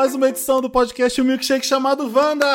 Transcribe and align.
Mais 0.00 0.14
uma 0.14 0.30
edição 0.30 0.62
do 0.62 0.70
podcast 0.70 1.20
O 1.20 1.24
Milkshake 1.26 1.66
chamado 1.66 2.10
Wanda! 2.10 2.46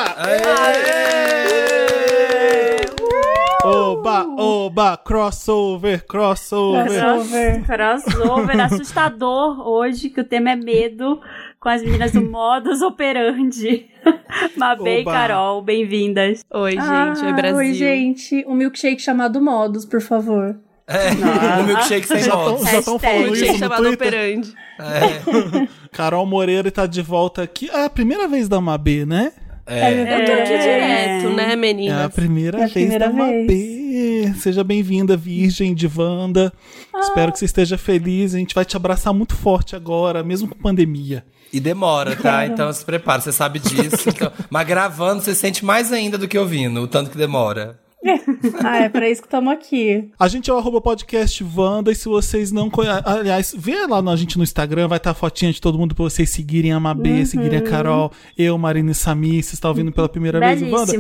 Oba, 3.64 4.26
oba, 4.36 4.98
crossover, 4.98 6.04
crossover. 6.08 6.88
Crossover. 6.88 7.64
Crossover 7.64 8.60
assustador 8.62 9.60
hoje, 9.68 10.10
que 10.10 10.22
o 10.22 10.24
tema 10.24 10.50
é 10.50 10.56
medo, 10.56 11.22
com 11.60 11.70
as 11.70 11.84
meninas 11.84 12.14
do 12.14 12.22
Modus 12.24 12.82
Operandi. 12.82 13.92
Mabê 14.58 15.02
e. 15.02 15.06
Carol, 15.06 15.62
bem-vindas. 15.62 16.44
Oi, 16.52 16.72
gente. 16.72 16.82
Ah, 16.82 17.14
Oi, 17.26 17.34
Brasil. 17.34 17.58
Oi, 17.58 17.74
gente. 17.74 18.44
Um 18.48 18.56
milkshake 18.56 19.00
chamado 19.00 19.40
Modus, 19.40 19.86
por 19.86 20.02
favor. 20.02 20.60
É, 20.88 21.62
o 21.62 21.64
milkshake 21.66 22.08
sem 22.08 22.28
modos. 22.30 22.62
já 22.70 22.80
estão 22.80 23.00
falando 23.00 23.22
Milkshake 23.24 23.44
isso 23.46 23.54
no 23.54 23.60
chamado 23.60 23.84
Twitter. 23.84 24.08
Operandi. 24.08 24.54
É, 24.80 25.68
Carol 25.92 26.26
Moreira 26.26 26.70
tá 26.72 26.86
de 26.86 27.02
volta 27.02 27.42
aqui. 27.42 27.70
É 27.72 27.86
a 27.86 27.90
primeira 27.90 28.28
vez 28.28 28.48
da 28.48 28.62
Mabê, 28.62 29.06
né? 29.06 29.32
é. 29.66 29.94
Eu 30.02 30.06
tô 30.06 30.32
aqui 30.34 30.54
É. 30.54 30.60
direto, 31.20 31.36
né, 31.36 31.50
É 31.50 31.54
a 31.54 31.56
meninas? 31.56 32.14
primeira 32.14 32.58
É 32.60 32.64
a 32.64 32.68
vez 32.68 32.74
primeira 32.74 33.08
da 33.08 33.14
Mabê. 33.14 34.34
Seja 34.38 34.64
bem-vinda, 34.64 35.18
Virgem 35.18 35.74
de 35.74 35.88
Wanda. 35.88 36.54
Espero 37.00 37.32
que 37.32 37.40
você 37.40 37.46
esteja 37.46 37.78
feliz. 37.78 38.36
A 38.36 38.38
gente 38.38 38.54
vai 38.54 38.66
te 38.66 38.76
abraçar 38.76 39.14
muito 39.14 39.34
forte 39.36 39.76
agora, 39.76 40.24
mesmo 40.24 40.48
com 40.50 40.56
pandemia. 40.60 41.24
E 41.54 41.60
demora, 41.60 42.16
tá? 42.16 42.46
Então 42.46 42.72
se 42.74 42.84
prepara, 42.86 43.22
você 43.22 43.32
sabe 43.32 43.58
disso. 43.60 44.10
Então, 44.10 44.32
mas 44.50 44.68
gravando, 44.68 45.22
você 45.24 45.34
sente 45.34 45.64
mais 45.66 45.92
ainda 45.92 46.18
do 46.18 46.28
que 46.28 46.38
ouvindo, 46.38 46.82
o 46.82 46.88
tanto 46.88 47.10
que 47.10 47.18
demora. 47.18 47.80
Ah, 48.64 48.78
é 48.78 48.90
pra 48.90 49.10
isso 49.10 49.22
que 49.22 49.28
estamos 49.28 49.52
aqui. 49.52 50.10
A 50.20 50.28
gente 50.28 50.50
é 50.50 50.54
o 50.54 50.58
arroba 50.58 50.80
podcast 50.82 51.44
Wanda 51.56 51.92
e 51.92 51.96
se 51.96 52.08
vocês 52.08 52.52
não 52.52 52.70
conhecem. 52.70 53.02
Aliás, 53.06 53.54
vê 53.58 53.86
lá 53.88 54.02
na 54.02 54.16
gente 54.16 54.38
no 54.38 54.44
Instagram, 54.44 54.88
vai 54.88 54.98
estar 54.98 55.12
a 55.12 55.14
fotinha 55.14 55.52
de 55.52 55.60
todo 55.60 55.78
mundo 55.78 55.96
pra 55.96 56.04
vocês 56.04 56.30
seguirem 56.30 56.72
a 56.72 56.80
Mabê, 56.80 57.26
seguirem 57.26 57.60
a 57.60 57.62
Carol, 57.62 58.12
eu, 58.38 58.58
Marina 58.58 58.92
e 58.92 58.96
Sami. 58.96 59.42
Se 59.42 59.56
está 59.56 59.68
ouvindo 59.70 59.92
pela 59.92 60.08
primeira 60.08 60.40
vez 60.40 60.62
o 60.62 60.72
Wanda, 60.72 60.94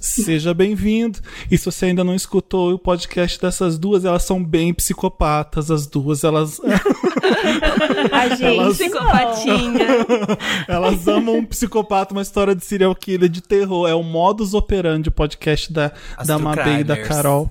seja 0.00 0.54
bem-vindo. 0.54 1.18
E 1.50 1.58
se 1.58 1.64
você 1.66 1.86
ainda 1.86 2.02
não 2.04 2.14
escutou 2.14 2.72
o 2.72 2.78
podcast 2.78 3.40
dessas 3.40 3.78
duas, 3.78 4.04
elas 4.04 4.22
são 4.22 4.42
bem 4.42 4.72
psicopatas, 4.72 5.70
as 5.70 5.86
duas. 5.86 6.24
Elas, 6.24 6.60
A 8.12 8.28
gente. 8.28 8.44
Elas- 8.44 8.76
Psicopatinha. 8.78 9.86
elas 10.66 11.06
amam 11.08 11.36
um 11.38 11.44
psicopata, 11.44 12.14
uma 12.14 12.22
história 12.22 12.54
de 12.54 12.64
serial 12.64 12.94
killer 12.94 13.28
de 13.28 13.42
terror. 13.42 13.88
É 13.88 13.94
o 13.94 14.02
modus 14.02 14.54
operandi, 14.54 15.08
o 15.08 15.12
podcast 15.12 15.72
da, 15.72 15.92
As 16.16 16.26
da 16.28 16.37
true 16.40 16.56
Mabê 16.56 16.80
e 16.80 16.84
da. 16.84 16.96
Carol. 16.96 17.50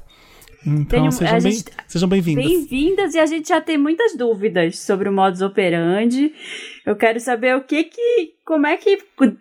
Então, 0.66 0.86
Tenho- 0.86 1.12
sejam 1.14 1.38
a 1.38 1.40
bem- 1.40 1.52
gente- 1.54 1.72
sejam 1.88 2.10
bem-vindas. 2.10 2.46
Bem-vindas 2.46 3.16
e 3.16 3.20
a 3.20 3.26
gente 3.26 3.48
já 3.48 3.62
tem 3.62 3.78
muitas 3.78 4.18
dúvidas 4.18 4.80
sobre 4.80 5.08
o 5.08 5.14
modus 5.14 5.42
operandi. 5.42 6.34
Eu 6.86 6.94
quero 6.96 7.20
saber 7.22 7.56
o 7.56 7.62
que 7.64 7.86
que, 7.86 8.34
como 8.46 8.68
é 8.68 8.76
que 8.76 8.98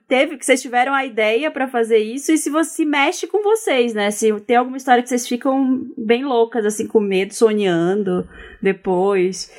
teve, 0.06 0.36
que 0.36 0.44
vocês 0.46 0.62
tiveram 0.62 0.94
a 0.94 1.04
ideia 1.04 1.50
pra 1.50 1.66
fazer 1.66 1.98
isso 1.98 2.30
e 2.30 2.38
se 2.38 2.48
você 2.48 2.70
se 2.70 2.84
mexe 2.84 3.26
com 3.26 3.42
vocês, 3.42 3.92
né? 3.92 4.10
Se 4.12 4.32
tem 4.42 4.56
alguma 4.56 4.76
história 4.76 5.02
que 5.02 5.08
vocês 5.08 5.26
ficam 5.26 5.86
bem 5.98 6.24
loucas, 6.24 6.64
assim, 6.64 6.86
com 6.86 7.00
medo, 7.00 7.34
sonhando 7.34 8.28
depois. 8.62 9.50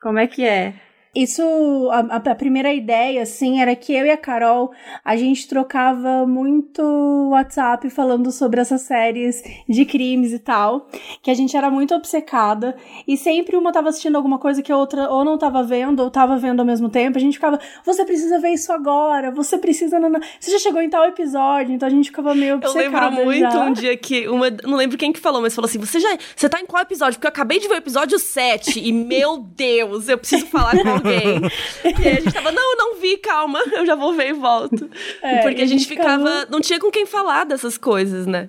Como 0.00 0.18
é 0.18 0.26
que 0.26 0.42
é? 0.44 0.74
Isso, 1.14 1.42
a, 1.90 2.16
a 2.16 2.34
primeira 2.34 2.72
ideia, 2.72 3.22
assim, 3.22 3.60
era 3.60 3.74
que 3.74 3.92
eu 3.92 4.06
e 4.06 4.10
a 4.10 4.16
Carol, 4.16 4.70
a 5.04 5.16
gente 5.16 5.48
trocava 5.48 6.26
muito 6.26 6.82
WhatsApp 7.30 7.88
falando 7.90 8.30
sobre 8.30 8.60
essas 8.60 8.82
séries 8.82 9.42
de 9.68 9.84
crimes 9.84 10.32
e 10.32 10.38
tal, 10.38 10.88
que 11.22 11.30
a 11.30 11.34
gente 11.34 11.56
era 11.56 11.70
muito 11.70 11.94
obcecada, 11.94 12.76
e 13.06 13.16
sempre 13.16 13.56
uma 13.56 13.72
tava 13.72 13.88
assistindo 13.88 14.16
alguma 14.16 14.38
coisa 14.38 14.62
que 14.62 14.70
a 14.70 14.76
outra 14.76 15.10
ou 15.10 15.24
não 15.24 15.38
tava 15.38 15.62
vendo, 15.62 16.00
ou 16.00 16.10
tava 16.10 16.36
vendo 16.36 16.60
ao 16.60 16.66
mesmo 16.66 16.88
tempo, 16.88 17.18
a 17.18 17.20
gente 17.20 17.34
ficava, 17.34 17.58
você 17.84 18.04
precisa 18.04 18.38
ver 18.38 18.50
isso 18.50 18.72
agora, 18.72 19.30
você 19.30 19.58
precisa... 19.58 19.98
nanã." 19.98 20.20
Você 20.38 20.50
já 20.50 20.58
chegou 20.58 20.80
em 20.80 20.88
tal 20.88 21.04
episódio, 21.04 21.74
então 21.74 21.86
a 21.86 21.90
gente 21.90 22.06
ficava 22.06 22.34
meio 22.34 22.52
Eu 22.52 22.56
obcecada 22.56 23.08
lembro 23.08 23.24
muito 23.24 23.52
já. 23.52 23.64
um 23.64 23.72
dia 23.72 23.96
que 23.96 24.28
uma. 24.28 24.50
Não 24.64 24.76
lembro 24.76 24.96
quem 24.96 25.12
que 25.12 25.20
falou, 25.20 25.42
mas 25.42 25.54
falou 25.54 25.68
assim: 25.68 25.78
você 25.78 26.00
já. 26.00 26.16
Você 26.34 26.48
tá 26.48 26.60
em 26.60 26.66
qual 26.66 26.82
episódio? 26.82 27.14
Porque 27.14 27.26
eu 27.26 27.30
acabei 27.30 27.58
de 27.58 27.68
ver 27.68 27.74
o 27.74 27.78
episódio 27.78 28.18
7 28.18 28.80
e, 28.80 28.92
meu 28.92 29.38
Deus, 29.38 30.08
eu 30.08 30.18
preciso 30.18 30.46
falar 30.46 30.72
com 30.72 30.99
alguém. 31.06 31.40
E 32.02 32.08
aí 32.08 32.16
a 32.16 32.20
gente 32.20 32.32
tava, 32.32 32.52
não, 32.52 32.72
eu 32.72 32.76
não 32.76 32.94
vi, 32.96 33.16
calma, 33.18 33.60
eu 33.72 33.84
já 33.86 33.94
vou 33.94 34.12
ver 34.14 34.28
e 34.30 34.32
volto. 34.32 34.88
É, 35.22 35.38
Porque 35.42 35.60
e 35.60 35.64
a 35.64 35.66
gente 35.66 35.86
ficava. 35.86 36.18
ficava- 36.18 36.46
Não 36.50 36.60
tinha 36.60 36.78
com 36.78 36.90
quem 36.90 37.06
falar 37.06 37.44
dessas 37.44 37.76
coisas, 37.78 38.26
né? 38.26 38.48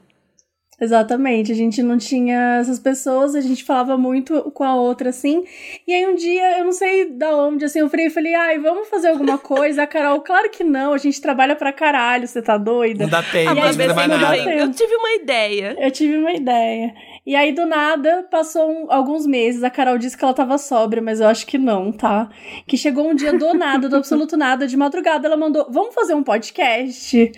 Exatamente, 0.83 1.51
a 1.51 1.55
gente 1.55 1.83
não 1.83 1.95
tinha 1.99 2.57
essas 2.59 2.79
pessoas, 2.79 3.35
a 3.35 3.41
gente 3.41 3.63
falava 3.63 3.95
muito 3.99 4.49
com 4.51 4.63
a 4.63 4.73
outra, 4.73 5.09
assim. 5.11 5.43
E 5.87 5.93
aí 5.93 6.07
um 6.07 6.15
dia, 6.15 6.57
eu 6.57 6.65
não 6.65 6.71
sei 6.71 7.05
da 7.05 7.35
onde, 7.37 7.63
assim, 7.65 7.77
eu 7.77 7.87
falei, 7.87 8.09
falei, 8.09 8.33
ai, 8.33 8.57
vamos 8.57 8.89
fazer 8.89 9.09
alguma 9.09 9.37
coisa? 9.37 9.83
A 9.83 9.87
Carol, 9.87 10.21
claro 10.21 10.49
que 10.49 10.63
não, 10.63 10.91
a 10.93 10.97
gente 10.97 11.21
trabalha 11.21 11.55
pra 11.55 11.71
caralho, 11.71 12.27
você 12.27 12.41
tá 12.41 12.57
doida? 12.57 13.03
Não 13.03 13.11
dá 13.11 13.21
tempo, 13.21 13.49
A 13.49 13.63
aí, 13.63 13.77
não 13.77 13.87
não 13.87 13.95
dá 13.95 14.07
nada. 14.07 14.43
vem. 14.43 14.57
Eu 14.57 14.71
tive 14.71 14.95
uma 14.95 15.13
ideia. 15.13 15.75
Eu 15.79 15.91
tive 15.91 16.17
uma 16.17 16.31
ideia. 16.33 16.95
E 17.31 17.35
aí, 17.37 17.53
do 17.53 17.65
nada, 17.65 18.27
passou 18.29 18.69
um- 18.69 18.91
alguns 18.91 19.25
meses, 19.25 19.63
a 19.63 19.69
Carol 19.69 19.97
disse 19.97 20.17
que 20.17 20.23
ela 20.25 20.33
tava 20.33 20.57
sóbria, 20.57 21.01
mas 21.01 21.21
eu 21.21 21.27
acho 21.27 21.47
que 21.47 21.57
não, 21.57 21.89
tá? 21.89 22.27
Que 22.67 22.75
chegou 22.75 23.09
um 23.09 23.15
dia 23.15 23.31
do 23.31 23.53
nada, 23.53 23.87
do 23.87 23.95
absoluto 23.95 24.35
nada, 24.35 24.67
de 24.67 24.75
madrugada, 24.75 25.27
ela 25.29 25.37
mandou, 25.37 25.65
vamos 25.69 25.95
fazer 25.95 26.13
um 26.13 26.23
podcast? 26.23 27.31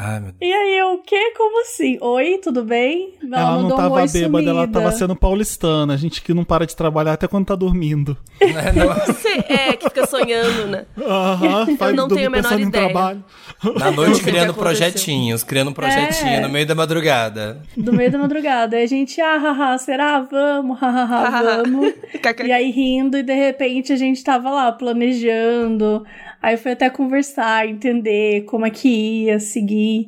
Ai, 0.00 0.20
meu 0.20 0.32
Deus. 0.32 0.36
E 0.40 0.52
aí, 0.52 0.78
eu, 0.78 0.92
o 0.94 0.98
quê? 0.98 1.32
Como 1.36 1.60
assim? 1.62 1.98
Oi, 2.00 2.38
tudo 2.42 2.62
bem? 2.64 3.14
Ela 3.22 3.40
não 3.52 3.62
mandou 3.62 3.76
um 3.76 3.80
tava 3.80 3.94
oi 3.96 4.06
bêbada, 4.08 4.50
ela 4.50 4.60
sumida. 4.62 4.80
tava 4.80 4.92
sendo 4.92 5.16
paulistana. 5.16 5.92
A 5.92 5.96
gente 5.96 6.22
que 6.22 6.32
não 6.32 6.44
para 6.44 6.64
de 6.66 6.76
trabalhar 6.76 7.14
até 7.14 7.26
quando 7.26 7.46
tá 7.46 7.54
dormindo. 7.56 8.16
Né, 8.40 8.72
não- 8.72 8.94
Você 9.12 9.28
é 9.48 9.72
que 9.76 9.88
fica 9.88 10.06
sonhando, 10.06 10.68
né? 10.68 10.86
Aham, 10.96 11.74
faz 11.76 11.94
não 11.96 12.06
dormir 12.06 12.22
tenho 12.22 12.28
a 12.28 12.30
menor 12.30 12.60
ideia. 12.60 12.84
trabalho. 12.84 13.24
Na 13.76 13.90
noite 13.90 14.22
criando 14.22 14.54
projetinhos, 14.54 15.42
criando 15.42 15.70
um 15.70 15.74
projetinho 15.74 16.30
É. 16.34 16.40
no 16.40 16.48
meio 16.48 16.64
da 16.64 16.74
madrugada. 16.76 17.60
Do 17.76 17.92
meio 17.92 18.10
da 18.12 18.18
madrugada. 18.18 18.76
Aí 18.76 18.84
a 18.84 18.86
gente, 18.86 19.20
ah, 19.20 19.36
haha, 19.38 19.76
será? 19.78 20.20
Vamos, 20.20 20.78
hahaha, 20.78 21.62
vamos. 21.64 21.92
e 22.46 22.52
aí 22.52 22.70
rindo, 22.70 23.18
e 23.18 23.22
de 23.24 23.34
repente 23.34 23.92
a 23.92 23.96
gente 23.96 24.22
tava 24.22 24.48
lá 24.50 24.70
planejando. 24.70 26.04
Aí 26.42 26.56
foi 26.56 26.72
até 26.72 26.88
conversar, 26.88 27.68
entender 27.68 28.44
como 28.44 28.64
é 28.64 28.70
que 28.70 28.88
ia 29.24 29.38
seguir. 29.40 30.06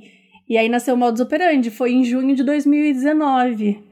E 0.49 0.57
aí 0.57 0.69
nasceu 0.69 0.95
o 0.95 0.99
Modus 0.99 1.21
Operandi, 1.21 1.71
foi 1.71 1.93
em 1.93 2.05
junho 2.05 2.35
de 2.35 2.43
2019. 2.45 3.91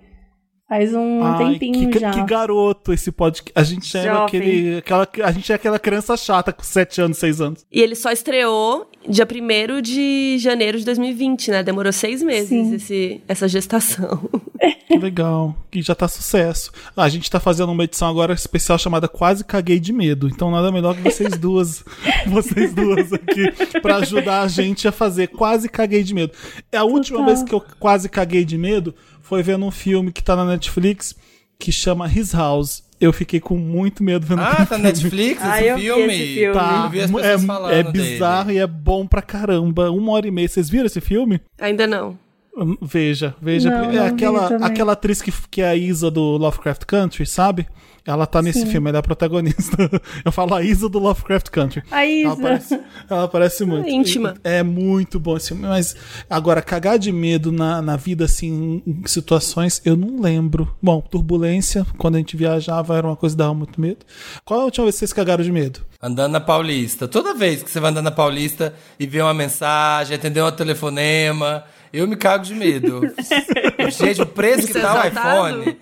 Faz 0.68 0.92
um 0.92 1.24
Ai, 1.24 1.58
tempinho 1.58 1.90
que, 1.90 1.98
já. 1.98 2.10
que 2.10 2.22
garoto 2.24 2.92
esse 2.92 3.10
podcast. 3.10 3.58
A 3.58 3.62
gente 3.62 3.96
é 3.96 4.02
Jovem. 4.02 4.24
aquele, 4.26 4.76
aquela, 4.76 5.08
a 5.24 5.32
gente 5.32 5.50
é 5.50 5.54
aquela 5.54 5.78
criança 5.78 6.14
chata 6.14 6.52
com 6.52 6.62
7 6.62 7.00
anos, 7.00 7.16
6 7.16 7.40
anos. 7.40 7.66
E 7.72 7.80
ele 7.80 7.94
só 7.94 8.12
estreou 8.12 8.90
dia 9.08 9.26
1 9.26 9.80
de 9.80 10.38
janeiro 10.38 10.78
de 10.78 10.84
2020, 10.84 11.50
né? 11.50 11.62
Demorou 11.62 11.92
seis 11.92 12.22
meses 12.22 12.72
esse, 12.72 13.20
essa 13.26 13.48
gestação. 13.48 14.28
Que 14.88 14.98
legal, 14.98 15.54
que 15.70 15.82
já 15.82 15.94
tá 15.94 16.08
sucesso. 16.08 16.72
Ah, 16.96 17.04
a 17.04 17.08
gente 17.08 17.30
tá 17.30 17.38
fazendo 17.38 17.70
uma 17.70 17.84
edição 17.84 18.08
agora 18.08 18.32
especial 18.32 18.78
chamada 18.78 19.06
Quase 19.06 19.44
Caguei 19.44 19.78
de 19.78 19.92
Medo. 19.92 20.26
Então 20.26 20.50
nada 20.50 20.72
melhor 20.72 20.96
que 20.96 21.02
vocês 21.02 21.36
duas, 21.38 21.84
vocês 22.26 22.74
duas 22.74 23.12
aqui 23.12 23.52
pra 23.80 23.96
ajudar 23.96 24.40
a 24.40 24.48
gente 24.48 24.88
a 24.88 24.92
fazer 24.92 25.28
Quase 25.28 25.68
Caguei 25.68 26.02
de 26.02 26.14
Medo. 26.14 26.32
A 26.74 26.84
última 26.84 27.18
Total. 27.18 27.34
vez 27.34 27.48
que 27.48 27.54
eu 27.54 27.62
quase 27.78 28.08
caguei 28.08 28.44
de 28.44 28.56
medo 28.56 28.94
foi 29.20 29.42
vendo 29.42 29.64
um 29.66 29.70
filme 29.70 30.10
que 30.10 30.22
tá 30.24 30.34
na 30.34 30.46
Netflix 30.46 31.14
que 31.58 31.70
chama 31.70 32.10
His 32.10 32.32
House. 32.32 32.82
Eu 33.00 33.12
fiquei 33.12 33.38
com 33.40 33.56
muito 33.56 34.02
medo 34.02 34.26
vendo 34.26 34.40
Ah, 34.40 34.56
tá 34.56 34.66
filme. 34.66 34.82
na 34.82 34.88
Netflix 34.88 35.40
Ah, 35.42 35.58
esse 35.60 35.68
eu 35.68 35.76
vi 35.76 35.82
filme? 35.82 36.14
esse 36.14 36.34
filme. 36.34 36.54
Tá, 36.54 36.82
Eu 36.84 36.90
vi 36.90 37.00
as 37.00 37.10
pessoas 37.10 37.26
é, 37.26 37.38
falando 37.46 37.72
é 37.72 37.82
dele. 37.84 37.92
bizarro 38.12 38.50
e 38.52 38.58
é 38.58 38.66
bom 38.66 39.06
pra 39.06 39.22
caramba. 39.22 39.90
Uma 39.90 40.12
hora 40.12 40.26
e 40.26 40.30
meia. 40.30 40.48
Vocês 40.48 40.68
viram 40.68 40.86
esse 40.86 41.00
filme? 41.00 41.40
Ainda 41.60 41.86
não. 41.86 42.18
Hum, 42.58 42.76
Veja, 42.82 43.34
veja. 43.40 43.70
Não, 43.70 43.90
é 43.90 44.06
aquela, 44.06 44.46
aquela 44.66 44.92
atriz 44.92 45.22
que, 45.22 45.32
que 45.50 45.62
é 45.62 45.68
a 45.68 45.76
Isa 45.76 46.10
do 46.10 46.20
Lovecraft 46.36 46.84
Country, 46.84 47.24
sabe? 47.26 47.66
Ela 48.08 48.26
tá 48.26 48.40
nesse 48.40 48.60
Sim. 48.60 48.66
filme, 48.68 48.88
ela 48.88 48.98
é 48.98 49.00
a 49.00 49.02
protagonista. 49.02 49.76
Eu 50.24 50.32
falo 50.32 50.54
a 50.54 50.62
Isa 50.62 50.88
do 50.88 50.98
Lovecraft 50.98 51.50
Country. 51.50 51.82
A 51.90 52.06
Isa. 52.06 52.24
Ela 52.24 52.32
aparece, 52.32 52.80
ela 53.10 53.24
aparece 53.24 53.64
muito. 53.66 53.86
É 53.86 53.90
íntima. 53.90 54.34
É 54.42 54.62
muito 54.62 55.20
bom 55.20 55.36
esse 55.36 55.48
filme. 55.48 55.66
Mas 55.66 55.94
agora, 56.30 56.62
cagar 56.62 56.98
de 56.98 57.12
medo 57.12 57.52
na, 57.52 57.82
na 57.82 57.96
vida, 57.96 58.24
assim, 58.24 58.82
em 58.86 59.02
situações, 59.04 59.82
eu 59.84 59.94
não 59.94 60.22
lembro. 60.22 60.74
Bom, 60.80 61.02
turbulência, 61.02 61.86
quando 61.98 62.14
a 62.14 62.18
gente 62.18 62.34
viajava, 62.34 62.96
era 62.96 63.06
uma 63.06 63.16
coisa 63.16 63.34
que 63.36 63.38
dava 63.38 63.52
muito 63.52 63.78
medo. 63.78 63.98
Qual 64.42 64.60
é 64.60 64.62
a 64.62 64.64
última 64.64 64.86
vez 64.86 64.94
que 64.94 65.00
vocês 65.00 65.12
cagaram 65.12 65.44
de 65.44 65.52
medo? 65.52 65.80
Andando 66.00 66.32
na 66.32 66.40
Paulista. 66.40 67.06
Toda 67.06 67.34
vez 67.34 67.62
que 67.62 67.70
você 67.70 67.78
vai 67.78 67.90
andando 67.90 68.04
na 68.04 68.10
Paulista 68.10 68.72
e 68.98 69.06
vê 69.06 69.20
uma 69.20 69.34
mensagem, 69.34 70.14
atender 70.16 70.42
um 70.42 70.50
telefonema, 70.50 71.62
eu 71.92 72.06
me 72.06 72.16
cago 72.16 72.44
de 72.44 72.54
medo. 72.54 73.00
Gente, 73.90 74.22
o 74.22 74.26
preço 74.26 74.66
que 74.66 74.72
Ser 74.72 74.82
tá 74.82 75.02
o 75.02 75.06
iPhone. 75.06 75.76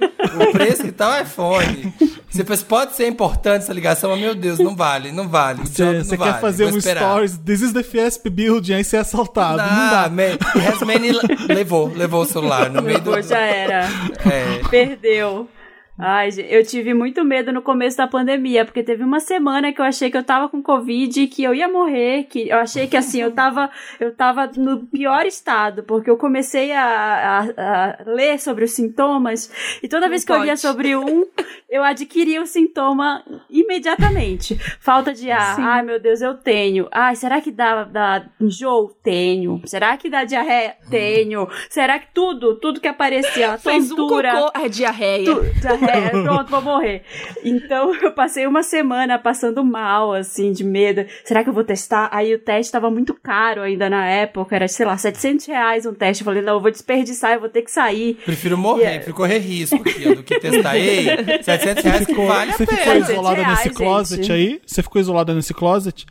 O 0.48 0.52
preço 0.52 0.82
que 0.84 0.92
tá 0.92 1.16
o 1.18 1.22
iPhone. 1.22 1.92
Você 2.28 2.44
pensa, 2.44 2.64
pode 2.64 2.94
ser 2.96 3.08
importante 3.08 3.62
essa 3.62 3.72
ligação, 3.72 4.10
mas 4.10 4.20
meu 4.20 4.34
Deus, 4.34 4.58
não 4.58 4.76
vale, 4.76 5.10
não 5.12 5.28
vale. 5.28 5.60
Não 5.60 5.66
Você 5.66 6.16
vale. 6.16 6.32
quer 6.32 6.40
fazer 6.40 6.64
Vou 6.64 6.74
um 6.74 6.78
esperar. 6.78 7.02
stories, 7.04 7.38
this 7.38 7.62
is 7.62 7.72
the 7.72 7.82
Fiesp 7.82 8.28
Building, 8.28 8.74
aí 8.74 8.84
você 8.84 8.96
é 8.96 9.00
assaltado. 9.00 9.56
não 9.58 9.64
Ah, 9.64 10.02
dá. 10.04 10.08
man, 10.10 10.36
Hasmani 10.68 11.12
levou, 11.48 11.90
levou 11.94 12.22
o 12.22 12.26
celular 12.26 12.68
no 12.70 12.82
meio 12.82 13.00
do. 13.00 13.10
Levou, 13.10 13.28
já 13.28 13.38
era. 13.40 13.88
É. 14.30 14.68
Perdeu. 14.68 15.48
Ai, 15.98 16.28
eu 16.48 16.62
tive 16.64 16.92
muito 16.92 17.24
medo 17.24 17.52
no 17.52 17.62
começo 17.62 17.96
da 17.96 18.06
pandemia, 18.06 18.64
porque 18.64 18.82
teve 18.82 19.02
uma 19.02 19.18
semana 19.18 19.72
que 19.72 19.80
eu 19.80 19.84
achei 19.84 20.10
que 20.10 20.16
eu 20.16 20.22
tava 20.22 20.48
com 20.48 20.62
Covid, 20.62 21.26
que 21.28 21.42
eu 21.42 21.54
ia 21.54 21.68
morrer, 21.68 22.24
que 22.24 22.48
eu 22.50 22.58
achei 22.58 22.86
que 22.86 22.96
assim, 22.96 23.20
eu 23.22 23.32
tava, 23.32 23.70
eu 23.98 24.14
tava 24.14 24.50
no 24.56 24.86
pior 24.86 25.24
estado, 25.24 25.82
porque 25.84 26.10
eu 26.10 26.16
comecei 26.18 26.72
a, 26.72 26.84
a, 26.84 27.40
a 27.46 27.96
ler 28.06 28.38
sobre 28.38 28.64
os 28.64 28.72
sintomas, 28.72 29.50
e 29.82 29.88
toda 29.88 30.08
vez 30.08 30.22
que 30.24 30.32
eu 30.32 30.42
lia 30.42 30.56
sobre 30.56 30.94
um, 30.94 31.24
eu 31.68 31.82
adquiria 31.82 32.42
o 32.42 32.46
sintoma 32.46 33.24
imediatamente. 33.48 34.54
Falta 34.80 35.12
de 35.12 35.30
ar, 35.30 35.56
Sim. 35.56 35.62
ai 35.62 35.82
meu 35.82 35.98
Deus, 36.00 36.20
eu 36.20 36.34
tenho. 36.34 36.88
Ai, 36.92 37.16
será 37.16 37.40
que 37.40 37.50
dá, 37.50 37.84
dá 37.84 38.26
enjoo? 38.40 38.88
Tenho. 39.02 39.62
Será 39.64 39.96
que 39.96 40.08
dá 40.10 40.24
diarreia? 40.24 40.76
Tenho. 40.90 41.48
Será 41.70 41.98
que 41.98 42.08
tudo, 42.12 42.56
tudo 42.56 42.80
que 42.80 42.88
aparecia, 42.88 43.56
Fez 43.58 43.90
um 43.90 43.96
tontura, 43.96 44.32
cocô, 44.32 44.58
é 44.58 44.68
diarreia. 44.68 45.24
Tu- 45.24 45.42
diarreia, 45.60 45.85
pronto, 46.22 46.50
vou 46.50 46.62
morrer. 46.62 47.02
Então 47.44 47.94
eu 47.94 48.12
passei 48.12 48.46
uma 48.46 48.62
semana 48.62 49.18
passando 49.18 49.64
mal, 49.64 50.12
assim, 50.12 50.52
de 50.52 50.64
medo. 50.64 51.04
Será 51.24 51.42
que 51.42 51.50
eu 51.50 51.54
vou 51.54 51.64
testar? 51.64 52.08
Aí 52.12 52.34
o 52.34 52.38
teste 52.38 52.72
tava 52.72 52.90
muito 52.90 53.14
caro 53.14 53.62
ainda 53.62 53.88
na 53.90 54.06
época, 54.06 54.54
era, 54.56 54.68
sei 54.68 54.86
lá, 54.86 54.96
700 54.96 55.46
reais 55.46 55.86
um 55.86 55.94
teste. 55.94 56.22
Eu 56.22 56.26
falei, 56.26 56.42
não, 56.42 56.54
eu 56.54 56.60
vou 56.60 56.70
desperdiçar, 56.70 57.34
eu 57.34 57.40
vou 57.40 57.48
ter 57.48 57.62
que 57.62 57.70
sair. 57.70 58.14
Prefiro 58.24 58.56
morrer, 58.58 58.76
Yeah. 58.82 58.96
prefiro 58.98 59.16
correr 59.16 59.38
risco 59.38 59.76
aqui, 59.76 60.08
ó, 60.08 60.14
do 60.14 60.22
que 60.22 60.38
testar. 60.38 60.76
Ei, 60.76 61.06
700 61.42 61.84
reais 61.84 62.00
que 62.06 62.12
Ficou- 62.12 62.26
vale 62.26 62.50
a 62.50 62.54
você 62.54 62.66
ficou 62.66 62.94
isolada 62.94 63.42
Reais, 63.42 63.58
nesse 63.58 63.70
closet 63.70 64.22
gente. 64.22 64.32
aí? 64.32 64.60
Você 64.66 64.82
ficou 64.82 65.00
isolada 65.00 65.34
nesse 65.34 65.54
closet? 65.54 66.06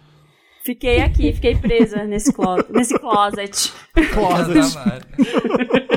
Fiquei 0.65 0.99
aqui, 0.99 1.31
fiquei 1.31 1.55
presa 1.55 2.05
nesse 2.05 2.33
closet. 2.33 2.73
Nesse 2.73 2.97
closet. 2.97 3.71
Closet. 4.11 4.77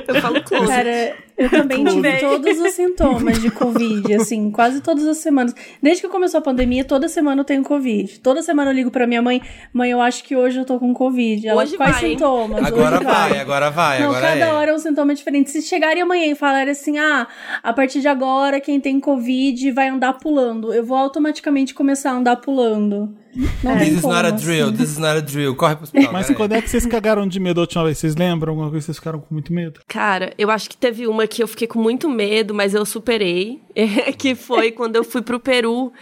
Eu 0.06 0.20
falo 0.20 0.42
close. 0.42 0.66
Cara, 0.66 1.16
eu 1.38 1.48
também 1.48 1.82
tive 1.86 2.18
todos 2.18 2.58
os 2.60 2.72
sintomas 2.74 3.40
de 3.40 3.50
Covid, 3.50 4.12
assim, 4.12 4.50
quase 4.50 4.82
todas 4.82 5.06
as 5.06 5.16
semanas. 5.16 5.54
Desde 5.82 6.02
que 6.02 6.08
começou 6.10 6.36
a 6.36 6.42
pandemia, 6.42 6.84
toda 6.84 7.08
semana 7.08 7.40
eu 7.40 7.46
tenho 7.46 7.62
Covid. 7.62 8.20
Toda 8.20 8.42
semana 8.42 8.70
eu 8.70 8.74
ligo 8.74 8.90
pra 8.90 9.06
minha 9.06 9.22
mãe, 9.22 9.40
mãe, 9.72 9.90
eu 9.90 10.02
acho 10.02 10.22
que 10.22 10.36
hoje 10.36 10.58
eu 10.58 10.66
tô 10.66 10.78
com 10.78 10.92
Covid. 10.92 11.48
Ela, 11.48 11.62
Hoje 11.62 11.74
quais 11.74 11.92
vai, 11.92 12.10
sintomas? 12.10 12.62
Agora 12.62 12.96
Hoje 12.96 13.04
vai, 13.04 13.40
agora 13.40 13.70
vai, 13.70 14.00
Não, 14.00 14.10
agora 14.10 14.26
cada 14.26 14.46
é. 14.46 14.52
hora 14.52 14.70
é 14.70 14.74
um 14.74 14.78
sintoma 14.78 15.14
diferente. 15.14 15.50
Se 15.50 15.62
chegarem 15.62 16.02
amanhã 16.02 16.26
e 16.26 16.34
falarem 16.34 16.72
assim, 16.72 16.98
ah, 16.98 17.26
a 17.62 17.72
partir 17.72 18.00
de 18.02 18.08
agora 18.08 18.60
quem 18.60 18.78
tem 18.78 19.00
Covid 19.00 19.70
vai 19.72 19.88
andar 19.88 20.12
pulando, 20.14 20.74
eu 20.74 20.84
vou 20.84 20.98
automaticamente 20.98 21.72
começar 21.72 22.10
a 22.10 22.16
andar 22.16 22.36
pulando. 22.36 23.16
Não 23.62 23.78
This 23.78 23.88
is 23.88 24.00
como, 24.00 24.14
not 24.14 24.26
a 24.26 24.34
assim. 24.34 24.44
drill, 24.44 24.72
this 24.72 24.90
is 24.90 24.98
not 24.98 25.16
a 25.16 25.20
drill. 25.20 25.54
Corre 25.54 25.76
pro 25.76 25.84
hospital. 25.84 26.12
Mas 26.12 26.28
quando 26.30 26.52
é 26.52 26.60
que 26.60 26.68
vocês 26.68 26.84
cagaram 26.86 27.26
de 27.26 27.38
medo 27.38 27.60
a 27.60 27.62
última 27.62 27.84
vez? 27.84 27.98
Vocês 27.98 28.16
lembram 28.16 28.50
alguma 28.50 28.68
coisa 28.68 28.82
que 28.82 28.86
vocês 28.86 28.96
ficaram 28.98 29.20
com 29.20 29.32
muito 29.32 29.52
medo? 29.52 29.80
Cara, 29.86 30.32
eu 30.36 30.50
acho 30.50 30.68
que 30.68 30.76
teve 30.76 31.06
uma 31.06 31.26
que 31.26 31.40
eu 31.40 31.46
fiquei 31.46 31.68
com 31.68 31.80
muito 31.80 32.10
medo, 32.10 32.52
mas 32.52 32.74
eu 32.74 32.84
superei. 32.84 33.60
que 34.18 34.34
foi 34.34 34.72
quando 34.72 34.96
eu 34.96 35.04
fui 35.04 35.22
pro 35.22 35.38
Peru 35.38 35.92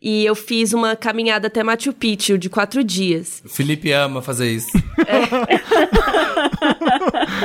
e 0.00 0.24
eu 0.24 0.34
fiz 0.34 0.72
uma 0.72 0.94
caminhada 0.94 1.48
até 1.48 1.62
Machu 1.62 1.92
Picchu 1.92 2.38
de 2.38 2.48
quatro 2.48 2.84
dias. 2.84 3.42
O 3.44 3.48
Felipe 3.48 3.90
ama 3.92 4.22
fazer 4.22 4.50
isso. 4.50 4.68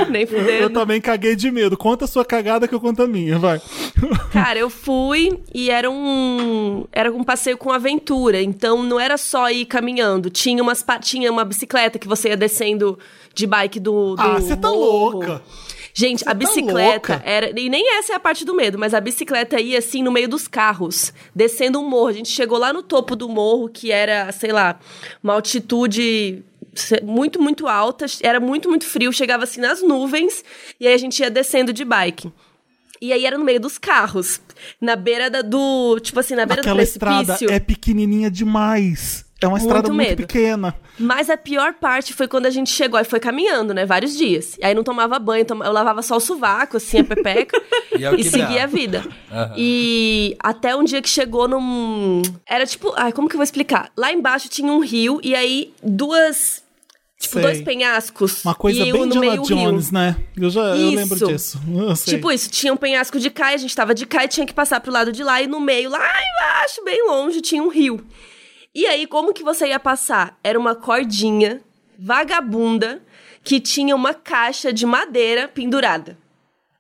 Nem 0.10 0.22
Eu 0.22 0.28
fudendo. 0.28 0.70
também 0.70 1.02
caguei 1.02 1.36
de 1.36 1.50
medo. 1.52 1.78
Conta 1.78 2.06
a 2.06 2.08
sua 2.08 2.24
cagada 2.26 2.68
que 2.68 2.76
eu 2.76 2.80
conto 2.80 3.02
a 3.04 3.08
minha, 3.08 3.38
vai. 3.40 3.62
Cara, 4.32 4.60
eu 4.60 4.70
fui 4.70 5.40
e 5.54 5.70
era 5.70 5.90
um 5.90 6.86
era 6.92 7.12
um 7.12 7.24
passeio 7.24 7.58
com 7.58 7.72
aventura, 7.72 8.42
então 8.42 8.84
não 8.84 9.00
era 9.00 9.18
só 9.18 9.50
ir 9.50 9.66
caminhando, 9.66 10.30
tinha 10.30 10.62
umas 10.62 10.84
tinha 11.02 11.32
uma 11.32 11.46
bicicleta 11.46 11.98
que 11.98 12.08
você 12.08 12.30
ia 12.30 12.38
descendo 12.38 12.98
de 13.34 13.48
bike 13.48 13.80
do, 13.80 14.16
do 14.16 14.22
Ah, 14.22 14.40
você 14.40 14.56
tá 14.56 14.70
louca. 14.70 15.42
Gente, 15.95 16.19
Você 16.19 16.25
a 16.25 16.28
tá 16.30 16.34
bicicleta 16.34 16.92
louca. 17.13 17.22
era. 17.24 17.60
E 17.60 17.69
nem 17.69 17.98
essa 18.00 18.13
é 18.13 18.16
a 18.16 18.19
parte 18.19 18.44
do 18.44 18.56
medo, 18.56 18.80
mas 18.80 18.94
a 18.94 19.00
bicicleta 19.00 19.60
ia 19.62 19.78
assim 19.78 20.01
no 20.01 20.12
meio 20.12 20.28
dos 20.28 20.48
carros, 20.48 21.13
descendo 21.36 21.80
um 21.80 21.88
morro. 21.88 22.07
A 22.07 22.13
gente 22.13 22.30
chegou 22.30 22.57
lá 22.57 22.74
no 22.74 22.81
topo 22.81 23.16
do 23.16 23.30
morro, 23.30 23.69
que 23.69 23.92
era, 23.92 24.31
sei 24.31 24.51
lá, 24.51 24.80
uma 25.24 25.34
altitude 25.34 26.44
muito, 27.04 27.40
muito 27.42 27.68
alta. 27.68 28.06
Era 28.22 28.40
muito, 28.40 28.68
muito 28.69 28.86
frio, 28.86 29.13
chegava 29.13 29.44
assim 29.44 29.62
nas 29.62 29.84
nuvens. 29.84 30.44
E 30.80 30.88
aí 30.88 30.94
a 30.94 30.98
gente 30.98 31.19
ia 31.19 31.30
descendo 31.30 31.72
de 31.72 31.86
bike. 31.86 32.31
E 33.00 33.12
aí 33.13 33.25
era 33.25 33.38
no 33.38 33.44
meio 33.44 33.60
dos 33.60 33.78
carros. 33.78 34.42
Na 34.81 34.95
beira 34.95 35.30
da- 35.30 35.42
do. 35.42 36.00
Tipo 36.00 36.22
assim, 36.22 36.36
na 36.36 36.45
beira 36.45 36.62
Aquela 36.62 36.75
do 36.75 36.78
precipício. 36.78 37.22
estrada 37.34 37.54
é 37.54 37.60
pequenininha 37.60 38.31
demais. 38.31 39.25
É 39.44 39.48
uma 39.48 39.57
estrada 39.57 39.92
Muito 39.92 40.16
pequena. 40.16 40.74
Mas 40.98 41.30
a 41.30 41.36
pior 41.36 41.74
parte 41.74 42.13
foi 42.13 42.30
quando 42.30 42.45
a 42.45 42.50
gente 42.50 42.69
chegou 42.69 42.98
e 42.98 43.04
foi 43.04 43.19
caminhando, 43.19 43.74
né? 43.74 43.86
Vários 43.86 44.16
dias. 44.16 44.57
E 44.57 44.63
aí 44.63 44.74
não 44.74 44.84
tomava 44.84 45.19
banho, 45.19 45.45
eu 45.50 45.72
lavava 45.72 46.01
só 46.01 46.16
o 46.16 46.19
sovaco, 46.19 46.78
assim, 46.78 47.00
a 47.00 47.04
pepeca. 47.04 47.62
E 47.95 48.06
é 48.06 48.16
e 48.16 48.24
seguia 48.24 48.57
dá. 48.60 48.63
a 48.63 48.68
vida. 48.68 49.06
Aham. 49.31 49.54
E 49.56 50.36
até 50.40 50.75
um 50.75 50.84
dia 50.84 51.00
que 51.00 51.10
chegou 51.10 51.48
num. 51.48 52.24
Era 52.44 52.66
tipo. 52.66 52.92
Ai, 52.95 53.12
como 53.12 53.30
que 53.30 53.36
eu 53.36 53.38
vou 53.38 53.44
explicar? 53.44 53.92
Lá 53.95 54.12
embaixo 54.12 54.50
tinha 54.50 54.72
um 54.72 54.80
rio 54.80 55.19
e 55.24 55.36
aí 55.36 55.72
duas. 55.84 56.63
Tipo, 57.19 57.34
Sei. 57.34 57.42
dois 57.44 57.62
penhascos. 57.62 58.44
Uma 58.44 58.56
coisa 58.56 58.80
e 58.80 58.92
bem 58.92 59.01
eu 59.01 59.07
no 59.07 59.19
meio 59.19 59.42
o 59.42 59.45
rio. 59.45 59.57
Jones, 59.57 59.92
né? 59.92 60.16
Eu 60.36 60.50
já 60.50 60.75
eu 60.75 60.90
lembro 60.90 61.16
Isso. 61.16 61.28
disso. 61.28 61.62
Eu. 61.68 61.94
Tipo 61.94 62.31
isso, 62.31 62.50
tinha 62.50 62.74
um 62.74 62.78
penhasco 62.78 63.19
de 63.19 63.30
cá, 63.30 63.51
e 63.51 63.56
a 63.56 63.57
gente 63.57 63.75
tava 63.75 63.94
de 63.94 64.07
cá 64.07 64.25
e 64.25 64.28
tinha 64.28 64.45
que 64.45 64.54
passar 64.54 64.81
pro 64.81 64.92
lado 64.92 65.12
de 65.12 65.24
lá, 65.24 65.40
e 65.42 65.48
no 65.48 65.60
meio, 65.60 65.90
lá 65.90 66.00
embaixo, 66.00 66.84
bem 66.84 67.06
longe, 67.06 67.42
tinha 67.42 67.62
um 67.62 67.69
rio. 67.69 68.04
E 68.75 68.88
aí, 68.88 69.06
como 69.06 69.34
que 69.34 69.44
você 69.44 69.68
ia 69.68 69.80
passar? 69.80 70.38
Era 70.44 70.58
uma 70.58 70.74
cordinha 70.75 71.62
vagabunda 71.98 73.02
que 73.44 73.60
tinha 73.60 73.96
uma 73.96 74.14
caixa 74.14 74.74
de 74.74 74.86
madeira 74.86 75.48
pendurada. 75.48 76.18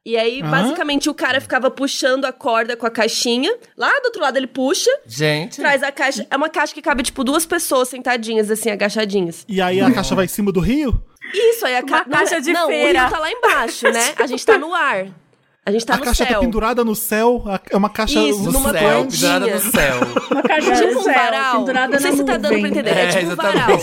E 0.05 0.17
aí, 0.17 0.43
basicamente, 0.43 1.09
o 1.09 1.13
cara 1.13 1.39
ficava 1.39 1.71
puxando 1.71 2.25
a 2.25 2.33
corda 2.33 2.75
com 2.75 2.85
a 2.85 2.89
caixinha. 2.89 3.55
Lá 3.77 3.89
do 4.01 4.05
outro 4.07 4.21
lado 4.21 4.35
ele 4.35 4.47
puxa, 4.47 4.89
Gente, 5.05 5.61
traz 5.61 5.81
a 5.81 5.93
caixa. 5.93 6.27
É 6.29 6.35
uma 6.35 6.49
caixa 6.49 6.73
que 6.73 6.81
cabe, 6.81 7.03
tipo, 7.03 7.23
duas 7.23 7.45
pessoas 7.45 7.87
sentadinhas, 7.87 8.51
assim, 8.51 8.69
agachadinhas. 8.69 9.45
E 9.47 9.61
aí 9.61 9.79
a 9.79 9.89
caixa 9.93 10.13
vai 10.13 10.25
em 10.25 10.27
cima 10.27 10.51
do 10.51 10.59
rio? 10.59 11.01
Isso, 11.33 11.65
aí 11.65 11.77
a 11.77 11.83
ca... 11.83 12.03
Uma 12.05 12.17
caixa 12.17 12.35
não, 12.35 12.41
de 12.41 12.51
não, 12.51 12.67
feira. 12.67 12.99
o 12.99 13.01
rio 13.03 13.11
tá 13.11 13.19
lá 13.19 13.31
embaixo, 13.31 13.89
né? 13.91 14.13
A 14.17 14.27
gente 14.27 14.45
tá 14.45 14.57
no 14.57 14.73
ar. 14.73 15.07
A 15.65 15.71
gente 15.71 15.85
tá 15.85 15.93
a 15.93 15.97
no 15.97 16.03
caixa 16.03 16.25
céu. 16.25 16.33
tá 16.33 16.39
pendurada 16.41 16.83
no 16.83 16.93
céu. 16.93 17.41
É 17.71 17.77
uma 17.77 17.89
caixa. 17.89 18.19
Isso, 18.19 18.37
um 18.41 18.43
no 18.47 18.51
numa 18.51 18.71
céu, 18.73 18.81
cordinha. 19.03 19.39
pendurada 19.39 19.47
no 19.47 19.71
céu. 19.71 19.95
Uma 20.31 20.43
caixa 20.43 20.75
Tipo 20.75 20.87
de 20.89 20.95
um 20.97 21.03
céu, 21.03 21.13
varal. 21.13 21.59
pendurada 21.59 21.91
Não 21.93 21.99
sei 22.01 22.11
se 22.11 22.23
tá 22.25 22.33
dando 22.33 22.41
pra 22.41 22.51
nuvem. 22.57 22.71
entender. 22.71 22.89
É, 22.89 23.07
tipo 23.07 23.31
um 23.31 23.35
varal. 23.35 23.77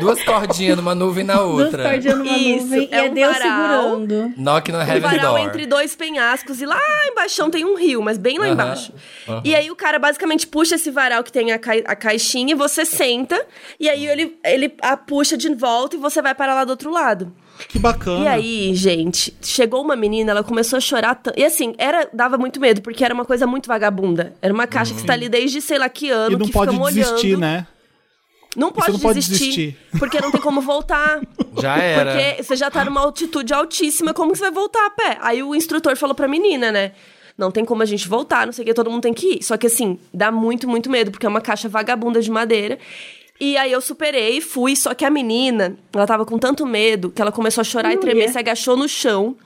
Duas 0.00 0.24
cordinhas 0.24 0.76
numa 0.76 0.94
nuvem 0.96 1.22
na 1.22 1.34
Duas 1.36 1.64
outra. 1.66 1.90
cordinhas 1.90 2.18
numa 2.18 2.36
Isso, 2.36 2.64
nuvem 2.64 2.88
é 2.90 2.96
e 2.96 3.06
é 3.06 3.10
um 3.10 3.14
Deus 3.14 3.38
varal. 3.38 3.82
segurando. 3.90 4.34
Knock 4.36 4.72
no 4.72 4.78
Um 4.78 4.82
Heaven's 4.82 5.02
varal 5.02 5.34
Door. 5.36 5.38
entre 5.46 5.66
dois 5.66 5.94
penhascos 5.94 6.60
e 6.60 6.66
lá 6.66 6.80
embaixo 7.06 7.50
tem 7.50 7.64
um 7.64 7.76
rio, 7.76 8.02
mas 8.02 8.18
bem 8.18 8.38
lá 8.38 8.46
Aham, 8.46 8.52
embaixo. 8.54 8.92
aham. 9.28 9.42
E 9.44 9.54
aí 9.54 9.70
o 9.70 9.76
cara 9.76 10.00
basicamente 10.00 10.46
puxa 10.48 10.74
esse 10.74 10.90
varal 10.90 11.22
que 11.22 11.30
tem 11.30 11.52
a, 11.52 11.58
cai- 11.58 11.84
a 11.86 11.94
caixinha 11.94 12.50
e 12.50 12.54
você 12.56 12.84
senta. 12.84 13.40
E 13.78 13.88
aí 13.88 14.06
ele, 14.08 14.36
ele 14.44 14.74
a 14.82 14.96
puxa 14.96 15.36
de 15.36 15.54
volta 15.54 15.94
e 15.94 15.98
você 16.00 16.20
vai 16.20 16.34
para 16.34 16.52
lá 16.52 16.64
do 16.64 16.70
outro 16.70 16.90
lado. 16.90 17.32
Que 17.68 17.78
bacana. 17.78 18.24
E 18.24 18.28
aí, 18.28 18.74
gente, 18.74 19.34
chegou 19.42 19.82
uma 19.82 19.96
menina, 19.96 20.30
ela 20.32 20.42
começou 20.44 20.76
a 20.76 20.80
chorar. 20.80 21.14
tan- 21.14 21.32
E 21.36 21.44
assim, 21.44 21.74
era, 21.78 22.08
dava 22.12 22.36
muito 22.38 22.60
medo, 22.60 22.82
porque 22.82 23.04
era 23.04 23.12
uma 23.14 23.24
coisa 23.24 23.46
muito 23.46 23.66
vagabunda. 23.66 24.34
Era 24.42 24.52
uma 24.52 24.66
caixa 24.66 24.94
que 24.94 25.00
está 25.00 25.12
ali 25.12 25.28
desde 25.28 25.60
sei 25.60 25.78
lá 25.78 25.88
que 25.88 26.10
ano, 26.10 26.36
E 26.36 26.38
não 26.38 26.46
que 26.46 26.52
pode 26.52 26.70
desistir, 26.78 27.36
molhando. 27.36 27.38
né? 27.40 27.66
Não 28.54 28.70
pode, 28.70 28.92
não 28.92 28.98
pode 28.98 29.18
desistir, 29.20 29.44
desistir. 29.44 29.98
Porque 29.98 30.20
não 30.20 30.30
tem 30.30 30.40
como 30.40 30.60
voltar. 30.60 31.20
Já 31.60 31.76
era. 31.78 32.12
Porque 32.12 32.42
você 32.42 32.54
já 32.56 32.70
tá 32.70 32.84
numa 32.84 33.00
altitude 33.00 33.52
altíssima, 33.54 34.12
como 34.12 34.32
que 34.32 34.38
você 34.38 34.44
vai 34.44 34.52
voltar 34.52 34.84
a 34.86 34.90
pé? 34.90 35.18
Aí 35.22 35.42
o 35.42 35.54
instrutor 35.54 35.96
falou 35.96 36.14
pra 36.14 36.28
menina, 36.28 36.70
né? 36.70 36.92
Não 37.38 37.50
tem 37.50 37.64
como 37.64 37.82
a 37.82 37.86
gente 37.86 38.06
voltar, 38.06 38.44
não 38.44 38.52
sei 38.52 38.62
o 38.62 38.66
que, 38.66 38.74
todo 38.74 38.90
mundo 38.90 39.02
tem 39.02 39.14
que 39.14 39.36
ir. 39.38 39.42
Só 39.42 39.56
que 39.56 39.66
assim, 39.66 39.98
dá 40.12 40.30
muito, 40.30 40.68
muito 40.68 40.90
medo, 40.90 41.10
porque 41.10 41.24
é 41.24 41.28
uma 41.28 41.40
caixa 41.40 41.66
vagabunda 41.68 42.20
de 42.20 42.30
madeira. 42.30 42.78
E 43.44 43.56
aí 43.56 43.72
eu 43.72 43.80
superei, 43.80 44.40
fui, 44.40 44.76
só 44.76 44.94
que 44.94 45.04
a 45.04 45.10
menina, 45.10 45.76
ela 45.92 46.06
tava 46.06 46.24
com 46.24 46.38
tanto 46.38 46.64
medo 46.64 47.10
que 47.10 47.20
ela 47.20 47.32
começou 47.32 47.60
a 47.62 47.64
chorar 47.64 47.92
e 47.92 47.96
tremer, 47.96 48.28
se 48.28 48.38
agachou 48.38 48.76
no 48.76 48.88
chão. 48.88 49.36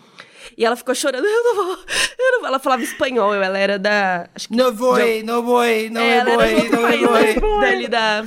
E 0.59 0.67
ela 0.67 0.77
ficou 0.77 0.95
chorando, 0.95 1.25
eu 1.27 1.45
não 1.45 1.55
vou, 1.55 1.79
eu 2.19 2.33
não 2.33 2.39
vou. 2.41 2.49
Ela 2.49 2.59
falava 2.59 2.83
espanhol, 2.83 3.33
ela 3.35 3.57
era 3.59 3.79
da. 3.79 4.29
Acho 4.35 4.49
que 4.49 4.55
Não 4.57 4.71
vou, 4.71 4.99
não 5.25 5.43
vou, 5.43 5.63
não 5.91 6.01
é, 6.03 6.21
de 6.25 6.37
boi, 6.37 6.71
não 6.71 7.59
né? 7.61 7.71
dali 7.71 7.89
da, 7.89 8.21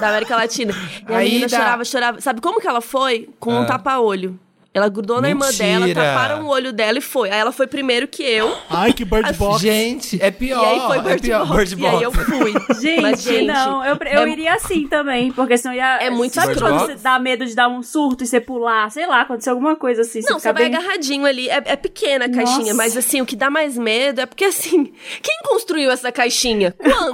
da 0.00 0.08
América 0.08 0.34
Latina. 0.34 0.74
E 1.08 1.12
a 1.12 1.18
Aí 1.18 1.28
menina 1.28 1.46
dá. 1.48 1.58
chorava, 1.58 1.84
chorava. 1.84 2.20
Sabe 2.20 2.40
como 2.40 2.60
que 2.60 2.66
ela 2.66 2.80
foi? 2.80 3.28
Com 3.38 3.52
um 3.54 3.62
Ah. 3.62 3.66
tapa-olho. 3.66 4.36
Ela 4.74 4.88
grudou 4.90 5.20
na 5.20 5.30
irmã 5.30 5.50
dela, 5.50 5.86
Mentira. 5.86 6.04
taparam 6.04 6.44
o 6.44 6.48
olho 6.48 6.72
dela 6.74 6.98
e 6.98 7.00
foi. 7.00 7.30
Aí 7.30 7.38
ela 7.38 7.50
foi 7.50 7.66
primeiro 7.66 8.06
que 8.06 8.22
eu. 8.22 8.54
Ai, 8.68 8.92
que 8.92 9.04
bird 9.04 9.32
box. 9.32 9.62
Gente, 9.62 10.22
é 10.22 10.30
pior. 10.30 10.62
e 10.62 10.66
aí 10.66 10.80
foi 10.86 10.98
é 10.98 11.00
Bird 11.00 11.22
pior. 11.22 11.46
Box. 11.46 11.74
Bird 11.74 11.82
E 11.82 11.86
aí 11.86 12.02
eu 12.02 12.12
Box. 12.12 12.24
fui. 12.26 12.52
Gente, 12.80 13.00
Mas, 13.00 13.22
gente, 13.22 13.46
não, 13.46 13.84
eu, 13.84 13.96
eu 13.96 14.22
é- 14.22 14.28
iria 14.28 14.54
assim 14.54 14.86
também, 14.86 15.32
porque 15.32 15.56
senão 15.56 15.74
ia. 15.74 15.96
É 16.02 16.10
muito 16.10 16.34
Sabe 16.34 16.54
quando 16.54 16.80
você 16.80 16.94
dá 16.96 17.18
medo 17.18 17.46
de 17.46 17.54
dar 17.54 17.66
um 17.68 17.82
surto 17.82 18.22
e 18.22 18.26
você 18.26 18.40
pular? 18.40 18.90
Sei 18.90 19.06
lá, 19.06 19.22
acontecer 19.22 19.50
alguma 19.50 19.74
coisa 19.74 20.02
assim. 20.02 20.20
Não, 20.20 20.38
você 20.38 20.48
fica 20.48 20.52
vai 20.52 20.68
bem... 20.68 20.76
agarradinho 20.76 21.24
ali. 21.26 21.48
É, 21.48 21.62
é 21.64 21.76
pequena 21.76 22.26
a 22.26 22.30
caixinha, 22.30 22.58
Nossa. 22.58 22.74
mas 22.74 22.96
assim, 22.96 23.20
o 23.22 23.26
que 23.26 23.34
dá 23.34 23.48
mais 23.50 23.76
medo 23.76 24.20
é 24.20 24.26
porque 24.26 24.44
assim. 24.44 24.92
Quem 25.22 25.38
construiu 25.44 25.90
essa 25.90 26.12
caixinha? 26.12 26.74
Quando? 26.78 27.12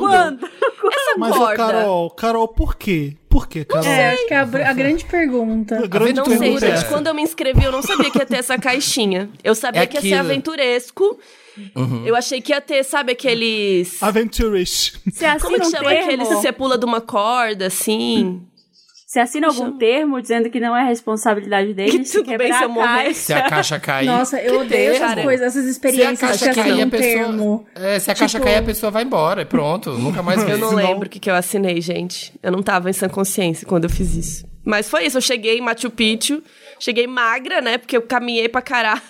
Quando? 0.80 0.92
Essa 0.92 1.18
Mas, 1.18 1.34
corda. 1.37 1.56
Carol, 1.56 2.11
Carol, 2.11 2.49
por 2.49 2.76
quê? 2.76 3.16
Por 3.35 3.49
quê, 3.49 3.64
Carol? 3.64 3.85
É, 3.85 4.12
acho 4.12 4.29
que 4.29 4.33
é 4.33 4.37
a, 4.37 4.43
a 4.43 4.73
grande 4.73 5.05
pergunta. 5.05 5.76
A 5.83 5.87
grande 5.88 6.12
não 6.12 6.25
sei, 6.25 6.38
pergunta 6.38 6.67
é 6.67 6.76
gente. 6.76 6.88
Quando 6.88 7.09
eu 7.09 7.14
me 7.14 7.23
inscrevi, 7.23 7.64
eu 7.64 7.73
não 7.73 7.83
sabia 7.83 8.09
que 8.09 8.19
ia 8.19 8.25
ter 8.25 8.37
essa 8.37 8.57
caixinha. 8.57 9.29
Eu 9.43 9.57
sabia 9.57 9.83
É 9.83 9.87
que 9.88 9.97
ia 9.97 10.00
ser 10.03 10.14
aventuresco. 10.14 11.19
Eu 12.07 12.14
achei 12.14 12.41
que 12.41 12.53
ia 12.53 12.61
ter, 12.61 12.85
sabe, 12.85 13.11
aqueles. 13.11 14.00
Aventurish. 14.00 14.93
Você 15.11 15.26
Como 15.41 15.59
que 15.59 15.64
chama 15.64 15.88
termo? 15.88 16.05
aqueles 16.05 16.29
que 16.29 16.35
você 16.37 16.53
pula 16.53 16.79
de 16.79 16.85
uma 16.85 17.00
corda, 17.00 17.67
assim? 17.67 18.41
Você 19.14 19.21
assina 19.21 19.47
algum 19.47 19.71
termo 19.78 20.21
dizendo 20.21 20.50
que 20.50 20.59
não 20.59 20.76
é 20.76 20.85
responsabilidade 20.88 21.73
deles 21.73 22.09
se 22.09 22.18
Tudo 22.18 22.26
bem 22.30 22.37
quebrar 22.38 22.59
se 22.59 22.64
eu 22.64 22.68
a 22.68 22.73
morrer. 22.73 22.87
caixa? 23.04 23.14
Se 23.14 23.33
a 23.33 23.42
caixa 23.49 23.78
cair. 23.78 24.06
Nossa, 24.06 24.40
eu 24.42 24.54
que 24.54 24.59
odeio 24.66 24.90
essas 24.92 25.23
coisas, 25.23 25.47
essas 25.47 25.62
Se 25.62 25.68
a 25.68 25.71
experiências 25.71 26.18
caixa 26.18 26.49
que 26.49 26.54
cair, 26.61 26.83
a 26.83 26.85
um 26.87 26.90
pessoa. 26.90 27.12
termo. 27.14 27.66
É, 27.76 27.99
se 28.00 28.11
a 28.11 28.14
caixa 28.16 28.38
Tipo- 28.38 28.50
cair, 28.50 28.56
a 28.59 28.62
pessoa 28.64 28.90
vai 28.90 29.04
embora 29.04 29.42
e 29.42 29.44
pronto. 29.44 29.92
Nunca 29.92 30.21
mais 30.21 30.42
vê. 30.42 30.54
Eu 30.54 30.59
não 30.59 30.75
lembro 30.75 31.06
o 31.06 31.09
que, 31.09 31.21
que 31.21 31.30
eu 31.30 31.35
assinei, 31.37 31.80
gente. 31.80 32.33
Eu 32.42 32.50
não 32.50 32.61
tava 32.61 32.90
em 32.90 32.92
sã 32.92 33.09
consciência 33.09 33.64
quando 33.68 33.85
eu 33.85 33.90
fiz 33.90 34.16
isso. 34.16 34.44
Mas 34.64 34.88
foi 34.90 35.06
isso, 35.06 35.16
eu 35.18 35.23
cheguei 35.23 35.59
em 35.59 35.61
Machu 35.61 35.90
Picchu, 35.90 36.42
cheguei 36.80 37.06
magra, 37.06 37.61
né? 37.61 37.78
Porque 37.78 37.97
eu 37.97 38.02
caminhei 38.02 38.49
pra 38.49 38.62
caralho. 38.62 39.00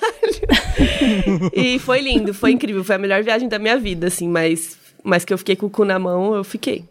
e 1.55 1.79
foi 1.79 2.01
lindo, 2.03 2.35
foi 2.35 2.51
incrível. 2.53 2.85
Foi 2.85 2.97
a 2.97 2.99
melhor 2.99 3.23
viagem 3.23 3.49
da 3.49 3.59
minha 3.59 3.79
vida, 3.79 4.09
assim, 4.09 4.29
mas, 4.29 4.77
mas 5.03 5.25
que 5.25 5.33
eu 5.33 5.39
fiquei 5.39 5.57
com 5.57 5.65
o 5.65 5.71
cu 5.71 5.83
na 5.87 5.99
mão, 5.99 6.35
eu 6.35 6.45
fiquei. 6.45 6.85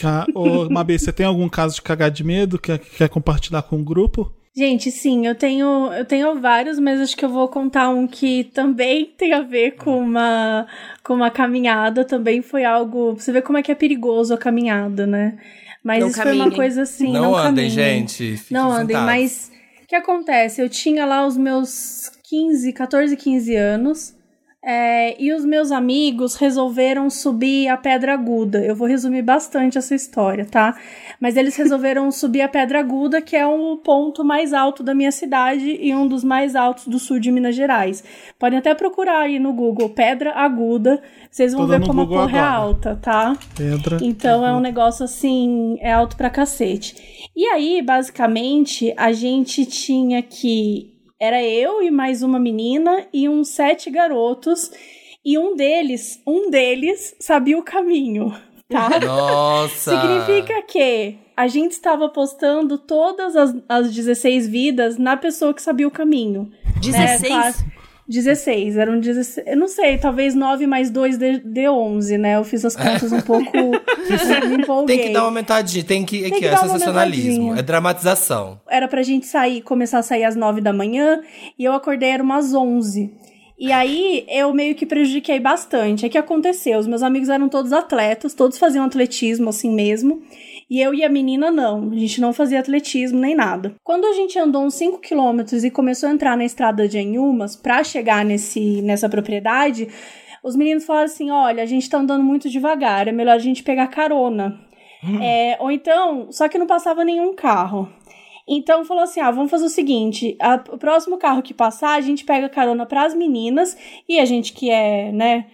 Ca- 0.00 0.26
Ô, 0.34 0.68
Mabê, 0.70 0.98
você 0.98 1.12
tem 1.12 1.26
algum 1.26 1.48
caso 1.48 1.76
de 1.76 1.82
cagar 1.82 2.10
de 2.10 2.22
medo 2.24 2.58
que 2.58 2.76
que 2.78 2.96
quer 2.98 3.08
compartilhar 3.08 3.62
com 3.62 3.76
o 3.80 3.84
grupo? 3.84 4.32
Gente, 4.56 4.88
sim, 4.92 5.26
eu 5.26 5.34
tenho, 5.34 5.92
eu 5.92 6.04
tenho 6.04 6.40
vários, 6.40 6.78
mas 6.78 7.00
acho 7.00 7.16
que 7.16 7.24
eu 7.24 7.28
vou 7.28 7.48
contar 7.48 7.88
um 7.88 8.06
que 8.06 8.44
também 8.54 9.06
tem 9.18 9.32
a 9.32 9.40
ver 9.42 9.72
com 9.72 9.98
uma, 9.98 10.66
com 11.02 11.14
uma 11.14 11.28
caminhada, 11.30 12.04
também 12.04 12.40
foi 12.40 12.64
algo. 12.64 13.14
Você 13.14 13.32
vê 13.32 13.42
como 13.42 13.58
é 13.58 13.62
que 13.62 13.72
é 13.72 13.74
perigoso 13.74 14.32
a 14.32 14.38
caminhada, 14.38 15.06
né? 15.08 15.36
Mas 15.82 16.00
Não 16.00 16.08
isso 16.08 16.22
foi 16.22 16.32
uma 16.32 16.50
coisa 16.52 16.82
assim. 16.82 17.12
não, 17.12 17.22
Não, 17.22 17.36
andem, 17.36 17.68
caminhem. 17.68 18.06
gente. 18.08 18.40
Não 18.50 18.70
andem, 18.70 18.96
sentados. 18.96 19.06
mas 19.06 19.52
o 19.82 19.86
que 19.88 19.94
acontece? 19.96 20.62
Eu 20.62 20.68
tinha 20.68 21.04
lá 21.04 21.26
os 21.26 21.36
meus 21.36 22.10
15, 22.28 22.72
14, 22.72 23.16
15 23.16 23.54
anos. 23.56 24.14
É, 24.64 25.22
e 25.22 25.30
os 25.32 25.44
meus 25.44 25.70
amigos 25.70 26.36
resolveram 26.36 27.10
subir 27.10 27.68
a 27.68 27.76
Pedra 27.76 28.14
Aguda. 28.14 28.64
Eu 28.64 28.74
vou 28.74 28.88
resumir 28.88 29.20
bastante 29.20 29.76
essa 29.76 29.94
história, 29.94 30.46
tá? 30.46 30.74
Mas 31.20 31.36
eles 31.36 31.54
resolveram 31.54 32.10
subir 32.12 32.40
a 32.40 32.48
Pedra 32.48 32.80
Aguda, 32.80 33.20
que 33.20 33.36
é 33.36 33.46
o 33.46 33.76
ponto 33.76 34.24
mais 34.24 34.54
alto 34.54 34.82
da 34.82 34.94
minha 34.94 35.12
cidade 35.12 35.78
e 35.80 35.94
um 35.94 36.08
dos 36.08 36.24
mais 36.24 36.56
altos 36.56 36.88
do 36.88 36.98
sul 36.98 37.18
de 37.18 37.30
Minas 37.30 37.54
Gerais. 37.54 38.02
Podem 38.38 38.58
até 38.58 38.74
procurar 38.74 39.20
aí 39.20 39.38
no 39.38 39.52
Google 39.52 39.90
Pedra 39.90 40.32
Aguda, 40.32 41.02
vocês 41.30 41.52
vão 41.52 41.62
Tô 41.62 41.68
ver 41.68 41.86
como 41.86 42.00
a 42.00 42.04
Google 42.04 42.20
porra 42.20 42.38
é 42.38 42.40
alta, 42.40 42.96
tá? 43.02 43.36
Pedra. 43.56 43.98
Então 44.00 44.46
é 44.46 44.54
um 44.54 44.60
negócio 44.60 45.04
assim, 45.04 45.76
é 45.80 45.92
alto 45.92 46.16
pra 46.16 46.30
cacete. 46.30 47.28
E 47.36 47.44
aí, 47.46 47.82
basicamente, 47.82 48.94
a 48.96 49.12
gente 49.12 49.66
tinha 49.66 50.22
que. 50.22 50.93
Era 51.24 51.42
eu 51.42 51.82
e 51.82 51.90
mais 51.90 52.22
uma 52.22 52.38
menina 52.38 53.06
e 53.10 53.30
uns 53.30 53.48
sete 53.48 53.88
garotos. 53.88 54.70
E 55.24 55.38
um 55.38 55.56
deles, 55.56 56.20
um 56.26 56.50
deles 56.50 57.16
sabia 57.18 57.56
o 57.56 57.62
caminho, 57.62 58.30
tá? 58.68 59.00
Nossa! 59.00 59.98
Significa 59.98 60.60
que 60.60 61.16
a 61.34 61.46
gente 61.46 61.72
estava 61.72 62.10
postando 62.10 62.76
todas 62.76 63.34
as, 63.36 63.56
as 63.66 63.94
16 63.94 64.46
vidas 64.46 64.98
na 64.98 65.16
pessoa 65.16 65.54
que 65.54 65.62
sabia 65.62 65.88
o 65.88 65.90
caminho. 65.90 66.52
16? 66.82 67.22
É, 67.22 67.26
claro. 67.26 67.54
16, 68.08 68.76
eram 68.76 69.00
16. 69.00 69.46
Eu 69.46 69.56
não 69.56 69.68
sei, 69.68 69.96
talvez 69.98 70.34
9 70.34 70.66
mais 70.66 70.90
2 70.90 71.16
dê, 71.16 71.38
dê 71.38 71.68
11, 71.68 72.18
né? 72.18 72.36
Eu 72.36 72.44
fiz 72.44 72.64
as 72.64 72.76
contas 72.76 73.10
um 73.12 73.20
pouco. 73.20 73.50
me 74.48 74.56
empolguei. 74.56 74.96
Tem 74.96 75.06
que 75.06 75.12
dar 75.12 75.20
uma 75.20 75.28
aumentadinha, 75.28 75.84
tem 75.84 76.04
que. 76.04 76.24
Aqui, 76.24 76.38
que 76.38 76.46
é 76.46 76.50
dar 76.50 76.62
uma 76.62 76.72
sensacionalismo, 76.74 77.54
é 77.54 77.62
dramatização. 77.62 78.60
Era 78.68 78.86
pra 78.86 79.02
gente 79.02 79.26
sair, 79.26 79.62
começar 79.62 79.98
a 79.98 80.02
sair 80.02 80.24
às 80.24 80.36
9 80.36 80.60
da 80.60 80.72
manhã, 80.72 81.22
e 81.58 81.64
eu 81.64 81.72
acordei 81.72 82.10
era 82.10 82.22
umas 82.22 82.54
11. 82.54 83.10
E 83.58 83.70
aí 83.70 84.26
eu 84.28 84.52
meio 84.52 84.74
que 84.74 84.84
prejudiquei 84.84 85.38
bastante. 85.38 86.04
É 86.04 86.08
que 86.08 86.18
aconteceu, 86.18 86.78
os 86.78 86.86
meus 86.86 87.02
amigos 87.02 87.28
eram 87.28 87.48
todos 87.48 87.72
atletas, 87.72 88.34
todos 88.34 88.58
faziam 88.58 88.84
atletismo 88.84 89.48
assim 89.48 89.72
mesmo. 89.72 90.22
E 90.74 90.80
eu 90.80 90.92
e 90.92 91.04
a 91.04 91.08
menina 91.08 91.52
não, 91.52 91.88
a 91.92 91.94
gente 91.94 92.20
não 92.20 92.32
fazia 92.32 92.58
atletismo 92.58 93.20
nem 93.20 93.32
nada. 93.32 93.76
Quando 93.84 94.06
a 94.06 94.12
gente 94.12 94.36
andou 94.36 94.64
uns 94.64 94.74
5 94.74 94.98
quilômetros 94.98 95.62
e 95.62 95.70
começou 95.70 96.08
a 96.08 96.12
entrar 96.12 96.36
na 96.36 96.44
estrada 96.44 96.88
de 96.88 96.98
Anhumas 96.98 97.54
pra 97.54 97.84
chegar 97.84 98.24
nesse, 98.24 98.82
nessa 98.82 99.08
propriedade, 99.08 99.86
os 100.42 100.56
meninos 100.56 100.84
falaram 100.84 101.04
assim: 101.06 101.30
olha, 101.30 101.62
a 101.62 101.66
gente 101.66 101.88
tá 101.88 101.98
andando 101.98 102.24
muito 102.24 102.50
devagar, 102.50 103.06
é 103.06 103.12
melhor 103.12 103.36
a 103.36 103.38
gente 103.38 103.62
pegar 103.62 103.86
carona. 103.86 104.58
É, 105.22 105.56
ou 105.60 105.70
então, 105.70 106.26
só 106.32 106.48
que 106.48 106.58
não 106.58 106.66
passava 106.66 107.04
nenhum 107.04 107.34
carro. 107.36 107.88
Então 108.48 108.84
falou 108.84 109.04
assim: 109.04 109.20
ah, 109.20 109.30
vamos 109.30 109.52
fazer 109.52 109.66
o 109.66 109.70
seguinte: 109.70 110.36
a- 110.40 110.62
o 110.72 110.76
próximo 110.76 111.18
carro 111.18 111.40
que 111.40 111.54
passar, 111.54 111.94
a 111.96 112.00
gente 112.00 112.24
pega 112.24 112.48
carona 112.48 112.84
pras 112.84 113.14
meninas 113.14 113.76
e 114.08 114.18
a 114.18 114.24
gente 114.24 114.52
que 114.52 114.70
é, 114.70 115.12
né, 115.12 115.46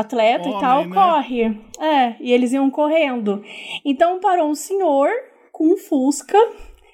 atleta 0.00 0.48
Homem, 0.48 0.58
e 0.58 0.60
tal, 0.60 0.84
né? 0.84 0.94
corre. 0.94 1.60
É, 1.80 2.16
e 2.20 2.32
eles 2.32 2.52
iam 2.52 2.70
correndo. 2.70 3.42
Então 3.84 4.20
parou 4.20 4.48
um 4.48 4.54
senhor 4.54 5.08
com 5.50 5.72
um 5.72 5.76
Fusca. 5.76 6.38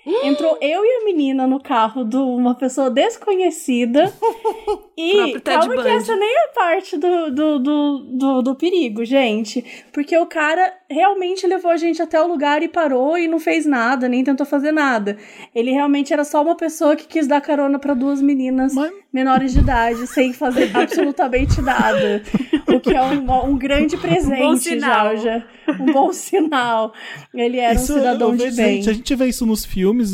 Entrou 0.25 0.59
eu 0.61 0.85
e 0.85 1.01
a 1.01 1.05
menina 1.05 1.47
no 1.47 1.61
carro 1.61 2.05
de 2.05 2.17
uma 2.17 2.55
pessoa 2.55 2.91
desconhecida. 2.91 4.13
e 4.97 5.41
calma 5.41 5.83
que 5.83 5.89
essa 5.89 6.17
nem 6.17 6.29
é 6.29 6.49
parte 6.49 6.97
do, 6.97 7.31
do, 7.31 7.59
do, 7.59 7.99
do, 7.99 8.43
do 8.43 8.55
perigo, 8.55 9.05
gente. 9.05 9.65
Porque 9.93 10.17
o 10.17 10.27
cara 10.27 10.73
realmente 10.91 11.47
levou 11.47 11.71
a 11.71 11.77
gente 11.77 12.03
até 12.03 12.21
o 12.21 12.27
lugar 12.27 12.63
e 12.63 12.69
parou 12.69 13.17
e 13.17 13.29
não 13.29 13.39
fez 13.39 13.65
nada, 13.65 14.09
nem 14.09 14.25
tentou 14.25 14.47
fazer 14.47 14.73
nada. 14.73 15.17
Ele 15.55 15.71
realmente 15.71 16.13
era 16.13 16.25
só 16.25 16.43
uma 16.43 16.57
pessoa 16.57 16.97
que 16.97 17.07
quis 17.07 17.27
dar 17.27 17.41
carona 17.41 17.79
para 17.79 17.95
duas 17.95 18.21
meninas 18.21 18.75
Mas- 18.75 19.02
menores 19.13 19.53
de 19.53 19.59
idade, 19.61 20.07
sem 20.07 20.33
fazer 20.33 20.71
absolutamente 20.75 21.61
nada. 21.61 22.23
O 22.67 22.81
que 22.81 22.95
é 22.95 23.03
um, 23.03 23.51
um 23.51 23.59
grande 23.59 23.97
presente, 23.97 24.61
sinal. 24.65 25.11
Georgia. 25.11 25.45
Um 25.79 25.93
bom 25.93 26.13
sinal. 26.13 26.93
Ele 27.33 27.59
era 27.59 27.75
Isso, 27.75 27.93
um 27.93 27.97
cidadão 27.99 28.37
de 28.37 28.51
bem. 28.51 28.53
gente, 28.83 28.91
a 28.91 28.93
gente 28.93 29.15
vê 29.15 29.27
isso 29.27 29.47
nos 29.47 29.65
filmes 29.65 30.13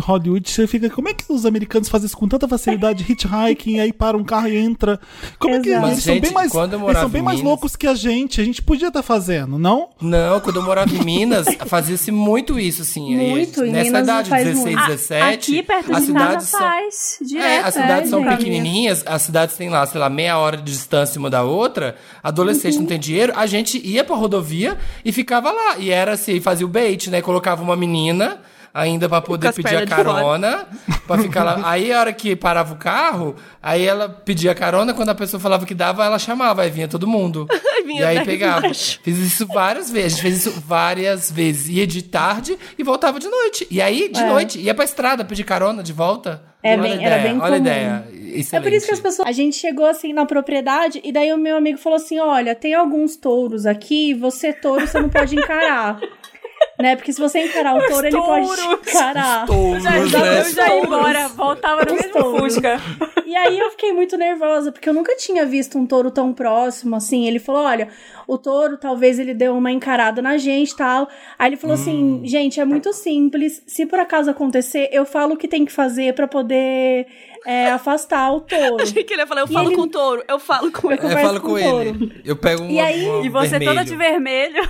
Hollywood, 0.00 0.48
você 0.50 0.66
fica, 0.66 0.90
como 0.90 1.08
é 1.08 1.14
que 1.14 1.24
os 1.28 1.46
americanos 1.46 1.88
fazem 1.88 2.06
isso 2.06 2.16
com 2.16 2.28
tanta 2.28 2.46
facilidade, 2.46 3.04
hitchhiking, 3.10 3.80
aí 3.80 3.92
para 3.92 4.16
um 4.16 4.24
carro 4.24 4.48
e 4.48 4.56
entra. 4.56 5.00
Como 5.38 5.54
é 5.54 5.60
que 5.60 5.70
Exato. 5.70 5.86
eles 5.86 5.94
Mas, 5.96 6.04
são 6.04 6.14
gente, 6.14 6.22
bem 6.24 6.32
mais, 6.32 6.54
eles 6.54 6.98
são 6.98 7.08
bem 7.08 7.20
em 7.20 7.24
mais 7.24 7.38
Minas- 7.38 7.50
loucos 7.50 7.74
que 7.76 7.86
a 7.86 7.94
gente, 7.94 8.40
a 8.40 8.44
gente 8.44 8.60
podia 8.62 8.88
estar 8.88 9.02
fazendo, 9.02 9.58
não? 9.58 9.88
Não, 10.00 10.40
quando 10.40 10.56
eu 10.56 10.62
morava 10.62 10.94
em 10.94 11.02
Minas, 11.04 11.46
fazia-se 11.66 12.10
muito 12.10 12.58
isso, 12.58 12.82
assim. 12.82 13.18
Aí, 13.18 13.30
Muito, 13.30 13.64
em 13.64 13.70
Nessa 13.72 13.84
Minas 13.84 14.02
idade, 14.02 14.28
faz 14.30 14.44
16, 14.44 14.74
muito. 14.76 14.86
17. 14.88 15.22
Aqui 15.34 15.62
perto 15.62 16.00
de 16.00 16.12
casa 16.12 16.40
são- 16.46 16.60
faz, 16.60 17.18
direto. 17.22 17.44
É, 17.46 17.58
as 17.60 17.74
cidades 17.74 18.06
é, 18.08 18.10
são 18.10 18.20
gente. 18.20 18.31
Pequenininhas, 18.38 19.02
as 19.06 19.22
cidades 19.22 19.56
têm 19.56 19.68
lá, 19.68 19.84
sei 19.86 20.00
lá, 20.00 20.08
meia 20.10 20.38
hora 20.38 20.56
de 20.56 20.64
distância 20.64 21.18
uma 21.18 21.30
da 21.30 21.42
outra, 21.42 21.96
adolescente 22.22 22.74
Uhum. 22.74 22.80
não 22.82 22.86
tem 22.88 22.98
dinheiro, 22.98 23.32
a 23.36 23.46
gente 23.46 23.80
ia 23.84 24.04
pra 24.04 24.16
rodovia 24.16 24.78
e 25.04 25.12
ficava 25.12 25.50
lá. 25.50 25.78
E 25.78 25.90
era 25.90 26.12
assim, 26.12 26.40
fazia 26.40 26.66
o 26.66 26.68
bait, 26.68 27.08
né? 27.10 27.20
Colocava 27.22 27.62
uma 27.62 27.76
menina 27.76 28.40
ainda 28.74 29.08
pra 29.08 29.20
poder 29.20 29.52
pedir 29.52 29.76
a 29.76 29.86
carona, 29.86 30.66
pra 31.06 31.18
ficar 31.18 31.44
lá. 31.44 31.60
Aí 31.64 31.92
a 31.92 32.00
hora 32.00 32.12
que 32.12 32.34
parava 32.34 32.72
o 32.74 32.76
carro, 32.76 33.36
aí 33.62 33.86
ela 33.86 34.08
pedia 34.08 34.54
carona, 34.54 34.94
quando 34.94 35.10
a 35.10 35.14
pessoa 35.14 35.38
falava 35.40 35.66
que 35.66 35.74
dava, 35.74 36.04
ela 36.04 36.18
chamava, 36.18 36.62
aí 36.62 36.70
vinha 36.70 36.88
todo 36.88 37.06
mundo. 37.06 37.46
vinha 37.84 38.00
e 38.00 38.04
aí 38.04 38.24
pegava. 38.24 38.60
embaixo. 38.66 39.00
Fiz 39.02 39.18
isso 39.18 39.46
várias 39.46 39.90
vezes, 39.90 40.18
fez 40.20 40.38
isso 40.46 40.60
várias 40.66 41.30
vezes. 41.30 41.68
Ia 41.68 41.86
de 41.86 42.02
tarde 42.02 42.58
e 42.78 42.82
voltava 42.82 43.18
de 43.18 43.28
noite. 43.28 43.66
E 43.70 43.80
aí, 43.82 44.08
de 44.08 44.20
É. 44.20 44.26
noite, 44.26 44.58
ia 44.60 44.74
pra 44.74 44.84
estrada 44.84 45.24
pedir 45.24 45.44
carona 45.44 45.82
de 45.82 45.92
volta. 45.92 46.42
É 46.62 46.76
bem- 46.76 46.92
a 46.92 46.94
era 47.02 47.16
ideia, 47.18 47.22
bem 47.22 47.32
olha 47.32 47.42
a 47.42 47.48
comum. 47.48 47.56
ideia. 47.56 48.04
É 48.12 48.38
Excelente. 48.38 48.62
por 48.64 48.72
isso 48.72 48.86
que 48.86 48.92
as 48.92 49.00
pessoas. 49.00 49.28
A 49.28 49.32
gente 49.32 49.56
chegou 49.56 49.84
assim 49.84 50.12
na 50.12 50.24
propriedade 50.24 51.00
e 51.04 51.12
daí 51.12 51.32
o 51.32 51.36
meu 51.36 51.56
amigo 51.56 51.76
falou 51.76 51.96
assim: 51.96 52.18
olha, 52.20 52.54
tem 52.54 52.72
alguns 52.72 53.16
touros 53.16 53.66
aqui, 53.66 54.14
você 54.14 54.52
touro, 54.52 54.86
você 54.86 54.98
não 55.00 55.08
pode 55.10 55.34
encarar. 55.36 55.98
né? 56.78 56.96
Porque 56.96 57.12
se 57.12 57.20
você 57.20 57.40
encarar 57.46 57.76
o 57.76 57.86
touro, 57.88 58.06
ele 58.06 58.16
pode 58.16 58.48
te 58.48 58.56
touros. 58.56 58.88
encarar. 58.88 59.46
Touros, 59.46 59.82
Já, 59.82 59.90
né? 59.90 60.06
já, 60.06 60.26
eu 60.26 60.44
já 60.52 60.74
ia 60.74 60.80
embora, 60.84 61.28
voltava 61.28 61.84
no 61.84 61.94
mesmo. 61.94 62.38
Fusca. 62.38 62.80
E 63.26 63.36
aí 63.36 63.58
eu 63.58 63.70
fiquei 63.70 63.92
muito 63.92 64.16
nervosa, 64.16 64.70
porque 64.72 64.88
eu 64.88 64.92
nunca 64.94 65.16
tinha 65.16 65.46
visto 65.46 65.78
um 65.78 65.86
touro 65.86 66.10
tão 66.10 66.32
próximo, 66.34 66.96
assim. 66.96 67.26
Ele 67.26 67.38
falou, 67.38 67.62
olha, 67.62 67.88
o 68.26 68.36
touro 68.36 68.76
talvez 68.76 69.18
ele 69.18 69.32
deu 69.34 69.54
uma 69.56 69.70
encarada 69.72 70.20
na 70.20 70.36
gente 70.36 70.72
e 70.72 70.76
tal. 70.76 71.08
Aí 71.38 71.48
ele 71.48 71.56
falou 71.56 71.76
Hum. 71.76 71.80
assim, 71.80 72.20
gente, 72.24 72.60
é 72.60 72.64
muito 72.64 72.92
simples. 72.92 73.62
Se 73.66 73.86
por 73.86 73.98
acaso 73.98 74.30
acontecer, 74.30 74.88
eu 74.92 75.04
falo 75.06 75.34
o 75.34 75.36
que 75.36 75.48
tem 75.48 75.64
que 75.64 75.72
fazer 75.72 76.14
pra 76.14 76.26
poder 76.28 77.06
é, 77.46 77.70
afastar 77.70 78.32
o 78.32 78.40
touro. 78.40 78.82
Achei 78.82 79.02
que 79.02 79.14
ele 79.14 79.22
ia 79.22 79.26
falar, 79.26 79.40
eu 79.42 79.46
E 79.48 79.52
falo 79.52 79.68
ele- 79.68 79.76
com 79.76 79.82
o 79.82 79.88
touro, 79.88 80.22
eu 80.28 80.38
falo 80.38 80.70
com 80.70 80.90
ele. 80.92 80.98
Eu 80.98 81.02
converso 81.02 81.26
falo 81.26 81.40
com 81.40 81.48
com, 81.48 81.58
ele. 81.58 81.70
touro. 81.98 82.12
Eu 82.24 82.36
pego 82.36 82.62
um 82.64 82.70
E 82.70 82.78
aí- 82.80 83.24
E 83.24 83.28
você 83.30 83.58
toda 83.58 83.82
de 83.84 83.96
vermelho. 83.96 84.62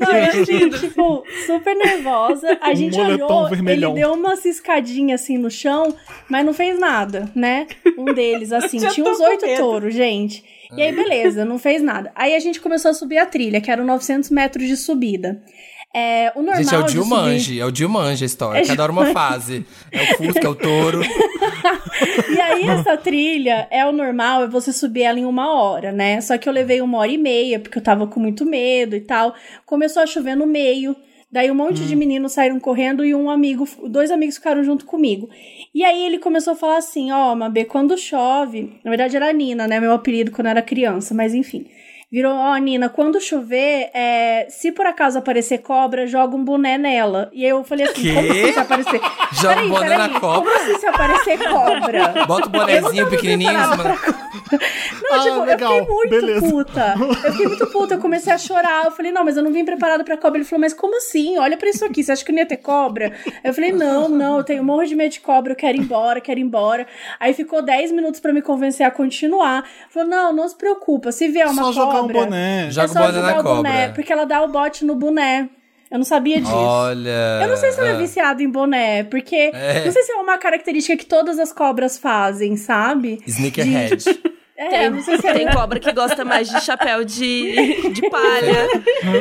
Não, 0.00 0.12
eu 0.16 0.32
fiquei, 0.44 0.70
tipo, 0.70 1.24
super 1.46 1.74
nervosa. 1.76 2.58
A 2.60 2.70
Um 2.70 2.76
gente 2.76 2.96
moletom 2.96 3.24
olhou, 3.24 3.48
vermelhão. 3.48 3.90
ele 3.92 4.00
deu 4.00 4.12
uma 4.12 4.36
ciscadinha 4.36 5.14
assim 5.14 5.38
no 5.38 5.50
chão, 5.50 5.94
mas 6.28 6.44
não 6.44 6.52
fez 6.52 6.78
nada, 6.78 7.30
né? 7.34 7.66
Um 7.96 8.06
deles, 8.12 8.52
assim, 8.52 8.78
tinha 8.88 9.08
uns 9.10 9.20
oito 9.20 9.46
touros, 9.56 9.94
gente. 9.94 10.44
E 10.76 10.82
aí, 10.82 10.92
beleza, 10.92 11.44
não 11.44 11.58
fez 11.58 11.80
nada. 11.80 12.10
Aí 12.14 12.34
a 12.34 12.40
gente 12.40 12.60
começou 12.60 12.90
a 12.90 12.94
subir 12.94 13.18
a 13.18 13.26
trilha, 13.26 13.60
que 13.60 13.70
eram 13.70 13.84
900 13.84 14.30
metros 14.30 14.66
de 14.66 14.76
subida. 14.76 15.40
É, 15.98 16.30
o 16.34 16.42
normal 16.42 16.62
Gente, 16.62 16.74
é 16.74 16.78
o 16.78 16.82
de 16.82 16.92
subir- 16.92 17.60
é 17.60 17.64
o 17.64 17.70
Dilmange 17.70 18.22
a 18.22 18.26
história. 18.26 18.66
Cada 18.66 18.82
hora 18.82 18.92
uma 18.92 19.06
fase. 19.14 19.64
É 19.90 20.02
o 20.02 20.16
Fusca, 20.18 20.46
é 20.46 20.48
o 20.48 20.54
touro. 20.54 21.00
E 22.30 22.40
aí, 22.40 22.68
essa 22.68 22.96
trilha 22.98 23.66
é 23.70 23.84
o 23.86 23.92
normal, 23.92 24.44
é 24.44 24.46
você 24.46 24.72
subir 24.72 25.02
ela 25.02 25.18
em 25.18 25.24
uma 25.24 25.54
hora, 25.54 25.90
né? 25.90 26.20
Só 26.20 26.36
que 26.36 26.46
eu 26.48 26.52
levei 26.52 26.80
uma 26.82 26.98
hora 26.98 27.10
e 27.10 27.16
meia, 27.16 27.58
porque 27.58 27.78
eu 27.78 27.82
tava 27.82 28.06
com 28.06 28.20
muito 28.20 28.44
medo 28.44 28.94
e 28.94 29.00
tal. 29.00 29.34
Começou 29.64 30.02
a 30.02 30.06
chover 30.06 30.36
no 30.36 30.46
meio. 30.46 30.94
Daí 31.32 31.50
um 31.50 31.54
monte 31.54 31.80
de 31.84 31.96
meninos 31.96 32.32
saíram 32.32 32.60
correndo 32.60 33.04
e 33.04 33.14
um 33.14 33.28
amigo, 33.30 33.66
dois 33.88 34.10
amigos 34.10 34.36
ficaram 34.36 34.62
junto 34.62 34.84
comigo. 34.84 35.28
E 35.74 35.82
aí 35.84 36.04
ele 36.04 36.18
começou 36.18 36.52
a 36.52 36.56
falar 36.56 36.76
assim: 36.76 37.10
Ó, 37.10 37.34
Mabê, 37.34 37.64
quando 37.64 37.96
chove. 37.96 38.78
Na 38.84 38.90
verdade 38.90 39.16
era 39.16 39.32
Nina, 39.32 39.66
né? 39.66 39.80
Meu 39.80 39.92
apelido 39.92 40.30
quando 40.30 40.46
eu 40.46 40.50
era 40.52 40.62
criança, 40.62 41.14
mas 41.14 41.34
enfim. 41.34 41.66
Virou, 42.10 42.32
ó, 42.32 42.56
Nina, 42.56 42.88
quando 42.88 43.20
chover, 43.20 43.90
é, 43.92 44.46
se 44.48 44.70
por 44.70 44.86
acaso 44.86 45.18
aparecer 45.18 45.58
cobra, 45.58 46.06
joga 46.06 46.36
um 46.36 46.44
boné 46.44 46.78
nela. 46.78 47.28
E 47.32 47.44
aí 47.44 47.50
eu 47.50 47.64
falei 47.64 47.84
assim: 47.86 48.00
Quê? 48.00 48.14
como 48.14 48.30
assim 48.30 48.52
se 48.52 48.58
aparecer? 48.60 49.00
Joga 49.32 49.54
Peraí, 49.54 49.66
um 49.66 49.70
boné 49.70 49.88
peraí, 49.88 49.98
na 50.12 50.20
cobra? 50.20 50.38
Como 50.52 50.56
assim 50.62 50.78
se 50.78 50.86
aparecer 50.86 51.38
cobra? 51.50 52.24
Bota 52.26 52.48
o 52.48 52.52
tava 52.52 53.10
pequenininho 53.10 53.50
preparada 53.50 53.98
Não, 55.02 55.18
Ah, 55.18 55.22
tipo, 55.22 55.40
legal, 55.44 55.72
eu 55.74 55.84
fiquei 55.84 55.94
muito 55.94 56.10
beleza. 56.10 56.48
puta. 56.48 56.94
Eu 57.24 57.32
fiquei 57.32 57.46
muito 57.48 57.66
puta, 57.66 57.94
eu 57.94 57.98
comecei 58.00 58.32
a 58.32 58.38
chorar. 58.38 58.84
Eu 58.84 58.92
falei, 58.92 59.10
não, 59.10 59.24
mas 59.24 59.36
eu 59.36 59.42
não 59.42 59.52
vim 59.52 59.64
preparada 59.64 60.04
pra 60.04 60.16
cobra. 60.16 60.38
Ele 60.38 60.44
falou, 60.44 60.60
mas 60.60 60.72
como 60.72 60.96
assim? 60.98 61.36
Olha 61.38 61.56
pra 61.56 61.68
isso 61.68 61.84
aqui, 61.84 62.04
você 62.04 62.12
acha 62.12 62.24
que 62.24 62.30
não 62.30 62.38
ia 62.38 62.46
ter 62.46 62.58
cobra? 62.58 63.12
Eu 63.42 63.52
falei, 63.52 63.72
não, 63.72 64.08
não, 64.08 64.38
eu 64.38 64.44
tenho 64.44 64.62
morro 64.62 64.84
de 64.84 64.94
medo 64.94 65.10
de 65.10 65.20
cobra, 65.20 65.52
eu 65.52 65.56
quero 65.56 65.76
ir 65.76 65.80
embora, 65.80 66.20
quero 66.20 66.38
ir 66.38 66.44
embora. 66.44 66.86
Aí 67.18 67.34
ficou 67.34 67.60
10 67.62 67.90
minutos 67.92 68.20
pra 68.20 68.32
me 68.32 68.40
convencer 68.40 68.86
a 68.86 68.90
continuar. 68.92 69.68
Falou, 69.90 70.08
não, 70.08 70.32
não 70.32 70.48
se 70.48 70.56
preocupa, 70.56 71.10
se 71.10 71.26
vier 71.28 71.46
uma 71.48 71.72
Só 71.72 71.72
cobra... 71.86 71.95
jogar 71.96 72.02
um 72.02 72.24
boné. 72.24 72.70
Joga 72.70 72.86
é 72.86 72.90
o 72.90 72.94
boné 72.94 73.20
na 73.20 73.40
o 73.40 73.42
boné, 73.42 73.70
cobra. 73.70 73.92
porque 73.94 74.12
ela 74.12 74.24
dá 74.24 74.42
o 74.42 74.48
bote 74.48 74.84
no 74.84 74.94
boné. 74.94 75.48
Eu 75.90 75.98
não 75.98 76.04
sabia 76.04 76.40
disso. 76.40 76.52
Olha. 76.52 77.40
Eu 77.42 77.48
não 77.48 77.56
sei 77.56 77.70
se 77.70 77.78
ela 77.78 77.90
é 77.90 77.92
ah. 77.92 77.96
viciada 77.98 78.42
em 78.42 78.50
boné, 78.50 79.04
porque 79.04 79.50
É. 79.54 79.84
não 79.84 79.92
sei 79.92 80.02
se 80.02 80.12
é 80.12 80.16
uma 80.16 80.36
característica 80.36 80.96
que 80.96 81.06
todas 81.06 81.38
as 81.38 81.52
cobras 81.52 81.96
fazem, 81.96 82.56
sabe? 82.56 83.20
Sneakerhead. 83.26 84.04
É, 84.58 84.68
Tem, 84.70 84.90
não 84.90 85.02
sei 85.02 85.18
se 85.18 85.26
é 85.26 85.32
tem 85.34 85.50
cobra 85.50 85.78
que 85.78 85.92
gosta 85.92 86.24
mais 86.24 86.48
de 86.48 86.58
chapéu 86.62 87.04
de, 87.04 87.90
de 87.92 88.08
palha. 88.08 88.68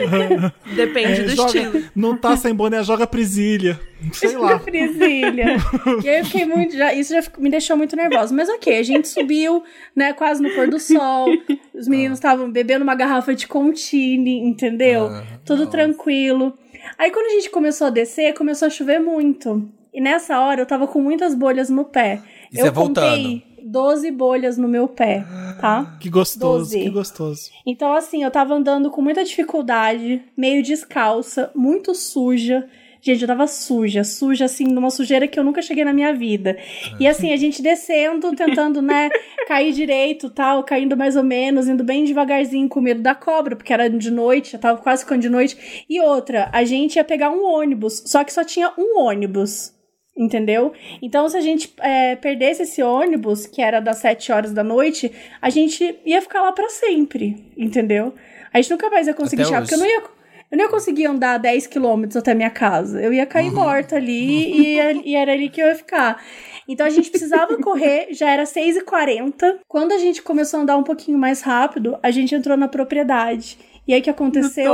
Depende 0.75 1.21
É, 1.21 1.23
do 1.23 1.35
joga- 1.35 1.47
estilo. 1.59 1.83
Não 1.95 2.17
tá 2.17 2.37
sem 2.37 2.53
boné, 2.53 2.81
joga 2.83 3.05
prisilha. 3.05 3.79
Sei 4.13 4.35
lá. 4.37 4.59
Frisilha. 4.59 5.57
e 6.03 6.09
aí 6.09 6.19
eu 6.19 6.25
fiquei 6.25 6.45
muito. 6.45 6.75
Já, 6.75 6.93
isso 6.93 7.13
já 7.13 7.21
me 7.37 7.49
deixou 7.49 7.75
muito 7.75 7.95
nervosa. 7.95 8.33
Mas 8.33 8.47
ok, 8.49 8.77
a 8.77 8.83
gente 8.83 9.07
subiu, 9.07 9.63
né? 9.95 10.13
Quase 10.13 10.41
no 10.41 10.49
pôr 10.51 10.67
do 10.69 10.79
sol. 10.79 11.27
Os 11.73 11.87
meninos 11.87 12.17
estavam 12.17 12.49
bebendo 12.49 12.83
uma 12.83 12.95
garrafa 12.95 13.33
de 13.35 13.47
Contini, 13.47 14.39
entendeu? 14.39 15.07
Ah, 15.07 15.23
Tudo 15.43 15.59
nossa. 15.65 15.71
tranquilo. 15.71 16.53
Aí 16.97 17.11
quando 17.11 17.25
a 17.27 17.29
gente 17.31 17.49
começou 17.49 17.87
a 17.87 17.89
descer, 17.89 18.33
começou 18.33 18.67
a 18.67 18.69
chover 18.69 18.99
muito. 18.99 19.67
E 19.93 19.99
nessa 20.01 20.39
hora 20.39 20.61
eu 20.61 20.65
tava 20.65 20.87
com 20.87 21.01
muitas 21.01 21.33
bolhas 21.33 21.69
no 21.69 21.83
pé. 21.85 22.21
Isso 22.51 22.61
eu 22.61 22.67
é 22.67 22.71
voltando. 22.71 23.41
Contei 23.65 23.71
12 23.71 24.11
bolhas 24.11 24.57
no 24.57 24.67
meu 24.67 24.87
pé, 24.87 25.25
tá? 25.59 25.97
Que 25.99 26.09
gostoso, 26.09 26.65
Doze. 26.65 26.79
que 26.79 26.89
gostoso. 26.89 27.49
Então, 27.65 27.93
assim, 27.93 28.23
eu 28.23 28.31
tava 28.31 28.53
andando 28.53 28.91
com 28.91 29.01
muita 29.01 29.23
dificuldade, 29.23 30.21
meio 30.37 30.61
descalça, 30.61 31.51
muito 31.55 31.93
suja. 31.95 32.67
Gente, 33.01 33.21
eu 33.21 33.27
tava 33.27 33.45
suja, 33.45 34.03
suja, 34.03 34.45
assim, 34.45 34.63
numa 34.63 34.89
sujeira 34.89 35.27
que 35.27 35.39
eu 35.39 35.43
nunca 35.43 35.61
cheguei 35.61 35.85
na 35.85 35.93
minha 35.93 36.11
vida. 36.11 36.57
E 36.99 37.05
assim, 37.07 37.31
a 37.31 37.37
gente 37.37 37.61
descendo, 37.61 38.35
tentando, 38.35 38.81
né, 38.81 39.09
cair 39.47 39.73
direito 39.73 40.27
tal, 40.27 40.63
caindo 40.63 40.97
mais 40.97 41.15
ou 41.15 41.23
menos, 41.23 41.67
indo 41.67 41.83
bem 41.83 42.03
devagarzinho 42.03 42.67
com 42.67 42.81
medo 42.81 43.03
da 43.03 43.13
cobra, 43.13 43.55
porque 43.55 43.71
era 43.71 43.87
de 43.87 44.09
noite, 44.09 44.53
já 44.53 44.57
tava 44.57 44.81
quase 44.81 45.03
ficando 45.03 45.21
de 45.21 45.29
noite. 45.29 45.85
E 45.87 46.01
outra, 46.01 46.49
a 46.51 46.63
gente 46.63 46.95
ia 46.95 47.03
pegar 47.03 47.29
um 47.29 47.45
ônibus, 47.45 48.01
só 48.07 48.23
que 48.23 48.33
só 48.33 48.43
tinha 48.43 48.73
um 48.75 48.99
ônibus. 48.99 49.74
Entendeu? 50.17 50.71
Então, 51.01 51.27
se 51.27 51.35
a 51.35 51.41
gente 51.41 51.73
é, 51.79 52.15
perdesse 52.15 52.63
esse 52.63 52.81
ônibus, 52.81 53.45
que 53.45 53.61
era 53.61 53.81
das 53.81 53.97
7 53.97 54.31
horas 54.31 54.53
da 54.53 54.63
noite, 54.63 55.11
a 55.41 55.49
gente 55.49 55.99
ia 56.05 56.21
ficar 56.21 56.41
lá 56.41 56.53
pra 56.53 56.69
sempre. 56.69 57.43
Entendeu? 57.57 58.13
A 58.53 58.61
gente 58.61 58.71
nunca 58.71 58.89
mais 58.89 59.07
ia 59.07 59.13
conseguir 59.13 59.41
Até 59.41 59.49
chegar, 59.49 59.61
hoje. 59.63 59.69
porque 59.71 59.83
eu 59.83 59.87
não 59.87 60.03
ia. 60.03 60.15
Eu 60.51 60.57
não 60.57 60.65
ia 60.65 60.71
conseguir 60.71 61.05
andar 61.07 61.37
10 61.39 61.67
quilômetros 61.67 62.15
até 62.15 62.33
minha 62.33 62.51
casa. 62.51 63.01
Eu 63.01 63.11
ia 63.11 63.25
cair 63.25 63.51
morta 63.51 63.95
ali 63.97 64.77
e, 64.77 64.79
e 65.03 65.15
era 65.15 65.33
ali 65.33 65.49
que 65.49 65.61
eu 65.61 65.67
ia 65.67 65.75
ficar. 65.75 66.23
Então 66.67 66.85
a 66.85 66.89
gente 66.89 67.09
precisava 67.09 67.57
correr, 67.61 68.09
já 68.11 68.29
era 68.29 68.43
6h40. 68.43 69.57
Quando 69.67 69.91
a 69.91 69.97
gente 69.97 70.21
começou 70.21 70.59
a 70.59 70.63
andar 70.63 70.77
um 70.77 70.83
pouquinho 70.83 71.17
mais 71.17 71.41
rápido, 71.41 71.97
a 72.01 72.11
gente 72.11 72.33
entrou 72.33 72.55
na 72.55 72.67
propriedade. 72.67 73.57
E 73.87 73.93
aí 73.93 73.99
o 73.99 74.03
que 74.03 74.09
aconteceu? 74.09 74.71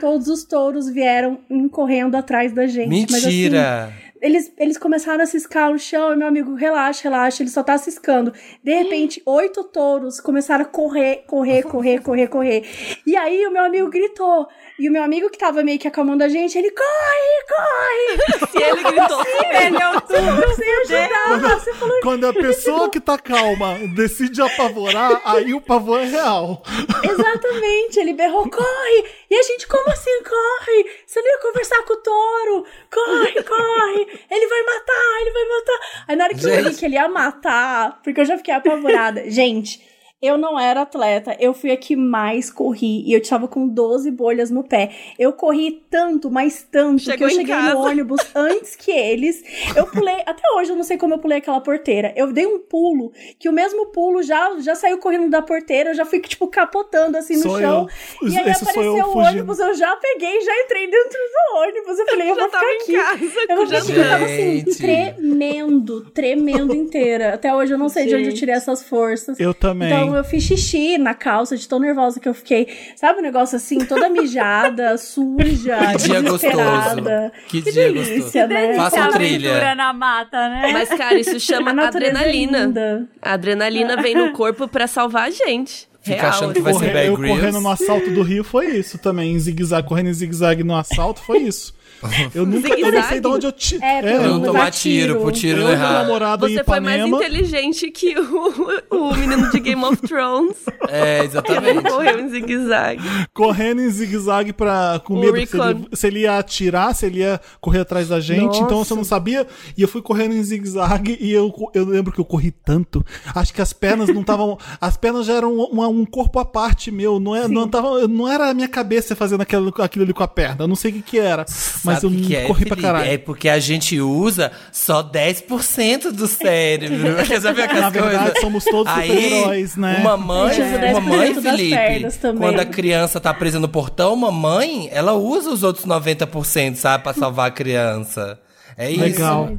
Todos 0.00 0.28
os 0.28 0.44
touros 0.44 0.88
vieram 0.88 1.38
correndo 1.70 2.14
atrás 2.14 2.52
da 2.52 2.66
gente. 2.66 3.10
Mas, 3.10 3.24
assim, 3.24 3.26
Mentira! 3.26 3.92
Eles, 4.24 4.50
eles 4.56 4.78
começaram 4.78 5.22
a 5.22 5.26
ciscar 5.26 5.70
no 5.70 5.78
chão 5.78 6.14
e 6.14 6.16
meu 6.16 6.26
amigo, 6.26 6.54
relaxa, 6.54 7.02
relaxa, 7.02 7.42
ele 7.42 7.50
só 7.50 7.62
tá 7.62 7.76
ciscando. 7.76 8.32
De 8.62 8.74
repente, 8.74 9.22
oito 9.26 9.62
touros 9.64 10.18
começaram 10.18 10.64
a 10.64 10.66
correr, 10.66 11.24
correr, 11.26 11.62
correr, 11.62 12.00
correr, 12.00 12.28
correr. 12.28 12.64
E 13.06 13.14
aí 13.18 13.46
o 13.46 13.50
meu 13.50 13.62
amigo 13.62 13.90
gritou. 13.90 14.48
E 14.78 14.88
o 14.88 14.92
meu 14.92 15.02
amigo 15.02 15.28
que 15.28 15.38
tava 15.38 15.62
meio 15.62 15.78
que 15.78 15.86
acalmando 15.86 16.24
a 16.24 16.28
gente, 16.28 16.56
ele 16.56 16.70
corre, 16.70 17.44
corre! 17.48 18.48
Se 18.50 18.56
ele 18.64 18.82
gritou, 18.82 19.22
Ele 19.62 19.76
é 19.76 19.88
o 19.90 20.00
tudo. 20.00 20.46
Você 20.46 20.64
ajudava, 20.64 21.58
você 21.60 21.74
falou 21.74 22.00
Quando 22.00 22.26
a 22.26 22.32
pessoa 22.32 22.90
que 22.90 23.00
tá 23.00 23.18
calma 23.18 23.78
decide 23.94 24.40
apavorar, 24.40 25.20
aí 25.26 25.52
o 25.52 25.60
pavor 25.60 26.00
é 26.00 26.06
real. 26.06 26.62
Exatamente, 27.04 28.00
ele 28.00 28.14
berrou, 28.14 28.48
corre! 28.48 29.04
E 29.30 29.34
a 29.36 29.42
gente, 29.42 29.68
como 29.68 29.88
assim, 29.90 30.22
corre? 30.22 30.90
Você 31.06 31.20
não 31.20 31.30
ia 31.30 31.38
conversar 31.38 31.82
com 31.82 31.92
o 31.92 31.96
touro? 31.98 32.66
Corre, 32.90 33.42
corre! 33.42 34.13
Ele 34.30 34.46
vai 34.46 34.62
matar, 34.62 35.20
ele 35.20 35.30
vai 35.30 35.44
matar! 35.44 36.04
Aí 36.08 36.16
na 36.16 36.24
hora 36.24 36.34
que 36.34 36.44
eu 36.44 36.50
Gente. 36.50 36.68
vi 36.70 36.76
que 36.76 36.84
ele 36.86 36.94
ia 36.94 37.08
matar, 37.08 38.00
porque 38.02 38.20
eu 38.20 38.24
já 38.24 38.36
fiquei 38.36 38.54
apavorada. 38.54 39.30
gente, 39.30 39.80
eu 40.26 40.36
não 40.38 40.58
era 40.58 40.82
atleta, 40.82 41.36
eu 41.38 41.52
fui 41.54 41.70
a 41.70 41.76
que 41.76 41.96
mais 41.96 42.50
corri 42.50 43.02
e 43.06 43.12
eu 43.12 43.20
estava 43.20 43.46
com 43.48 43.66
12 43.66 44.10
bolhas 44.10 44.50
no 44.50 44.62
pé. 44.64 44.90
Eu 45.18 45.32
corri 45.32 45.82
tanto, 45.90 46.30
mas 46.30 46.66
tanto, 46.70 47.02
Chegou 47.02 47.18
que 47.18 47.24
eu 47.24 47.30
cheguei 47.30 47.54
casa. 47.54 47.74
no 47.74 47.80
ônibus 47.80 48.20
antes 48.34 48.76
que 48.76 48.90
eles. 48.90 49.42
Eu 49.76 49.86
pulei, 49.86 50.22
até 50.26 50.42
hoje 50.56 50.70
eu 50.70 50.76
não 50.76 50.84
sei 50.84 50.96
como 50.96 51.14
eu 51.14 51.18
pulei 51.18 51.38
aquela 51.38 51.60
porteira. 51.60 52.12
Eu 52.16 52.32
dei 52.32 52.46
um 52.46 52.58
pulo, 52.58 53.12
que 53.38 53.48
o 53.48 53.52
mesmo 53.52 53.86
pulo 53.86 54.22
já, 54.22 54.58
já 54.60 54.74
saiu 54.74 54.98
correndo 54.98 55.28
da 55.30 55.42
porteira, 55.42 55.90
eu 55.90 55.94
já 55.94 56.04
fui, 56.04 56.20
tipo, 56.20 56.46
capotando 56.48 57.16
assim 57.16 57.36
no 57.36 57.42
Sou 57.42 57.58
chão. 57.58 57.88
eu. 58.22 58.28
E 58.28 58.36
aí 58.38 58.50
Esse 58.50 58.64
eu 58.64 58.70
apareceu 58.70 59.06
o 59.06 59.18
ônibus, 59.18 59.58
eu 59.58 59.74
já 59.74 59.94
peguei, 59.96 60.40
já 60.40 60.52
entrei 60.64 60.90
dentro 60.90 61.18
do 61.18 61.58
ônibus. 61.58 61.98
Eu 61.98 62.06
falei, 62.06 62.30
eu 62.30 62.34
já 62.34 62.40
vou 62.40 62.50
ficar 62.50 62.60
tava 62.60 62.72
em 62.72 62.76
aqui. 62.76 62.92
casa 62.92 63.40
Eu 63.40 63.46
com 63.48 63.54
vou 63.56 63.66
ficar 63.66 63.78
aqui, 63.78 63.92
eu 63.92 64.08
tava 64.08 64.24
assim, 64.24 64.58
Gente. 64.58 64.76
tremendo, 64.78 66.00
tremendo 66.10 66.74
inteira. 66.74 67.34
Até 67.34 67.54
hoje 67.54 67.72
eu 67.74 67.78
não 67.78 67.88
sei 67.88 68.06
de 68.06 68.14
onde 68.14 68.24
eu 68.24 68.30
Gente. 68.30 68.38
tirei 68.40 68.54
essas 68.54 68.82
forças. 68.82 69.38
Eu 69.38 69.52
também. 69.54 69.88
Então 69.88 70.13
eu 70.16 70.24
fiz 70.24 70.42
xixi 70.44 70.98
na 70.98 71.14
calça, 71.14 71.56
de 71.56 71.68
tão 71.68 71.78
nervosa 71.78 72.18
que 72.20 72.28
eu 72.28 72.34
fiquei. 72.34 72.68
Sabe 72.96 73.18
um 73.20 73.22
negócio 73.22 73.56
assim, 73.56 73.78
toda 73.84 74.08
mijada, 74.08 74.96
suja, 74.98 75.78
Que 75.92 75.96
dia 76.08 76.22
desesperada. 76.22 77.00
gostoso. 77.00 77.32
Que 77.48 77.60
dia 77.62 77.72
delícia, 77.72 78.14
gostoso. 78.42 78.46
né? 78.48 78.74
Façam 78.76 78.98
Essa 79.00 79.08
trilha. 79.12 79.50
aventura 79.50 79.74
na 79.74 79.92
mata, 79.92 80.48
né? 80.48 80.70
Mas, 80.72 80.88
cara, 80.90 81.18
isso 81.18 81.38
chama 81.40 81.70
é 81.82 81.86
adrenalina. 81.86 82.64
linda. 82.64 83.08
A 83.20 83.32
adrenalina 83.32 83.96
vem 84.00 84.14
no 84.14 84.32
corpo 84.32 84.66
pra 84.68 84.86
salvar 84.86 85.28
a 85.28 85.30
gente. 85.30 85.88
Fica 86.02 86.20
Real. 86.20 86.30
achando 86.32 86.52
que 86.52 86.60
vai 86.60 86.74
ser 86.74 86.92
Bear 86.92 87.06
eu 87.06 87.16
Grylls. 87.16 87.40
correndo 87.40 87.60
no 87.62 87.70
assalto 87.70 88.10
do 88.10 88.22
Rio 88.22 88.44
foi 88.44 88.66
isso 88.76 88.98
também, 88.98 89.32
em 89.32 89.38
zigue-zague, 89.38 89.88
correndo 89.88 90.10
em 90.10 90.12
zigue-zague 90.12 90.62
no 90.62 90.76
assalto 90.76 91.20
foi 91.22 91.38
isso. 91.38 91.74
Eu 92.34 92.46
nunca 92.46 92.68
eu 92.68 92.92
não 92.92 93.02
sei 93.02 93.20
de 93.20 93.26
onde 93.26 93.46
eu 93.46 93.52
ti... 93.52 93.78
É, 93.82 94.00
é, 94.00 94.16
Eu 94.16 94.38
não 94.38 94.42
tomar 94.42 94.70
tiro, 94.70 95.14
tiro. 95.14 95.20
pro 95.20 95.32
tiro 95.32 95.62
eu 95.62 95.70
errado. 95.70 96.02
namorado 96.02 96.48
em 96.48 96.54
Você 96.54 96.64
foi 96.64 96.80
mais 96.80 97.06
inteligente 97.06 97.90
que 97.90 98.18
o, 98.18 98.84
o 98.90 99.14
menino 99.14 99.50
de 99.50 99.60
Game 99.60 99.82
of 99.84 99.96
Thrones. 99.98 100.56
É, 100.88 101.18
Ele 101.18 101.26
exatamente. 101.26 101.82
correu 101.82 102.20
em 102.20 102.28
zigue-zague. 102.28 103.02
correndo 103.32 103.80
em 103.80 103.90
zigue-zague 103.90 104.52
pra, 104.52 105.00
com 105.04 105.18
medo 105.18 105.34
se 105.46 105.56
ele, 105.58 105.88
se 105.92 106.06
ele 106.06 106.20
ia 106.20 106.38
atirar, 106.38 106.94
se 106.94 107.06
ele 107.06 107.20
ia 107.20 107.40
correr 107.60 107.80
atrás 107.80 108.08
da 108.08 108.20
gente. 108.20 108.56
Então 108.56 108.78
Nossa. 108.78 108.90
você 108.90 108.94
não 108.94 109.04
sabia. 109.04 109.46
E 109.76 109.82
eu 109.82 109.88
fui 109.88 110.02
correndo 110.02 110.34
em 110.34 110.42
zigue-zague 110.42 111.16
e 111.20 111.32
eu, 111.32 111.52
eu 111.74 111.84
lembro 111.84 112.12
que 112.12 112.20
eu 112.20 112.24
corri 112.24 112.50
tanto. 112.50 113.04
Acho 113.34 113.52
que 113.52 113.62
as 113.62 113.72
pernas 113.72 114.08
não 114.08 114.20
estavam. 114.20 114.58
As 114.80 114.96
pernas 114.96 115.26
já 115.26 115.34
eram 115.34 115.54
um, 115.54 115.82
um 115.88 116.04
corpo 116.04 116.38
à 116.38 116.44
parte 116.44 116.90
meu. 116.90 117.18
Não, 117.18 117.34
é, 117.34 117.48
não, 117.48 117.68
tava, 117.68 118.06
não 118.06 118.28
era 118.28 118.50
a 118.50 118.54
minha 118.54 118.68
cabeça 118.68 119.16
fazendo 119.16 119.40
aquilo, 119.40 119.72
aquilo 119.78 120.04
ali 120.04 120.12
com 120.12 120.22
a 120.22 120.28
perna. 120.28 120.64
Eu 120.64 120.68
não 120.68 120.76
sei 120.76 120.90
o 120.90 120.94
que, 120.94 121.02
que 121.02 121.18
era. 121.18 121.44
Mas 121.84 122.00
Sabe 122.00 122.14
eu 122.14 122.20
o 122.20 122.22
que 122.22 122.36
é, 122.36 122.44
corri 122.46 122.64
pra 122.66 122.76
caralho. 122.76 123.10
É 123.10 123.18
porque 123.18 123.48
a 123.48 123.58
gente 123.58 124.00
usa 124.00 124.50
só 124.72 125.02
10% 125.02 126.10
do 126.10 126.26
cérebro. 126.26 127.16
Quer 127.26 127.40
saber 127.40 127.62
aquelas 127.62 127.82
Na 127.82 127.90
verdade, 127.90 128.16
coisas? 128.24 128.40
somos 128.40 128.64
todos 128.64 128.92
Aí, 128.92 129.08
super-heróis, 129.08 129.76
né? 129.76 129.98
Uma 130.00 130.16
mãe, 130.16 130.56
É. 130.60 130.90
uma 130.92 131.00
mãe, 131.00 131.32
10% 131.34 131.40
das 131.40 131.56
Felipe, 131.56 132.36
quando 132.38 132.60
a 132.60 132.64
criança 132.64 133.20
tá 133.20 133.32
presa 133.34 133.58
no 133.60 133.68
portão, 133.68 134.14
uma 134.14 134.32
mãe, 134.32 134.88
ela 134.92 135.12
usa 135.12 135.50
os 135.50 135.62
outros 135.62 135.84
90%, 135.86 136.76
sabe, 136.76 137.04
pra 137.04 137.12
salvar 137.12 137.48
a 137.48 137.50
criança. 137.50 138.38
É 138.76 138.90
isso. 138.90 139.00
Legal. 139.00 139.50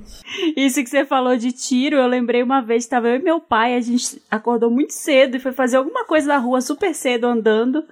Isso 0.56 0.84
que 0.84 0.90
você 0.90 1.06
falou 1.06 1.38
de 1.38 1.52
tiro, 1.52 1.96
eu 1.96 2.08
lembrei 2.08 2.44
uma 2.44 2.62
vez, 2.62 2.84
estava 2.84 3.08
eu 3.08 3.16
e 3.16 3.24
meu 3.24 3.40
pai, 3.40 3.76
a 3.76 3.80
gente 3.82 4.22
acordou 4.30 4.70
muito 4.70 4.92
cedo 4.92 5.38
e 5.38 5.40
foi 5.40 5.52
fazer 5.54 5.78
alguma 5.78 6.04
coisa 6.06 6.28
na 6.28 6.38
rua 6.38 6.60
super 6.62 6.94
cedo 6.94 7.26
andando 7.26 7.84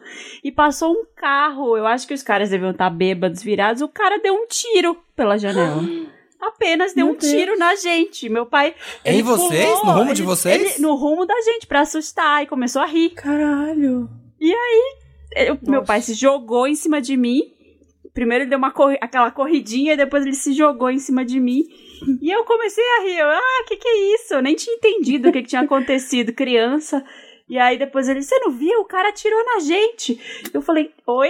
e 0.44 0.52
passou 0.52 0.92
um 0.92 1.06
carro. 1.16 1.78
Eu 1.78 1.86
acho 1.88 2.08
que 2.08 2.14
os 2.14 2.22
caras 2.24 2.50
deviam 2.50 2.72
estar 2.72 2.90
bêbados, 2.90 3.42
virados. 3.42 3.82
O 3.82 3.88
cara 3.88 4.18
deu 4.20 4.34
um 4.34 4.46
tiro 4.48 4.98
pela 5.16 5.38
janela. 5.38 5.82
Apenas 6.42 6.94
deu 6.94 7.06
Meu 7.06 7.16
um 7.16 7.18
tiro 7.18 7.58
na 7.58 7.74
gente. 7.76 8.28
Meu 8.28 8.46
pai. 8.46 8.76
Em 9.06 9.14
ele 9.14 9.24
vocês? 9.24 9.66
pulou, 9.66 9.86
No 9.86 9.92
rumo 10.00 10.14
de 10.14 10.22
ele- 10.22 10.28
vocês? 10.28 10.74
ele- 10.76 10.82
no 10.82 10.94
rumo 10.96 11.26
da 11.26 11.40
gente, 11.42 11.66
pra 11.66 11.80
assustar, 11.82 12.44
e 12.44 12.48
começou 12.48 12.82
a 12.82 12.86
rir. 12.86 13.12
Caralho. 13.12 14.10
Eu- 15.36 15.58
meu 15.66 15.84
pai 15.84 16.02
se 16.02 16.14
jogou 16.14 16.68
em 16.68 16.76
cima 16.76 17.02
de 17.02 17.16
mim. 17.16 17.44
Primeiro 18.14 18.44
ele 18.44 18.50
deu 18.50 18.60
uma 18.60 18.72
corri- 18.72 18.98
aquela 19.02 19.32
corridinha 19.32 19.94
e 19.94 19.98
depois 19.98 20.24
ele 20.26 20.36
se 20.36 20.54
jogou 20.54 20.90
em 20.92 21.00
cima 21.00 21.26
de 21.26 21.40
mim. 21.40 21.64
E 22.22 22.30
eu 22.30 22.44
comecei 22.44 22.84
a 22.84 23.04
rir. 23.04 23.18
Eu, 23.18 23.28
ah, 23.30 23.64
que 23.68 23.76
que 23.78 23.88
é 23.88 24.16
isso? 24.16 24.34
Eu 24.36 24.42
nem 24.42 24.56
tinha 24.56 24.76
entendido 24.76 25.30
o 25.30 25.32
que, 25.32 25.42
que 25.42 25.48
tinha 25.50 25.62
acontecido, 25.62 26.32
criança. 26.34 27.04
E 27.50 27.58
aí 27.58 27.78
depois 27.78 28.08
ele, 28.08 28.22
você 28.22 28.38
não 28.40 28.52
viu? 28.52 28.82
O 28.82 28.86
cara 28.86 29.10
atirou 29.10 29.44
na 29.46 29.60
gente. 29.62 30.20
Eu 30.54 30.62
falei, 30.62 30.92
oi? 31.08 31.30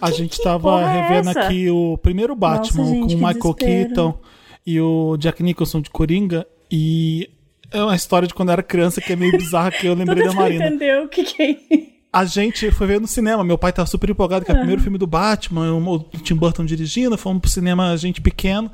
A 0.00 0.10
gente 0.12 0.40
tava 0.40 0.70
porra 0.70 0.82
é 0.92 1.02
revendo 1.02 1.30
essa? 1.30 1.40
aqui 1.46 1.68
o 1.68 1.98
primeiro 1.98 2.34
Batman 2.36 2.84
gente, 2.84 2.98
com 3.00 3.04
o 3.04 3.08
que 3.08 3.14
Michael 3.16 3.34
desespero. 3.34 3.88
Keaton 3.88 4.20
e 4.64 4.80
o 4.80 5.16
Jack 5.16 5.42
Nicholson 5.42 5.80
de 5.80 5.90
Coringa. 5.90 6.46
E 6.70 7.28
é 7.72 7.82
uma 7.82 7.96
história 7.96 8.28
de 8.28 8.34
quando 8.34 8.50
eu 8.50 8.52
era 8.54 8.62
criança 8.62 9.00
que 9.00 9.12
é 9.12 9.16
meio 9.16 9.32
bizarra 9.36 9.72
que 9.72 9.84
eu 9.86 9.94
lembrei 9.94 10.22
da 10.24 10.32
Marina. 10.32 10.66
entender 10.66 11.02
o 11.02 11.08
que 11.08 11.24
que 11.24 11.42
é 11.42 11.50
isso. 11.50 11.93
A 12.14 12.24
gente 12.24 12.70
foi 12.70 12.86
ver 12.86 13.00
no 13.00 13.08
cinema. 13.08 13.42
Meu 13.42 13.58
pai 13.58 13.72
tava 13.72 13.86
super 13.86 14.08
empolgado 14.08 14.44
que 14.44 14.50
é 14.52 14.54
o 14.54 14.58
primeiro 14.58 14.80
filme 14.80 14.96
do 14.96 15.06
Batman, 15.06 15.72
o 15.74 15.98
Tim 16.22 16.36
Burton 16.36 16.64
dirigindo. 16.64 17.18
Fomos 17.18 17.40
pro 17.40 17.50
cinema, 17.50 17.90
a 17.90 17.96
gente 17.96 18.20
pequeno. 18.20 18.70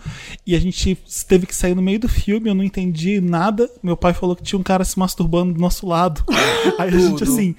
E 0.47 0.55
a 0.55 0.61
gente 0.61 0.95
teve 1.27 1.47
que 1.47 1.57
sair 1.57 1.75
no 1.75 1.81
meio 1.81 1.99
do 1.99 2.09
filme. 2.09 2.51
Eu 2.51 2.55
não 2.55 2.63
entendi 2.63 3.19
nada. 3.19 3.71
Meu 3.83 3.97
pai 3.97 4.13
falou 4.13 4.37
que 4.37 4.43
tinha 4.43 4.59
um 4.59 4.63
cara 4.63 4.85
se 4.85 4.99
masturbando 4.99 5.55
do 5.55 5.61
nosso 5.61 5.87
lado. 5.87 6.23
Aí 6.79 6.89
a 6.89 6.91
gente, 6.91 7.19
Tudo. 7.19 7.33
assim, 7.33 7.57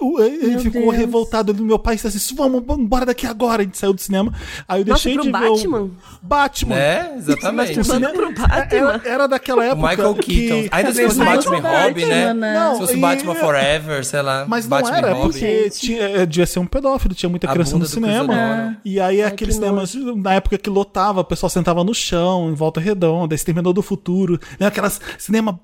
o- 0.00 0.20
ele 0.22 0.58
ficou 0.60 0.82
Deus. 0.82 0.94
revoltado. 0.94 1.50
Ele- 1.50 1.62
Meu 1.62 1.78
pai 1.78 1.96
disse 1.96 2.06
assim: 2.06 2.34
vamos, 2.36 2.62
vamos 2.64 2.84
embora 2.84 3.04
daqui 3.04 3.26
agora. 3.26 3.62
A 3.62 3.64
gente 3.64 3.76
saiu 3.78 3.92
do 3.92 4.00
cinema. 4.00 4.32
Aí 4.68 4.82
eu 4.82 4.86
Nossa, 4.86 5.02
deixei 5.08 5.14
pro 5.14 5.22
de 5.24 5.32
ver 5.32 5.50
Batman? 5.50 5.80
o 5.80 5.90
Batman. 6.22 6.74
Né? 6.76 7.14
Exatamente. 7.16 7.80
O 7.80 7.84
cinema- 7.84 8.12
pro 8.14 8.32
Batman. 8.32 8.66
Era, 8.70 9.02
era 9.04 9.26
daquela 9.26 9.62
O 9.62 9.64
época. 9.64 9.88
Michael 9.88 10.14
que... 10.14 10.48
Keaton. 10.48 10.68
Ainda 10.70 10.92
se 10.94 11.04
fosse 11.04 11.18
Batman 11.18 11.58
e 11.58 11.60
Batman, 11.62 11.82
Robin, 11.88 12.04
né? 12.06 12.34
né? 12.34 12.70
Se 12.74 12.78
fosse 12.80 12.96
e- 12.96 13.00
Batman 13.00 13.34
Forever, 13.34 14.04
sei 14.04 14.22
lá. 14.22 14.44
Mas 14.46 14.68
não 14.68 14.70
Batman 14.70 14.96
era. 14.98 15.15
Porque 15.22 15.70
tinha, 15.70 16.02
é, 16.02 16.26
devia 16.26 16.46
ser 16.46 16.58
um 16.58 16.66
pedófilo, 16.66 17.14
tinha 17.14 17.28
muita 17.28 17.48
A 17.48 17.52
criança 17.52 17.78
no 17.78 17.86
cinema. 17.86 18.34
Cruzeiro. 18.34 18.76
E 18.84 19.00
aí 19.00 19.22
aqueles 19.22 19.56
que 19.56 19.64
cinemas, 19.64 19.94
na 19.94 20.34
época 20.34 20.58
que 20.58 20.70
lotava, 20.70 21.20
o 21.20 21.24
pessoal 21.24 21.50
sentava 21.50 21.82
no 21.82 21.94
chão, 21.94 22.50
em 22.50 22.54
volta 22.54 22.80
redonda, 22.80 23.34
Exterminador 23.34 23.72
do 23.72 23.82
Futuro, 23.82 24.38
né? 24.58 24.66
aquelas 24.66 25.00
cinema 25.18 25.58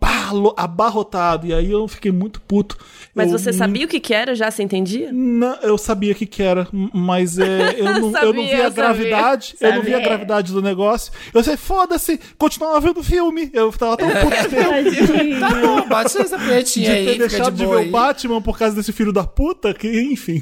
abarrotado. 0.56 1.46
E 1.46 1.54
aí 1.54 1.70
eu 1.70 1.86
fiquei 1.88 2.12
muito 2.12 2.40
puto. 2.40 2.76
Mas 3.14 3.30
Eu 3.30 3.38
você 3.38 3.50
não- 3.50 3.58
sabia 3.58 3.84
o 3.84 3.88
que 3.88 4.00
que 4.00 4.14
era 4.14 4.34
já? 4.34 4.50
Você 4.50 4.62
entendia? 4.62 5.10
Não, 5.12 5.54
eu 5.56 5.76
sabia 5.76 6.12
o 6.12 6.14
que, 6.14 6.24
que 6.24 6.42
era, 6.42 6.66
mas 6.94 7.38
é, 7.38 7.74
eu, 7.78 7.84
não, 7.84 7.92
eu 7.94 8.00
não 8.00 8.10
Sabia, 8.12 8.32
vi 8.32 8.52
a 8.54 8.56
sabia. 8.56 8.70
gravidade. 8.70 9.54
Eu 9.60 9.74
não 9.74 9.82
vi 9.82 9.88
a 9.88 9.92
Sabia. 9.96 10.08
gravidade 10.08 10.52
do 10.52 10.62
negócio. 10.62 11.12
Eu 11.34 11.44
sei, 11.44 11.56
foda-se, 11.58 12.18
continuava 12.38 12.80
vendo 12.80 13.00
o 13.00 13.04
filme. 13.04 13.50
Eu 13.52 13.70
tava 13.72 13.98
tão 13.98 14.08
puto 14.08 14.36
de 14.42 14.48
ter, 14.48 15.38
Tá 15.40 15.50
bom, 15.50 15.88
bate 15.88 16.16
essa 16.18 16.38
de 16.38 16.46
ter 16.46 16.88
aí, 16.90 17.06
fica 17.12 17.28
deixado 17.28 17.52
de 17.54 17.58
de 17.64 17.66
ver 17.66 17.76
aí. 17.80 17.88
o 17.88 17.90
Batman 17.90 18.40
por 18.40 18.58
causa 18.58 18.74
desse 18.74 18.92
filho 18.92 19.12
da 19.12 19.24
puta, 19.24 19.74
que 19.74 19.88
enfim. 20.10 20.40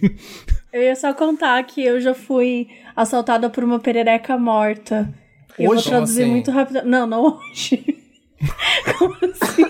Eu 0.72 0.80
ia 0.82 0.94
só 0.94 1.12
contar 1.12 1.60
que 1.64 1.82
eu 1.84 2.00
já 2.00 2.14
fui 2.14 2.68
assaltada 2.94 3.50
por 3.50 3.64
uma 3.64 3.80
perereca 3.80 4.38
morta. 4.38 5.12
Eu 5.58 5.70
Hoje? 5.72 5.82
vou 5.82 5.90
traduzir 5.90 6.22
assim? 6.22 6.30
muito 6.30 6.50
rápido. 6.52 6.82
Não, 6.84 7.04
não 7.06 7.36
hoje. 7.50 7.84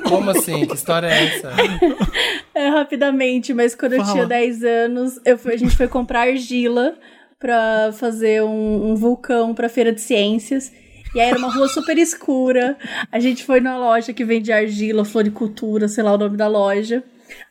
Como 0.09 0.31
assim? 0.31 0.67
Que 0.67 0.75
história 0.75 1.07
é 1.07 1.25
essa? 1.25 1.53
É, 2.55 2.69
rapidamente, 2.69 3.53
mas 3.55 3.75
quando 3.75 3.95
eu 3.95 4.01
Fala. 4.01 4.13
tinha 4.13 4.27
10 4.27 4.65
anos, 4.65 5.21
eu 5.25 5.39
a 5.47 5.57
gente 5.57 5.77
foi 5.77 5.89
comprar 5.89 6.29
argila 6.29 6.95
pra 7.39 7.91
fazer 7.93 8.43
um, 8.43 8.91
um 8.91 8.95
vulcão 8.95 9.55
pra 9.55 9.69
feira 9.69 9.93
de 9.93 10.01
ciências. 10.01 10.73
E 11.15 11.21
aí 11.21 11.31
era 11.31 11.39
uma 11.39 11.53
rua 11.53 11.69
super 11.69 11.97
escura. 11.99 12.77
A 13.11 13.19
gente 13.19 13.45
foi 13.45 13.61
na 13.61 13.77
loja 13.79 14.13
que 14.13 14.25
vende 14.25 14.53
argila, 14.53 15.05
floricultura, 15.05 15.89
sei 15.89 16.05
lá 16.05 16.13
o 16.13 16.19
nome 16.19 16.37
da 16.37 16.47
loja. 16.47 17.03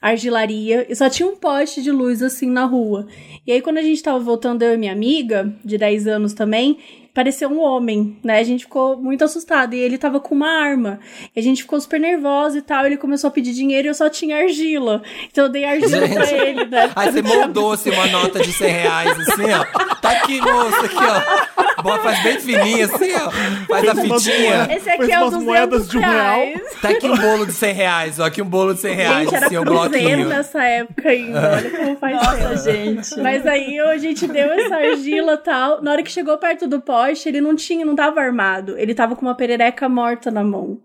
Argilaria. 0.01 0.85
E 0.89 0.95
só 0.95 1.09
tinha 1.09 1.27
um 1.27 1.35
poste 1.35 1.81
de 1.81 1.91
luz 1.91 2.21
assim 2.21 2.49
na 2.49 2.65
rua. 2.65 3.07
E 3.45 3.51
aí, 3.51 3.61
quando 3.61 3.77
a 3.77 3.81
gente 3.81 4.01
tava 4.01 4.19
voltando, 4.19 4.61
eu 4.61 4.73
e 4.73 4.77
minha 4.77 4.91
amiga, 4.91 5.53
de 5.63 5.77
10 5.77 6.07
anos 6.07 6.33
também, 6.33 6.77
pareceu 7.19 7.49
um 7.49 7.59
homem, 7.59 8.17
né? 8.23 8.39
A 8.39 8.43
gente 8.43 8.63
ficou 8.63 8.95
muito 8.95 9.25
assustado. 9.25 9.73
E 9.73 9.77
ele 9.77 9.97
tava 9.97 10.21
com 10.21 10.33
uma 10.33 10.49
arma. 10.49 11.01
E 11.35 11.39
a 11.41 11.43
gente 11.43 11.63
ficou 11.63 11.79
super 11.81 11.99
nervosa 11.99 12.57
e 12.59 12.61
tal. 12.61 12.85
Ele 12.85 12.95
começou 12.95 13.27
a 13.27 13.31
pedir 13.31 13.51
dinheiro 13.53 13.87
e 13.87 13.89
eu 13.89 13.93
só 13.93 14.07
tinha 14.07 14.37
argila. 14.37 15.01
Então 15.29 15.43
eu 15.45 15.49
dei 15.49 15.65
argila 15.65 16.07
Gente. 16.07 16.13
pra 16.13 16.31
ele, 16.31 16.65
né? 16.65 16.89
Aí 16.95 17.11
você 17.11 17.21
moldou 17.21 17.73
assim, 17.73 17.89
uma 17.91 18.07
nota 18.07 18.39
de 18.39 18.53
100 18.53 18.71
reais, 18.71 19.19
assim, 19.19 19.51
ó. 19.51 19.95
Tá 19.95 20.11
aqui, 20.11 20.39
moço, 20.39 20.85
aqui, 20.85 20.95
ó. 20.95 21.81
Bota, 21.83 22.03
faz 22.03 22.23
bem 22.23 22.39
fininho, 22.39 22.85
assim, 22.85 23.11
ó. 23.15 23.31
Faz 23.67 23.89
a 23.89 23.95
fitinha. 23.95 24.67
Esse 24.71 24.89
aqui 24.89 25.11
é 25.11 25.19
o 25.19 25.23
umas 25.23 25.33
200 25.33 25.43
moedas 25.43 25.89
de 25.89 25.97
um 25.97 26.01
real. 26.01 26.13
reais. 26.13 26.61
Tá 26.81 26.89
aqui 26.89 27.09
um 27.09 27.17
bolo 27.17 27.45
de 27.45 27.53
100 27.53 27.73
reais, 27.73 28.19
ó. 28.19 28.23
Aqui 28.25 28.41
um 28.41 28.45
bolo 28.45 28.73
de 28.73 28.79
100 28.79 28.95
reais, 28.95 29.19
Gente, 29.25 29.35
era 29.35 29.45
assim, 29.45 29.57
um 29.57 29.63
cruzeiro 29.65 29.89
bloquinho. 30.07 30.27
nessa 30.29 30.63
época 30.63 31.09
ainda. 31.09 31.51
Olha 31.57 31.69
como 31.71 31.95
faz 31.97 32.15
Nossa, 32.15 32.37
tempo. 32.37 32.57
gente. 33.03 33.19
Mas 33.19 33.45
aí 33.45 33.77
a 33.79 33.97
gente 33.97 34.25
deu 34.27 34.51
essa 34.53 34.75
argila 34.75 35.33
e 35.33 35.37
tal. 35.37 35.81
Na 35.81 35.91
hora 35.91 36.03
que 36.03 36.11
chegou 36.11 36.37
perto 36.37 36.67
do 36.67 36.79
ele 37.27 37.41
não 37.41 37.55
tinha, 37.55 37.85
não 37.85 37.95
tava 37.95 38.19
armado. 38.19 38.77
Ele 38.77 38.93
tava 38.93 39.15
com 39.15 39.23
uma 39.23 39.35
perereca 39.35 39.87
morta 39.87 40.29
na 40.29 40.43
mão. 40.43 40.79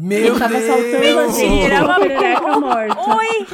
Meu 0.00 0.18
Ele 0.18 0.38
tava 0.38 0.60
saltando 0.60 0.96
a 0.96 1.00
Deus! 1.00 1.36
gente 1.36 1.48
Mentira, 1.50 1.78
com 1.78 1.84
uma 1.86 1.98
mas 1.98 2.08
perereca 2.08 2.60
morta. 2.60 3.16
Oi! 3.16 3.46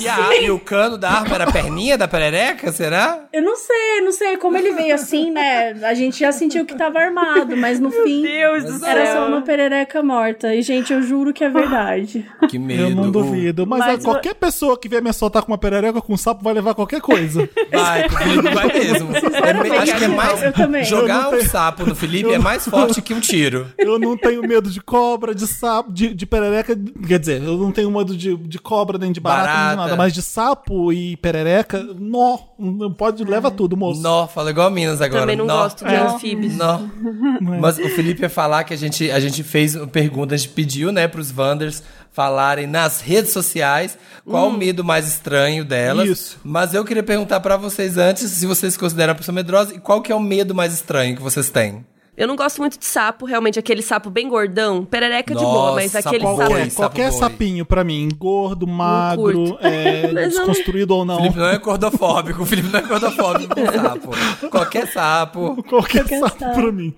E, 0.00 0.08
a- 0.08 0.36
e 0.40 0.50
o 0.50 0.58
cano 0.58 0.96
da 0.96 1.10
arma 1.10 1.34
era 1.34 1.44
a 1.44 1.52
perninha 1.52 1.98
da 1.98 2.08
perereca, 2.08 2.72
será? 2.72 3.24
Eu 3.32 3.42
não 3.42 3.54
sei, 3.56 4.00
não 4.02 4.12
sei 4.12 4.36
como 4.38 4.56
ele 4.56 4.72
veio 4.72 4.94
assim, 4.94 5.30
né? 5.30 5.72
A 5.82 5.92
gente 5.92 6.20
já 6.20 6.32
sentiu 6.32 6.64
que 6.64 6.74
tava 6.74 6.98
armado, 7.00 7.54
mas 7.56 7.78
no 7.78 7.90
fim 7.90 8.22
Deus 8.22 8.64
do 8.64 8.86
era 8.86 9.04
céu. 9.06 9.14
só 9.16 9.28
uma 9.28 9.42
perereca 9.42 10.02
morta. 10.02 10.54
E, 10.54 10.62
gente, 10.62 10.92
eu 10.92 11.02
juro 11.02 11.32
que 11.34 11.44
é 11.44 11.50
verdade. 11.50 12.26
Que 12.48 12.58
medo. 12.58 12.82
Eu 12.84 12.90
não 12.90 13.10
duvido. 13.10 13.66
Mas, 13.66 13.80
Mas 13.80 14.00
é, 14.00 14.04
qualquer 14.04 14.34
pessoa 14.34 14.78
que 14.78 14.88
vier 14.88 15.02
me 15.02 15.10
assaltar 15.10 15.42
com 15.42 15.52
uma 15.52 15.58
perereca 15.58 16.00
com 16.00 16.14
um 16.14 16.16
sapo 16.16 16.42
vai 16.42 16.54
levar 16.54 16.74
qualquer 16.74 17.00
coisa. 17.02 17.46
Vai, 17.72 18.08
Felipe 18.08 18.54
vai 18.54 18.66
mesmo. 18.68 19.10
É 19.16 19.78
acho 19.78 19.96
que 19.96 20.04
é 20.04 20.08
mais. 20.08 20.42
Eu 20.42 20.52
também. 20.52 20.80
Eu 20.82 20.86
Jogar 20.86 21.28
um 21.28 21.30
tenho- 21.32 21.48
sapo 21.48 21.84
no 21.86 21.94
Felipe 21.94 22.32
é 22.32 22.38
mais 22.38 22.66
forte 22.68 23.00
que 23.02 23.12
um 23.14 23.20
tiro. 23.20 23.66
Eu 23.78 23.98
não 23.98 24.16
tenho 24.16 24.40
medo 24.42 24.70
de 24.70 24.80
cobra, 24.80 25.34
de 25.34 25.41
sapo, 25.46 25.92
de, 25.92 26.14
de 26.14 26.26
perereca. 26.26 26.76
Quer 27.06 27.18
dizer, 27.18 27.42
eu 27.42 27.56
não 27.56 27.72
tenho 27.72 27.90
medo 27.90 28.16
de, 28.16 28.36
de 28.36 28.58
cobra, 28.58 28.98
nem 28.98 29.12
de 29.12 29.20
barata, 29.20 29.46
nem 29.46 29.52
de 29.54 29.58
Barata. 29.62 29.76
nada. 29.82 29.96
Mas 29.96 30.12
de 30.12 30.22
sapo 30.22 30.92
e 30.92 31.16
perereca, 31.16 31.82
nó. 31.98 32.38
Não 32.58 32.92
pode, 32.92 33.24
leva 33.24 33.50
tudo, 33.50 33.76
moço. 33.76 34.00
Nó, 34.00 34.26
fala 34.28 34.50
igual 34.50 34.70
Minas 34.70 35.00
agora. 35.00 35.22
Também 35.22 35.36
não 35.36 35.46
Nó. 35.46 35.64
gosto 35.64 35.84
de 35.84 35.94
anfíbios. 35.94 36.54
Nó. 36.56 36.80
Mas 37.60 37.78
o 37.78 37.88
Felipe 37.90 38.22
ia 38.22 38.30
falar 38.30 38.64
que 38.64 38.72
a 38.72 38.76
gente, 38.76 39.10
a 39.10 39.18
gente 39.20 39.42
fez 39.42 39.74
uma 39.74 39.86
pergunta, 39.86 40.34
a 40.34 40.38
gente 40.38 40.50
pediu, 40.50 40.92
né, 40.92 41.08
pros 41.08 41.30
Wanders 41.36 41.82
falarem 42.12 42.66
nas 42.66 43.00
redes 43.00 43.32
sociais 43.32 43.96
qual 44.24 44.48
o 44.48 44.52
medo 44.52 44.84
mais 44.84 45.08
estranho 45.08 45.64
delas. 45.64 46.08
Isso. 46.08 46.38
Mas 46.44 46.74
eu 46.74 46.84
queria 46.84 47.02
perguntar 47.02 47.40
pra 47.40 47.56
vocês 47.56 47.96
antes 47.96 48.30
se 48.30 48.46
vocês 48.46 48.76
consideram 48.76 49.12
uma 49.12 49.18
pessoa 49.18 49.34
medrosa 49.34 49.74
e 49.74 49.78
qual 49.78 50.02
que 50.02 50.12
é 50.12 50.14
o 50.14 50.20
medo 50.20 50.54
mais 50.54 50.74
estranho 50.74 51.16
que 51.16 51.22
vocês 51.22 51.48
têm. 51.50 51.84
Eu 52.14 52.26
não 52.28 52.36
gosto 52.36 52.58
muito 52.58 52.78
de 52.78 52.84
sapo, 52.84 53.24
realmente, 53.24 53.58
aquele 53.58 53.80
sapo 53.80 54.10
bem 54.10 54.28
gordão. 54.28 54.84
Perereca 54.84 55.34
de 55.34 55.40
boa, 55.40 55.72
mas 55.74 55.94
Nossa, 55.94 56.08
aquele 56.10 56.24
sapo. 56.24 56.36
Qualquer, 56.36 56.64
sapo 56.70 56.76
qualquer 56.76 57.10
boi. 57.10 57.18
sapinho 57.18 57.64
pra 57.64 57.82
mim, 57.82 58.08
gordo, 58.18 58.66
magro, 58.66 59.56
é, 59.62 60.04
eu 60.10 60.12
não- 60.12 60.22
desconstruído 60.28 60.94
ou 60.94 61.02
O 61.02 61.04
não. 61.06 61.16
Felipe 61.16 61.38
não 61.38 61.46
é 61.46 61.58
gordofóbico, 61.58 62.42
o 62.42 62.46
Felipe 62.46 62.68
não 62.68 62.80
é 62.80 62.82
gordofóbico 62.82 63.54
com 63.54 63.66
sapo. 63.72 64.10
Qualquer 64.50 64.86
sapo. 64.88 65.62
Qualquer 65.64 66.02
Qualquer 66.04 66.18
sapo 66.20 66.38
sapo. 66.38 66.54
pra 66.54 66.70
mim. 66.72 66.94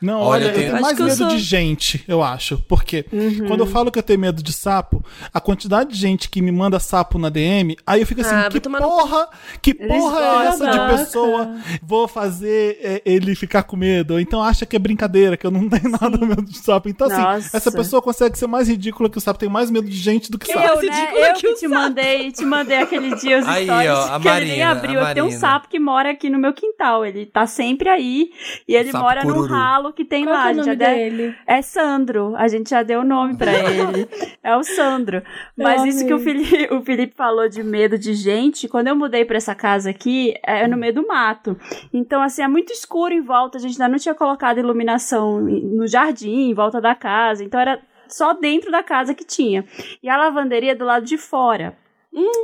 Não, 0.00 0.20
Olha, 0.20 0.46
olha, 0.46 0.52
eu 0.52 0.54
tenho- 0.54 0.80
mais 0.80 0.98
medo 0.98 1.16
sou- 1.16 1.28
de 1.28 1.38
gente, 1.38 2.04
eu 2.06 2.22
acho. 2.22 2.58
Porque 2.68 3.04
quando 3.48 3.60
eu 3.60 3.66
falo 3.66 3.90
que 3.90 3.98
eu 3.98 4.02
tenho 4.02 4.20
medo 4.20 4.42
de 4.42 4.52
sapo, 4.52 5.04
a 5.34 5.40
quantidade 5.40 5.90
de 5.90 5.96
gente 5.96 6.28
que 6.30 6.40
me 6.40 6.52
manda 6.52 6.78
sapo 6.78 7.18
na 7.18 7.28
DM, 7.28 7.76
aí 7.86 8.00
eu 8.00 8.06
fico 8.06 8.20
assim, 8.20 8.34
Ah, 8.34 8.48
que 8.50 8.60
tomar 8.60 8.80
no 8.80 8.88
porra, 8.88 9.28
que 9.60 9.74
porra 9.74 10.20
é 10.20 10.46
essa 10.48 10.70
de 10.70 10.78
pessoa? 10.98 11.50
Vou 11.82 12.06
fazer 12.06 12.78
é, 12.82 13.02
ele 13.04 13.34
ficar 13.34 13.64
com 13.64 13.76
medo. 13.76 14.14
Ou 14.14 14.20
Então 14.20 14.42
acha 14.42 14.64
que 14.64 14.76
é 14.76 14.78
brincadeira, 14.78 15.36
que 15.36 15.46
eu 15.46 15.50
não 15.50 15.68
tenho 15.68 15.90
nada 15.90 16.16
medo 16.24 16.42
de 16.44 16.58
sapo. 16.58 16.88
Então 16.88 17.06
assim, 17.08 17.20
Nossa. 17.20 17.56
essa 17.56 17.72
pessoa 17.72 18.00
consegue 18.00 18.38
ser 18.38 18.46
mais 18.46 18.68
ridícula 18.68 19.08
que 19.10 19.18
o 19.18 19.20
sapo. 19.20 19.38
Tem 19.38 19.48
mais 19.48 19.70
medo 19.70 19.88
de 19.88 19.96
gente 19.96 20.30
do 20.30 20.38
que 20.38 20.46
sapo. 20.52 20.58
Eu, 20.60 20.76
mais 20.76 20.86
né? 20.86 20.94
ridícula 21.00 21.26
Eu 21.26 21.34
que 21.34 21.40
que 21.48 21.54
te 21.54 21.60
sapo. 21.68 21.74
mandei, 21.74 22.32
te 22.32 22.44
mandei 22.44 22.78
aquele 22.78 23.14
dia 23.16 23.38
os 23.40 23.46
Aí, 23.48 23.64
stories 23.64 23.90
ó, 23.90 24.14
a 24.14 24.20
que 24.20 24.28
ele 24.28 24.38
nem 24.46 24.58
Marina, 24.58 24.70
abriu. 24.70 25.00
Eu 25.00 25.06
tenho 25.14 25.24
um 25.26 25.28
Marina. 25.28 25.40
sapo 25.40 25.68
que 25.68 25.78
mora 25.80 26.10
aqui 26.10 26.30
no 26.30 26.38
meu 26.38 26.52
quintal. 26.52 27.04
Ele 27.04 27.26
tá 27.26 27.46
sempre 27.46 27.88
aí 27.88 28.30
e 28.66 28.74
ele 28.74 28.92
Sapo 28.92 29.04
mora 29.04 29.22
cururu. 29.22 29.42
num 29.42 29.48
ralo 29.48 29.87
que 29.92 30.04
tem 30.04 30.24
Qual 30.24 30.34
lá. 30.36 30.48
é 30.48 30.52
o 30.52 30.56
nome 30.56 30.66
já 30.66 30.74
deu- 30.74 30.88
dele? 30.88 31.34
É 31.46 31.62
Sandro. 31.62 32.34
A 32.36 32.48
gente 32.48 32.70
já 32.70 32.82
deu 32.82 33.00
o 33.00 33.04
nome 33.04 33.36
pra 33.36 33.50
ele. 33.52 34.08
É 34.42 34.56
o 34.56 34.62
Sandro. 34.62 35.22
Mas 35.56 35.80
Eu 35.82 35.86
isso 35.86 36.06
que 36.06 36.14
o. 36.14 36.18
Felipe, 36.18 36.74
o 36.74 36.80
Felipe 36.82 37.14
falou 37.16 37.48
de 37.48 37.62
medo 37.62 37.98
de 37.98 38.14
gente, 38.14 38.68
quando 38.68 38.88
eu 38.88 38.96
mudei 38.96 39.24
pra 39.24 39.36
essa 39.36 39.54
casa 39.54 39.90
aqui, 39.90 40.34
é 40.44 40.66
no 40.66 40.76
meio 40.76 40.94
do 40.94 41.06
mato. 41.06 41.56
Então, 41.92 42.22
assim, 42.22 42.42
é 42.42 42.48
muito 42.48 42.72
escuro 42.72 43.12
em 43.14 43.20
volta. 43.20 43.58
A 43.58 43.60
gente 43.60 43.72
ainda 43.80 43.88
não 43.92 43.98
tinha 43.98 44.14
colocado 44.14 44.58
iluminação 44.58 45.40
no 45.40 45.86
jardim, 45.86 46.50
em 46.50 46.54
volta 46.54 46.80
da 46.80 46.94
casa. 46.94 47.42
Então 47.44 47.60
era 47.60 47.80
só 48.08 48.32
dentro 48.34 48.70
da 48.70 48.82
casa 48.82 49.14
que 49.14 49.24
tinha. 49.24 49.64
E 50.02 50.08
a 50.08 50.16
lavanderia 50.16 50.74
do 50.74 50.84
lado 50.84 51.04
de 51.04 51.18
fora. 51.18 51.76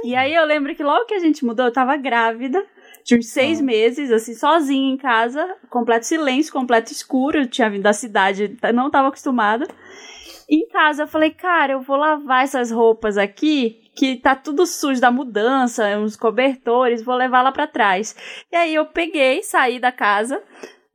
E 0.05 0.15
aí 0.15 0.35
eu 0.35 0.45
lembro 0.45 0.75
que 0.75 0.83
logo 0.85 1.07
que 1.07 1.15
a 1.15 1.19
gente 1.19 1.45
mudou, 1.45 1.65
eu 1.67 1.73
tava 1.73 1.97
grávida. 1.97 2.63
Uns 3.13 3.27
seis 3.27 3.61
meses, 3.61 4.11
assim, 4.11 4.35
sozinha 4.35 4.95
em 4.95 4.97
casa, 4.97 5.57
completo 5.69 6.07
silêncio, 6.07 6.53
completo 6.53 6.91
escuro. 6.91 7.41
Eu 7.41 7.47
tinha 7.47 7.69
vindo 7.69 7.83
da 7.83 7.93
cidade, 7.93 8.57
não 8.75 8.91
tava 8.91 9.09
acostumada. 9.09 9.69
Em 10.49 10.67
casa, 10.69 11.03
eu 11.03 11.07
falei, 11.07 11.31
cara, 11.31 11.73
eu 11.73 11.81
vou 11.81 11.97
lavar 11.97 12.45
essas 12.45 12.71
roupas 12.71 13.17
aqui, 13.17 13.91
que 13.95 14.17
tá 14.17 14.35
tudo 14.35 14.67
sujo 14.67 15.01
da 15.01 15.11
mudança, 15.11 15.99
uns 15.99 16.17
cobertores, 16.17 17.03
vou 17.03 17.15
levar 17.15 17.43
lá 17.43 17.53
pra 17.53 17.67
trás. 17.67 18.15
E 18.53 18.57
aí 18.57 18.75
eu 18.75 18.87
peguei, 18.87 19.43
saí 19.43 19.79
da 19.79 19.93
casa, 19.93 20.43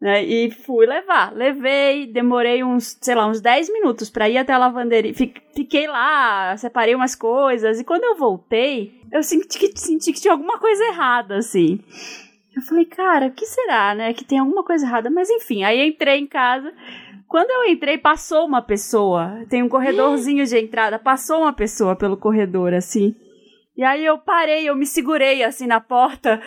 né, 0.02 0.24
e 0.24 0.50
fui 0.52 0.86
levar. 0.86 1.34
Levei, 1.34 2.08
demorei 2.08 2.64
uns, 2.64 2.98
sei 3.02 3.16
lá, 3.16 3.28
uns 3.28 3.42
10 3.42 3.72
minutos 3.72 4.10
pra 4.10 4.30
ir 4.30 4.38
até 4.38 4.54
a 4.54 4.58
lavanderia. 4.58 5.14
Fi- 5.14 5.34
Fiquei 5.56 5.88
lá, 5.88 6.56
separei 6.58 6.96
umas 6.96 7.16
coisas, 7.16 7.80
e 7.80 7.84
quando 7.84 8.04
eu 8.06 8.16
voltei, 8.16 8.94
eu 9.12 9.22
senti 9.24 9.60
que, 9.60 9.78
senti 9.78 10.14
que 10.14 10.22
tinha 10.22 10.32
alguma 10.34 10.58
coisa 10.58 10.84
errada, 10.86 11.38
assim. 11.38 11.80
Eu 12.56 12.62
falei, 12.64 12.86
cara, 12.86 13.28
o 13.28 13.32
que 13.32 13.46
será, 13.46 13.94
né? 13.94 14.14
Que 14.14 14.24
tem 14.26 14.40
alguma 14.40 14.64
coisa 14.64 14.86
errada. 14.86 15.10
Mas 15.10 15.30
enfim, 15.30 15.64
aí 15.64 15.86
entrei 15.88 16.18
em 16.20 16.28
casa. 16.28 16.74
Quando 17.28 17.50
eu 17.52 17.66
entrei, 17.72 17.98
passou 17.98 18.46
uma 18.46 18.62
pessoa. 18.62 19.46
Tem 19.50 19.62
um 19.62 19.70
corredorzinho 19.70 20.46
de 20.46 20.58
entrada. 20.58 20.98
Passou 20.98 21.42
uma 21.42 21.54
pessoa 21.54 21.96
pelo 21.96 22.18
corredor, 22.18 22.74
assim. 22.74 23.16
E 23.78 23.84
aí 23.84 24.04
eu 24.04 24.18
parei, 24.18 24.68
eu 24.68 24.76
me 24.76 24.86
segurei, 24.86 25.44
assim, 25.44 25.68
na 25.68 25.80
porta. 25.80 26.42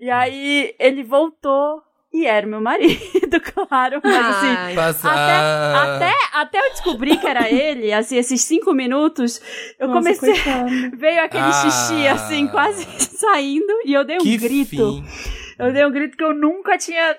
E 0.00 0.10
aí 0.10 0.74
ele 0.78 1.02
voltou. 1.04 1.80
E 2.16 2.26
era 2.26 2.46
meu 2.46 2.60
marido, 2.60 3.40
claro. 3.42 4.00
Mas 4.04 4.14
assim, 4.36 5.08
até, 5.08 5.74
até, 6.06 6.12
até 6.32 6.58
eu 6.64 6.70
descobrir 6.70 7.16
que 7.18 7.26
era 7.26 7.50
ele, 7.50 7.92
assim, 7.92 8.16
esses 8.16 8.40
cinco 8.40 8.72
minutos, 8.72 9.42
eu 9.80 9.88
Nossa, 9.88 9.98
comecei. 9.98 10.32
coitado. 10.32 10.70
Veio 10.96 11.20
aquele 11.24 11.42
Ah. 11.42 11.52
xixi, 11.52 12.06
assim, 12.06 12.46
quase 12.46 12.84
saindo. 13.18 13.72
E 13.84 13.92
eu 13.92 14.04
dei 14.04 14.16
um 14.18 14.20
que 14.20 14.36
grito. 14.36 14.68
fim. 14.70 15.04
Eu 15.58 15.72
dei 15.72 15.84
um 15.84 15.90
grito 15.90 16.16
que 16.16 16.22
eu 16.22 16.32
nunca 16.32 16.78
tinha. 16.78 17.16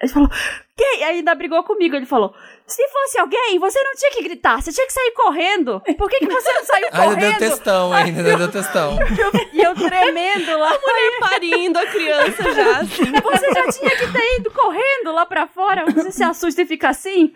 Ele 0.00 0.10
falou, 0.12 0.30
quem? 0.74 1.04
Ainda 1.04 1.34
brigou 1.34 1.62
comigo. 1.64 1.94
Ele 1.94 2.06
falou: 2.06 2.34
se 2.68 2.86
fosse 2.88 3.18
alguém, 3.18 3.58
você 3.58 3.82
não 3.82 3.92
tinha 3.94 4.10
que 4.12 4.22
gritar, 4.22 4.60
você 4.62 4.70
tinha 4.70 4.86
que 4.86 4.92
sair 4.92 5.10
correndo. 5.12 5.80
Por 5.96 6.08
que, 6.08 6.18
que 6.18 6.26
você 6.26 6.52
não 6.52 6.64
saiu 6.64 6.88
Ainda 6.92 7.16
deu 7.16 7.16
correndo? 7.16 7.38
textão 7.38 7.92
ainda, 7.92 8.18
ainda 8.20 8.36
deu 8.36 8.48
textão. 8.50 8.98
E 9.52 9.60
eu 9.60 9.74
tremendo 9.74 10.56
lá. 10.58 10.68
mulher 10.70 11.18
parindo 11.20 11.78
a 11.78 11.86
criança 11.86 12.54
já, 12.54 12.80
assim. 12.80 13.10
Você 13.10 13.52
já 13.52 13.68
tinha 13.72 13.96
que 13.96 14.12
ter 14.12 14.36
ido 14.38 14.50
correndo 14.50 15.12
lá 15.12 15.26
pra 15.26 15.46
fora. 15.46 15.84
Você 15.86 16.12
se 16.12 16.22
assusta 16.22 16.62
e 16.62 16.66
fica 16.66 16.90
assim. 16.90 17.32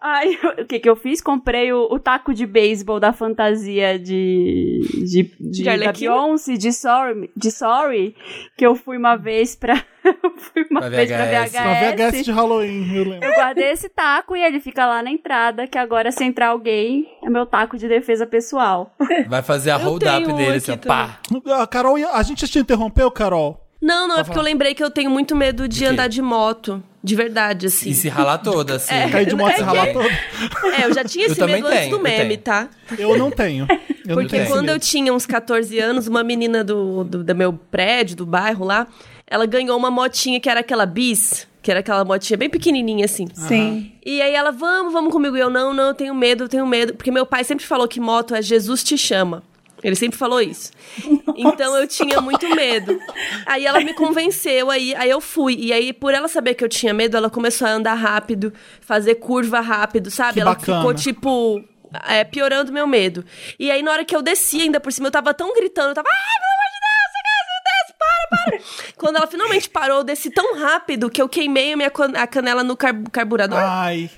Aí, 0.00 0.38
o 0.60 0.64
que 0.64 0.78
que 0.78 0.88
eu 0.88 0.94
fiz? 0.94 1.20
Comprei 1.20 1.72
o, 1.72 1.88
o 1.90 1.98
taco 1.98 2.32
de 2.34 2.46
beisebol 2.46 3.00
da 3.00 3.12
fantasia 3.12 3.98
de. 3.98 4.80
de, 5.04 5.22
de, 5.40 5.62
De 5.62 5.64
da? 5.64 5.92
Beyoncé, 5.92 6.54
de 6.54 6.72
Sorry, 6.72 7.30
de 7.36 7.50
Sorry. 7.50 8.14
Que 8.56 8.66
eu 8.66 8.74
fui 8.76 8.96
uma 8.96 9.16
vez 9.16 9.56
pra. 9.56 9.82
Eu 10.04 10.30
fui 10.38 10.66
uma 10.70 10.80
Pra 10.80 10.88
vez 10.90 11.10
pra 11.10 11.24
VHS. 11.24 11.52
Pra 11.52 12.08
VHS 12.10 12.24
de 12.24 12.32
Halloween, 12.32 12.94
eu 12.96 13.04
lembro. 13.08 13.24
Eu 13.28 13.34
guardei 13.34 13.70
esse 13.70 13.88
taco 13.88 14.36
e 14.36 14.42
ele 14.42 14.60
fica 14.60 14.86
lá 14.86 15.02
na 15.02 15.10
entrada, 15.10 15.66
que 15.66 15.78
agora 15.78 16.12
se 16.12 16.22
entrar 16.24 16.48
alguém, 16.48 17.06
é 17.22 17.30
meu 17.30 17.46
taco 17.46 17.76
de 17.76 17.88
defesa 17.88 18.26
pessoal. 18.26 18.94
Vai 19.28 19.42
fazer 19.42 19.70
a 19.70 19.74
Eu 19.74 19.80
hold 19.80 20.02
up 20.02 20.10
tenho 20.24 20.30
um 20.32 20.36
dele, 20.36 20.56
assim, 20.56 20.76
pá. 20.76 21.18
A 21.60 21.66
Carol, 21.66 21.98
ia- 21.98 22.10
a 22.10 22.22
gente 22.22 22.46
te 22.46 22.58
interrompeu, 22.58 23.10
Carol? 23.10 23.60
Não, 23.80 24.08
não, 24.08 24.18
é 24.18 24.24
porque 24.24 24.38
eu 24.38 24.42
lembrei 24.42 24.74
que 24.74 24.82
eu 24.82 24.90
tenho 24.90 25.10
muito 25.10 25.36
medo 25.36 25.68
de 25.68 25.80
quê? 25.80 25.84
andar 25.86 26.08
de 26.08 26.22
moto. 26.22 26.82
De 27.02 27.14
verdade, 27.14 27.66
assim. 27.66 27.90
E 27.90 27.94
se 27.94 28.08
ralar 28.08 28.38
toda, 28.38 28.76
assim. 28.76 28.94
Cair 29.12 29.26
de 29.26 29.36
moto 29.36 29.52
e 29.52 29.56
se 29.56 29.62
ralar 29.62 29.92
todo. 29.92 30.08
É, 30.08 30.86
eu 30.86 30.94
já 30.94 31.04
tinha 31.04 31.26
Eu 31.26 31.32
esse 31.32 31.38
também 31.38 31.56
medo 31.56 31.66
antes 31.66 31.78
tenho, 31.80 31.90
do 31.90 31.96
eu 31.96 32.02
meme, 32.02 32.28
tenho. 32.38 32.38
tá? 32.38 32.68
Eu 32.98 33.18
não 33.18 33.30
tenho. 33.30 33.66
Eu 33.68 33.76
não 34.06 34.14
Porque 34.14 34.28
tenho 34.30 34.42
esse 34.44 34.52
quando 34.52 34.70
eu 34.70 34.78
tinha 34.80 35.12
uns 35.12 35.26
14 35.26 35.78
anos, 35.78 36.06
uma 36.08 36.24
menina 36.24 36.64
do, 36.64 37.04
do, 37.04 37.22
do 37.22 37.34
meu 37.34 37.52
prédio, 37.52 38.16
do 38.16 38.24
bairro 38.24 38.64
lá, 38.64 38.86
ela 39.26 39.46
ganhou 39.46 39.76
uma 39.76 39.90
motinha 39.90 40.38
que 40.40 40.48
era 40.48 40.60
aquela 40.60 40.86
bis, 40.86 41.46
que 41.62 41.70
era 41.70 41.80
aquela 41.80 42.04
motinha 42.04 42.36
bem 42.36 42.50
pequenininha 42.50 43.06
assim. 43.06 43.26
Sim. 43.34 43.92
E 44.04 44.20
aí 44.20 44.34
ela, 44.34 44.50
vamos, 44.50 44.92
vamos 44.92 45.12
comigo. 45.12 45.36
E 45.36 45.40
eu, 45.40 45.50
não, 45.50 45.72
não, 45.72 45.88
eu 45.88 45.94
tenho 45.94 46.14
medo, 46.14 46.44
eu 46.44 46.48
tenho 46.48 46.66
medo. 46.66 46.94
Porque 46.94 47.10
meu 47.10 47.24
pai 47.24 47.42
sempre 47.42 47.64
falou 47.64 47.88
que 47.88 48.00
moto 48.00 48.34
é 48.34 48.42
Jesus 48.42 48.84
te 48.84 48.98
chama. 48.98 49.42
Ele 49.82 49.94
sempre 49.94 50.16
falou 50.18 50.40
isso. 50.40 50.72
Então 51.36 51.76
eu 51.76 51.86
tinha 51.88 52.20
muito 52.20 52.48
medo. 52.54 52.96
Aí 53.44 53.66
ela 53.66 53.80
me 53.80 53.92
convenceu, 53.92 54.70
aí, 54.70 54.94
aí 54.94 55.10
eu 55.10 55.20
fui. 55.20 55.56
E 55.58 55.72
aí, 55.72 55.92
por 55.92 56.14
ela 56.14 56.28
saber 56.28 56.54
que 56.54 56.62
eu 56.62 56.68
tinha 56.68 56.94
medo, 56.94 57.16
ela 57.16 57.28
começou 57.28 57.66
a 57.66 57.72
andar 57.72 57.94
rápido, 57.94 58.52
fazer 58.80 59.16
curva 59.16 59.60
rápido, 59.60 60.12
sabe? 60.12 60.34
Que 60.34 60.40
ela 60.40 60.54
bacana. 60.54 60.78
ficou, 60.78 60.94
tipo, 60.94 61.64
é, 62.06 62.22
piorando 62.22 62.72
meu 62.72 62.86
medo. 62.86 63.24
E 63.58 63.68
aí, 63.70 63.82
na 63.82 63.90
hora 63.90 64.04
que 64.04 64.14
eu 64.14 64.22
desci, 64.22 64.62
ainda 64.62 64.78
por 64.78 64.92
cima, 64.92 65.08
eu 65.08 65.12
tava 65.12 65.34
tão 65.34 65.52
gritando, 65.54 65.88
eu 65.88 65.94
tava, 65.94 66.08
ai, 66.08 66.40
pelo 66.40 66.52
amor 66.54 66.70
de 66.72 66.80
Deus, 66.80 67.10
você 67.10 67.20
quer, 67.24 67.40
você 67.44 67.60
desce, 67.64 67.94
para, 68.44 68.50
para. 68.58 68.60
Quando 68.96 69.16
ela 69.16 69.26
finalmente 69.26 69.68
parou, 69.70 69.98
eu 69.98 70.04
desci 70.04 70.30
tão 70.30 70.58
rápido 70.58 71.08
que 71.10 71.20
eu 71.20 71.28
queimei 71.28 71.72
a 71.72 71.76
minha 71.76 71.90
can- 71.90 72.12
a 72.16 72.26
canela 72.26 72.62
no 72.64 72.76
car- 72.76 72.94
carburador. 73.12 73.58
Ai. 73.58 74.10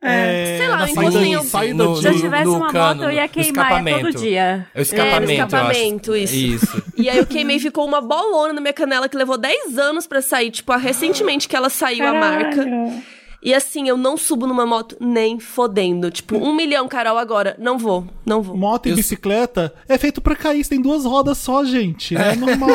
É, 0.00 0.58
Sei 0.58 0.68
lá, 0.68 0.74
eu 0.82 0.86
saída, 0.86 1.00
encostei 1.02 1.34
em- 1.34 1.42
saída 1.42 1.84
no- 1.84 1.94
de... 1.94 2.00
Se 2.02 2.06
eu 2.08 2.20
tivesse 2.20 2.44
no 2.44 2.56
uma 2.56 2.70
cano, 2.70 3.00
moto, 3.00 3.02
eu 3.02 3.10
ia 3.16 3.26
queimar 3.26 3.64
escapamento. 3.66 4.00
todo 4.12 4.14
dia. 4.16 4.66
É 4.72 4.78
o 4.78 4.82
escapamento, 4.82 5.16
É, 5.16 5.20
no 5.20 5.24
eu 5.26 5.30
escapamento, 5.46 6.12
acho. 6.12 6.20
isso. 6.22 6.34
Isso. 6.36 6.82
E 6.96 7.10
aí 7.10 7.18
eu 7.18 7.26
queimei 7.26 7.56
e 7.56 7.60
ficou 7.60 7.84
uma 7.84 8.00
bolona 8.00 8.52
na 8.52 8.60
minha 8.60 8.72
canela 8.72 9.08
que 9.08 9.16
levou 9.16 9.36
10 9.36 9.76
anos 9.76 10.06
pra 10.06 10.22
sair. 10.22 10.52
Tipo, 10.52 10.72
recentemente 10.76 11.48
que 11.48 11.56
ela 11.56 11.68
saiu 11.68 12.06
a 12.06 12.14
marca. 12.14 12.64
E 13.40 13.54
assim, 13.54 13.88
eu 13.88 13.96
não 13.96 14.16
subo 14.16 14.46
numa 14.48 14.66
moto 14.66 14.96
nem 15.00 15.38
fodendo. 15.38 16.10
Tipo, 16.10 16.36
um 16.36 16.52
milhão, 16.54 16.88
Carol, 16.88 17.16
agora. 17.16 17.54
Não 17.58 17.78
vou, 17.78 18.04
não 18.26 18.42
vou. 18.42 18.56
Moto 18.56 18.86
e 18.86 18.90
Eu- 18.90 18.96
bicicleta 18.96 19.72
é 19.88 19.96
feito 19.96 20.20
pra 20.20 20.34
cair, 20.34 20.64
você 20.64 20.70
tem 20.70 20.82
duas 20.82 21.04
rodas 21.04 21.38
só, 21.38 21.64
gente. 21.64 22.16
É 22.16 22.34
normal. 22.34 22.68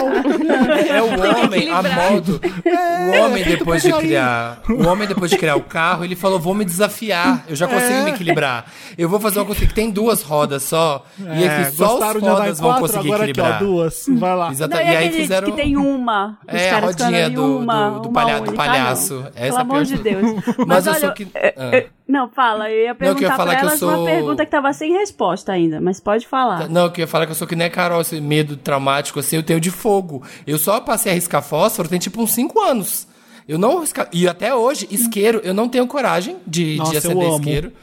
É 0.89 1.02
o 1.02 1.08
homem, 1.08 1.69
a 1.69 1.82
moto. 1.84 2.39
o 2.65 3.19
homem, 3.26 3.43
depois 3.43 3.84
de 3.84 3.91
criar. 3.91 4.62
O 4.69 4.88
homem, 4.88 5.06
depois 5.08 5.30
de 5.32 5.38
criar 5.38 5.58
o 5.58 5.62
carro, 5.63 6.06
ele 6.06 6.15
falou: 6.15 6.39
vou 6.39 6.54
me 6.54 6.63
desafiar. 6.63 7.43
Eu 7.47 7.56
já 7.58 7.67
consigo 7.67 7.91
É. 7.93 8.04
me 8.06 8.12
equilibrar. 8.12 8.65
Eu 8.97 9.10
vou 9.10 9.19
fazer 9.19 9.39
uma 9.39 9.45
coisa 9.45 9.65
que 9.65 9.73
tem 9.73 9.91
duas 9.91 10.21
rodas 10.21 10.63
só. 10.63 11.06
e 11.19 11.43
É, 11.43 11.47
aqui 11.63 11.76
só 11.76 11.97
os 11.97 12.21
rodas 12.21 12.60
vão 12.60 12.69
quatro, 12.69 12.82
conseguir 12.88 13.08
agora 13.10 13.23
equilibrar. 13.30 13.56
aqui, 13.56 13.63
ó, 13.63 13.67
duas. 13.67 14.06
Vai 14.08 14.36
lá. 14.36 14.45
Não, 14.45 14.52
Exatamente. 14.54 14.88
e 14.88 14.93
E 14.93 14.95
aí 14.95 15.08
aquele 15.08 15.21
fizeram. 15.23 15.52
que 15.52 15.58
tem 15.58 15.76
uma. 15.78 16.38
Os 16.47 16.54
É, 16.54 16.69
a 16.71 16.80
rodinha 16.80 17.30
do- 17.30 17.58
uma, 17.60 17.89
do- 17.89 17.99
do 18.02 18.10
uma 18.10 18.21
palha- 18.21 18.39
do 18.41 18.54
palhaço. 18.54 19.13
Ah, 19.13 19.17
não. 19.17 19.28
Essa 19.28 19.41
Pelo 19.43 19.56
é 19.56 19.58
a 19.58 19.62
amor 19.62 19.84
de- 19.84 19.97
Deus. 19.97 20.43
Mas 20.68 20.86
eu 20.88 20.94
olha, 20.94 21.00
sou 21.02 21.12
que. 21.13 21.28
é- 21.34 21.54
Ah. 21.58 21.76
é- 21.76 21.88
não, 22.08 22.30
fala. 22.30 22.70
Eu 22.70 22.84
ia 22.84 22.89
Não, 22.89 22.96
que 22.98 23.04
eu 23.04 23.08
ia 23.08 23.16
perguntar 23.16 23.36
falar 23.38 23.52
pra 23.52 23.60
que 23.60 23.66
eu 23.66 23.70
elas 23.70 23.80
sou- 23.80 23.89
uma 23.89 24.06
pergunta 24.06 24.46
que 24.46 24.52
tava 24.52 24.74
sem 24.74 24.92
resposta 24.94 25.52
ainda, 25.52 25.80
mas 25.82 26.00
pode 26.00 26.28
falar. 26.28 26.70
Não, 26.70 26.84
eu 26.86 26.92
queria 26.92 27.08
falar 27.08 27.26
que 27.26 27.32
eu 27.32 27.36
sou 27.36 27.48
que 27.48 27.56
nem 27.56 27.68
a 27.68 27.70
Carol, 27.70 28.02
esse 28.02 28.20
medo 28.22 28.56
traumático, 28.58 29.20
assim, 29.20 29.36
eu 29.36 29.44
tenho 29.44 29.60
de 29.60 29.72
fogo. 29.72 30.24
Eu 30.46 30.58
só 30.58 30.80
passei 30.80 31.12
a 31.12 31.16
riscar 31.16 31.42
fósforo 31.42 31.88
tem 31.89 32.00
tipo 32.00 32.22
uns 32.22 32.32
5 32.32 32.60
anos. 32.62 33.08
Eu 33.48 33.58
não 33.58 33.82
risca... 33.82 34.08
E 34.13 34.28
até 34.28 34.56
hoje, 34.56 34.88
isqueiro, 34.89 35.42
eu 35.44 35.54
não 35.54 35.68
tenho 35.68 35.86
coragem 35.86 36.38
de, 36.48 36.78
Nossa, 36.78 36.92
de 36.92 36.96
eu 36.96 37.00
acender 37.00 37.28
amo. 37.28 37.36
isqueiro. 37.39 37.74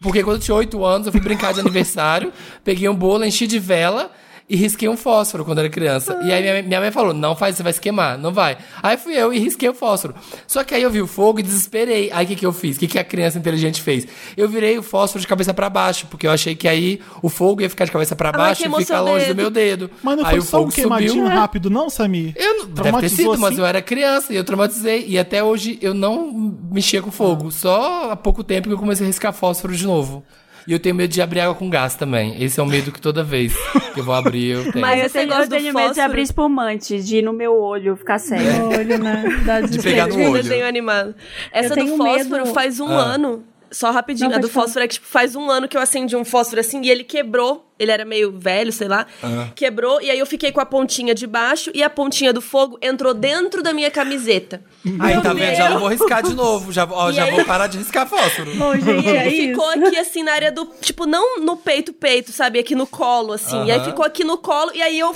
Porque 0.00 0.22
quando 0.22 0.36
eu 0.36 0.42
tinha 0.42 0.54
8 0.54 0.84
anos, 0.84 1.06
eu 1.08 1.12
fui 1.12 1.20
brincar 1.20 1.52
de 1.52 1.58
aniversário, 1.58 2.32
peguei 2.62 2.88
um 2.88 2.94
bolo, 2.94 3.24
enchi 3.24 3.44
de 3.46 3.58
vela 3.58 4.12
e 4.48 4.56
risquei 4.56 4.88
um 4.88 4.96
fósforo 4.96 5.44
quando 5.44 5.58
era 5.58 5.68
criança. 5.68 6.18
E 6.24 6.32
aí 6.32 6.40
minha, 6.40 6.62
minha 6.62 6.80
mãe 6.80 6.90
falou: 6.90 7.12
não 7.12 7.36
faz, 7.36 7.56
você 7.56 7.62
vai 7.62 7.72
se 7.72 7.80
queimar, 7.80 8.16
não 8.16 8.32
vai. 8.32 8.56
Aí 8.82 8.96
fui 8.96 9.14
eu 9.14 9.32
e 9.32 9.38
risquei 9.38 9.68
o 9.68 9.74
fósforo. 9.74 10.14
Só 10.46 10.64
que 10.64 10.74
aí 10.74 10.82
eu 10.82 10.90
vi 10.90 11.02
o 11.02 11.06
fogo 11.06 11.40
e 11.40 11.42
desesperei. 11.42 12.10
Aí 12.12 12.24
o 12.24 12.28
que, 12.28 12.36
que 12.36 12.46
eu 12.46 12.52
fiz? 12.52 12.76
O 12.76 12.80
que, 12.80 12.88
que 12.88 12.98
a 12.98 13.04
criança 13.04 13.38
inteligente 13.38 13.82
fez? 13.82 14.06
Eu 14.36 14.48
virei 14.48 14.78
o 14.78 14.82
fósforo 14.82 15.20
de 15.20 15.26
cabeça 15.26 15.52
pra 15.52 15.68
baixo, 15.68 16.06
porque 16.10 16.26
eu 16.26 16.30
achei 16.30 16.54
que 16.54 16.66
aí 16.66 17.00
o 17.22 17.28
fogo 17.28 17.60
ia 17.60 17.68
ficar 17.68 17.84
de 17.84 17.92
cabeça 17.92 18.16
pra 18.16 18.32
baixo 18.32 18.62
e 18.62 18.84
ficar 18.84 19.00
longe 19.00 19.26
dedo. 19.26 19.34
do 19.34 19.36
meu 19.36 19.50
dedo. 19.50 19.90
Mas 20.02 20.16
não 20.16 20.24
aí 20.24 20.30
foi 20.30 20.38
o 20.38 20.42
só 20.42 20.58
um 20.58 20.60
fogo 20.62 20.72
queimadinho 20.72 21.24
subiu. 21.24 21.28
rápido, 21.28 21.70
não, 21.70 21.90
Samir? 21.90 22.32
Eu 22.36 22.58
não, 22.60 22.66
deve 22.66 23.00
ter 23.00 23.08
sido, 23.10 23.38
mas 23.38 23.52
assim? 23.52 23.60
eu 23.60 23.66
era 23.66 23.82
criança 23.82 24.32
e 24.32 24.36
eu 24.36 24.44
traumatizei. 24.44 25.04
E 25.06 25.18
até 25.18 25.44
hoje 25.44 25.78
eu 25.82 25.92
não 25.92 26.56
mexia 26.70 27.02
com 27.02 27.10
fogo. 27.10 27.50
Só 27.50 28.10
há 28.12 28.16
pouco 28.16 28.42
tempo 28.42 28.68
que 28.68 28.74
eu 28.74 28.78
comecei 28.78 29.04
a 29.04 29.08
riscar 29.08 29.32
fósforo 29.32 29.76
de 29.76 29.86
novo. 29.86 30.24
E 30.68 30.72
eu 30.74 30.78
tenho 30.78 30.94
medo 30.94 31.10
de 31.10 31.22
abrir 31.22 31.40
água 31.40 31.54
com 31.54 31.70
gás 31.70 31.94
também. 31.94 32.40
Esse 32.42 32.60
é 32.60 32.62
um 32.62 32.66
medo 32.66 32.92
que 32.92 33.00
toda 33.00 33.24
vez 33.24 33.56
que 33.94 34.00
eu 34.00 34.04
vou 34.04 34.14
abrir, 34.14 34.50
eu 34.50 34.70
tenho. 34.70 34.82
Mas 34.84 35.00
eu 35.00 35.06
esse 35.06 35.14
tenho, 35.14 35.24
negócio 35.28 35.44
eu 35.44 35.48
do 35.48 35.56
tenho 35.56 35.74
medo 35.74 35.94
de 35.94 36.00
abrir 36.00 36.22
espumante, 36.22 37.02
de 37.02 37.16
ir 37.16 37.22
no 37.22 37.32
meu 37.32 37.58
olho 37.58 37.96
ficar 37.96 38.18
cego. 38.18 38.42
No 38.66 38.76
olho, 38.78 38.98
né? 38.98 39.24
Dá 39.46 39.62
De 39.62 39.80
pegar 39.80 40.06
no 40.08 40.14
olho. 40.14 40.42
Desenho 40.42 40.66
animado. 40.66 41.14
Essa 41.50 41.70
do 41.70 41.74
tenho 41.74 41.96
fósforo 41.96 42.42
medo- 42.42 42.52
faz 42.54 42.78
um 42.80 42.88
Ah. 42.88 43.14
ano. 43.14 43.42
Só 43.70 43.90
rapidinho. 43.90 44.30
Não, 44.30 44.36
a 44.36 44.40
do 44.40 44.48
falar. 44.48 44.66
fósforo 44.66 44.84
é 44.84 44.88
que 44.88 44.94
tipo, 44.94 45.06
faz 45.06 45.34
um 45.36 45.50
ano 45.50 45.68
que 45.68 45.76
eu 45.76 45.80
acendi 45.80 46.16
um 46.16 46.24
fósforo 46.24 46.60
assim 46.60 46.80
e 46.82 46.90
ele 46.90 47.04
quebrou. 47.04 47.64
Ele 47.78 47.92
era 47.92 48.04
meio 48.04 48.32
velho, 48.32 48.72
sei 48.72 48.88
lá. 48.88 49.06
Quebrou 49.54 50.00
e 50.00 50.10
aí 50.10 50.18
eu 50.18 50.26
fiquei 50.26 50.50
com 50.50 50.60
a 50.60 50.66
pontinha 50.66 51.14
de 51.14 51.26
baixo 51.28 51.70
e 51.72 51.80
a 51.82 51.88
pontinha 51.88 52.32
do 52.32 52.40
fogo 52.40 52.76
entrou 52.82 53.14
dentro 53.14 53.62
da 53.62 53.72
minha 53.72 53.90
camiseta. 53.90 54.62
Aí 54.98 55.20
tá 55.22 55.32
vendo? 55.32 55.54
Já 55.54 55.70
não 55.70 55.78
vou 55.78 55.88
riscar 55.88 56.22
de 56.22 56.34
novo. 56.34 56.72
Já, 56.72 56.88
ó, 56.90 57.12
já 57.12 57.24
aí? 57.24 57.30
vou 57.30 57.44
parar 57.44 57.68
de 57.68 57.78
riscar 57.78 58.08
fósforo. 58.08 58.50
Ô, 58.50 58.74
gente, 58.74 59.06
E 59.06 59.16
é 59.16 59.30
ficou 59.30 59.68
aqui 59.70 59.96
assim 59.96 60.22
na 60.24 60.32
área 60.32 60.50
do. 60.50 60.64
Tipo, 60.80 61.06
não 61.06 61.40
no 61.40 61.56
peito, 61.56 61.92
peito, 61.92 62.32
sabe? 62.32 62.58
Aqui 62.58 62.74
no 62.74 62.86
colo, 62.86 63.32
assim. 63.32 63.64
E 63.66 63.70
aí 63.70 63.84
ficou 63.84 64.04
aqui 64.04 64.24
no 64.24 64.38
colo 64.38 64.72
e 64.74 64.82
aí 64.82 64.98
eu. 64.98 65.12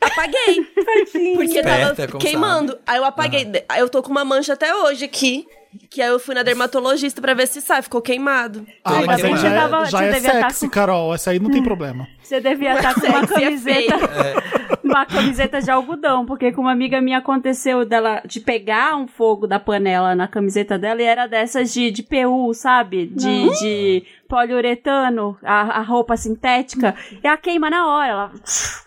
Apaguei. 0.00 0.64
Porque 1.34 1.58
Esperta, 1.58 2.06
tava 2.06 2.18
queimando. 2.18 2.78
Aí 2.86 2.98
eu 2.98 3.04
apaguei. 3.04 3.64
Aí 3.68 3.80
eu 3.80 3.88
tô 3.88 4.02
com 4.02 4.10
uma 4.10 4.24
mancha 4.24 4.52
até 4.52 4.74
hoje 4.74 5.04
aqui. 5.04 5.46
Que 5.90 6.00
aí 6.02 6.08
eu 6.08 6.18
fui 6.18 6.34
na 6.34 6.42
dermatologista 6.42 7.20
pra 7.20 7.34
ver 7.34 7.46
se 7.46 7.60
sai, 7.60 7.82
ficou 7.82 8.00
queimado. 8.02 8.66
Ah, 8.84 9.02
mas 9.06 9.22
aí 9.24 9.36
já, 9.36 9.48
é- 9.48 9.56
Tava- 9.58 9.84
já 9.86 10.02
é 10.04 10.12
tá 10.20 10.50
sexy, 10.50 10.66
com- 10.66 10.70
Carol. 10.72 11.14
Essa 11.14 11.30
aí 11.30 11.38
não 11.38 11.50
tem 11.50 11.62
problema. 11.62 12.06
Você 12.22 12.40
devia 12.40 12.74
estar 12.74 12.94
com 12.94 13.00
uma 13.06 13.22
é 13.22 13.26
camiseta. 13.26 13.98
feio. 13.98 14.56
Uma 14.86 15.04
camiseta 15.04 15.60
de 15.60 15.68
algodão, 15.70 16.24
porque 16.24 16.52
com 16.52 16.60
uma 16.60 16.70
amiga 16.70 17.00
minha 17.00 17.18
aconteceu 17.18 17.84
dela 17.84 18.22
de 18.24 18.38
pegar 18.38 18.96
um 18.96 19.06
fogo 19.08 19.44
da 19.46 19.58
panela 19.58 20.14
na 20.14 20.28
camiseta 20.28 20.78
dela 20.78 21.02
e 21.02 21.04
era 21.04 21.26
dessas 21.26 21.72
de, 21.72 21.90
de 21.90 22.04
PU, 22.04 22.54
sabe? 22.54 23.06
De, 23.06 23.50
de 23.58 24.04
poliuretano, 24.28 25.36
a, 25.42 25.78
a 25.78 25.82
roupa 25.82 26.16
sintética. 26.16 26.94
E 27.22 27.26
ela 27.26 27.36
queima 27.36 27.70
na 27.70 27.86
hora, 27.86 28.08
ela, 28.08 28.30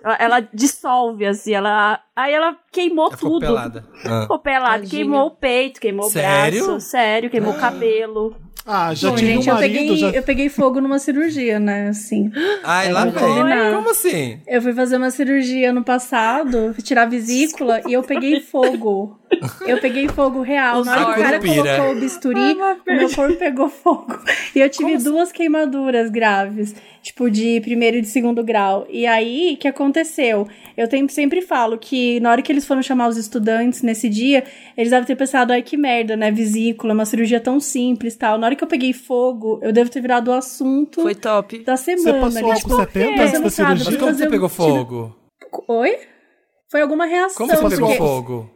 ela, 0.04 0.16
ela 0.20 0.50
dissolve 0.54 1.26
assim, 1.26 1.54
ela. 1.54 2.00
Aí 2.16 2.34
ela 2.34 2.56
queimou 2.72 3.08
Ela 3.08 3.18
ficou 3.18 3.32
tudo. 3.32 3.46
pelada. 3.48 3.86
Ah. 4.06 4.22
Ficou 4.24 4.40
pelado, 4.40 4.72
Tadinha. 4.84 4.90
queimou 4.90 5.28
o 5.28 5.32
peito, 5.32 5.80
queimou 5.80 6.10
Sério? 6.10 6.64
o 6.64 6.68
braço, 6.68 6.86
sério, 6.86 7.30
queimou 7.30 7.54
o 7.54 7.58
cabelo. 7.60 8.36
Ah, 8.72 8.94
já 8.94 9.10
Bom, 9.10 9.16
tive 9.16 9.34
gente, 9.34 9.48
um 9.48 9.52
eu 9.52 9.56
marido, 9.56 9.74
peguei, 9.74 9.98
já... 9.98 10.10
eu 10.12 10.22
peguei 10.22 10.48
fogo 10.48 10.80
numa 10.80 11.00
cirurgia, 11.00 11.60
né? 11.60 11.88
Assim. 11.88 12.32
Ai, 12.64 12.92
lá 12.92 13.06
vem. 13.06 13.74
Como 13.74 13.90
assim? 13.90 14.40
Eu 14.46 14.62
fui 14.62 14.74
fazer 14.74 14.98
uma 14.98 15.10
cirurgia 15.10 15.74
no 15.74 15.84
passado, 15.84 16.72
fui 16.76 16.84
tirar 16.84 17.02
a 17.02 17.06
vesícula 17.08 17.82
e 17.88 17.94
eu 17.94 18.04
peguei 18.04 18.42
fogo. 18.42 19.20
Eu 19.66 19.80
peguei 19.80 20.08
fogo 20.08 20.42
real. 20.42 20.84
Na 20.84 20.92
hora 20.92 21.06
que 21.06 21.20
o 21.20 21.24
cara 21.24 21.40
Curupira. 21.40 21.76
colocou 21.76 21.96
o 21.96 22.00
bisturi, 22.00 22.58
o 22.88 22.96
meu 22.96 23.10
corpo 23.10 23.36
pegou 23.38 23.70
fogo. 23.70 24.20
E 24.56 24.60
eu 24.60 24.70
tive 24.70 24.98
duas 24.98 25.32
queimaduras 25.32 26.10
graves, 26.10 26.76
tipo 27.02 27.30
de 27.30 27.62
primeiro 27.62 27.98
e 27.98 28.02
de 28.02 28.08
segundo 28.08 28.44
grau. 28.44 28.88
E 28.90 29.06
aí, 29.06 29.54
o 29.54 29.58
que 29.58 29.68
aconteceu? 29.68 30.48
Eu 30.76 30.88
sempre 31.10 31.42
falo 31.42 31.78
que 31.78 32.20
na 32.20 32.32
hora 32.32 32.42
que 32.42 32.52
eles 32.52 32.66
foram 32.66 32.82
chamar 32.82 33.08
os 33.08 33.18
estudantes 33.18 33.82
nesse 33.82 34.10
dia, 34.10 34.44
eles 34.76 34.90
devem 34.90 35.06
ter 35.06 35.16
pensado, 35.16 35.54
ai 35.54 35.62
que 35.62 35.78
merda, 35.78 36.16
né? 36.16 36.32
Vesícula, 36.32 36.94
uma 36.94 37.06
cirurgia 37.06 37.40
tão 37.40 37.60
simples 37.60 38.16
tal. 38.16 38.38
Na 38.38 38.48
hora 38.48 38.56
que 38.60 38.64
eu 38.64 38.68
peguei 38.68 38.94
fogo, 38.94 39.60
eu 39.64 39.72
devo 39.74 39.90
ter 39.90 40.02
virado 40.02 40.30
o 40.30 40.34
assunto 40.34 41.02
Foi 41.02 41.16
top. 41.16 41.60
da 41.64 41.76
Você 41.76 41.98
semana. 41.98 42.22
passou 42.26 42.40
ali, 42.40 42.52
álcool 42.52 42.76
70 42.78 43.12
Mas 43.12 43.30
antes 43.30 43.40
você 43.42 43.50
sabe, 43.64 43.84
Mas 43.86 43.98
como 43.98 44.14
você 44.14 44.28
um 44.28 44.30
pegou 44.30 44.50
fogo? 44.50 45.16
Oi? 45.68 45.98
Foi 46.70 46.82
alguma 46.82 47.06
reação. 47.06 47.38
Como 47.48 47.50
você 47.62 47.76
pegou 47.76 47.88
porque- 47.88 47.98
fogo? 47.98 48.52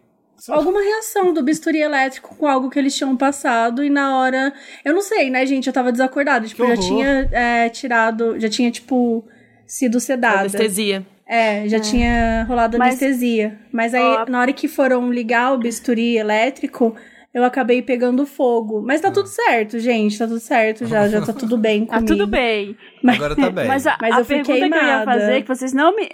Alguma 0.49 0.81
reação 0.81 1.33
do 1.33 1.41
bisturi 1.41 1.79
elétrico 1.79 2.35
com 2.35 2.45
algo 2.45 2.69
que 2.69 2.77
eles 2.77 2.93
tinham 2.95 3.15
passado 3.15 3.81
e 3.83 3.89
na 3.89 4.17
hora. 4.19 4.51
Eu 4.83 4.93
não 4.93 5.01
sei, 5.01 5.29
né, 5.29 5.45
gente? 5.45 5.67
Eu 5.67 5.73
tava 5.73 5.89
desacordada. 5.91 6.45
Tipo, 6.45 6.63
eu 6.63 6.75
já 6.75 6.81
tinha 6.81 7.29
é, 7.31 7.69
tirado. 7.69 8.37
Já 8.39 8.49
tinha, 8.49 8.69
tipo, 8.69 9.23
sido 9.65 10.01
sedada. 10.01 10.39
Anestesia. 10.41 11.05
É, 11.25 11.65
já 11.69 11.79
tinha 11.79 12.43
rolado 12.43 12.77
Mas- 12.77 12.89
anestesia. 13.01 13.57
Mas 13.71 13.93
aí, 13.93 14.01
Ó. 14.03 14.25
na 14.27 14.41
hora 14.41 14.51
que 14.51 14.67
foram 14.67 15.09
ligar 15.13 15.53
o 15.53 15.57
bisturi 15.57 16.17
elétrico, 16.17 16.93
eu 17.33 17.43
acabei 17.43 17.81
pegando 17.81 18.25
fogo. 18.25 18.81
Mas 18.85 19.01
tá 19.01 19.09
tudo 19.11 19.27
certo, 19.27 19.79
gente. 19.79 20.17
Tá 20.17 20.27
tudo 20.27 20.39
certo 20.39 20.85
já. 20.85 21.07
Já 21.07 21.21
tá 21.25 21.33
tudo 21.33 21.57
bem 21.57 21.85
Tá 21.87 21.95
comigo. 21.95 22.13
tudo 22.13 22.27
bem. 22.27 22.77
Agora 23.07 23.35
tá 23.35 23.49
bem. 23.51 23.67
Mas 23.67 23.87
a, 23.87 23.97
Mas 23.99 24.15
a 24.15 24.19
eu 24.19 24.25
pergunta 24.25 24.69
que 24.69 24.75
eu 24.75 24.83
ia 24.85 25.03
fazer 25.03 25.33
é 25.33 25.41
que 25.41 25.47
vocês 25.47 25.73
não 25.73 25.95
me. 25.95 26.09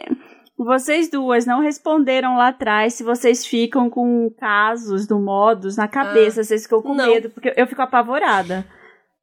Vocês 0.57 1.09
duas 1.09 1.45
não 1.45 1.61
responderam 1.61 2.35
lá 2.35 2.49
atrás 2.49 2.93
se 2.93 3.03
vocês 3.03 3.45
ficam 3.45 3.89
com 3.89 4.29
casos 4.37 5.07
do 5.07 5.17
modus 5.17 5.77
na 5.77 5.87
cabeça, 5.87 6.43
vocês 6.43 6.63
ficam 6.63 6.81
com 6.81 6.93
não. 6.93 7.07
medo, 7.07 7.29
porque 7.29 7.53
eu 7.55 7.65
fico 7.65 7.81
apavorada. 7.81 8.65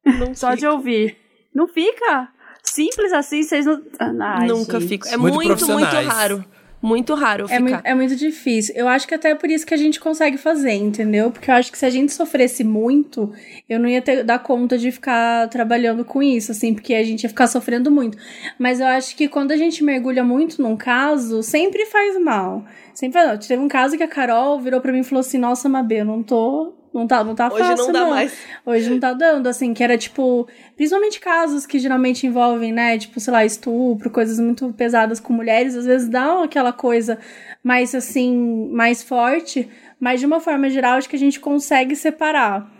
Não 0.03 0.33
Só 0.35 0.55
de 0.55 0.61
fico. 0.61 0.73
ouvir. 0.73 1.15
Não 1.53 1.67
fica? 1.67 2.29
Simples 2.63 3.13
assim, 3.13 3.43
vocês 3.43 3.65
não. 3.65 3.81
Ai, 4.19 4.47
Nunca 4.47 4.79
gente. 4.79 4.89
fico. 4.89 5.07
É 5.07 5.15
Muito 5.15 5.35
muito, 5.35 5.67
muito, 5.67 5.85
raro. 6.07 6.43
Muito 6.81 7.15
raro 7.15 7.45
É 7.45 7.47
ficar. 7.47 7.61
muito, 7.61 7.79
é 7.83 7.95
muito 7.95 8.15
difícil. 8.15 8.75
Eu 8.75 8.87
acho 8.87 9.07
que 9.07 9.15
até 9.15 9.31
é 9.31 9.35
por 9.35 9.49
isso 9.49 9.65
que 9.65 9.73
a 9.73 9.77
gente 9.77 9.99
consegue 9.99 10.37
fazer, 10.37 10.73
entendeu? 10.73 11.31
Porque 11.31 11.49
eu 11.49 11.55
acho 11.55 11.71
que 11.71 11.77
se 11.77 11.85
a 11.85 11.89
gente 11.89 12.13
sofresse 12.13 12.63
muito, 12.63 13.33
eu 13.67 13.79
não 13.79 13.89
ia 13.89 14.01
ter, 14.01 14.23
dar 14.23 14.39
conta 14.39 14.77
de 14.77 14.91
ficar 14.91 15.49
trabalhando 15.49 16.05
com 16.05 16.21
isso, 16.21 16.51
assim, 16.51 16.73
porque 16.73 16.93
a 16.93 17.03
gente 17.03 17.23
ia 17.23 17.29
ficar 17.29 17.47
sofrendo 17.47 17.89
muito. 17.89 18.17
Mas 18.59 18.79
eu 18.79 18.85
acho 18.87 19.15
que 19.15 19.27
quando 19.27 19.51
a 19.51 19.57
gente 19.57 19.83
mergulha 19.83 20.23
muito 20.23 20.61
num 20.61 20.77
caso, 20.77 21.41
sempre 21.41 21.85
faz 21.87 22.21
mal. 22.21 22.63
Sempre 22.93 23.13
faz 23.13 23.27
mal. 23.27 23.37
Teve 23.39 23.61
um 23.61 23.67
caso 23.67 23.97
que 23.97 24.03
a 24.03 24.07
Carol 24.07 24.59
virou 24.59 24.79
pra 24.79 24.91
mim 24.91 24.99
e 24.99 25.03
falou 25.03 25.21
assim: 25.21 25.39
Nossa, 25.39 25.67
Mabê, 25.67 26.01
eu 26.01 26.05
não 26.05 26.21
tô. 26.21 26.76
Não 26.93 27.05
tá, 27.05 27.23
não 27.23 27.35
tá 27.35 27.47
Hoje 27.47 27.59
fácil, 27.63 27.85
não 27.85 27.91
dá 27.93 28.05
mais. 28.07 28.37
Hoje 28.65 28.89
não 28.89 28.99
tá 28.99 29.13
dando, 29.13 29.47
assim, 29.47 29.73
que 29.73 29.83
era 29.83 29.97
tipo, 29.97 30.47
principalmente 30.75 31.19
casos 31.19 31.65
que 31.65 31.77
geralmente 31.79 32.25
envolvem, 32.25 32.71
né, 32.71 32.97
tipo, 32.97 33.19
sei 33.19 33.31
lá, 33.33 33.45
estupro, 33.45 34.09
coisas 34.09 34.39
muito 34.39 34.71
pesadas 34.73 35.19
com 35.19 35.31
mulheres, 35.33 35.75
às 35.75 35.85
vezes 35.85 36.07
dá 36.09 36.41
aquela 36.43 36.73
coisa 36.73 37.19
mais 37.63 37.93
assim, 37.93 38.69
mais 38.71 39.03
forte, 39.03 39.69
mas 39.99 40.19
de 40.19 40.25
uma 40.25 40.39
forma 40.39 40.69
geral 40.69 40.97
acho 40.97 41.09
que 41.09 41.15
a 41.15 41.19
gente 41.19 41.39
consegue 41.39 41.95
separar. 41.95 42.71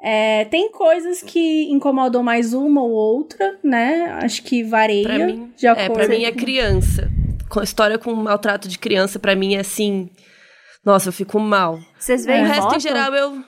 É, 0.00 0.44
tem 0.44 0.70
coisas 0.70 1.22
que 1.22 1.64
incomodam 1.72 2.22
mais 2.22 2.52
uma 2.52 2.82
ou 2.82 2.90
outra, 2.90 3.58
né? 3.64 4.18
Acho 4.22 4.42
que 4.42 4.62
varia 4.62 5.02
Pra 5.04 5.18
mim, 5.26 5.50
de 5.56 5.66
é, 5.66 5.70
acordo. 5.70 5.94
pra 5.94 6.08
mim 6.08 6.24
é 6.24 6.30
criança. 6.32 7.10
Com 7.48 7.62
história 7.62 7.98
com 7.98 8.12
maltrato 8.14 8.68
de 8.68 8.78
criança, 8.78 9.18
pra 9.18 9.34
mim 9.34 9.54
é 9.54 9.60
assim. 9.60 10.10
Nossa, 10.84 11.08
eu 11.08 11.12
fico 11.12 11.40
mal. 11.40 11.78
Vocês 11.98 12.24
O 12.24 12.26
veem 12.26 12.44
resto, 12.44 12.62
foto? 12.64 12.76
em 12.76 12.80
geral, 12.80 13.14
eu. 13.14 13.42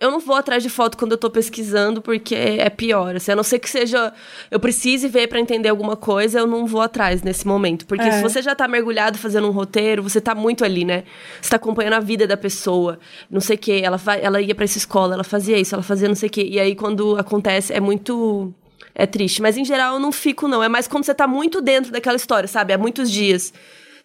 Eu 0.00 0.10
não 0.10 0.18
vou 0.18 0.34
atrás 0.34 0.62
de 0.62 0.68
foto 0.68 0.98
quando 0.98 1.12
eu 1.12 1.18
tô 1.18 1.30
pesquisando, 1.30 2.02
porque 2.02 2.34
é 2.34 2.68
pior. 2.68 3.14
Assim, 3.14 3.30
a 3.30 3.36
não 3.36 3.44
ser 3.44 3.60
que 3.60 3.70
seja. 3.70 4.12
Eu 4.50 4.58
precise 4.58 5.06
ver 5.08 5.28
pra 5.28 5.38
entender 5.38 5.68
alguma 5.68 5.96
coisa, 5.96 6.40
eu 6.40 6.46
não 6.46 6.66
vou 6.66 6.80
atrás 6.80 7.22
nesse 7.22 7.46
momento. 7.46 7.86
Porque 7.86 8.02
É. 8.04 8.10
se 8.12 8.22
você 8.22 8.42
já 8.42 8.54
tá 8.56 8.66
mergulhado 8.66 9.16
fazendo 9.18 9.46
um 9.46 9.52
roteiro, 9.52 10.02
você 10.02 10.20
tá 10.20 10.34
muito 10.34 10.64
ali, 10.64 10.84
né? 10.84 11.04
Você 11.40 11.50
tá 11.50 11.56
acompanhando 11.56 11.94
a 11.94 12.00
vida 12.00 12.26
da 12.26 12.36
pessoa. 12.36 12.98
Não 13.30 13.40
sei 13.40 13.54
o 13.54 13.58
quê. 13.58 13.80
Ela, 13.84 13.96
vai, 13.96 14.20
ela 14.20 14.40
ia 14.40 14.54
pra 14.54 14.64
essa 14.64 14.78
escola, 14.78 15.14
ela 15.14 15.24
fazia 15.24 15.56
isso, 15.56 15.74
ela 15.74 15.82
fazia 15.82 16.08
não 16.08 16.16
sei 16.16 16.28
o 16.28 16.32
quê. 16.32 16.44
E 16.50 16.58
aí, 16.58 16.74
quando 16.74 17.16
acontece, 17.16 17.72
é 17.72 17.80
muito. 17.80 18.52
É 18.96 19.06
triste. 19.06 19.40
Mas 19.42 19.56
em 19.56 19.64
geral 19.64 19.94
eu 19.94 20.00
não 20.00 20.12
fico, 20.12 20.46
não. 20.48 20.62
É 20.62 20.68
mais 20.68 20.86
quando 20.88 21.04
você 21.04 21.14
tá 21.14 21.26
muito 21.26 21.60
dentro 21.60 21.90
daquela 21.92 22.16
história, 22.16 22.48
sabe? 22.48 22.72
Há 22.72 22.78
muitos 22.78 23.10
dias. 23.10 23.52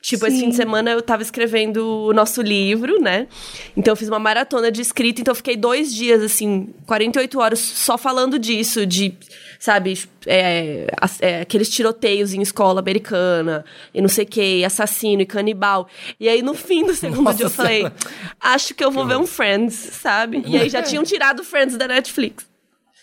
Tipo, 0.02 0.28
esse 0.28 0.38
Sim. 0.38 0.44
fim 0.44 0.50
de 0.50 0.56
semana 0.56 0.92
eu 0.92 1.02
tava 1.02 1.22
escrevendo 1.22 1.86
o 1.86 2.14
nosso 2.14 2.42
livro, 2.42 3.02
né? 3.02 3.28
Então 3.76 3.92
eu 3.92 3.96
fiz 3.98 4.08
uma 4.08 4.20
maratona 4.20 4.72
de 4.72 4.82
escrita, 4.82 5.20
então 5.20 5.34
eu 5.34 5.36
fiquei 5.36 5.58
dois 5.58 5.94
dias, 5.94 6.24
assim, 6.24 6.74
48 6.88 7.38
horas 7.38 7.60
só 7.60 7.98
falando 7.98 8.40
disso, 8.40 8.86
de, 8.86 9.14
sabe, 9.60 10.00
é, 10.26 10.88
é, 11.20 11.42
aqueles 11.42 11.70
tiroteios 11.70 12.34
em 12.34 12.42
escola 12.42 12.80
americana, 12.80 13.66
e 13.94 14.02
não 14.02 14.08
sei 14.08 14.24
o 14.24 14.28
que, 14.28 14.64
assassino 14.64 15.22
e 15.22 15.26
canibal. 15.26 15.90
E 16.18 16.30
aí 16.30 16.42
no 16.42 16.54
fim 16.54 16.86
do 16.86 16.96
segundo 16.96 17.24
Nossa 17.24 17.38
dia 17.38 17.46
eu 17.48 17.52
falei, 17.52 17.86
acho 18.40 18.74
que 18.74 18.84
eu 18.84 18.92
vou 18.92 19.06
ver 19.06 19.18
um 19.18 19.28
Friends, 19.28 19.76
sabe? 19.76 20.42
E 20.48 20.58
aí 20.58 20.70
já 20.70 20.82
tinham 20.82 21.04
tirado 21.04 21.44
Friends 21.44 21.76
da 21.76 21.90
Netflix. 21.90 22.49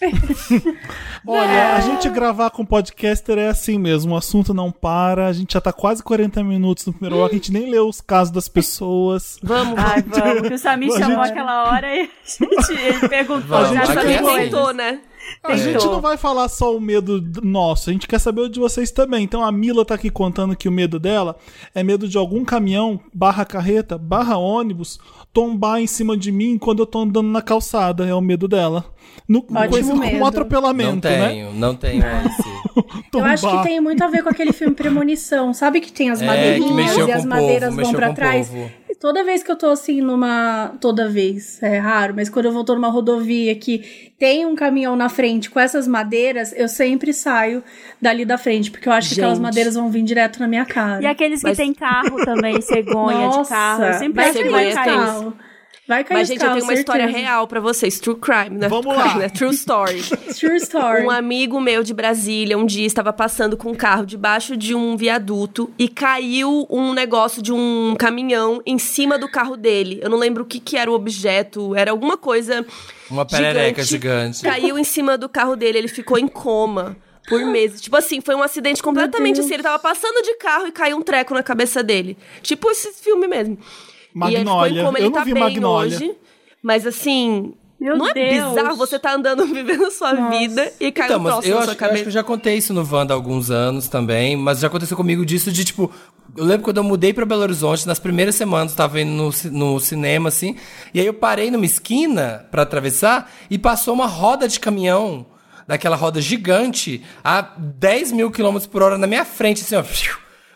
Olha, 1.27 1.77
a 1.77 1.81
gente 1.81 2.09
gravar 2.09 2.51
com 2.51 2.65
podcaster 2.65 3.39
é 3.39 3.49
assim 3.49 3.79
mesmo, 3.79 4.15
o 4.15 4.17
assunto 4.17 4.53
não 4.55 4.71
para, 4.71 5.27
a 5.27 5.33
gente 5.33 5.55
já 5.55 5.61
tá 5.61 5.73
quase 5.73 6.03
40 6.03 6.43
minutos 6.45 6.87
no 6.87 6.93
primeiro 6.93 7.17
bloco, 7.17 7.33
a 7.35 7.39
gente 7.39 7.53
nem 7.53 7.71
leu 7.71 7.89
os 7.89 8.01
casos 8.01 8.33
das 8.33 8.49
pessoas. 8.49 9.39
Vamos, 9.43 9.79
Ai, 9.79 10.03
vamos, 10.03 10.49
que 10.49 10.55
o 10.55 10.59
Samir 10.59 10.93
chamou 10.99 11.25
gente- 11.25 11.33
aquela 11.33 11.65
hora 11.71 11.95
e 11.95 12.01
a 12.03 12.09
gente, 12.27 12.73
ele 12.73 13.09
perguntou 13.09 13.49
Vamos, 13.49 13.71
já 13.71 13.83
aqui 13.83 13.93
sobre 13.95 14.13
é 15.43 15.49
tentou, 15.49 15.49
né? 15.49 15.55
A 15.55 15.57
gente 15.57 15.87
não 15.87 16.01
vai 16.01 16.17
falar 16.17 16.49
só 16.49 16.77
o 16.77 16.81
medo 16.81 17.23
nosso, 17.43 17.91
a 17.91 17.93
gente 17.93 18.07
quer 18.07 18.19
saber 18.19 18.43
o 18.43 18.49
de 18.49 18.59
vocês 18.61 18.91
também. 18.91 19.25
Então 19.25 19.43
a 19.45 19.51
Mila 19.53 19.85
tá 19.85 19.95
aqui 19.95 20.11
contando 20.11 20.57
que 20.57 20.69
o 20.69 20.73
medo 20.73 20.99
dela 20.99 21.37
é 21.75 21.83
medo 21.83 22.09
de 22.09 22.17
algum 22.19 22.45
caminhão, 22.45 23.01
barra 23.13 23.45
carreta, 23.45 23.97
barra 23.99 24.37
ônibus, 24.37 24.99
tombar 25.33 25.81
em 25.81 25.87
cima 25.87 26.17
de 26.17 26.31
mim 26.33 26.59
quando 26.59 26.81
eu 26.81 26.87
tô 26.87 27.01
andando 27.01 27.29
na 27.29 27.43
calçada. 27.43 28.07
É 28.07 28.15
o 28.15 28.21
medo 28.21 28.47
dela. 28.49 28.85
No, 29.29 29.43
conhecido 29.43 29.89
como 29.91 30.01
medo. 30.01 30.19
um 30.19 30.27
atropelamento, 30.27 31.09
Não 31.09 31.17
né? 31.19 31.29
tenho, 31.29 31.53
não 31.55 31.75
tenho 31.75 32.03
esse. 32.27 32.57
Eu 33.15 33.25
acho 33.25 33.49
que 33.49 33.63
tem 33.63 33.81
muito 33.81 34.03
a 34.05 34.09
ver 34.09 34.23
com 34.23 34.29
aquele 34.29 34.53
filme 34.53 34.75
Premonição. 34.75 35.55
Sabe 35.55 35.81
que 35.81 35.91
tem 35.93 36.11
as 36.11 36.21
É, 36.21 36.27
madeirinhas 36.27 36.73
mexeu 36.75 37.09
e 37.09 37.13
as 37.13 37.25
madeiras 37.25 37.75
povo, 37.75 37.93
vão 37.93 38.11
o 38.11 38.15
trás? 38.15 38.49
povo. 38.49 38.71
Toda 38.99 39.23
vez 39.23 39.43
que 39.43 39.51
eu 39.53 39.57
tô 39.57 39.67
assim 39.67 40.01
numa. 40.01 40.73
Toda 40.81 41.09
vez, 41.09 41.63
é 41.63 41.77
raro, 41.79 42.15
mas 42.17 42.29
quando 42.31 42.47
eu 42.47 42.53
vou 42.53 42.65
tô 42.65 42.75
numa 42.75 42.89
rodovia 42.89 43.55
que 43.55 44.13
tem 44.19 44.47
um 44.47 44.55
caminhão 44.57 44.97
na 44.97 45.09
frente 45.11 45.51
com 45.51 45.61
essas 45.61 45.87
madeiras, 45.87 46.55
eu 46.57 46.67
sempre 46.67 47.13
saio 47.13 47.63
dali 48.01 48.25
da 48.25 48.39
frente, 48.39 48.71
porque 48.71 48.89
eu 48.89 48.93
acho 48.93 49.09
que 49.11 49.15
aquelas 49.21 49.37
Gente. 49.37 49.43
madeiras 49.45 49.75
vão 49.75 49.91
vir 49.91 50.03
direto 50.03 50.41
na 50.41 50.49
minha 50.49 50.65
cara. 50.65 51.03
E 51.03 51.07
aqueles 51.07 51.41
que 51.41 51.49
Mas- 51.49 51.59
tem 51.59 51.75
carro 51.75 52.25
também, 52.25 52.61
cegonha 52.63 53.29
de 53.29 53.37
Nossa, 53.37 53.51
carro. 53.55 53.85
Eu 53.85 53.93
sempre 53.95 54.25
acho 54.25 54.33
que 54.33 54.39
cair 54.39 54.51
vai 54.51 54.65
cegonha 54.73 54.85
tem. 54.85 54.95
carro. 54.95 55.37
Vai 55.87 56.03
cair 56.03 56.19
Mas, 56.19 56.29
gente, 56.29 56.43
eu 56.43 56.53
tenho 56.53 56.65
uma 56.65 56.75
história 56.75 57.07
real 57.07 57.47
pra 57.47 57.61
vocês. 57.61 58.01
True 58.01 58.17
crime, 58.17 58.59
né? 58.59 58.69
Vamos 58.69 58.87
True 58.87 58.97
lá. 58.97 59.19
né? 59.19 59.29
True 59.29 59.55
story. 59.55 60.03
True 60.37 60.57
story. 60.57 61.05
Um 61.05 61.11
amigo 61.11 61.61
meu 61.61 61.85
de 61.85 61.95
Brasília 61.95 62.59
um 62.59 62.67
dia 62.67 62.87
estava 62.87 63.13
passando 63.13 63.57
com 63.57 63.71
um 63.71 63.75
carro 63.75 64.05
debaixo 64.05 64.57
de 64.57 64.75
um 64.75 64.97
viaduto 64.97 65.73
e 65.79 65.89
caiu 65.89 66.67
um 66.69 66.93
negócio 66.93 67.41
de 67.41 67.53
um 67.53 67.95
caminhão 67.97 68.61
em 68.67 68.79
cima 68.79 69.17
do 69.17 69.29
carro 69.29 69.57
dele. 69.57 70.01
Eu 70.03 70.11
não 70.11 70.19
lembro 70.19 70.43
o 70.43 70.47
que, 70.47 70.59
que 70.59 70.77
era 70.77 70.91
o 70.91 70.95
objeto, 70.95 71.73
era 71.77 71.93
alguma 71.93 72.17
coisa. 72.17 72.67
Uma 73.09 73.25
perereca 73.25 73.85
gigante. 73.85 74.43
Caiu 74.43 74.77
em 74.77 74.85
cima 74.85 75.17
do 75.17 75.29
carro 75.29 75.55
dele, 75.55 75.79
ele 75.79 75.89
ficou 75.89 76.19
em 76.19 76.27
coma. 76.27 76.97
Por 77.29 77.45
meses. 77.45 77.81
Tipo 77.81 77.97
assim, 77.97 78.21
foi 78.21 78.37
um 78.37 78.43
acidente 78.43 78.81
completamente 78.81 79.41
assim. 79.41 79.55
Ele 79.55 79.63
tava 79.65 79.81
passando 79.81 80.23
de 80.23 80.37
carro 80.37 80.69
e 80.69 80.71
caiu 80.71 80.97
um 80.97 81.03
treco 81.03 81.35
na 81.35 81.43
cabeça 81.43 81.83
dele. 81.83 82.17
Tipo 82.41 82.71
esse 82.71 82.93
filme 82.93 83.27
mesmo. 83.27 83.59
E 84.17 84.35
ele 84.35 84.45
ele 84.69 84.81
Eu 84.81 85.11
não 85.11 85.13
tá 85.13 85.25
vi 85.25 85.35
bem 85.35 85.43
Magnolia. 85.43 85.97
hoje. 85.97 86.15
Mas 86.63 86.87
assim, 86.87 87.55
Meu 87.79 87.97
Não 87.97 88.09
é 88.09 88.15
Deus. 88.15 88.49
bizarro 88.55 88.77
você 88.77 88.99
tá 88.99 89.15
andando, 89.15 89.45
vivendo 89.53 89.91
sua 89.91 90.15
Nossa. 90.15 90.39
vida 90.39 90.73
e 90.81 90.91
cai 90.91 91.07
Então, 91.07 91.21
um 91.21 91.25
troço 91.25 91.47
eu 91.47 91.55
na 91.57 91.61
acho, 91.61 91.65
sua 91.67 91.71
eu 91.71 91.71
acho 91.71 91.71
que 91.73 91.77
cabeça. 91.77 92.05
eu 92.07 92.11
já 92.11 92.23
contei 92.25 92.57
isso 92.57 92.73
no 92.73 92.89
Wanda 92.91 93.13
há 93.13 93.17
alguns 93.17 93.51
anos 93.51 93.87
também, 93.89 94.35
mas 94.37 94.61
já 94.61 94.67
aconteceu 94.69 94.97
comigo 94.97 95.25
disso 95.27 95.53
de 95.53 95.63
tipo. 95.65 95.91
Eu 96.37 96.45
lembro 96.45 96.65
quando 96.65 96.79
eu 96.79 96.85
mudei 96.85 97.13
pra 97.13 97.25
Belo 97.27 97.43
Horizonte, 97.43 97.87
nas 97.87 97.99
primeiras 97.99 98.35
semanas, 98.35 98.73
eu 98.73 98.77
tava 98.79 99.01
indo 99.01 99.11
no, 99.13 99.31
no 99.53 99.79
cinema, 99.81 100.29
assim, 100.31 100.57
e 100.93 101.01
aí 101.01 101.07
eu 101.07 101.15
parei 101.15 101.51
numa 101.51 101.65
esquina 101.67 102.47
pra 102.51 102.63
atravessar 102.63 103.31
e 103.51 103.59
passou 103.59 103.95
uma 103.95 104.07
roda 104.07 104.49
de 104.49 104.59
caminhão, 104.59 105.25
daquela 105.67 105.97
roda 105.97 106.21
gigante, 106.21 107.03
a 107.23 107.43
10 107.43 108.13
mil 108.13 108.31
quilômetros 108.31 108.67
por 108.67 108.83
hora 108.83 108.97
na 108.99 109.07
minha 109.07 109.25
frente, 109.25 109.63
assim, 109.63 109.77
ó. 109.77 109.85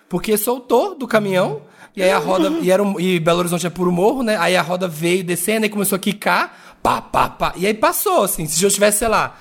Porque 0.09 0.37
soltou 0.37 0.95
do 0.99 1.07
caminhão, 1.07 1.63
e 1.97 2.03
aí 2.03 2.11
a 2.11 2.19
roda. 2.19 2.49
E, 2.63 2.71
era 2.71 2.83
um- 2.83 2.99
e 3.01 3.19
Belo 3.21 3.41
Horizonte 3.41 3.67
é 3.67 3.71
puro 3.71 3.91
morro, 3.93 4.23
né? 4.23 4.37
Aí 4.37 4.57
a 4.57 4.63
roda 4.63 4.87
veio 4.89 5.23
descendo 5.25 5.67
e 5.67 5.69
começou 5.69 5.97
a 5.97 5.99
quicar, 5.99 6.77
pá, 6.83 7.01
pá, 7.01 7.29
pá. 7.29 7.53
E 7.57 7.67
aí 7.67 7.75
passou, 7.75 8.23
assim. 8.25 8.47
Se 8.47 8.63
eu 8.65 8.71
tivesse, 8.71 8.99
sei 8.99 9.09
lá, 9.09 9.37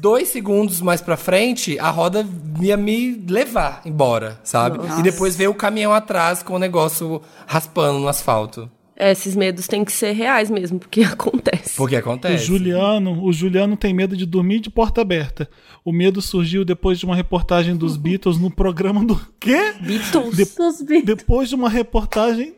dois 0.00 0.28
segundos 0.28 0.80
mais 0.80 1.00
pra 1.00 1.16
frente, 1.16 1.78
a 1.78 1.90
roda 1.90 2.26
ia 2.60 2.76
me 2.76 3.24
levar 3.28 3.82
embora, 3.84 4.40
sabe? 4.42 4.78
E 4.98 5.02
depois 5.02 5.36
veio 5.36 5.50
o 5.50 5.54
caminhão 5.54 5.92
atrás 5.92 6.42
com 6.42 6.54
o 6.54 6.58
negócio 6.58 7.20
raspando 7.46 7.98
no 7.98 8.08
asfalto. 8.08 8.70
Esses 9.10 9.34
medos 9.34 9.66
têm 9.66 9.84
que 9.84 9.92
ser 9.92 10.12
reais 10.12 10.50
mesmo, 10.50 10.78
porque 10.78 11.02
acontece. 11.04 11.76
Porque 11.76 11.96
O 11.96 11.98
acontece. 11.98 12.44
Juliano, 12.44 13.24
o 13.24 13.32
Juliano 13.32 13.76
tem 13.76 13.92
medo 13.92 14.16
de 14.16 14.24
dormir 14.24 14.60
de 14.60 14.70
porta 14.70 15.00
aberta. 15.00 15.48
O 15.84 15.90
medo 15.92 16.22
surgiu 16.22 16.64
depois 16.64 16.98
de 16.98 17.04
uma 17.04 17.16
reportagem 17.16 17.74
dos 17.76 17.96
Beatles 17.98 18.38
no 18.38 18.50
programa 18.50 19.04
do 19.04 19.20
quê? 19.40 19.72
Beatles. 19.80 20.36
De- 20.36 20.44
Dos 20.56 20.82
Beatles. 20.82 21.04
depois 21.04 21.48
de 21.48 21.54
uma 21.54 21.68
reportagem 21.68 22.54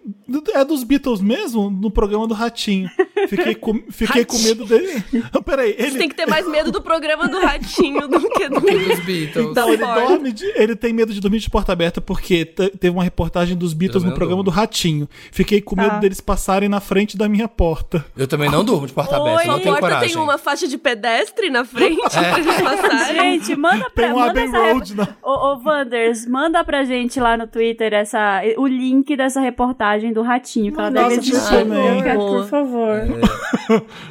é 0.54 0.64
dos 0.64 0.84
Beatles 0.84 1.20
mesmo 1.20 1.70
no 1.70 1.90
programa 1.90 2.26
do 2.26 2.34
Ratinho. 2.34 2.88
Fiquei 3.28 3.54
com, 3.54 3.82
fiquei 3.90 4.24
com 4.24 4.38
medo 4.38 4.64
dele. 4.66 5.02
Peraí, 5.44 5.72
Você 5.74 5.82
ele 5.82 5.98
tem 5.98 6.08
que 6.08 6.14
ter 6.14 6.26
mais 6.26 6.46
medo 6.48 6.70
do 6.72 6.82
programa 6.82 7.28
do 7.28 7.38
Ratinho 7.40 8.06
do 8.08 8.28
que 8.30 8.48
do... 8.48 8.60
Dos 8.60 8.98
Beatles. 9.04 9.46
Então, 9.50 9.68
ele 9.72 9.84
dorme 9.84 10.32
de- 10.32 10.44
ele 10.56 10.74
tem 10.76 10.92
medo 10.92 11.12
de 11.12 11.20
dormir 11.20 11.38
de 11.38 11.48
porta 11.48 11.72
aberta 11.72 12.00
porque 12.00 12.44
te- 12.44 12.70
teve 12.70 12.90
uma 12.90 13.04
reportagem 13.04 13.56
dos 13.56 13.72
Beatles 13.72 14.02
no 14.04 14.12
programa 14.14 14.42
do 14.42 14.50
Ratinho. 14.50 15.08
Fiquei 15.32 15.60
com 15.60 15.76
medo 15.76 15.90
Tá. 15.90 15.98
deles 16.00 16.20
passarem 16.20 16.33
na 16.68 16.80
frente 16.80 17.16
da 17.16 17.28
minha 17.28 17.48
porta. 17.48 18.04
Eu 18.16 18.26
também 18.26 18.50
não 18.50 18.64
durmo 18.64 18.86
de 18.86 18.92
porta 18.92 19.20
Oi, 19.20 19.30
aberta, 19.32 19.48
não 19.48 19.54
a 19.54 19.58
tenho 19.60 19.70
porta 19.74 19.80
coragem. 19.88 20.14
tem 20.14 20.22
uma 20.22 20.38
faixa 20.38 20.66
de 20.68 20.76
pedestre 20.78 21.50
na 21.50 21.64
frente 21.64 22.00
pra 22.10 22.40
gente 22.42 22.62
passar. 22.62 23.14
Gente, 23.14 23.56
manda 23.56 23.90
pra 23.90 24.04
Tem 24.04 24.12
um 24.12 24.18
manda 24.18 24.40
essa 24.40 24.58
Road 24.58 24.94
na- 24.94 25.08
Ô, 25.22 25.30
ô, 25.30 25.62
Wanders, 25.64 26.26
manda 26.26 26.64
pra 26.64 26.84
gente 26.84 27.18
lá 27.20 27.36
no 27.36 27.46
Twitter 27.46 27.92
essa, 27.92 28.40
o 28.56 28.66
link 28.66 29.16
dessa 29.16 29.40
reportagem 29.40 30.12
do 30.12 30.22
Ratinho, 30.22 30.72
que 30.72 30.78
ela 30.80 30.90
Nossa, 30.90 31.16
deve 31.16 31.30
por 31.30 31.40
favor. 31.40 32.14
Boa. 32.16 32.42
por 32.42 32.48
favor. 32.48 33.00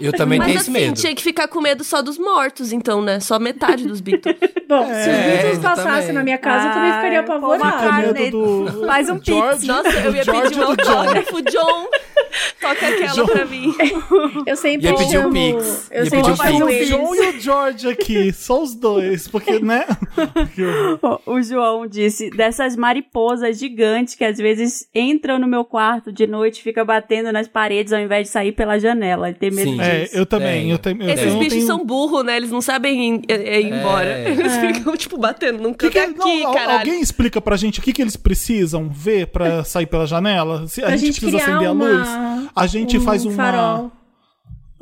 Eu 0.02 0.12
também 0.14 0.40
Mas 0.40 0.48
tenho 0.48 0.60
esse 0.60 0.70
assim, 0.72 0.80
medo. 0.86 0.94
tinha 1.00 1.16
que 1.16 1.22
ficar 1.22 1.48
com 1.48 1.62
medo 1.62 1.84
só 1.84 2.02
dos 2.02 2.18
mortos, 2.18 2.72
então, 2.72 3.02
né? 3.02 3.20
Só 3.20 3.38
metade 3.40 3.88
dos 3.88 4.02
Beatles. 4.02 4.36
Bom, 4.68 4.86
se 4.86 4.92
os 4.92 5.08
É, 5.08 5.32
Beatles 5.38 5.60
passassem 5.60 6.14
na 6.14 6.24
minha 6.24 6.38
casa, 6.38 6.68
eu 6.70 6.74
também 6.74 6.92
ficaria. 6.94 7.24
Com 7.24 7.58
Cara, 7.60 8.14
medo 8.14 8.66
do 8.66 8.86
Faz 8.86 9.10
um 9.10 9.16
pix. 9.16 9.26
George, 9.28 9.68
Nossa, 9.68 9.90
eu 9.90 10.16
ia 10.16 10.24
George 10.24 10.42
pedir 10.50 10.56
John. 10.60 10.66
autógrafo, 10.72 11.42
John. 11.44 11.88
Toca 12.60 12.88
aquela 12.88 13.14
John. 13.14 13.26
pra 13.26 13.46
mim. 13.46 13.74
Eu 14.48 14.56
sempre 14.56 14.88
Ia 14.88 14.96
pedir 14.96 15.18
o 15.18 15.22
chamo... 15.22 15.34
Pix. 15.34 15.92
Eu 15.92 16.04
Ia 16.04 16.10
sempre 16.10 16.32
pedir 16.32 16.32
o 16.32 16.36
chamo 16.38 16.64
o 16.64 16.68
Pix. 16.68 16.88
John 16.90 17.16
e 17.16 17.20
o 17.30 17.40
George 17.42 17.88
aqui, 17.90 18.34
só 18.34 18.64
os 18.64 18.74
dois, 18.76 19.28
porque, 19.28 19.60
né? 19.60 19.86
O 21.26 21.42
João 21.42 21.88
disse, 21.88 22.30
dessas 22.30 22.76
mariposas 22.76 23.58
gigantes 23.60 24.16
que 24.16 24.24
às 24.24 24.38
vezes 24.38 24.88
entram 24.94 25.38
no 25.40 25.48
meu 25.48 25.64
quarto 25.66 26.12
de 26.12 26.26
noite 26.28 26.60
e 26.60 26.64
fica 26.64 26.84
batendo 26.86 27.32
nas 27.32 27.48
paredes 27.48 27.92
ao 27.94 28.00
invés 28.00 28.28
de 28.28 28.34
sair 28.34 28.52
pela 28.52 28.80
janela. 28.80 29.30
Ele 29.30 29.38
tem 29.38 29.52
medo 29.52 29.72
Sim. 29.72 29.82
É, 29.82 30.02
disso. 30.02 30.18
eu 30.18 30.26
também. 30.26 30.62
Tenho. 30.64 30.74
Eu 30.74 30.78
tenho, 30.78 31.04
eu 31.04 31.10
Esses 31.10 31.34
bichos 31.36 31.54
tenho- 31.54 31.66
são 31.68 31.86
burros, 31.86 32.24
né? 32.24 32.38
Eles 32.38 32.52
não 32.52 32.62
sabem 32.62 33.16
ir, 33.16 33.22
ir- 33.30 33.62
ir 33.62 33.74
embora. 33.74 34.06
É. 34.10 34.30
Eles 34.30 34.56
ficam, 34.58 34.96
tipo, 34.98 35.18
batendo 35.18 35.62
num 35.62 35.74
Que 35.74 35.90
canto 35.90 36.14
que- 36.16 36.22
aqui, 36.22 36.40
não, 36.42 36.48
al- 36.48 36.54
caralho. 36.54 36.80
alguém 36.80 37.02
explica 37.02 37.42
pra 37.42 37.56
gente 37.58 37.80
o 37.80 37.84
que, 37.84 37.92
que 37.94 38.02
eles 38.02 38.16
precisam 38.16 38.90
ver 38.90 39.28
pra 39.28 39.64
sair 39.64 39.86
pela 39.86 40.06
janela? 40.06 40.68
Se 40.68 40.82
a 40.82 40.88
Pra 40.88 40.98
gente, 40.98 41.14
gente 41.14 41.22
precisa 41.22 41.44
acender 41.52 41.72
uma- 41.72 41.86
a 41.88 41.92
luz? 41.92 41.93
A 42.56 42.68
gente 42.68 42.98
um 42.98 43.02
faz 43.02 43.26
uma. 43.26 43.36
farol. 43.36 43.92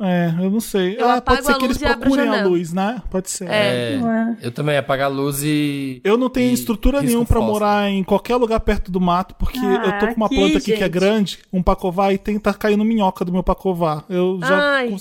É, 0.04 0.34
eu 0.40 0.50
não 0.50 0.58
sei. 0.58 0.96
Eu 0.98 1.08
ah, 1.08 1.20
pode 1.20 1.44
ser 1.44 1.54
que 1.54 1.64
eles 1.64 1.80
a 1.84 1.96
procurem 1.96 2.28
a 2.28 2.44
luz, 2.44 2.72
né? 2.72 3.00
Pode 3.08 3.30
ser. 3.30 3.48
É. 3.48 3.92
É, 3.94 4.36
eu 4.42 4.50
também 4.50 4.76
apagar 4.76 5.06
a 5.06 5.14
luz 5.14 5.42
e. 5.44 6.00
Eu 6.02 6.16
não 6.16 6.28
tenho 6.28 6.50
e 6.50 6.54
estrutura 6.54 7.00
nenhuma 7.00 7.24
pra 7.24 7.36
fósforo. 7.38 7.52
morar 7.52 7.88
em 7.88 8.02
qualquer 8.02 8.34
lugar 8.34 8.58
perto 8.58 8.90
do 8.90 9.00
mato, 9.00 9.36
porque 9.36 9.60
Ah, 9.60 9.82
eu 9.84 9.98
tô 10.00 10.06
com 10.08 10.16
uma 10.16 10.26
aqui, 10.26 10.34
planta 10.34 10.58
aqui 10.58 10.66
que 10.66 10.72
é 10.72 10.76
gente. 10.78 10.88
grande, 10.88 11.38
um 11.52 11.62
pacová, 11.62 12.12
e 12.12 12.18
tem 12.18 12.36
tá 12.36 12.52
caindo 12.52 12.84
minhoca 12.84 13.24
do 13.24 13.30
meu 13.32 13.44
pacová. 13.44 14.02
Eu 14.08 14.40
já, 14.42 14.58
Ai. 14.74 14.96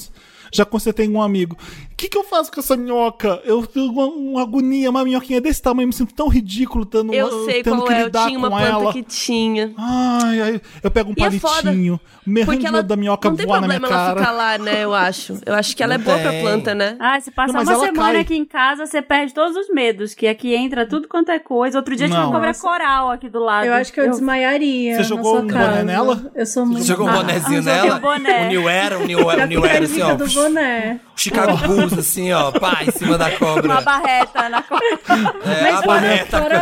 já 0.53 0.65
consertei 0.65 1.07
com 1.07 1.13
um 1.15 1.21
amigo. 1.21 1.57
O 2.01 2.03
que, 2.03 2.09
que 2.09 2.17
eu 2.17 2.23
faço 2.23 2.51
com 2.51 2.59
essa 2.59 2.75
minhoca? 2.75 3.39
Eu 3.45 3.63
tenho 3.67 3.91
uma, 3.91 4.07
uma 4.07 4.41
agonia, 4.41 4.89
uma 4.89 5.03
minhoquinha 5.03 5.39
desse 5.39 5.61
tamanho, 5.61 5.87
me 5.87 5.93
sinto 5.93 6.15
tão 6.15 6.27
ridículo 6.29 6.83
tendo, 6.83 7.13
Eu 7.13 7.45
sei 7.45 7.61
tendo 7.61 7.75
qual 7.75 7.87
que 7.87 7.93
é. 7.93 8.01
Eu 8.01 8.05
lidar 8.05 8.25
tinha 8.25 8.39
uma 8.39 8.49
com 8.49 8.57
planta 8.57 8.71
ela. 8.71 8.91
que 8.93 9.03
tinha. 9.03 9.71
Ai, 9.77 10.41
ai, 10.41 10.61
eu 10.81 10.89
pego 10.89 11.11
um 11.11 11.13
E 11.15 11.21
é 11.21 11.29
palitinho, 11.39 11.99
me 12.25 12.43
Porque 12.43 12.65
arranco 12.65 12.67
ela 12.77 12.81
da 12.81 12.95
minhoca 12.95 13.29
não 13.29 13.35
tem 13.37 13.45
voar 13.45 13.61
na 13.61 13.67
minha 13.67 13.79
problema 13.79 14.03
ela 14.03 14.15
cara. 14.15 14.19
ficar 14.19 14.31
lá, 14.31 14.57
né? 14.57 14.83
Eu 14.83 14.95
acho. 14.95 15.37
Eu 15.45 15.53
acho 15.53 15.77
que 15.77 15.83
ela 15.83 15.95
Não 15.95 16.01
é 16.01 16.05
boa 16.05 16.17
pra 16.17 16.31
tem. 16.31 16.41
planta, 16.41 16.73
né? 16.73 16.97
Ah, 16.99 17.19
se 17.21 17.29
passar 17.29 17.53
Não, 17.53 17.61
uma 17.71 17.85
semana 17.85 18.13
cai. 18.13 18.21
aqui 18.21 18.35
em 18.35 18.45
casa, 18.45 18.87
você 18.87 18.99
perde 18.99 19.31
todos 19.35 19.55
os 19.55 19.69
medos, 19.69 20.15
que 20.15 20.25
aqui 20.27 20.55
entra 20.55 20.87
tudo 20.87 21.07
quanto 21.07 21.29
é 21.29 21.37
coisa. 21.37 21.77
Outro 21.77 21.95
dia 21.95 22.07
tinha 22.07 22.17
Não. 22.17 22.29
uma 22.29 22.33
cobra 22.33 22.51
coral 22.55 23.11
aqui 23.11 23.29
do 23.29 23.37
lado. 23.39 23.67
Eu 23.67 23.75
acho 23.75 23.93
que 23.93 23.99
eu, 24.01 24.09
desmaiaria. 24.09 24.95
Você 24.95 25.03
jogou 25.03 25.37
um 25.39 25.45
casa. 25.45 25.67
boné 25.69 25.83
nela? 25.83 26.31
Eu 26.33 26.45
sou 26.47 26.65
muito. 26.65 26.81
Você 26.81 26.87
jogou 26.87 27.05
um 27.05 27.09
Ah, 27.11 27.25
eu 27.31 27.39
joguei 27.41 27.61
nela? 27.61 27.97
o 27.97 27.99
boné. 27.99 28.45
O 28.45 28.47
New 28.47 28.67
Era, 28.69 28.97
o 28.97 29.05
New, 29.05 29.27
o 29.27 29.31
Já 29.35 29.45
New 29.45 29.63
Era, 29.63 29.85
assim, 29.85 30.01
ó. 30.01 30.15
do 30.15 30.27
boné. 30.27 30.99
Chicago 31.15 31.55
Bulls, 31.67 31.90
assim, 31.99 32.31
ó. 32.31 32.51
Pá, 32.51 32.79
em 32.85 32.91
cima 32.91 33.17
da 33.17 33.27
Uma 33.27 33.37
cobra. 33.37 33.81
barreta 33.81 34.49
na 34.49 34.61
cobra. 34.63 34.85
É, 34.87 35.61
Mas 35.71 35.75
a 35.75 35.81
barreta. 35.85 36.41
fora 36.41 36.55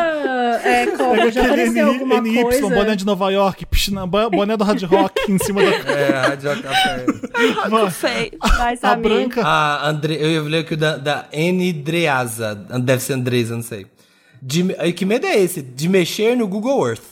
é, 0.63 0.85
cobra, 0.87 1.31
já 1.31 1.45
apareceu 1.45 1.87
alguma 1.87 2.21
NY, 2.21 2.41
coisa? 2.43 2.61
boné 2.69 2.95
de 2.95 3.05
Nova 3.05 3.31
York, 3.31 3.65
piscina, 3.65 4.05
bo- 4.07 4.29
boné 4.29 4.55
do 4.57 4.63
Hard 4.63 4.83
Rock 4.83 5.31
em 5.31 5.37
cima 5.39 5.61
da. 5.61 5.67
É, 5.91 6.09
Rádio 6.27 6.61
Café. 6.63 7.05
Vai. 7.69 7.89
Feio. 7.91 8.31
Vai, 8.57 8.79
A 8.81 8.95
branca. 8.95 9.41
A 9.45 9.89
Andre... 9.89 10.15
Eu 10.15 10.29
ia 10.31 10.41
ler 10.41 10.59
aqui 10.59 10.73
o 10.73 10.77
da, 10.77 10.97
da 10.97 11.25
Andreasa. 11.33 12.55
Deve 12.55 13.01
ser 13.01 13.13
Andresa, 13.13 13.55
não 13.55 13.63
sei. 13.63 13.85
De... 14.41 14.75
aí, 14.79 14.93
Que 14.93 15.05
medo 15.05 15.25
é 15.25 15.37
esse? 15.37 15.61
De 15.61 15.87
mexer 15.89 16.35
no 16.35 16.47
Google 16.47 16.87
Earth. 16.87 17.03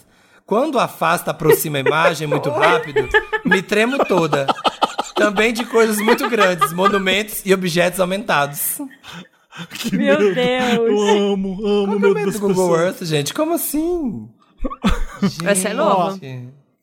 Quando 0.46 0.80
afasta, 0.80 1.32
aproxima 1.32 1.78
a 1.78 1.82
imagem 1.82 2.26
muito 2.26 2.48
rápido, 2.52 3.10
me 3.44 3.62
tremo 3.62 3.98
toda. 4.06 4.48
Também 5.18 5.52
de 5.52 5.66
coisas 5.66 5.98
muito 5.98 6.30
grandes, 6.30 6.72
monumentos 6.74 7.42
e 7.46 7.54
objetos 7.54 8.00
aumentados. 8.00 8.78
Que 9.80 9.98
Meu 9.98 10.20
medo. 10.20 10.36
Deus. 10.36 10.92
Eu 10.92 11.00
amo, 11.34 11.66
amo 11.66 11.66
Qual 11.66 11.78
é 11.78 11.84
o 11.86 11.88
medo 12.00 12.14
medo 12.14 12.26
das 12.28 12.36
do 12.36 12.40
Google 12.48 12.70
pessoas. 12.70 12.82
Earth, 12.86 13.04
gente? 13.06 13.34
Como 13.34 13.54
assim? 13.54 14.30
Essa 15.46 15.70
é 15.70 15.74
nova. 15.74 16.20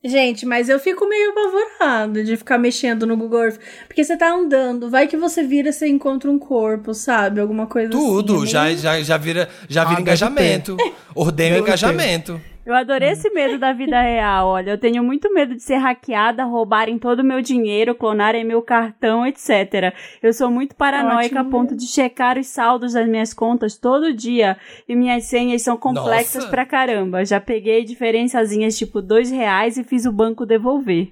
Gente. 0.03 0.45
Mas 0.45 0.69
eu 0.69 0.77
fico 0.79 1.07
meio 1.07 1.31
apavorada 1.31 2.23
de 2.23 2.35
ficar 2.37 2.57
mexendo 2.57 3.07
no 3.07 3.15
Google 3.17 3.45
Earth. 3.45 3.59
Porque 3.87 4.03
você 4.03 4.15
tá 4.17 4.29
andando, 4.31 4.89
vai 4.89 5.07
que 5.07 5.17
você 5.17 5.41
vira, 5.41 5.71
você 5.71 5.87
encontra 5.87 6.29
um 6.29 6.37
corpo, 6.37 6.93
sabe? 6.93 7.39
Alguma 7.39 7.65
coisa 7.65 7.89
Tudo, 7.89 8.37
assim. 8.43 8.47
já, 8.47 8.73
já, 8.75 9.01
já 9.01 9.17
vira, 9.17 9.49
já 9.67 9.83
vira 9.85 9.97
Ah, 9.97 10.01
engajamento. 10.01 10.77
Ordena 11.15 11.57
engajamento. 11.57 12.39
Eu 12.65 12.73
adorei 12.73 13.09
esse 13.09 13.29
medo 13.29 13.59
da 13.59 13.71
vida 13.73 14.01
real. 14.01 14.47
Olha, 14.47 14.71
eu 14.71 14.77
tenho 14.77 15.03
muito 15.03 15.31
medo 15.31 15.53
de 15.53 15.61
ser 15.61 15.75
hackeada, 15.75 16.43
roubarem 16.45 16.97
todo 16.97 17.19
o 17.19 17.23
meu 17.23 17.39
dinheiro, 17.39 17.93
clonarem 17.93 18.43
meu 18.43 18.59
cartão, 18.59 19.25
etc. 19.25 19.93
Eu 20.21 20.33
sou 20.33 20.49
muito 20.49 20.75
paranoica 20.75 21.37
a 21.37 21.41
Ótimo 21.41 21.51
ponto 21.51 21.75
de 21.75 21.85
checar 21.85 22.39
os 22.39 22.47
saldos 22.47 22.93
das 22.93 23.07
minhas 23.07 23.35
contas 23.35 23.77
todo 23.77 24.11
dia 24.11 24.57
e 24.89 24.95
minhas 24.95 25.25
senhas 25.25 25.61
são 25.61 25.77
complexas 25.77 26.37
Nossa. 26.43 26.49
pra 26.49 26.65
caramba. 26.65 27.23
Já 27.23 27.39
peguei 27.39 27.83
diferençazinhas 27.83 28.75
tipo 28.75 28.99
dois 28.99 29.29
reais 29.29 29.77
e 29.77 29.83
fiz 29.83 30.07
o 30.07 30.11
banco 30.11 30.43
devolver. 30.43 31.11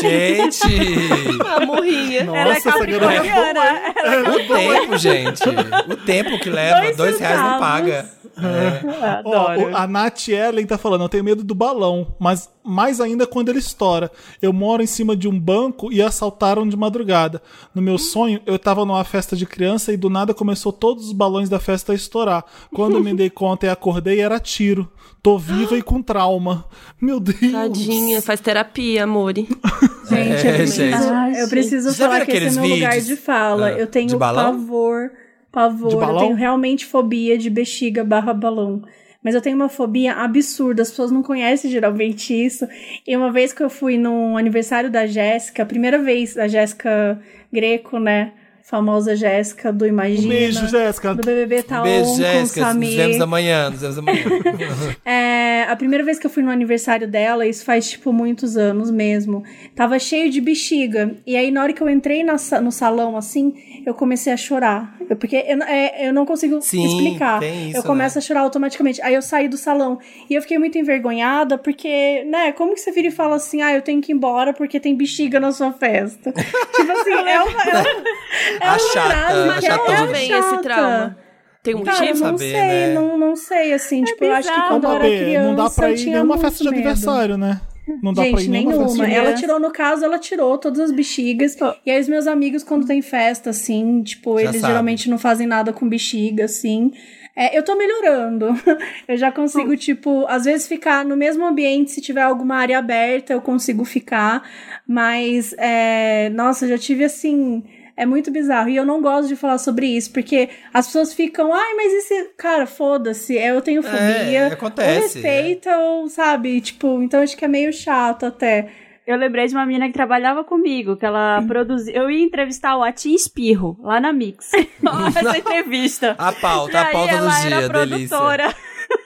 Gente! 0.00 0.60
A 1.44 1.66
morrinha. 1.66 2.20
Ela 2.20 2.38
é 2.38 2.44
Nossa, 2.44 2.68
essa 2.68 2.86
garota 2.86 3.12
é 3.12 3.32
boa, 3.32 3.54
capricorniana. 3.54 4.30
O 4.30 4.46
tempo, 4.46 4.98
gente. 4.98 5.42
O 5.90 5.96
tempo 5.96 6.38
que 6.38 6.50
leva, 6.50 6.80
Dois 6.80 6.96
dois, 6.96 7.18
reais 7.18 7.40
não 7.40 7.58
paga. 7.58 8.10
É. 8.36 8.80
Ó, 9.24 9.46
Adoro. 9.48 9.70
o- 9.72 9.76
a 9.76 9.86
Nath 9.86 10.28
Ellen 10.28 10.66
tá 10.66 10.76
falando, 10.78 11.02
eu 11.02 11.08
tenho 11.08 11.24
medo 11.24 11.42
do 11.44 11.54
balão, 11.54 12.14
mas 12.18 12.48
mais 12.64 13.00
ainda 13.00 13.26
quando 13.26 13.50
ele 13.50 13.58
estoura. 13.58 14.10
Eu 14.40 14.52
moro 14.52 14.82
em 14.82 14.86
cima 14.86 15.14
de 15.14 15.28
um 15.28 15.38
banco 15.38 15.92
e 15.92 16.00
assaltaram 16.00 16.66
de 16.66 16.76
madrugada. 16.76 17.42
No 17.74 17.82
meu 17.82 17.98
sonho, 17.98 18.40
eu 18.46 18.58
tava 18.58 18.84
numa 18.86 19.04
festa 19.04 19.36
de 19.36 19.44
criança 19.44 19.92
e 19.92 19.96
do 19.96 20.08
nada 20.08 20.32
começou 20.32 20.72
todos 20.72 21.06
os 21.06 21.12
balões 21.12 21.48
da 21.48 21.60
festa 21.60 21.92
a 21.92 21.94
estourar. 21.94 22.44
Quando 22.74 22.96
eu 22.96 23.04
me 23.04 23.14
dei 23.14 23.28
conta 23.28 23.66
e 23.66 23.68
acordei, 23.68 24.20
era 24.20 24.40
tiro. 24.40 24.90
Tô 25.22 25.38
viva 25.38 25.76
e 25.76 25.82
com 25.82 26.02
trauma. 26.02 26.64
Meu 27.00 27.18
Deus. 27.20 27.52
Tadinha, 27.52 28.20
faz 28.22 28.40
terapia, 28.40 29.04
amore. 29.04 29.46
Gente, 30.08 30.46
É, 30.46 30.50
eu 30.50 30.54
preciso, 30.56 30.76
gente. 30.76 30.94
Ai, 30.94 31.42
eu 31.42 31.48
preciso 31.48 31.90
Já 31.92 32.06
falar 32.06 32.26
que 32.26 32.32
esse 32.32 32.58
é 32.58 32.60
meu 32.60 32.70
lugar 32.74 32.90
vídeos? 32.92 33.06
de 33.06 33.16
fala. 33.16 33.66
Ah, 33.68 33.72
eu 33.72 33.86
tenho 33.86 34.18
pavor, 34.18 35.10
pavor. 35.54 35.88
De 35.88 35.94
Eu 35.94 36.18
tenho 36.18 36.34
realmente 36.34 36.84
fobia 36.84 37.38
de 37.38 37.48
bexiga 37.48 38.04
barra 38.04 38.34
balão. 38.34 38.82
Mas 39.22 39.34
eu 39.34 39.40
tenho 39.40 39.56
uma 39.56 39.70
fobia 39.70 40.12
absurda, 40.12 40.82
as 40.82 40.90
pessoas 40.90 41.10
não 41.10 41.22
conhecem 41.22 41.70
geralmente 41.70 42.34
isso. 42.34 42.68
E 43.06 43.16
uma 43.16 43.32
vez 43.32 43.54
que 43.54 43.62
eu 43.62 43.70
fui 43.70 43.96
no 43.96 44.36
aniversário 44.36 44.90
da 44.90 45.06
Jéssica, 45.06 45.62
a 45.62 45.66
primeira 45.66 45.98
vez 45.98 46.34
da 46.34 46.46
Jéssica 46.46 47.18
Greco, 47.50 47.98
né? 47.98 48.32
Famosa 48.64 49.14
Jéssica 49.14 49.70
do 49.72 49.86
Imagina. 49.86 50.26
Um 50.26 50.28
beijo, 50.28 50.66
Jéssica. 50.68 51.14
Do 51.14 51.22
BBB 51.22 51.62
Taon 51.62 51.82
Beijo, 51.82 52.04
com 52.04 52.12
o 52.12 52.16
Jéssica. 52.16 52.74
Nos 52.74 52.94
vemos 52.94 53.20
amanhã. 53.20 53.70
Nos 53.70 53.80
vemos 53.80 53.98
amanhã. 53.98 54.24
É, 55.04 55.64
a 55.64 55.76
primeira 55.76 56.02
vez 56.02 56.18
que 56.18 56.26
eu 56.26 56.30
fui 56.30 56.42
no 56.42 56.50
aniversário 56.50 57.06
dela, 57.06 57.46
isso 57.46 57.64
faz, 57.64 57.90
tipo, 57.90 58.12
muitos 58.12 58.56
anos 58.56 58.90
mesmo, 58.90 59.42
tava 59.74 59.98
cheio 59.98 60.30
de 60.30 60.40
bexiga. 60.40 61.14
E 61.26 61.36
aí, 61.36 61.50
na 61.50 61.62
hora 61.62 61.72
que 61.72 61.82
eu 61.82 61.88
entrei 61.88 62.24
na 62.24 62.36
no 62.60 62.72
salão, 62.72 63.16
assim, 63.16 63.54
eu 63.86 63.94
comecei 63.94 64.32
a 64.32 64.36
chorar. 64.36 64.94
Eu- 65.08 65.16
porque 65.16 65.44
eu, 65.46 65.56
não- 65.56 65.66
é, 65.66 66.08
eu 66.08 66.12
não 66.12 66.24
consigo 66.26 66.60
Sim, 66.62 66.84
explicar. 66.84 67.40
tem 67.40 67.68
isso, 67.70 67.78
eu 67.78 67.82
começo 67.82 68.16
né? 68.16 68.18
a 68.18 68.22
chorar 68.22 68.40
automaticamente. 68.40 69.00
Aí 69.02 69.14
eu 69.14 69.22
saí 69.22 69.48
do 69.48 69.56
salão. 69.56 69.98
E 70.28 70.34
eu 70.34 70.42
fiquei 70.42 70.58
muito 70.58 70.76
envergonhada, 70.78 71.58
porque, 71.58 72.24
né, 72.24 72.52
como 72.52 72.74
que 72.74 72.80
você 72.80 72.90
vira 72.92 73.08
e 73.08 73.10
fala 73.10 73.36
assim, 73.36 73.62
ah, 73.62 73.72
eu 73.74 73.82
tenho 73.82 74.00
que 74.00 74.12
ir 74.12 74.14
embora 74.14 74.52
porque 74.52 74.78
tem 74.80 74.94
bexiga 74.96 75.38
na 75.40 75.52
sua 75.52 75.72
festa? 75.72 76.32
tipo 76.76 76.92
assim, 76.92 77.12
é 77.12 77.40
uma, 77.42 77.62
é 77.62 78.66
uma, 78.66 78.74
é 78.74 78.78
chata, 78.78 79.60
que 79.60 79.66
é. 79.66 79.74
Onde 79.74 79.86
tão 79.96 80.06
vem 80.08 80.32
esse 80.32 80.58
trauma? 80.58 81.18
Tem 81.62 81.74
um 81.74 81.82
Cara, 81.82 82.04
eu 82.04 82.08
motivo? 82.08 82.24
não 82.30 82.38
saber, 82.38 82.50
sei, 82.52 82.60
né? 82.60 82.92
não, 82.94 83.16
não 83.18 83.36
sei, 83.36 83.72
assim, 83.72 84.04
tipo, 84.04 84.22
eu 84.24 84.32
acho 84.34 84.48
que 84.48 84.54
bizarro. 84.54 84.68
quando 84.80 84.84
eu 84.84 84.90
era 84.90 85.04
criança, 85.08 85.48
não 85.48 85.54
dá 85.54 85.70
pra 85.70 85.86
eu 85.86 85.90
ir 85.90 85.92
em 85.94 85.96
tinha 85.96 86.14
nenhuma 86.16 86.36
festa 86.38 86.58
de 86.58 86.64
medo. 86.64 86.74
aniversário, 86.74 87.38
né? 87.38 87.60
Não 88.02 88.12
dá 88.12 88.22
pra 88.22 88.30
ir 88.30 88.38
Gente, 88.38 88.48
nenhuma, 88.50 88.84
nenhuma. 88.86 89.06
Ela 89.08 89.34
tirou, 89.34 89.60
no 89.60 89.70
caso, 89.70 90.04
ela 90.04 90.18
tirou 90.18 90.56
todas 90.58 90.80
as 90.80 90.92
bexigas. 90.92 91.56
E 91.84 91.90
aí, 91.90 92.00
os 92.00 92.08
meus 92.08 92.26
amigos, 92.26 92.62
quando 92.62 92.86
tem 92.86 93.02
festa, 93.02 93.50
assim, 93.50 94.02
tipo, 94.02 94.38
Já 94.38 94.44
eles 94.48 94.60
sabe. 94.60 94.72
geralmente 94.72 95.10
não 95.10 95.18
fazem 95.18 95.46
nada 95.46 95.72
com 95.72 95.88
bexiga, 95.88 96.44
assim. 96.44 96.92
É, 97.36 97.56
eu 97.56 97.62
tô 97.62 97.76
melhorando. 97.76 98.46
eu 99.08 99.16
já 99.16 99.30
consigo, 99.32 99.76
tipo, 99.76 100.24
às 100.28 100.44
vezes 100.44 100.68
ficar 100.68 101.04
no 101.04 101.16
mesmo 101.16 101.44
ambiente, 101.44 101.90
se 101.90 102.00
tiver 102.00 102.22
alguma 102.22 102.56
área 102.56 102.78
aberta, 102.78 103.32
eu 103.32 103.40
consigo 103.40 103.84
ficar. 103.84 104.48
Mas, 104.86 105.54
é, 105.58 106.30
nossa, 106.30 106.64
eu 106.64 106.70
já 106.70 106.78
tive 106.78 107.04
assim. 107.04 107.64
É 107.96 108.04
muito 108.04 108.30
bizarro. 108.30 108.68
E 108.68 108.76
eu 108.76 108.84
não 108.84 109.00
gosto 109.00 109.28
de 109.28 109.36
falar 109.36 109.58
sobre 109.58 109.86
isso, 109.86 110.12
porque 110.12 110.48
as 110.72 110.86
pessoas 110.86 111.14
ficam, 111.14 111.52
ai, 111.52 111.74
mas 111.74 111.92
esse. 111.92 112.24
Cara, 112.36 112.66
foda-se, 112.66 113.34
eu 113.34 113.62
tenho 113.62 113.82
fobia. 113.82 114.48
acontece, 114.48 115.18
Ou 115.18 115.22
respeita, 115.24 115.78
ou, 115.78 116.08
sabe? 116.08 116.60
Tipo, 116.60 117.02
então 117.02 117.22
acho 117.22 117.36
que 117.36 117.44
é 117.44 117.48
meio 117.48 117.72
chato 117.72 118.26
até. 118.26 118.68
Eu 119.06 119.16
lembrei 119.16 119.46
de 119.46 119.54
uma 119.54 119.66
menina 119.66 119.86
que 119.86 119.92
trabalhava 119.92 120.42
comigo, 120.42 120.96
que 120.96 121.04
ela 121.04 121.42
produzia. 121.46 121.94
Eu 121.94 122.10
ia 122.10 122.24
entrevistar 122.24 122.76
o 122.76 122.82
Atim 122.82 123.14
Espirro, 123.14 123.78
lá 123.82 124.00
na 124.00 124.12
Mix. 124.12 124.50
Essa 125.14 125.38
entrevista. 125.38 126.14
A 126.18 126.32
pauta, 126.32 126.80
a 126.80 126.84
pauta 126.86 127.12
do 127.12 127.18
ela 127.18 127.40
dia, 127.40 127.54
era 127.56 127.68
delícia. 127.68 128.16
produtora. 128.16 128.54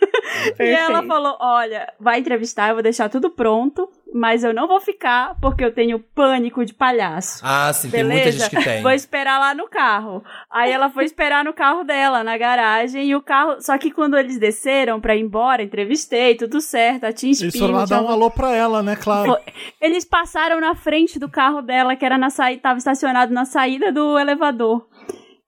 e 0.60 0.68
ela 0.70 1.02
falou: 1.02 1.36
Olha, 1.40 1.92
vai 1.98 2.20
entrevistar, 2.20 2.68
eu 2.68 2.74
vou 2.74 2.82
deixar 2.82 3.08
tudo 3.08 3.28
pronto, 3.28 3.90
mas 4.14 4.42
eu 4.42 4.54
não 4.54 4.66
vou 4.66 4.80
ficar 4.80 5.36
porque 5.40 5.64
eu 5.64 5.72
tenho 5.72 5.98
pânico 5.98 6.64
de 6.64 6.72
palhaço. 6.72 7.40
Ah, 7.44 7.72
sim, 7.72 7.90
tem 7.90 8.02
muita 8.04 8.18
Beleza? 8.18 8.38
gente 8.38 8.56
que 8.56 8.64
tem. 8.64 8.82
Vou 8.82 8.90
esperar 8.92 9.38
lá 9.38 9.54
no 9.54 9.68
carro. 9.68 10.22
Aí 10.50 10.72
ela 10.72 10.88
foi 10.90 11.04
esperar 11.04 11.44
no 11.44 11.52
carro 11.52 11.84
dela, 11.84 12.24
na 12.24 12.36
garagem, 12.38 13.04
e 13.06 13.14
o 13.14 13.20
carro. 13.22 13.60
Só 13.60 13.76
que 13.76 13.90
quando 13.90 14.16
eles 14.16 14.38
desceram 14.38 15.00
pra 15.00 15.14
ir 15.14 15.20
embora, 15.20 15.62
entrevistei, 15.62 16.34
tudo 16.34 16.60
certo, 16.60 17.04
a 17.04 17.12
Tim 17.12 17.32
Eles 17.40 17.56
foram 17.58 17.74
lá 17.74 17.84
dar 17.84 18.02
um 18.02 18.08
alô 18.08 18.30
pra 18.30 18.50
ela, 18.52 18.82
né, 18.82 18.96
claro. 18.96 19.36
Eles 19.80 20.04
passaram 20.04 20.60
na 20.60 20.74
frente 20.74 21.18
do 21.18 21.28
carro 21.28 21.60
dela, 21.62 21.94
que 21.96 22.04
era 22.04 22.16
na 22.16 22.30
saída, 22.30 22.62
tava 22.62 22.78
estacionado 22.78 23.32
na 23.32 23.44
saída 23.44 23.92
do 23.92 24.18
elevador. 24.18 24.86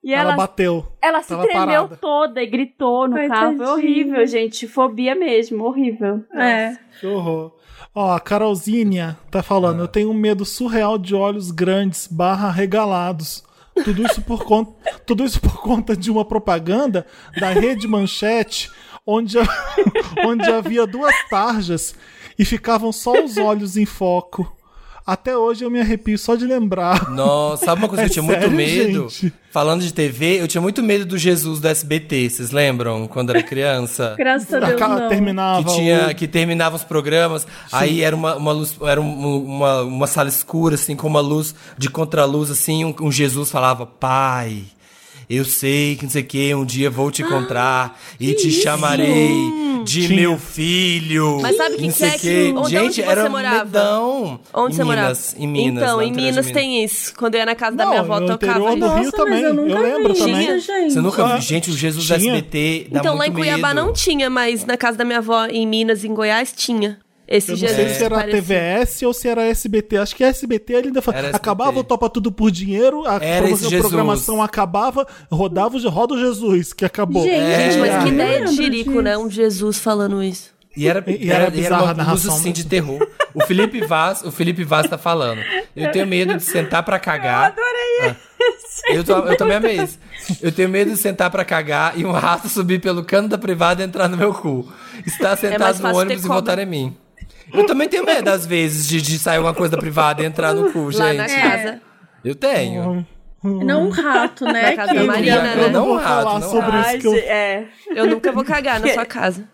E 0.02 0.14
Ela 0.14 0.30
ela, 0.32 0.36
bateu. 0.36 0.86
ela 1.02 1.20
se 1.22 1.36
tremeu 1.36 1.82
parada. 1.82 1.96
toda 1.96 2.42
e 2.42 2.46
gritou 2.46 3.06
no 3.06 3.16
Ai, 3.18 3.28
carro. 3.28 3.56
Foi 3.58 3.66
horrível, 3.66 4.26
gente. 4.26 4.66
Fobia 4.66 5.14
mesmo, 5.14 5.64
horrível. 5.64 6.24
É. 6.34 6.74
Que 6.98 7.06
horror. 7.06 7.52
Ó, 7.92 8.14
a 8.14 8.20
Carolzinha 8.20 9.18
tá 9.30 9.42
falando, 9.42 9.80
eu 9.80 9.88
tenho 9.88 10.10
um 10.10 10.14
medo 10.14 10.44
surreal 10.44 10.96
de 10.96 11.14
olhos 11.14 11.50
grandes 11.50 12.06
barra 12.06 12.48
regalados. 12.50 13.42
Tudo 13.84 14.04
isso 14.04 14.22
por 14.22 14.44
conta, 14.44 14.72
tudo 15.04 15.24
isso 15.24 15.40
por 15.40 15.60
conta 15.60 15.96
de 15.96 16.10
uma 16.10 16.24
propaganda 16.24 17.04
da 17.38 17.48
Rede 17.50 17.88
Manchete, 17.88 18.70
onde, 19.04 19.36
onde 20.24 20.48
havia 20.48 20.86
duas 20.86 21.14
tarjas 21.28 21.94
e 22.38 22.44
ficavam 22.44 22.92
só 22.92 23.24
os 23.24 23.36
olhos 23.36 23.76
em 23.76 23.86
foco. 23.86 24.59
Até 25.06 25.36
hoje 25.36 25.64
eu 25.64 25.70
me 25.70 25.80
arrepio 25.80 26.16
só 26.18 26.36
de 26.36 26.44
lembrar. 26.46 27.10
Nossa, 27.10 27.64
sabe 27.66 27.80
uma 27.82 27.88
coisa 27.88 28.04
É 28.04 28.08
que 28.08 28.18
eu 28.18 28.22
tinha 28.22 28.32
sério, 28.34 28.50
muito 28.50 28.56
medo? 28.56 29.08
gente? 29.08 29.32
Falando 29.50 29.82
de 29.82 29.92
TV, 29.92 30.40
eu 30.40 30.46
tinha 30.46 30.60
muito 30.60 30.80
medo 30.82 31.04
do 31.04 31.18
Jesus 31.18 31.58
do 31.58 31.66
SBT, 31.66 32.30
vocês 32.30 32.50
lembram? 32.52 33.08
Quando 33.08 33.30
era 33.30 33.42
criança? 33.42 34.14
Graças 34.18 34.52
a 34.54 34.60
Deus. 34.60 34.80
Não. 34.80 35.08
terminava 35.08 35.64
que 35.64 35.74
tinha 35.74 36.08
o- 36.10 36.14
que 36.14 36.28
terminava 36.28 36.76
os 36.76 36.84
programas 36.84 37.46
aí 37.72 38.02
era 38.02 38.14
uma, 38.14 38.36
uma 38.36 38.52
luz 38.52 38.76
era 38.82 39.00
um- 39.00 39.44
uma, 39.44 39.82
uma 39.82 40.06
sala 40.06 40.28
escura 40.28 40.76
assim 40.76 40.94
com 40.94 41.08
uma 41.08 41.20
luz 41.20 41.54
de 41.76 41.90
contraluz 41.90 42.48
assim 42.50 42.84
um, 42.84 42.94
um 43.00 43.10
Jesus 43.10 43.50
falava 43.50 43.84
pai 43.84 44.62
eu 45.30 45.44
sei 45.44 45.94
que 45.96 46.02
não 46.02 46.10
sei 46.10 46.22
o 46.22 46.26
que 46.26 46.54
um 46.54 46.64
dia 46.64 46.90
vou 46.90 47.10
te 47.10 47.22
encontrar 47.22 47.98
e 48.18 48.34
te 48.34 48.50
chamarei 48.50 49.60
de 49.84 50.06
Tinha. 50.08 50.20
meu 50.20 50.36
filho 50.38 51.38
Mas 51.40 51.56
sabe 51.56 51.76
o 51.76 51.78
que 51.78 51.90
que 51.92 52.04
é 52.04 52.18
que- 52.18 52.52
onde- 52.54 52.68
gente 52.70 52.84
onde 52.84 52.94
você 52.96 53.02
era 53.02 53.26
um 53.26 53.30
morava? 53.30 53.64
medão 53.64 54.40
Onde 54.52 54.72
em 54.74 54.76
você 54.76 54.84
morava? 54.84 55.06
Minas, 55.08 55.36
em 55.38 55.46
Minas 55.46 55.82
Então, 55.82 56.02
em 56.02 56.10
no 56.10 56.16
Minas 56.16 56.50
tem 56.50 56.84
isso. 56.84 57.14
Quando 57.16 57.34
eu 57.36 57.38
ia 57.40 57.46
na 57.46 57.54
casa 57.54 57.76
da 57.76 57.84
Não, 57.84 57.90
minha 57.92 58.02
avó, 58.02 58.20
no 58.20 58.26
tocava 58.26 58.58
interior 58.60 58.76
do 58.78 58.86
isso. 58.86 58.94
Rio 58.94 59.04
Nossa, 59.04 59.16
também. 59.16 59.32
mas 59.34 59.42
eu 59.44 59.54
nunca 59.54 59.78
lembro 59.80 60.12
vi 60.14 60.18
também. 60.20 60.56
isso, 60.56 60.66
gente. 60.66 60.92
você 60.92 61.00
nunca 61.00 61.24
Ah, 61.24 61.28
viu 61.32 61.40
gente 61.40 61.70
o 61.70 61.72
Jesus 61.76 62.06
do 62.06 62.18
tinha? 62.18 62.32
SBT 62.34 62.86
dá 62.90 63.00
Então, 63.00 63.16
lá 63.16 63.26
em 63.26 63.32
Cuiabá 63.32 63.72
medo. 63.72 63.86
não 63.86 63.92
tinha, 63.94 64.28
mas 64.28 64.66
na 64.66 64.76
casa 64.76 64.98
da 64.98 65.04
minha 65.04 65.18
avó, 65.18 65.46
em 65.46 65.66
Minas, 65.66 66.04
em 66.04 66.12
Goiás, 66.12 66.52
tinha. 66.54 66.98
Esse 67.30 67.52
Eu 67.52 67.58
não 67.58 67.68
sei 67.68 67.88
se 67.94 68.02
era 68.04 68.16
parecia. 68.16 68.42
TVS 68.42 69.02
ou 69.02 69.14
se 69.14 69.28
era 69.28 69.42
SBT. 69.46 69.98
Acho 69.98 70.16
que 70.16 70.24
SBT 70.24 70.72
ele 70.72 70.86
ainda 70.88 71.00
fa- 71.00 71.12
Era 71.12 71.28
SBT. 71.28 71.36
acabava 71.36 71.78
o 71.78 71.84
Topa 71.84 72.10
Tudo 72.10 72.32
por 72.32 72.50
Dinheiro, 72.50 73.06
a, 73.06 73.22
Era 73.24 73.46
a 73.46 73.78
programação 73.78 74.42
acabava, 74.42 75.06
rodava 75.30 75.76
o 75.76 75.88
Roda 75.88 76.14
o 76.14 76.18
Jesus, 76.18 76.72
que 76.72 76.84
acabou. 76.84 77.22
Gente, 77.22 77.36
Gente, 77.70 77.78
mas 77.78 77.90
É. 77.94 77.98
que 78.02 78.08
ideia 78.08 78.44
de 78.46 78.56
jirico, 78.56 78.90
disso. 78.90 79.02
né? 79.02 79.16
Um 79.16 79.30
Jesus 79.30 79.78
falando 79.78 80.20
isso. 80.24 80.50
E 80.76 80.88
era, 80.88 81.04
E- 81.06 81.24
e 81.26 81.30
era, 81.30 81.44
era 81.44 81.54
e 81.56 81.64
era 81.64 81.76
bizarra 81.76 81.76
a 81.76 81.84
uma 81.84 81.88
luz 81.92 81.96
narração, 81.98 82.34
assim 82.34 82.48
né? 82.48 82.52
de 82.54 82.66
terror. 82.66 83.06
O 83.32 83.44
Felipe 83.44 83.80
Vaz, 83.86 84.22
o 84.24 84.32
Felipe 84.32 84.64
Vaz 84.64 84.88
tá 84.88 84.98
falando. 84.98 85.40
Eu 85.76 85.92
tenho 85.92 86.06
medo 86.08 86.36
de 86.36 86.42
sentar 86.44 86.82
pra 86.82 86.98
cagar. 86.98 87.54
Eu 87.56 87.62
adorei 87.64 88.16
eu, 88.88 89.04
tô- 89.04 89.18
eu 89.18 89.36
também 89.36 89.56
amei 89.56 89.76
isso. 89.82 89.98
Eu 90.42 90.50
tenho 90.50 90.68
medo 90.68 90.90
de 90.90 90.96
sentar 90.96 91.30
pra 91.30 91.44
cagar 91.44 91.96
e 91.98 92.04
um 92.04 92.10
rato 92.12 92.48
subir 92.48 92.80
pelo 92.80 93.04
cano 93.04 93.28
da 93.28 93.36
privada 93.38 93.82
e 93.82 93.84
entrar 93.86 94.08
no 94.08 94.16
meu 94.16 94.32
cu. 94.34 94.66
Estar 95.06 95.32
É 95.32 95.36
sentado 95.36 95.74
no 95.76 95.82
fácil 95.82 95.82
ter 95.82 95.96
ônibus 95.96 96.24
e 96.24 96.26
cobra. 96.26 96.34
voltar 96.42 96.58
em 96.58 96.66
mim. 96.66 96.96
Eu 97.52 97.66
também 97.66 97.88
tenho 97.88 98.04
medo, 98.04 98.28
às 98.28 98.46
vezes, 98.46 98.86
de, 98.86 99.00
de 99.00 99.18
sair 99.18 99.36
alguma 99.36 99.54
coisa 99.54 99.72
da 99.72 99.78
privada 99.78 100.22
e 100.22 100.26
entrar 100.26 100.54
no 100.54 100.70
cu, 100.72 100.90
Lá 100.92 101.12
na 101.12 101.26
gente. 101.26 101.40
casa. 101.40 101.80
Eu 102.24 102.34
tenho. 102.34 103.06
Não 103.42 103.86
um 103.86 103.90
rato, 103.90 104.44
né? 104.44 104.70
Na 104.70 104.76
casa 104.76 104.94
da 104.94 105.04
Marina, 105.04 105.36
eu 105.36 105.42
né? 105.42 105.56
não 105.56 105.70
Não 105.70 105.86
vou 105.86 105.96
rato, 105.96 106.24
falar 106.24 106.40
não 106.40 106.50
sobre 106.50 106.80
isso 106.80 106.98
que 106.98 107.06
eu... 107.06 107.14
é. 107.14 107.64
Eu 107.94 108.06
nunca 108.06 108.30
vou 108.32 108.44
cagar 108.44 108.78
na 108.80 108.88
sua 108.88 109.06
casa. 109.06 109.44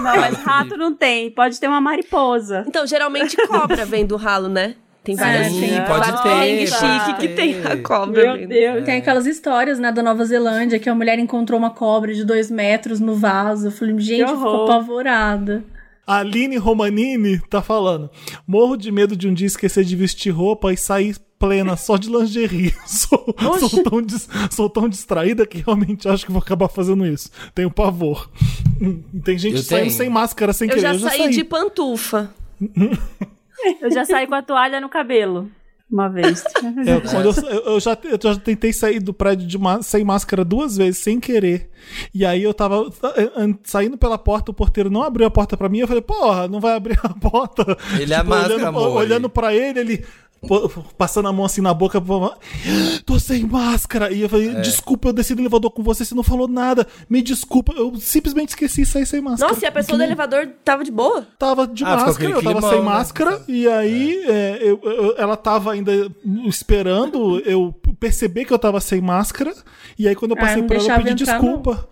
Não, 0.00 0.16
mas 0.16 0.34
rato 0.42 0.76
não 0.76 0.94
tem. 0.94 1.30
Pode 1.30 1.58
ter 1.60 1.68
uma 1.68 1.80
mariposa. 1.80 2.64
Então, 2.66 2.86
geralmente 2.86 3.36
cobra 3.46 3.84
vem 3.86 4.04
do 4.04 4.16
ralo, 4.16 4.48
né? 4.48 4.74
Tem 5.04 5.14
várias 5.16 5.46
Sim, 5.46 5.60
tem 5.60 5.84
pode 5.86 6.10
vários 6.12 6.70
ter, 6.70 6.76
chique 6.76 7.14
que 7.20 7.28
tem 7.28 7.64
a 7.64 7.76
cobra. 7.82 8.34
Meu. 8.36 8.46
Deus. 8.48 8.84
Tem 8.84 8.96
aquelas 8.96 9.26
histórias, 9.26 9.78
né, 9.78 9.90
da 9.90 10.02
Nova 10.02 10.22
Zelândia, 10.24 10.78
que 10.78 10.90
a 10.90 10.94
mulher 10.94 11.18
encontrou 11.18 11.58
uma 11.58 11.70
cobra 11.70 12.12
de 12.12 12.24
dois 12.24 12.50
metros 12.50 13.00
no 13.00 13.14
vaso. 13.14 13.68
Eu 13.68 13.70
falei, 13.70 13.98
gente, 13.98 14.28
ficou 14.28 14.64
apavorada. 14.64 15.64
A 16.08 16.20
Aline 16.20 16.56
Romanini 16.56 17.38
tá 17.50 17.60
falando. 17.60 18.08
Morro 18.46 18.76
de 18.78 18.90
medo 18.90 19.14
de 19.14 19.28
um 19.28 19.34
dia 19.34 19.46
esquecer 19.46 19.84
de 19.84 19.94
vestir 19.94 20.30
roupa 20.30 20.72
e 20.72 20.76
sair 20.76 21.14
plena 21.38 21.76
só 21.76 21.98
de 21.98 22.08
lingerie. 22.08 22.74
Sou, 22.86 23.26
sou 23.68 23.82
tão, 23.84 24.00
sou 24.50 24.70
tão 24.70 24.88
distraída 24.88 25.46
que 25.46 25.58
realmente 25.58 26.08
acho 26.08 26.24
que 26.24 26.32
vou 26.32 26.40
acabar 26.40 26.68
fazendo 26.68 27.06
isso. 27.06 27.30
Tenho 27.54 27.70
pavor. 27.70 28.30
Hum, 28.80 29.02
Tem 29.22 29.36
gente 29.38 29.56
Eu 29.58 29.62
saindo 29.62 29.82
tenho. 29.88 29.96
sem 29.96 30.08
máscara, 30.08 30.52
sem 30.54 30.68
Eu 30.68 30.74
querer. 30.76 30.98
já 30.98 31.10
saí 31.10 31.28
de 31.30 31.44
pantufa. 31.44 32.30
Eu 33.82 33.90
já 33.92 34.04
saí 34.04 34.26
com 34.26 34.34
a 34.34 34.42
toalha 34.42 34.80
no 34.80 34.88
cabelo. 34.88 35.50
Uma 35.90 36.08
vez. 36.08 36.44
É, 36.86 37.00
quando 37.00 37.26
eu, 37.26 37.60
eu- 37.72 37.80
já, 37.80 37.96
eu 38.04 38.18
já 38.22 38.36
tentei 38.38 38.72
sair 38.72 39.00
do 39.00 39.12
prédio 39.14 39.46
de 39.46 39.56
má- 39.58 39.80
sem 39.82 40.04
máscara 40.04 40.44
duas 40.44 40.76
vezes, 40.76 40.98
sem 40.98 41.18
querer. 41.18 41.70
E 42.14 42.24
aí 42.26 42.42
eu 42.42 42.52
tava 42.52 42.90
saindo 43.64 43.96
pela 43.96 44.18
porta, 44.18 44.50
o 44.50 44.54
porteiro 44.54 44.90
não 44.90 45.02
abriu 45.02 45.26
a 45.26 45.30
porta 45.30 45.56
pra 45.56 45.68
mim. 45.68 45.78
Eu 45.78 45.88
falei, 45.88 46.02
porra, 46.02 46.46
não 46.48 46.60
vai 46.60 46.74
abrir 46.76 46.98
a 47.02 47.08
porta. 47.08 47.76
Ele 47.98 48.12
é 48.12 48.16
a 48.16 48.24
máscara, 48.24 48.54
olhando, 48.54 48.66
amor. 48.68 48.90
olhando 48.96 49.30
pra 49.30 49.54
ele, 49.54 49.80
ele 49.80 50.04
passando 50.96 51.28
a 51.28 51.32
mão 51.32 51.44
assim 51.44 51.60
na 51.60 51.74
boca. 51.74 52.00
Tô 53.04 53.18
sem 53.18 53.44
máscara. 53.44 54.12
E 54.12 54.22
eu 54.22 54.28
falei, 54.28 54.48
É. 54.50 54.60
desculpa, 54.60 55.08
eu 55.08 55.12
desci 55.12 55.34
do 55.34 55.42
elevador 55.42 55.70
com 55.70 55.82
você, 55.82 56.04
você 56.04 56.14
não 56.14 56.22
falou 56.22 56.46
nada. 56.48 56.86
Me 57.08 57.20
desculpa, 57.22 57.72
eu 57.72 57.94
simplesmente 57.96 58.50
esqueci 58.50 58.82
de 58.82 58.86
sair 58.86 59.06
sem 59.06 59.20
máscara. 59.20 59.52
Nossa, 59.52 59.64
e 59.64 59.68
a 59.68 59.72
pessoa 59.72 59.98
do 59.98 60.04
elevador 60.04 60.48
tava 60.64 60.84
de 60.84 60.90
boa? 60.90 61.26
Tava 61.38 61.66
de 61.66 61.84
Ah, 61.84 61.96
máscara, 61.96 62.30
eu 62.30 62.42
tava 62.42 62.60
sem 62.60 62.78
né? 62.78 62.84
máscara, 62.84 63.42
e 63.48 63.66
aí 63.68 64.22
é, 64.26 64.58
eu- 64.62 64.80
eu- 64.82 65.14
ela 65.18 65.36
tava 65.36 65.72
ainda 65.72 65.92
esperando 66.46 67.40
eu 67.40 67.74
perceber 67.98 68.44
que 68.44 68.52
eu 68.52 68.58
tava 68.58 68.80
sem 68.80 69.00
máscara, 69.00 69.52
e 69.98 70.06
aí 70.06 70.14
quando 70.14 70.32
eu 70.32 70.36
Ah, 70.38 70.40
passei 70.40 70.60
não 70.62 70.68
por 70.68 70.76
ela, 70.76 70.84
eu 70.88 70.96
pedi 71.04 71.22
entrar, 71.22 71.32
desculpa. 71.38 71.88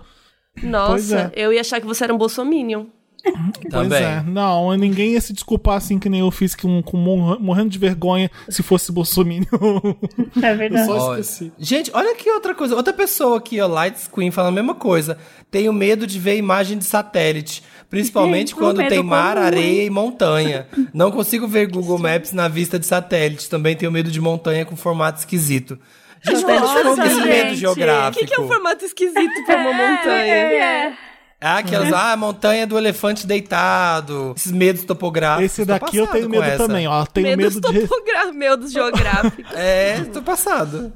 Nossa, 0.62 1.32
é. 1.34 1.44
eu 1.44 1.53
ia 1.53 1.61
achar 1.61 1.80
que 1.80 1.86
você 1.86 2.05
era 2.05 2.14
um 2.14 2.18
bolsominion. 2.18 2.86
Pois 3.61 3.70
Também. 3.72 4.03
é. 4.03 4.22
Não, 4.27 4.72
ninguém 4.77 5.12
ia 5.12 5.20
se 5.20 5.33
desculpar 5.33 5.77
assim 5.77 5.99
que 5.99 6.09
nem 6.09 6.20
eu 6.20 6.31
fiz, 6.31 6.55
com, 6.55 6.83
com 6.83 6.97
mor- 6.97 7.41
morrendo 7.41 7.68
de 7.70 7.79
vergonha 7.79 8.31
se 8.49 8.62
fosse 8.62 8.93
Bolsonaro. 8.93 9.16
É 10.43 10.55
verdade. 10.55 10.87
Só 10.87 11.09
Olha- 11.11 11.20
esqueci. 11.20 11.53
Gente, 11.59 11.91
olha 11.95 12.12
aqui 12.12 12.31
outra 12.31 12.55
coisa. 12.55 12.77
Outra 12.77 12.93
pessoa 12.93 13.39
aqui, 13.39 13.61
ó, 13.61 13.66
Lights 13.66 14.09
Queen, 14.09 14.31
fala 14.31 14.49
a 14.49 14.53
mesma 14.53 14.74
coisa. 14.74 15.18
Tenho 15.51 15.72
medo 15.72 16.07
de 16.07 16.18
ver 16.18 16.37
imagem 16.37 16.79
de 16.79 16.85
satélite. 16.85 17.62
Principalmente 17.91 18.55
Um 18.55 18.59
quando 18.59 18.87
tem 18.89 19.03
mar, 19.03 19.35
comum, 19.37 19.47
areia 19.47 19.85
e 19.85 19.91
montanha. 19.91 20.66
Não 20.93 21.11
consigo 21.11 21.47
ver 21.49 21.66
Google 21.68 21.99
Maps 21.99 22.33
na 22.33 22.49
vista 22.49 22.79
de 22.79 22.87
satélite. 22.87 23.49
Também 23.49 23.74
tenho 23.77 23.91
medo 23.93 24.11
de 24.11 24.20
montanha 24.20 24.64
com 24.64 24.77
formato 24.77 25.18
esquisito. 25.20 25.79
Gente, 26.24 26.43
Nossa, 26.43 26.79
ficou 26.79 27.05
esse 27.05 27.20
medo 27.20 27.49
gente. 27.51 27.57
geográfico? 27.57 28.24
O 28.24 28.27
que, 28.27 28.35
que 28.35 28.41
é 28.41 28.43
um 28.45 28.49
formato 28.49 28.85
esquisito 28.85 29.45
pra 29.45 29.57
uma 29.59 29.72
montanha? 29.72 30.35
É, 30.35 30.93
Ah, 31.39 31.59
aquelas, 31.59 31.93
ah, 31.93 32.16
montanha 32.16 32.66
do 32.66 32.78
elefante 32.78 33.26
deitado. 33.26 34.32
Esses 34.37 34.51
medos 34.53 34.84
topográficos. 34.84 35.45
Esse 35.53 35.64
daqui 35.66 35.99
eu 35.99 36.07
tenho 36.07 36.28
medo 36.30 36.43
essa. 36.43 36.66
também, 36.66 36.87
ó. 36.89 37.05
Tenho 37.05 37.37
Medos 37.37 37.57
medo 37.57 37.72
de. 37.72 37.80
topogra... 37.87 38.32
Medos 38.32 38.72
geográficos. 38.72 39.45
É, 39.55 40.01
tô 40.12 40.20
passado. 40.22 40.93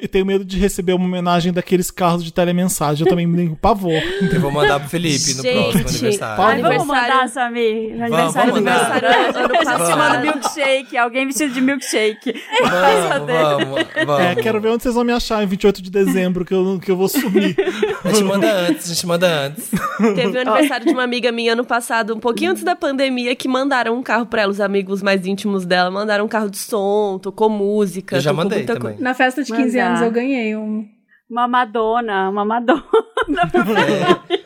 Eu 0.00 0.08
tenho 0.08 0.26
medo 0.26 0.44
de 0.44 0.58
receber 0.58 0.92
uma 0.94 1.04
homenagem 1.04 1.52
daqueles 1.52 1.90
carros 1.90 2.24
de 2.24 2.32
telemensagem. 2.32 3.04
Eu 3.06 3.10
também 3.10 3.26
me 3.26 3.36
tenho 3.36 3.56
pavor. 3.56 3.92
Eu 4.32 4.40
vou 4.40 4.50
mandar 4.50 4.80
pro 4.80 4.88
Felipe 4.88 5.34
no 5.34 5.42
próximo 5.42 5.88
aniversário. 5.88 6.42
Ai, 6.42 6.60
vamos 6.62 6.80
Aniversário- 6.80 6.86
mandar, 6.86 7.28
Samir. 7.28 7.96
No 7.96 8.04
aniversário 8.04 8.52
vamos 8.52 8.54
do 8.54 8.64
mandar. 8.64 9.00
meu 9.00 9.44
Ano 9.44 9.54
A 9.54 9.58
passado. 9.78 10.20
milkshake. 10.22 10.96
Alguém 10.96 11.26
vestido 11.26 11.54
de 11.54 11.60
milkshake. 11.60 12.34
Vamos, 12.62 13.26
vamos, 13.26 13.86
vamos. 14.06 14.20
É, 14.24 14.34
quero 14.36 14.60
ver 14.60 14.68
onde 14.70 14.82
vocês 14.82 14.94
vão 14.94 15.04
me 15.04 15.12
achar 15.12 15.42
em 15.42 15.46
28 15.46 15.82
de 15.82 15.90
dezembro, 15.90 16.44
que 16.44 16.52
eu, 16.54 16.78
que 16.82 16.90
eu 16.90 16.96
vou 16.96 17.08
sumir. 17.08 17.56
A 18.04 18.08
gente 18.08 18.24
manda 18.24 18.50
antes, 18.52 18.90
a 18.90 18.94
gente 18.94 19.06
manda 19.06 19.26
antes. 19.46 19.49
Teve 20.14 20.38
o 20.38 20.40
aniversário 20.40 20.86
de 20.86 20.92
uma 20.92 21.02
amiga 21.04 21.30
minha 21.32 21.52
ano 21.52 21.64
passado, 21.64 22.14
um 22.14 22.20
pouquinho 22.20 22.50
antes 22.52 22.62
da 22.64 22.74
pandemia, 22.76 23.34
que 23.36 23.48
mandaram 23.48 23.96
um 23.96 24.02
carro 24.02 24.26
pra 24.26 24.42
ela, 24.42 24.50
os 24.52 24.60
amigos 24.60 25.02
mais 25.02 25.26
íntimos 25.26 25.64
dela. 25.64 25.90
Mandaram 25.90 26.24
um 26.24 26.28
carro 26.28 26.50
de 26.50 26.58
som, 26.58 27.18
tocou 27.20 27.48
música. 27.50 28.16
Eu 28.16 28.20
já 28.20 28.32
mandei 28.32 28.58
muita 28.58 28.74
também. 28.74 28.92
coisa. 28.92 29.02
Na 29.04 29.14
festa 29.14 29.42
de 29.42 29.52
15 29.52 29.76
Mandar. 29.76 29.88
anos 29.90 30.02
eu 30.02 30.10
ganhei 30.10 30.56
um. 30.56 30.86
Uma 31.30 31.46
Madonna, 31.46 32.28
uma 32.28 32.44
Madonna. 32.44 32.82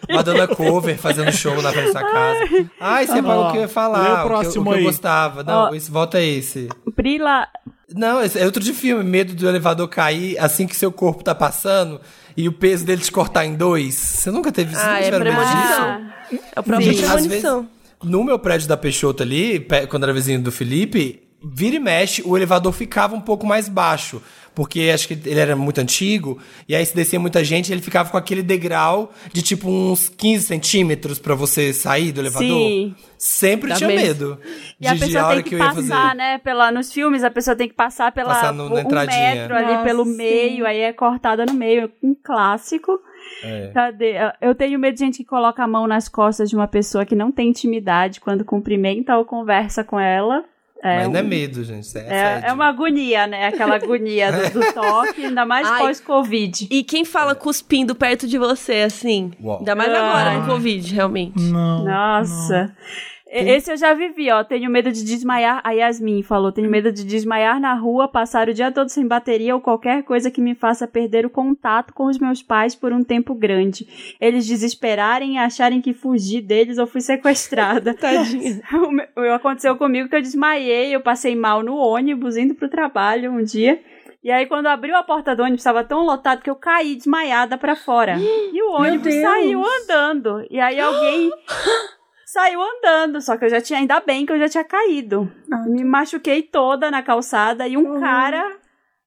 É, 0.09 0.13
Madonna 0.15 0.47
Cover 0.49 0.99
fazendo 0.99 1.33
show 1.33 1.61
na 1.63 1.73
frente 1.73 1.93
da 1.93 2.03
casa. 2.03 2.71
Ai, 2.81 3.07
você 3.07 3.23
falou 3.23 3.49
o 3.49 3.53
que 3.53 3.57
eu 3.59 3.63
ia 3.63 3.69
falar, 3.69 4.01
o 4.01 4.03
o 4.03 4.17
que 4.17 4.21
eu- 4.23 4.27
próximo 4.27 4.71
o 4.71 4.75
que 4.75 4.81
eu, 4.81 4.85
gostava. 4.85 5.43
Não, 5.43 5.75
esse, 5.75 5.91
volta 5.91 6.21
esse. 6.21 6.69
Brila. 6.95 7.49
Não, 7.95 8.23
esse 8.23 8.39
é 8.39 8.45
outro 8.45 8.63
de 8.63 8.73
filme. 8.75 9.03
Medo 9.05 9.35
do 9.35 9.49
elevador 9.49 9.89
cair 9.89 10.39
assim 10.39 10.67
que 10.67 10.77
seu 10.77 10.91
corpo 10.93 11.23
tá 11.25 11.35
passando 11.35 12.01
e 12.37 12.49
o 12.49 12.53
peso 12.53 12.85
dele 12.85 13.03
te 13.03 13.13
cortar 13.13 13.45
em 13.45 13.55
dois. 13.55 13.95
Você 13.95 14.31
nunca 14.31 14.51
teve 14.53 14.73
isso? 14.73 14.83
Ah, 14.83 15.01
é 15.01 15.05
tiveram 15.05 15.25
medo 15.25 15.37
disso? 15.37 16.41
É 16.55 16.61
o 16.61 16.61
às 16.61 16.65
premonição. 16.65 17.61
vezes, 17.61 17.75
no 18.03 18.25
meu 18.25 18.39
prédio 18.39 18.69
da 18.69 18.77
Peixoto 18.77 19.23
ali, 19.23 19.67
quando 19.89 20.03
era 20.05 20.13
vizinho 20.13 20.41
do 20.41 20.53
Felipe, 20.53 21.23
vira 21.45 21.77
e 21.77 21.79
mexe, 21.79 22.23
o 22.25 22.37
elevador 22.37 22.73
ficava 22.73 23.15
um 23.15 23.21
pouco 23.21 23.47
mais 23.47 23.69
baixo. 23.69 24.23
Porque 24.55 24.89
acho 24.95 25.09
que 25.09 25.15
ele 25.29 25.41
era 25.41 25.57
muito 25.57 25.81
antigo, 25.81 26.39
e 26.69 26.77
aí 26.77 26.87
se 26.87 26.95
descia 26.95 27.19
muita 27.19 27.43
gente, 27.43 27.73
ele 27.73 27.83
ficava 27.83 28.09
com 28.09 28.17
aquele 28.17 28.41
degrau 28.41 29.13
de 29.33 29.43
tipo 29.43 29.69
uns 29.69 30.09
15 30.09 30.47
centímetros 30.47 31.19
pra 31.19 31.35
você 31.35 31.73
sair 31.73 32.13
do 32.13 32.21
elevador. 32.21 32.47
Sim. 32.47 32.95
Sempre 33.19 33.71
Dá 33.71 33.75
tinha 33.75 33.89
medo. 33.89 34.05
medo. 34.05 34.41
E 34.81 34.87
a 34.87 34.93
de- 34.93 35.01
de 35.01 35.07
pessoa 35.07 35.25
hora 35.27 35.35
tem 35.35 35.43
que, 35.43 35.55
eu 35.57 35.59
ia 35.59 35.65
passar, 35.65 35.83
fazer. 35.83 36.15
né? 36.17 36.39
Pela, 36.39 36.71
nos 36.71 36.93
filmes, 36.93 37.25
a 37.25 37.31
pessoa 37.33 37.57
tem 37.57 37.67
que 37.67 37.75
passar 37.75 38.13
pela 38.13 38.33
Passar 38.33 38.53
no- 38.53 38.69
na 38.69 38.77
um 38.77 38.79
entradinha. 38.79 39.35
metro 39.35 39.57
ali 39.57 39.73
Nossa, 39.73 39.85
pelo 39.85 40.05
sim. 40.05 40.17
meio, 40.17 40.67
aí 40.67 40.79
é 40.79 40.93
cortada 40.93 41.45
no 41.45 41.55
meio. 41.55 41.91
Um 42.01 42.15
clássico. 42.15 42.93
É. 43.43 43.73
Cadê? 43.75 44.15
Eu 44.41 44.55
tenho 44.55 44.79
medo 44.79 44.95
de 44.95 45.01
gente 45.01 45.17
que 45.19 45.25
coloca 45.25 45.65
a 45.65 45.67
mão 45.67 45.89
nas 45.89 46.09
costas 46.09 46.49
de 46.49 46.55
uma 46.55 46.69
pessoa 46.69 47.05
que 47.05 47.17
não 47.17 47.33
tem 47.33 47.49
intimidade 47.49 48.21
quando 48.21 48.45
cumprimenta 48.45 49.17
ou 49.19 49.25
conversa 49.25 49.83
com 49.83 49.99
ela. 49.99 50.45
É, 50.85 50.97
Mas 50.99 51.09
não 51.09 51.19
é 51.19 51.23
medo, 51.23 51.65
gente. 51.65 51.97
É, 51.97 52.01
é, 52.01 52.43
é 52.49 52.53
uma 52.53 52.67
agonia, 52.69 53.27
né? 53.27 53.47
Aquela 53.47 53.77
agonia 53.77 54.31
do, 54.31 54.61
do 54.61 54.73
toque, 54.75 55.25
ainda 55.25 55.47
mais 55.47 55.67
Ai. 55.67 55.79
pós-Covid. 55.81 56.69
E 56.71 56.85
quem 56.85 57.07
fala 57.07 57.35
cuspindo 57.35 57.95
perto 57.95 58.27
de 58.29 58.37
você, 58.37 58.83
assim? 58.87 59.31
Uau. 59.43 59.61
Ainda 59.61 59.75
mais 59.75 59.91
Ah. 59.91 59.99
agora, 60.11 60.39
no 60.41 60.47
Covid, 60.47 60.95
realmente. 60.95 61.41
Não. 61.41 61.85
Nossa. 61.87 62.71
E- 62.79 63.14
Esse 63.35 63.73
eu 63.73 63.77
já 63.77 63.93
vivi, 63.95 64.31
ó. 64.31 64.45
Tenho 64.45 64.71
medo 64.71 64.93
de 64.93 65.05
desmaiar. 65.05 65.61
A 65.65 65.73
Yasmin 65.73 66.23
falou: 66.23 66.53
tenho 66.53 66.71
medo 66.71 66.93
de 66.93 67.05
desmaiar 67.05 67.59
na 67.59 67.75
rua, 67.75 68.07
passar 68.07 68.49
o 68.49 68.55
dia 68.55 68.71
todo 68.71 68.89
sem 68.89 69.07
bateria 69.07 69.55
ou 69.55 69.61
qualquer 69.61 70.05
coisa 70.05 70.31
que 70.31 70.41
me 70.41 70.55
faça 70.55 70.87
perder 70.87 71.27
o 71.27 71.31
contato 71.31 71.93
com 71.93 72.07
os 72.07 72.19
meus 72.19 72.43
pais 72.43 72.77
por 72.77 72.93
um 72.93 73.03
tempo 73.03 73.35
grande. 73.35 74.17
Eles 74.21 74.47
desesperarem 74.47 75.35
e 75.35 75.39
acharem 75.39 75.81
que 75.81 75.93
fugi 75.93 76.41
deles 76.41 76.79
ou 76.79 76.87
fui 76.87 77.01
sequestrada. 77.01 77.93
Tadinha. 77.99 78.63
Aconteceu 79.35 79.77
comigo 79.77 80.09
que 80.09 80.15
eu 80.15 80.23
desmaiei, 80.23 80.95
eu 80.95 81.01
passei 81.01 81.35
mal 81.35 81.63
no 81.63 81.77
ônibus, 81.77 82.37
indo 82.37 82.55
pro 82.55 82.69
trabalho 82.69 83.33
um 83.33 83.43
dia. 83.43 83.81
E 84.23 84.31
aí, 84.31 84.47
quando 84.47 84.69
abriu 84.69 84.97
a 84.97 85.03
porta 85.03 85.37
do 85.37 85.43
ônibus, 85.43 85.61
estava 85.61 85.85
tão 85.85 86.03
lotado 86.03 86.41
que 86.41 86.49
eu 86.49 86.57
caí 86.57 86.97
desmaiada 86.97 87.59
pra 87.59 87.77
fora. 87.77 88.17
E 88.55 88.63
o 88.63 88.71
ônibus 88.71 89.13
saiu 89.13 89.63
andando. 89.63 90.47
E 90.49 90.61
aí 90.61 90.79
alguém 90.79 91.31
saiu 92.35 92.61
andando, 92.61 93.21
só 93.23 93.37
que 93.37 93.45
eu 93.45 93.49
já 93.49 93.61
tinha, 93.61 93.79
ainda 93.79 94.01
bem 94.01 94.27
que 94.27 94.33
eu 94.33 94.39
já 94.41 94.49
tinha 94.49 94.65
caído. 94.65 95.31
Ah. 95.53 95.65
Me 95.69 95.85
machuquei 95.85 96.43
toda 96.43 96.91
na 96.91 97.01
calçada 97.01 97.69
e 97.69 97.77
um 97.77 97.87
Uhum. 97.95 98.01
cara 98.01 98.57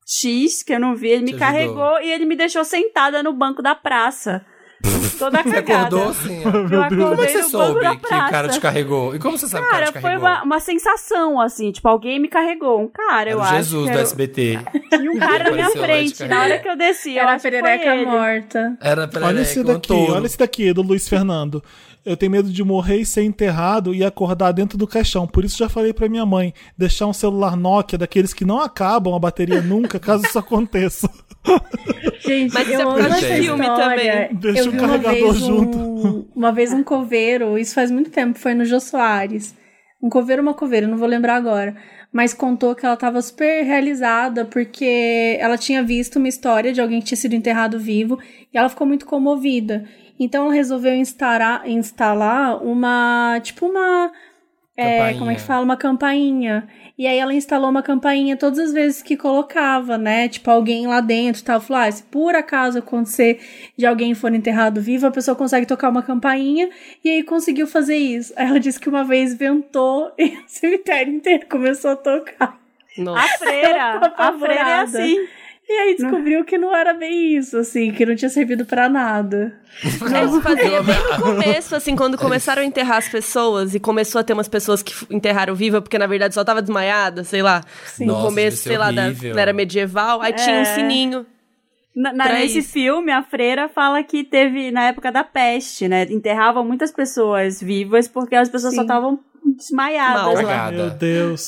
X, 0.07 0.63
que 0.63 0.71
eu 0.73 0.79
não 0.79 0.95
vi, 0.95 1.09
ele 1.09 1.25
me 1.25 1.33
Te 1.33 1.37
carregou 1.37 1.99
e 2.01 2.09
ele 2.09 2.25
me 2.25 2.37
deixou 2.37 2.63
sentada 2.63 3.21
no 3.21 3.33
banco 3.33 3.61
da 3.61 3.75
praça. 3.75 4.45
Toda 5.17 5.43
Você 5.43 5.49
cagada. 5.61 5.87
acordou 5.87 6.09
assim, 6.09 6.41
ó. 6.45 6.49
Eu 6.49 6.69
Como 6.69 7.21
é 7.21 7.25
que 7.27 7.31
você 7.33 7.43
soube 7.43 7.79
que 7.79 8.05
o 8.05 8.09
cara 8.09 8.49
te 8.49 8.59
carregou? 8.59 9.15
E 9.15 9.19
como 9.19 9.37
você 9.37 9.47
sabe 9.47 9.63
que 9.63 9.67
o 9.69 9.71
Cara, 9.71 9.85
cara 9.85 9.91
te 9.91 10.01
foi 10.01 10.11
carregou? 10.11 10.27
uma, 10.29 10.43
uma 10.43 10.59
sensação, 10.59 11.39
assim, 11.41 11.71
tipo, 11.71 11.87
alguém 11.87 12.19
me 12.19 12.27
carregou. 12.27 12.81
Um 12.81 12.87
cara, 12.87 13.29
eu 13.29 13.37
Era 13.37 13.37
o 13.39 13.41
acho. 13.43 13.55
Jesus 13.55 13.87
que 13.89 13.93
do 13.95 13.99
SBT. 13.99 14.59
Tinha 14.89 15.11
um 15.11 15.17
cara 15.19 15.43
na 15.45 15.51
minha 15.51 15.67
e 15.67 15.71
frente. 15.71 16.23
Na 16.25 16.41
hora 16.41 16.59
que 16.59 16.67
eu 16.69 16.77
desci, 16.77 17.15
eu 17.15 17.23
Era 17.23 17.33
a 17.35 17.39
foi 17.39 17.51
perereca 17.51 17.95
morta. 18.09 18.77
Era 18.81 19.07
pra 19.07 19.27
Olha 19.27 19.41
esse 19.41 19.63
daqui, 19.63 19.93
olha 19.93 20.25
esse 20.25 20.37
daqui, 20.37 20.73
do 20.73 20.81
Luiz 20.81 21.07
Fernando. 21.07 21.63
Eu 22.05 22.15
tenho 22.15 22.31
medo 22.31 22.49
de 22.49 22.63
morrer 22.63 22.97
e 23.01 23.05
ser 23.05 23.23
enterrado 23.23 23.93
e 23.93 24.01
acordar 24.01 24.53
dentro 24.53 24.77
do 24.77 24.87
caixão. 24.87 25.27
Por 25.27 25.43
isso 25.43 25.57
já 25.57 25.67
falei 25.67 25.91
pra 25.91 26.07
minha 26.07 26.25
mãe, 26.25 26.53
deixar 26.77 27.05
um 27.05 27.11
celular 27.11 27.57
Nokia 27.57 27.97
daqueles 27.97 28.33
que 28.33 28.45
não 28.45 28.61
acabam 28.61 29.13
a 29.13 29.19
bateria 29.19 29.61
nunca, 29.61 29.99
caso 29.99 30.25
isso 30.25 30.39
aconteça. 30.39 31.09
Gente, 32.19 32.53
Mas 32.53 32.67
isso 32.67 32.79
é 32.79 32.83
eu 32.83 32.89
por 32.89 32.99
amo 32.99 33.07
essa 33.15 33.35
filme 33.35 33.65
também. 33.65 34.29
Deixa 34.33 34.59
eu 34.63 34.71
vi 34.71 34.79
uma 34.79 34.97
carregador 35.07 35.33
vez 35.33 35.45
junto. 35.45 35.77
Um, 35.77 36.27
uma 36.35 36.51
vez 36.51 36.73
um 36.73 36.83
coveiro, 36.83 37.57
isso 37.57 37.73
faz 37.73 37.91
muito 37.91 38.09
tempo, 38.09 38.37
foi 38.37 38.53
no 38.53 38.65
Jô 38.65 38.79
Soares. 38.79 39.55
Um 40.01 40.09
coveiro 40.09 40.41
uma 40.41 40.53
coveira, 40.53 40.87
não 40.87 40.97
vou 40.97 41.07
lembrar 41.07 41.35
agora. 41.35 41.75
Mas 42.11 42.33
contou 42.33 42.75
que 42.75 42.85
ela 42.85 42.93
estava 42.93 43.21
super 43.21 43.63
realizada 43.63 44.45
porque 44.45 45.37
ela 45.39 45.57
tinha 45.57 45.83
visto 45.83 46.17
uma 46.17 46.27
história 46.27 46.71
de 46.71 46.79
alguém 46.79 46.99
que 46.99 47.07
tinha 47.07 47.17
sido 47.17 47.35
enterrado 47.35 47.79
vivo 47.79 48.19
e 48.53 48.57
ela 48.57 48.69
ficou 48.69 48.87
muito 48.87 49.05
comovida. 49.05 49.85
Então 50.19 50.45
ela 50.45 50.53
resolveu 50.53 50.95
instalar, 50.95 51.67
instalar 51.67 52.63
uma, 52.63 53.39
tipo 53.43 53.65
uma, 53.67 54.11
é, 54.77 54.99
Campainha. 54.99 55.17
como 55.17 55.31
é 55.31 55.35
que 55.35 55.41
fala? 55.41 55.65
Uma 55.65 55.75
campainha. 55.75 56.67
E 56.95 57.07
aí 57.07 57.17
ela 57.17 57.33
instalou 57.33 57.67
uma 57.67 57.81
campainha 57.81 58.37
todas 58.37 58.59
as 58.59 58.71
vezes 58.71 59.01
que 59.01 59.17
colocava, 59.17 59.97
né? 59.97 60.29
Tipo, 60.29 60.51
alguém 60.51 60.85
lá 60.85 61.01
dentro 61.01 61.41
e 61.41 61.43
tal. 61.43 61.59
Falou, 61.59 61.81
ah, 61.81 61.91
se 61.91 62.03
por 62.03 62.35
acaso 62.35 62.77
acontecer 62.77 63.39
de 63.75 63.87
alguém 63.87 64.13
for 64.13 64.31
enterrado 64.31 64.79
vivo, 64.79 65.07
a 65.07 65.11
pessoa 65.11 65.35
consegue 65.35 65.65
tocar 65.65 65.89
uma 65.89 66.03
campainha. 66.03 66.69
E 67.03 67.09
aí 67.09 67.23
conseguiu 67.23 67.65
fazer 67.65 67.97
isso. 67.97 68.31
Aí 68.35 68.47
ela 68.47 68.59
disse 68.59 68.79
que 68.79 68.87
uma 68.87 69.03
vez 69.03 69.33
ventou 69.33 70.11
e 70.17 70.37
o 70.37 70.43
cemitério 70.45 71.11
inteiro 71.11 71.47
começou 71.49 71.91
a 71.91 71.95
tocar. 71.95 72.59
Nossa. 72.95 73.19
A 73.19 73.37
freira. 73.39 74.13
A 74.15 74.33
freira 74.33 74.69
é 74.69 74.79
assim. 74.81 75.27
E 75.69 75.73
aí 75.73 75.95
descobriu 75.97 76.45
que 76.45 76.57
não 76.57 76.73
era 76.73 76.93
bem 76.93 77.35
isso, 77.35 77.57
assim, 77.57 77.91
que 77.91 78.05
não 78.05 78.15
tinha 78.15 78.29
servido 78.29 78.65
pra 78.65 78.87
nada. 78.87 79.53
É, 79.83 80.23
Isso 80.23 80.41
fazia 80.41 80.81
bem 80.81 80.95
no 80.95 81.19
começo, 81.21 81.75
assim, 81.75 81.93
quando 81.93 82.17
começaram 82.17 82.61
a 82.61 82.65
enterrar 82.65 82.97
as 82.99 83.09
pessoas 83.09 83.75
e 83.75 83.79
começou 83.79 84.19
a 84.21 84.23
ter 84.23 84.31
umas 84.31 84.47
pessoas 84.47 84.81
que 84.81 84.93
enterraram 85.13 85.53
viva, 85.53 85.81
porque 85.81 85.97
na 85.99 86.07
verdade 86.07 86.33
só 86.33 86.43
tava 86.45 86.61
desmaiada, 86.61 87.25
sei 87.25 87.41
lá. 87.41 87.61
No 87.99 88.05
Nossa, 88.07 88.25
começo, 88.27 88.35
deve 88.49 88.61
ser 88.63 88.69
sei 88.69 88.77
lá, 88.77 88.91
da 88.91 89.09
da 89.35 89.41
era 89.41 89.51
medieval, 89.51 90.21
aí 90.21 90.31
tinha 90.33 90.55
um 90.55 90.59
É. 90.61 90.65
sininho. 90.75 91.25
Na, 91.93 92.13
na- 92.13 92.29
nesse 92.33 92.59
isso. 92.59 92.71
filme, 92.71 93.11
a 93.11 93.21
freira 93.23 93.67
fala 93.67 94.01
que 94.03 94.23
teve 94.23 94.71
na 94.71 94.83
época 94.89 95.11
da 95.11 95.23
peste, 95.23 95.87
né? 95.87 96.03
Enterravam 96.09 96.63
muitas 96.63 96.91
pessoas 96.91 97.59
vivas 97.61 98.07
porque 98.07 98.35
as 98.35 98.47
pessoas 98.47 98.73
só 98.73 98.81
Sim. 98.81 98.85
estavam 98.85 99.19
desmaiadas 99.57 100.41
Mal. 100.41 100.43
lá. 100.43 100.71
Meu 100.71 100.89
Deus. 100.91 101.47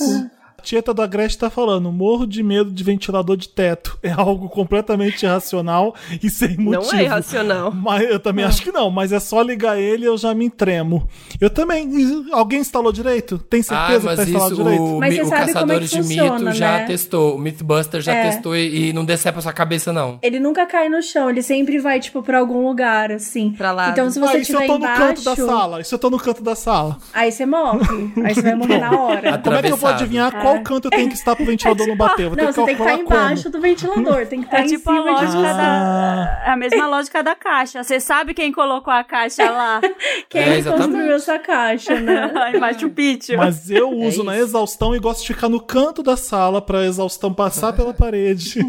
Tieta 0.60 0.94
do 0.94 1.02
Agreste 1.02 1.38
tá 1.38 1.50
falando, 1.50 1.92
morro 1.92 2.26
de 2.28 2.44
medo 2.44 2.70
de 2.72 2.84
ventilador 2.84 3.36
de 3.38 3.50
teto. 3.50 3.98
É 4.04 4.12
algo 4.12 4.48
completamente 4.50 5.24
irracional 5.26 5.94
e 6.22 6.30
sem 6.30 6.58
motivo. 6.58 6.92
Não 6.94 7.00
é 7.00 7.04
irracional. 7.04 7.72
Mas 7.72 8.10
eu 8.10 8.20
também 8.20 8.46
acho 8.46 8.62
que 8.62 8.72
não, 8.72 8.90
mas 8.90 9.12
é 9.12 9.20
só 9.20 9.42
ligar 9.42 9.78
ele 9.80 10.04
e 10.04 10.08
eu 10.08 10.18
já 10.18 10.34
me 10.34 10.50
tremo. 10.50 11.08
Eu 11.40 11.50
também. 11.50 11.90
Alguém 12.32 12.60
instalou 12.60 12.92
direito? 12.92 13.38
Tem 13.38 13.60
Ah, 13.62 13.64
certeza 13.64 14.00
que 14.00 14.06
mas 14.06 14.16
tá 14.18 14.24
instalado 14.26 14.54
isso 14.54 14.64
direito? 14.64 14.84
o, 14.84 15.00
Mas 15.00 15.16
você 15.16 15.22
o 15.22 15.26
sabe 15.26 15.40
como 15.40 15.50
é 15.50 15.54
Caçadores 15.54 15.90
que 15.90 15.96
de 15.96 16.02
funciona, 16.04 16.40
Mito 16.40 16.52
já 16.54 16.72
né? 16.72 16.86
testou. 16.86 17.36
O 17.36 17.40
Mythbuster 17.40 18.02
já 18.02 18.14
É. 18.14 18.30
testou 18.30 18.56
e, 18.56 18.90
e 18.90 18.94
não 18.94 19.06
decepa 19.06 19.42
sua 19.42 19.54
cabeça, 19.54 19.92
não. 19.94 20.20
Ele 20.22 20.40
nunca 20.40 20.66
cai 20.66 20.90
no 20.90 21.02
chão, 21.02 21.30
ele 21.30 21.42
sempre 21.42 21.78
vai, 21.80 22.00
tipo, 22.00 22.22
pra 22.24 22.40
algum 22.40 22.68
lugar, 22.68 23.12
assim. 23.12 23.52
Pra 23.58 23.72
lá. 23.72 23.90
Então, 23.90 24.10
se 24.10 24.20
Ah, 24.20 24.28
você 24.28 24.38
e 24.40 24.46
se 24.46 24.54
eu 24.54 24.62
tô 24.62 24.68
no 24.68 24.76
embaixo, 24.78 25.02
canto 25.02 25.24
da 25.24 25.36
sala? 25.36 25.84
Se 25.84 25.94
eu 25.96 26.00
tô 26.00 26.10
no 26.10 26.18
canto 26.18 26.44
da 26.44 26.56
sala? 26.56 26.98
aí 27.14 27.32
você 27.32 27.46
morre. 27.46 27.80
aí 28.24 28.34
você 28.34 28.42
vai 28.42 28.56
morrer 28.56 28.80
na 28.80 29.00
hora. 29.00 29.38
Como 29.40 29.56
é 29.56 29.62
que 29.62 29.72
eu 29.72 29.78
vou 29.78 29.90
adivinhar 29.90 30.32
qual 30.42 30.49
canto 30.64 30.86
eu 30.88 30.92
tenho 30.92 31.08
que 31.10 31.16
estar 31.16 31.36
pro 31.36 31.46
ventilador 31.46 31.88
não 31.88 31.96
bater? 31.96 32.28
Vou 32.28 32.36
ter 32.36 32.46
Não, 32.46 32.52
você 32.54 32.64
tem 32.66 32.76
que 32.76 32.82
estar 32.82 33.00
embaixo 33.00 33.44
como? 33.44 33.56
do 33.56 33.62
ventilador, 33.62 34.26
tem 34.28 34.40
que 34.42 34.46
estar 34.46 34.60
É 34.60 34.64
em 34.64 34.68
tipo 34.68 34.90
a 34.90 35.00
lógica 35.00 35.38
Ah. 35.50 35.54
da. 35.54 36.44
É 36.46 36.50
a 36.52 36.58
mesma 36.58 36.88
lógica 36.88 37.24
da 37.24 37.36
caixa. 37.36 37.84
Você 37.84 38.00
sabe 38.00 38.34
quem 38.34 38.52
colocou 38.52 38.94
a 38.94 39.04
caixa 39.04 39.50
lá? 39.50 39.82
Quem 40.30 40.42
É, 40.42 40.62
construiu 40.62 41.14
essa 41.14 41.40
caixa, 41.40 42.00
né? 42.00 42.32
em 42.54 42.60
Machu 42.60 42.90
Picchu. 42.90 43.36
Mas 43.38 43.70
eu 43.72 43.90
uso 43.90 44.24
na 44.24 44.36
isso. 44.36 44.44
exaustão 44.46 44.96
e 44.96 45.00
gosto 45.00 45.22
de 45.22 45.34
ficar 45.34 45.50
no 45.50 45.60
canto 45.60 46.04
da 46.04 46.16
sala 46.16 46.62
pra 46.62 46.86
exaustão 46.86 47.34
passar 47.34 47.74
pela 47.74 47.94
parede. 47.94 48.60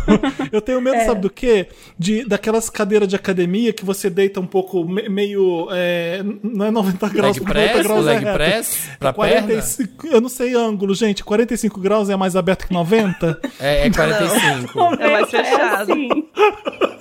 eu 0.52 0.60
tenho 0.60 0.80
medo, 0.80 1.04
sabe 1.04 1.20
do 1.20 1.30
quê? 1.30 1.68
De, 1.98 2.24
daquelas 2.24 2.70
cadeiras 2.70 3.08
de 3.08 3.16
academia 3.16 3.72
que 3.72 3.84
você 3.84 4.08
deita 4.08 4.40
um 4.40 4.46
pouco 4.46 4.84
me- 4.84 5.08
meio. 5.08 5.68
é, 5.72 6.22
não 6.42 6.66
é 6.66 6.70
90 6.70 7.08
graus, 7.08 7.36
Leg 7.36 7.44
porque 7.44 7.54
90 7.54 7.72
press? 7.72 7.86
graus 7.86 8.06
é 8.06 8.10
Leg 8.10 8.24
reto. 8.24 8.34
press? 8.36 8.90
Pra 8.98 9.12
perna? 9.12 9.40
45, 9.48 10.06
eu 10.06 10.20
não 10.20 10.28
sei 10.28 10.54
ângulo, 10.54 10.94
gente. 10.94 11.22
45 11.30 11.80
graus 11.80 12.10
é 12.10 12.16
mais 12.16 12.34
aberto 12.34 12.66
que 12.66 12.72
90? 12.72 13.40
É, 13.60 13.86
é 13.86 13.90
45. 13.90 14.80
É 14.98 15.12
mais 15.12 15.30
fechado. 15.30 15.92
assim. 15.92 16.08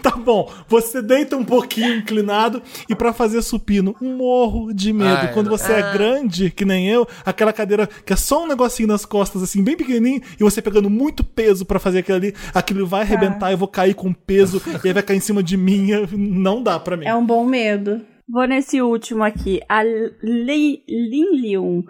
Tá 0.00 0.12
bom, 0.12 0.50
você 0.68 1.02
deita 1.02 1.36
um 1.36 1.44
pouquinho 1.44 1.96
inclinado 1.96 2.62
e 2.88 2.94
pra 2.94 3.12
fazer 3.12 3.42
supino, 3.42 3.94
um 4.00 4.16
morro 4.16 4.72
de 4.72 4.92
medo. 4.92 5.18
Ai, 5.22 5.32
Quando 5.34 5.50
não. 5.50 5.58
você 5.58 5.72
é 5.72 5.92
grande, 5.92 6.50
que 6.50 6.64
nem 6.64 6.88
eu, 6.88 7.06
aquela 7.24 7.52
cadeira 7.52 7.86
que 7.86 8.12
é 8.12 8.16
só 8.16 8.44
um 8.44 8.46
negocinho 8.46 8.88
nas 8.88 9.04
costas, 9.04 9.42
assim, 9.42 9.62
bem 9.62 9.76
pequenininho, 9.76 10.22
e 10.38 10.42
você 10.42 10.62
pegando 10.62 10.88
muito 10.88 11.22
peso 11.24 11.66
pra 11.66 11.78
fazer 11.78 11.98
aquilo 11.98 12.16
ali, 12.16 12.34
aquilo 12.54 12.86
vai 12.86 13.02
arrebentar, 13.02 13.50
eu 13.50 13.58
vou 13.58 13.68
cair 13.68 13.94
com 13.94 14.12
peso, 14.12 14.62
e 14.82 14.88
aí 14.88 14.94
vai 14.94 15.02
cair 15.02 15.16
em 15.16 15.20
cima 15.20 15.42
de 15.42 15.56
mim, 15.56 15.88
não 16.16 16.62
dá 16.62 16.78
pra 16.78 16.96
mim. 16.96 17.04
É 17.04 17.14
um 17.14 17.26
bom 17.26 17.44
medo. 17.44 18.00
Vou 18.28 18.46
nesse 18.46 18.80
último 18.80 19.22
aqui. 19.22 19.60
A 19.68 19.82
Lin 19.82 20.82
Lin 20.88 21.40
Leon. 21.42 21.82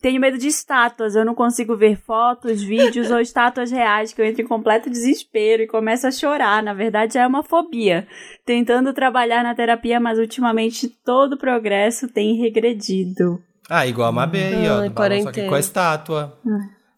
Tenho 0.00 0.20
medo 0.20 0.38
de 0.38 0.48
estátuas. 0.48 1.14
Eu 1.14 1.24
não 1.24 1.34
consigo 1.34 1.76
ver 1.76 1.96
fotos, 1.96 2.62
vídeos 2.62 3.10
ou 3.10 3.20
estátuas 3.20 3.70
reais 3.70 4.12
que 4.12 4.20
eu 4.20 4.24
entro 4.26 4.42
em 4.42 4.46
completo 4.46 4.90
desespero 4.90 5.62
e 5.62 5.66
começo 5.66 6.06
a 6.06 6.10
chorar. 6.10 6.62
Na 6.62 6.74
verdade, 6.74 7.18
é 7.18 7.26
uma 7.26 7.42
fobia. 7.42 8.06
Tentando 8.44 8.92
trabalhar 8.92 9.42
na 9.42 9.54
terapia, 9.54 10.00
mas 10.00 10.18
ultimamente 10.18 10.88
todo 10.88 11.34
o 11.34 11.38
progresso 11.38 12.08
tem 12.08 12.36
regredido. 12.36 13.42
Ah, 13.68 13.86
igual 13.86 14.08
a 14.08 14.12
Mabê 14.12 14.44
aí, 14.44 14.68
ó. 14.68 14.80
Ai, 14.80 14.88
do 14.88 14.94
balão, 14.94 15.16
só 15.22 15.30
que 15.30 15.32
quarentena. 15.32 15.48
com 15.48 15.54
a 15.54 15.60
estátua. 15.60 16.38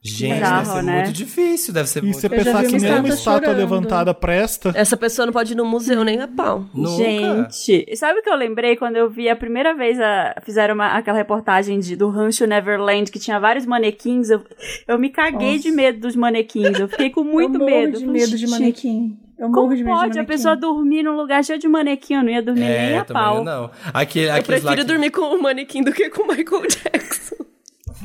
Gente, 0.02 0.32
Bizarro, 0.34 0.56
deve 0.64 0.70
ser 0.76 0.82
né? 0.82 0.94
muito 0.94 1.12
difícil, 1.12 1.74
deve 1.74 1.88
ser 1.90 1.98
E 1.98 2.02
muito 2.06 2.18
você 2.20 2.28
pensar 2.30 2.64
que 2.64 2.78
nem 2.78 2.90
uma 2.94 3.08
estátua 3.08 3.40
chorando. 3.48 3.56
levantada 3.58 4.14
presta. 4.14 4.72
Essa 4.74 4.96
pessoa 4.96 5.26
não 5.26 5.32
pode 5.32 5.52
ir 5.52 5.56
no 5.56 5.64
museu 5.66 6.02
nem 6.04 6.18
a 6.18 6.26
pau. 6.26 6.64
Nunca. 6.72 6.96
Gente, 6.96 7.96
sabe 7.96 8.20
o 8.20 8.22
que 8.22 8.30
eu 8.30 8.34
lembrei 8.36 8.76
quando 8.76 8.96
eu 8.96 9.10
vi 9.10 9.28
a 9.28 9.36
primeira 9.36 9.74
vez 9.74 10.00
a, 10.00 10.36
fizeram 10.42 10.74
uma- 10.74 10.96
aquela 10.96 11.18
reportagem 11.18 11.78
de, 11.80 11.96
do 11.96 12.08
Rancho 12.08 12.46
Neverland 12.46 13.10
que 13.12 13.18
tinha 13.18 13.38
vários 13.38 13.66
manequins? 13.66 14.30
Eu, 14.30 14.42
eu 14.88 14.98
me 14.98 15.10
caguei 15.10 15.56
Nossa. 15.56 15.62
de 15.64 15.70
medo 15.70 16.00
dos 16.00 16.16
manequins. 16.16 16.78
Eu 16.80 16.88
fiquei 16.88 17.10
com 17.10 17.22
muito 17.22 17.60
eu 17.60 17.66
medo. 17.66 17.98
de 17.98 18.04
Eu 18.06 18.10
medo 18.10 18.30
de 18.30 18.38
"Gente, 18.38 18.50
manequim. 18.50 19.18
Eu 19.38 19.48
Como 19.50 19.62
morro 19.64 19.76
de 19.76 19.84
medo 19.84 19.94
de 19.96 20.00
pode 20.00 20.18
a 20.18 20.24
pessoa 20.24 20.56
dormir 20.56 21.02
num 21.02 21.14
lugar 21.14 21.44
cheio 21.44 21.58
de 21.58 21.68
manequim? 21.68 22.14
Eu 22.14 22.22
não 22.22 22.30
ia 22.30 22.42
dormir 22.42 22.60
nem 22.60 22.70
É, 22.70 22.98
a 22.98 23.04
também 23.04 23.22
pau. 23.22 23.44
não. 23.44 23.70
Aquele, 23.92 24.28
Eu 24.28 24.34
aqueles 24.34 24.62
lá 24.64 24.70
prefiro 24.72 24.76
que- 24.86 24.92
dormir 24.94 25.10
com 25.10 25.20
o 25.34 25.42
manequim 25.42 25.82
do 25.82 25.92
que 25.92 26.08
com 26.08 26.22
o 26.22 26.26
Michael 26.28 26.62
Jackson. 26.68 27.36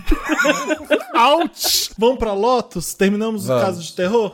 Ouch! 1.15 1.91
Vamos 1.97 2.17
pra 2.17 2.33
Lotus? 2.33 2.93
Terminamos 2.93 3.45
o 3.45 3.47
Vamos. 3.47 3.63
caso 3.63 3.81
de 3.81 3.93
terror? 3.93 4.33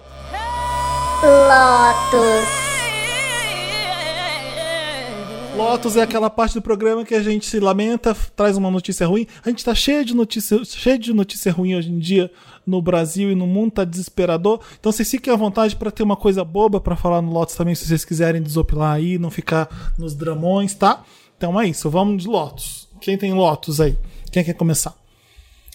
Lotus 5.56 5.96
é 5.96 6.02
aquela 6.02 6.30
parte 6.30 6.54
do 6.54 6.62
programa 6.62 7.04
que 7.06 7.14
a 7.14 7.22
gente 7.22 7.46
se 7.46 7.60
lamenta, 7.60 8.16
traz 8.36 8.58
uma 8.58 8.72
notícia 8.72 9.06
ruim. 9.06 9.28
A 9.46 9.50
gente 9.50 9.64
tá 9.64 9.76
cheio 9.76 10.04
de 10.04 10.16
notícia, 10.16 10.64
cheio 10.64 10.98
de 10.98 11.14
notícia 11.14 11.52
ruim 11.52 11.76
hoje 11.76 11.92
em 11.92 12.00
dia 12.00 12.32
no 12.66 12.82
Brasil 12.82 13.32
e 13.32 13.36
no 13.36 13.46
mundo, 13.46 13.72
tá 13.74 13.84
desesperador. 13.84 14.62
Então 14.80 14.92
vocês 14.92 15.10
fiquem 15.10 15.32
à 15.34 15.36
vontade 15.36 15.76
pra 15.76 15.92
ter 15.92 16.04
uma 16.04 16.16
coisa 16.16 16.44
boba 16.44 16.80
pra 16.80 16.96
falar 16.96 17.22
no 17.22 17.32
Lotus 17.32 17.56
também, 17.56 17.76
se 17.76 17.86
vocês 17.86 18.06
quiserem 18.06 18.42
desopilar 18.42 18.94
aí, 18.94 19.18
não 19.18 19.30
ficar 19.30 19.94
nos 19.98 20.16
dramões, 20.16 20.74
tá? 20.74 21.04
Então 21.38 21.60
é 21.60 21.68
isso, 21.68 21.90
vamos 21.90 22.24
de 22.24 22.30
Lotus. 22.30 22.88
Quem 23.00 23.18
tem 23.18 23.34
Lotus 23.34 23.82
aí? 23.82 23.98
Quem 24.32 24.44
quer 24.44 24.54
começar? 24.54 25.01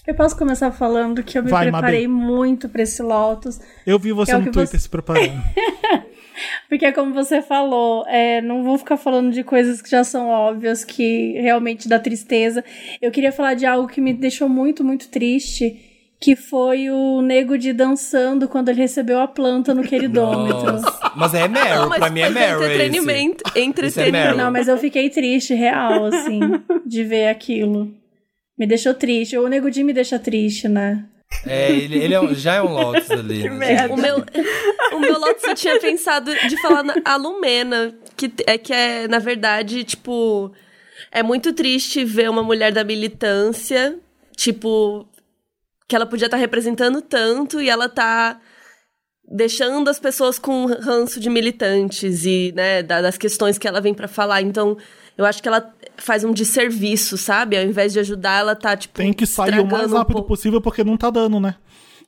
Eu 0.07 0.15
posso 0.15 0.37
começar 0.37 0.71
falando 0.71 1.23
que 1.23 1.37
eu 1.39 1.43
me 1.43 1.51
Vai, 1.51 1.65
preparei 1.65 2.07
Mabê. 2.07 2.25
muito 2.25 2.69
pra 2.69 2.83
esse 2.83 3.03
Lotus. 3.03 3.61
Eu 3.87 3.99
vi 3.99 4.13
você 4.13 4.33
É 4.33 4.37
no 4.39 4.45
Twitter 4.45 4.67
você- 4.69 4.79
se 4.79 4.89
preparando. 4.89 5.33
Porque, 6.69 6.93
como 6.93 7.15
você 7.15 7.41
falou, 7.41 8.05
é, 8.07 8.41
não 8.43 8.63
vou 8.63 8.77
ficar 8.77 8.97
falando 8.99 9.33
de 9.33 9.43
coisas 9.43 9.81
que 9.81 9.91
já 9.91 10.05
são 10.05 10.29
óbvias, 10.29 10.85
que 10.85 11.33
realmente 11.41 11.89
dá 11.89 11.99
tristeza. 11.99 12.63
Eu 13.01 13.11
queria 13.11 13.33
falar 13.33 13.55
de 13.55 13.65
algo 13.65 13.89
que 13.89 14.01
me 14.01 14.13
deixou 14.13 14.49
muito, 14.49 14.85
muito 14.85 15.09
triste, 15.09 15.81
que 16.21 16.37
foi 16.37 16.91
o 16.91 17.23
Nego 17.23 17.57
de 17.57 17.73
dançando 17.73 18.49
quando 18.49 18.69
ele 18.69 18.83
recebeu 18.83 19.19
a 19.21 19.27
planta 19.27 19.75
no 19.75 19.83
queridômetro. 19.83 20.73
Nossa. 20.73 21.13
Mas 21.17 21.33
é 21.35 21.49
Meryl, 21.49 21.75
Não, 21.83 21.89
mas 21.89 21.99
pra 22.01 22.11
mim 22.11 22.21
é 22.21 22.31
Meryl. 22.31 22.63
esse. 22.63 22.73
entretenimento. 22.75 23.43
Isso 23.49 23.59
é 23.59 23.61
Entretenimento. 23.63 24.13
Meryl. 24.27 24.37
Não, 24.37 24.53
mas 24.53 24.69
eu 24.69 24.77
fiquei 24.77 25.09
triste, 25.09 25.55
real, 25.55 26.05
assim, 26.05 26.41
de 26.85 27.03
ver 27.03 27.29
aquilo. 27.29 27.93
Me 28.59 28.67
deixou 28.67 28.95
triste. 28.95 29.37
O 29.37 29.49
Nego 29.49 29.71
Di 29.71 29.85
me 29.85 29.93
deixa 29.93 30.19
triste, 30.19 30.69
né? 30.69 31.05
É, 31.45 31.71
ele, 31.73 31.99
ele 31.99 32.15
é 32.15 32.21
um- 32.21 32.33
já 32.35 32.55
é 32.55 32.63
um 32.63 32.73
Lotus 32.73 33.11
ali. 33.11 33.49
né? 33.51 33.87
O 33.89 33.97
meu, 33.97 34.25
o 34.95 35.01
meu 35.01 35.19
Lotus 35.19 35.43
eu 35.45 35.55
tinha 35.55 35.79
pensado 35.81 36.33
de 36.49 36.61
falar 36.63 36.83
na, 36.85 36.95
a 37.05 37.17
Lumena, 37.17 37.95
que 38.17 38.33
é 38.47 38.57
que 38.57 38.73
é, 38.73 39.09
na 39.09 39.19
verdade, 39.19 39.83
tipo, 39.85 40.53
é 41.11 41.23
muito 41.23 41.53
triste 41.53 42.05
ver 42.05 42.31
uma 42.31 42.43
mulher 42.45 42.73
da 42.73 42.85
militância, 42.85 43.99
tipo, 44.37 45.07
que 45.89 45.97
ela 45.97 46.07
podia 46.07 46.27
estar 46.27 46.37
representando 46.37 47.03
tanto 47.03 47.61
e 47.61 47.69
ela 47.69 47.89
tá 47.89 48.41
deixando 49.29 49.89
as 49.91 49.99
pessoas 49.99 50.39
com 50.39 50.67
ranço 50.67 51.19
de 51.19 51.29
militantes 51.29 52.25
e, 52.25 52.53
né, 52.55 52.83
da- 52.83 53.03
das 53.03 53.19
questões 53.19 53.59
que 53.59 53.67
ela 53.67 53.81
vem 53.81 53.93
pra 53.93 54.07
falar. 54.07 54.41
Então, 54.41 54.77
eu 55.19 55.25
acho 55.27 55.43
que 55.43 55.49
ela 55.49 55.75
faz 55.99 56.25
um 56.25 56.33
desserviço, 56.33 57.17
sabe? 57.17 57.57
Ao 57.57 57.65
invés 57.65 57.93
de 57.93 57.99
ajudar, 58.01 58.41
ela 58.41 58.55
tá, 58.55 58.77
tipo, 58.77 58.95
Tem 58.95 59.13
que 59.13 59.27
sair 59.27 59.61
o 59.61 59.67
mais 59.67 59.93
um 59.93 59.97
rápido 59.97 60.15
pouco. 60.15 60.29
possível 60.29 60.61
porque 60.61 60.85
não 60.85 60.97
tá 60.97 61.11
dando, 61.11 61.39
né? 61.41 61.57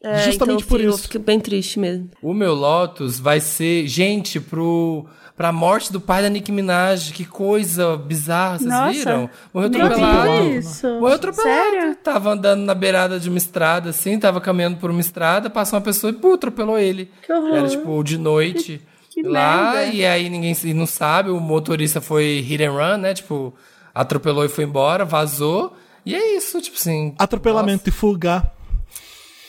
É, 0.03 0.19
Justamente 0.25 0.63
então, 0.65 0.69
por 0.69 0.81
eu 0.81 0.91
isso. 0.91 1.03
fico 1.03 1.19
bem 1.19 1.41
triste 1.41 1.79
mesmo. 1.79 2.09
O 2.23 2.33
meu 2.33 2.55
Lotus 2.55 3.19
vai 3.19 3.41
ser, 3.41 3.87
gente, 3.89 4.39
pro, 4.39 5.05
pra 5.37 5.51
morte 5.51 5.93
do 5.93 6.01
pai 6.01 6.23
da 6.23 6.29
Nicki 6.29 6.53
Minaj. 6.53 7.13
Que 7.13 7.25
coisa 7.25 7.97
bizarra, 7.97 8.59
vocês 8.59 8.71
Nossa, 8.71 8.93
viram? 8.93 9.31
Morreu 9.53 9.69
atropelado. 9.69 10.43
vi 10.45 10.57
isso. 10.59 10.87
Morreu 10.87 11.17
atropelado. 11.17 11.49
Sério? 11.73 11.97
Tava 11.97 12.31
andando 12.31 12.61
na 12.61 12.75
beirada 12.77 13.19
de 13.19 13.29
uma 13.29 13.39
estrada, 13.39 13.91
assim, 13.91 14.17
tava 14.21 14.41
caminhando 14.41 14.77
por 14.77 14.89
uma 14.89 15.01
estrada, 15.01 15.51
passou 15.51 15.77
uma 15.81 15.85
pessoa 15.85 16.13
e, 16.13 16.15
pô, 16.15 16.35
atropelou 16.35 16.79
ele. 16.79 17.11
Que 17.27 17.33
horror. 17.33 17.57
Era, 17.57 17.69
tipo, 17.69 18.05
de 18.05 18.17
noite. 18.19 18.81
Que 19.11 19.23
lá, 19.23 19.73
merda. 19.73 19.93
e 19.95 20.07
aí 20.07 20.31
ninguém 20.31 20.55
não 20.75 20.87
sabe, 20.87 21.29
o 21.31 21.41
motorista 21.41 22.01
foi 22.01 22.41
hit 22.41 22.63
and 22.63 22.71
run, 22.71 22.99
né? 22.99 23.15
Tipo, 23.15 23.53
atropelou 24.01 24.45
e 24.45 24.49
foi 24.49 24.65
embora, 24.65 25.05
vazou. 25.05 25.77
E 26.07 26.15
é 26.15 26.37
isso, 26.37 26.61
tipo 26.61 26.77
assim. 26.77 27.15
Atropelamento 27.19 27.89
e 27.89 27.93
fuga. 27.93 28.51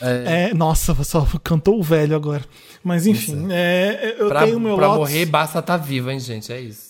É. 0.00 0.54
nossa, 0.54 0.94
só 1.04 1.26
cantou 1.44 1.78
o 1.78 1.82
velho 1.82 2.16
agora. 2.16 2.44
Mas 2.82 3.06
enfim, 3.06 3.48
é, 3.50 4.16
eu 4.18 4.28
Pra, 4.28 4.44
tenho 4.44 4.58
meu 4.58 4.74
pra 4.74 4.88
morrer, 4.88 5.26
basta 5.26 5.58
estar 5.58 5.76
viva, 5.76 6.12
hein, 6.12 6.18
gente? 6.18 6.50
É 6.52 6.58
isso. 6.60 6.89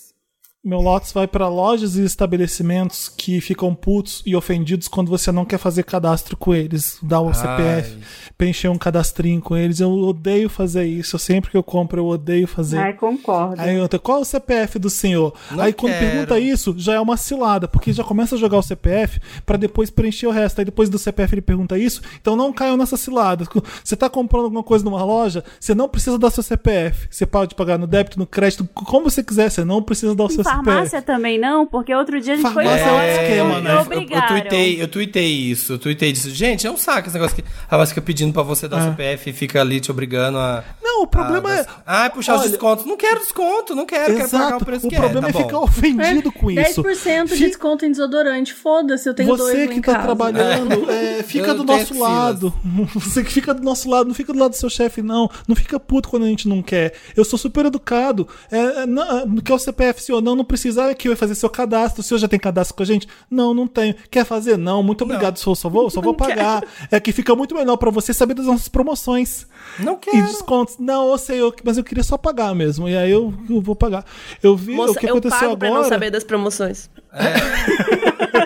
Meu 0.63 0.79
Lotus 0.79 1.11
vai 1.11 1.27
para 1.27 1.47
lojas 1.47 1.95
e 1.95 2.03
estabelecimentos 2.03 3.09
que 3.09 3.41
ficam 3.41 3.73
putos 3.73 4.21
e 4.27 4.35
ofendidos 4.35 4.87
quando 4.87 5.09
você 5.09 5.31
não 5.31 5.43
quer 5.43 5.57
fazer 5.57 5.81
cadastro 5.81 6.37
com 6.37 6.53
eles. 6.53 6.99
Dar 7.01 7.19
o 7.19 7.29
Ai. 7.29 7.33
CPF, 7.33 7.97
preencher 8.37 8.67
um 8.67 8.77
cadastrinho 8.77 9.41
com 9.41 9.57
eles. 9.57 9.79
Eu 9.79 9.91
odeio 9.91 10.47
fazer 10.49 10.85
isso. 10.85 11.17
Sempre 11.17 11.49
que 11.49 11.57
eu 11.57 11.63
compro, 11.63 11.99
eu 11.99 12.05
odeio 12.05 12.45
fazer. 12.45 12.77
Ai, 12.77 12.93
concordo. 12.93 13.59
Aí 13.59 13.75
eu 13.75 13.89
qual 13.99 14.19
é 14.19 14.21
o 14.21 14.25
CPF 14.25 14.77
do 14.77 14.87
senhor? 14.87 15.33
Não 15.49 15.63
aí 15.63 15.73
quando 15.73 15.93
quero. 15.93 16.05
pergunta 16.05 16.39
isso, 16.39 16.75
já 16.77 16.93
é 16.93 16.99
uma 16.99 17.17
cilada, 17.17 17.67
porque 17.67 17.91
já 17.91 18.03
começa 18.03 18.35
a 18.35 18.37
jogar 18.37 18.59
o 18.59 18.63
CPF 18.63 19.19
pra 19.43 19.57
depois 19.57 19.89
preencher 19.89 20.27
o 20.27 20.31
resto. 20.31 20.59
Aí 20.59 20.65
depois 20.65 20.91
do 20.91 20.99
CPF 20.99 21.33
ele 21.33 21.41
pergunta 21.41 21.75
isso, 21.75 22.03
então 22.21 22.35
não 22.35 22.53
caiam 22.53 22.77
nessa 22.77 22.97
cilada. 22.97 23.45
Você 23.83 23.95
tá 23.95 24.07
comprando 24.07 24.43
alguma 24.43 24.63
coisa 24.63 24.85
numa 24.85 25.03
loja, 25.03 25.43
você 25.59 25.73
não 25.73 25.89
precisa 25.89 26.19
dar 26.19 26.29
seu 26.29 26.43
CPF. 26.43 27.07
Você 27.09 27.25
pode 27.25 27.55
pagar 27.55 27.79
no 27.79 27.87
débito, 27.87 28.19
no 28.19 28.27
crédito, 28.27 28.67
como 28.73 29.09
você 29.09 29.23
quiser, 29.23 29.49
você 29.49 29.65
não 29.65 29.81
precisa 29.81 30.13
dar 30.13 30.25
o 30.25 30.29
seu 30.29 30.43
farmácia 30.55 31.01
também 31.01 31.37
não? 31.39 31.65
Porque 31.65 31.93
outro 31.93 32.19
dia 32.21 32.33
a 32.33 32.37
gente 32.37 32.51
foi 32.51 32.63
Farmácia 32.65 32.85
é 32.85 32.91
outro 32.91 33.07
embora 33.07 33.21
esquema, 33.23 33.57
e 33.57 33.61
né? 33.61 33.71
Eu, 33.71 34.17
eu, 34.21 34.27
tuitei, 34.27 34.81
eu 34.83 34.87
tuitei 34.87 35.27
isso, 35.31 35.73
eu 35.73 35.79
tuitei 35.79 36.11
disso. 36.11 36.29
Gente, 36.29 36.65
é 36.67 36.71
um 36.71 36.77
saco 36.77 37.07
esse 37.07 37.13
negócio 37.17 37.35
que 37.35 37.43
a 37.69 37.77
voz 37.77 37.89
fica 37.89 38.01
pedindo 38.01 38.33
pra 38.33 38.43
você 38.43 38.67
dar 38.67 38.77
o 38.77 38.83
CPF 38.91 39.29
e 39.29 39.33
fica 39.33 39.61
ali 39.61 39.79
te 39.79 39.91
obrigando 39.91 40.37
a. 40.37 40.63
Não, 40.81 41.03
o 41.03 41.07
problema 41.07 41.49
a- 41.49 41.57
é. 41.59 41.65
Ah, 41.85 42.09
puxar 42.09 42.35
os 42.35 42.41
Olha- 42.41 42.49
descontos. 42.49 42.85
Não 42.85 42.97
quero 42.97 43.19
desconto, 43.19 43.75
não 43.75 43.85
quero, 43.85 44.15
quero 44.15 44.29
pagar 44.29 44.45
Exato. 44.47 44.63
o 44.63 44.65
preço 44.65 44.87
O 44.87 44.89
que 44.89 44.95
problema 44.95 45.27
é. 45.27 45.29
é 45.29 45.33
tá 45.33 45.39
bom. 45.39 45.45
ficar 45.45 45.59
ofendido 45.59 46.31
com 46.31 46.51
isso. 46.51 46.83
10% 46.83 47.27
de 47.35 47.37
desconto 47.47 47.85
em 47.85 47.91
desodorante. 47.91 48.53
Foda-se, 48.53 49.07
eu 49.07 49.13
tenho 49.13 49.35
dois 49.35 49.55
Você 49.57 49.67
que 49.67 49.73
em 49.75 49.81
tá 49.81 49.93
casa. 49.93 50.03
trabalhando, 50.05 50.89
é, 50.91 51.23
fica 51.23 51.47
Eu 51.49 51.55
do 51.57 51.63
nosso 51.63 51.97
lado. 51.97 52.53
Você 52.95 53.23
que 53.23 53.31
fica 53.31 53.53
do 53.53 53.63
nosso 53.63 53.89
lado, 53.89 54.07
não 54.07 54.13
fica 54.15 54.33
do 54.33 54.39
lado 54.39 54.51
do 54.51 54.57
seu 54.57 54.69
chefe, 54.69 55.01
não. 55.01 55.29
Não 55.47 55.55
fica 55.55 55.79
puto 55.79 56.09
quando 56.09 56.23
a 56.23 56.27
gente 56.27 56.47
não 56.47 56.61
quer. 56.61 56.93
Eu 57.15 57.23
sou 57.25 57.37
super 57.39 57.65
educado. 57.65 58.27
É, 58.51 58.57
é, 58.57 58.85
não, 58.85 59.35
quer 59.37 59.53
o 59.53 59.59
CPF, 59.59 60.01
senhor? 60.01 60.21
Não, 60.21 60.35
não 60.41 60.45
precisa. 60.45 60.89
Ah, 60.89 60.93
que 60.93 61.07
vai 61.07 61.15
fazer 61.15 61.35
seu 61.35 61.49
cadastro. 61.49 62.01
O 62.01 62.03
senhor 62.03 62.19
já 62.19 62.27
tem 62.27 62.39
cadastro 62.39 62.75
com 62.75 62.83
a 62.83 62.85
gente? 62.85 63.07
Não, 63.29 63.53
não 63.53 63.67
tenho. 63.67 63.95
Quer 64.09 64.25
fazer? 64.25 64.57
Não, 64.57 64.81
muito 64.83 65.03
obrigado. 65.03 65.37
Só, 65.37 65.53
só 65.55 65.69
vou, 65.69 65.89
só 65.89 66.01
vou 66.01 66.13
pagar. 66.13 66.63
É 66.91 66.99
que 66.99 67.11
fica 67.11 67.35
muito 67.35 67.55
melhor 67.55 67.77
pra 67.77 67.89
você 67.91 68.13
saber 68.13 68.33
das 68.33 68.45
nossas 68.45 68.67
promoções. 68.67 69.45
Não 69.79 69.93
E 69.93 69.97
quero. 69.97 70.25
descontos. 70.27 70.75
Não, 70.79 71.11
eu 71.11 71.17
sei, 71.17 71.39
eu- 71.41 71.53
mas 71.63 71.77
eu 71.77 71.83
queria 71.83 72.03
só 72.03 72.17
pagar 72.17 72.53
mesmo. 72.55 72.89
E 72.89 72.97
aí 72.97 73.11
eu, 73.11 73.33
eu 73.49 73.61
vou 73.61 73.75
pagar. 73.75 74.03
Eu 74.41 74.55
vi 74.55 74.73
Moça, 74.75 74.91
o 74.91 74.95
que 74.95 75.05
eu 75.05 75.11
aconteceu 75.11 75.39
pago 75.39 75.57
pra 75.57 75.67
agora. 75.69 75.83
não 75.83 75.89
saber 75.89 76.09
das 76.11 76.23
promoções. 76.23 76.89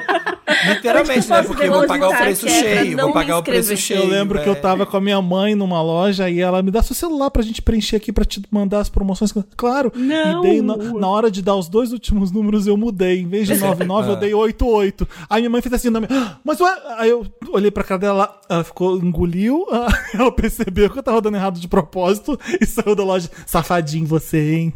Literalmente, 0.73 1.29
né? 1.29 1.43
Porque 1.43 1.63
eu 1.63 1.71
vou 1.73 1.85
pagar 1.87 2.09
o 2.09 2.17
preço 2.17 2.47
é 2.47 2.49
cheio. 2.49 2.97
Vou 2.97 3.11
pagar 3.13 3.37
o 3.39 3.43
preço 3.43 3.77
cheio. 3.77 4.01
Eu 4.01 4.07
lembro 4.07 4.41
que 4.41 4.47
eu 4.49 4.53
é. 4.53 4.55
tava 4.55 4.85
com 4.85 4.97
a 4.97 5.01
minha 5.01 5.21
mãe 5.21 5.55
numa 5.55 5.81
loja 5.81 6.29
e 6.29 6.39
ela 6.39 6.61
me 6.61 6.71
dá 6.71 6.81
seu 6.81 6.95
celular 6.95 7.29
pra 7.31 7.41
gente 7.43 7.61
preencher 7.61 7.95
aqui 7.97 8.11
pra 8.11 8.25
te 8.25 8.41
mandar 8.51 8.79
as 8.79 8.89
promoções. 8.89 9.33
Claro. 9.55 9.91
Não. 9.95 10.39
E 10.45 10.49
dei 10.49 10.61
na, 10.61 10.75
na 10.77 11.07
hora 11.07 11.29
de 11.31 11.41
dar 11.41 11.55
os 11.55 11.67
dois 11.67 11.91
últimos 11.91 12.31
números 12.31 12.67
eu 12.67 12.77
mudei. 12.77 13.21
Em 13.21 13.27
vez 13.27 13.47
de 13.47 13.55
99 13.59 14.11
eu 14.11 14.15
dei 14.15 14.33
88. 14.33 15.07
Aí 15.29 15.41
minha 15.41 15.49
mãe 15.49 15.61
fez 15.61 15.73
assim 15.73 15.89
minha, 15.89 16.07
"Ah, 16.09 16.37
mas 16.43 16.59
ué? 16.59 16.73
Aí 16.97 17.09
eu 17.09 17.25
olhei 17.51 17.71
pra 17.71 17.83
cara 17.83 17.99
dela, 17.99 18.41
ela 18.49 18.63
ficou 18.63 18.97
engoliu, 18.97 19.65
ela 20.13 20.31
percebeu 20.35 20.89
que 20.89 20.99
eu 20.99 21.03
tava 21.03 21.21
dando 21.21 21.35
errado 21.37 21.59
de 21.59 21.67
propósito 21.67 22.39
e 22.59 22.65
saiu 22.65 22.95
da 22.95 23.03
loja. 23.03 23.29
Safadinho 23.45 24.05
você, 24.05 24.53
hein? 24.55 24.73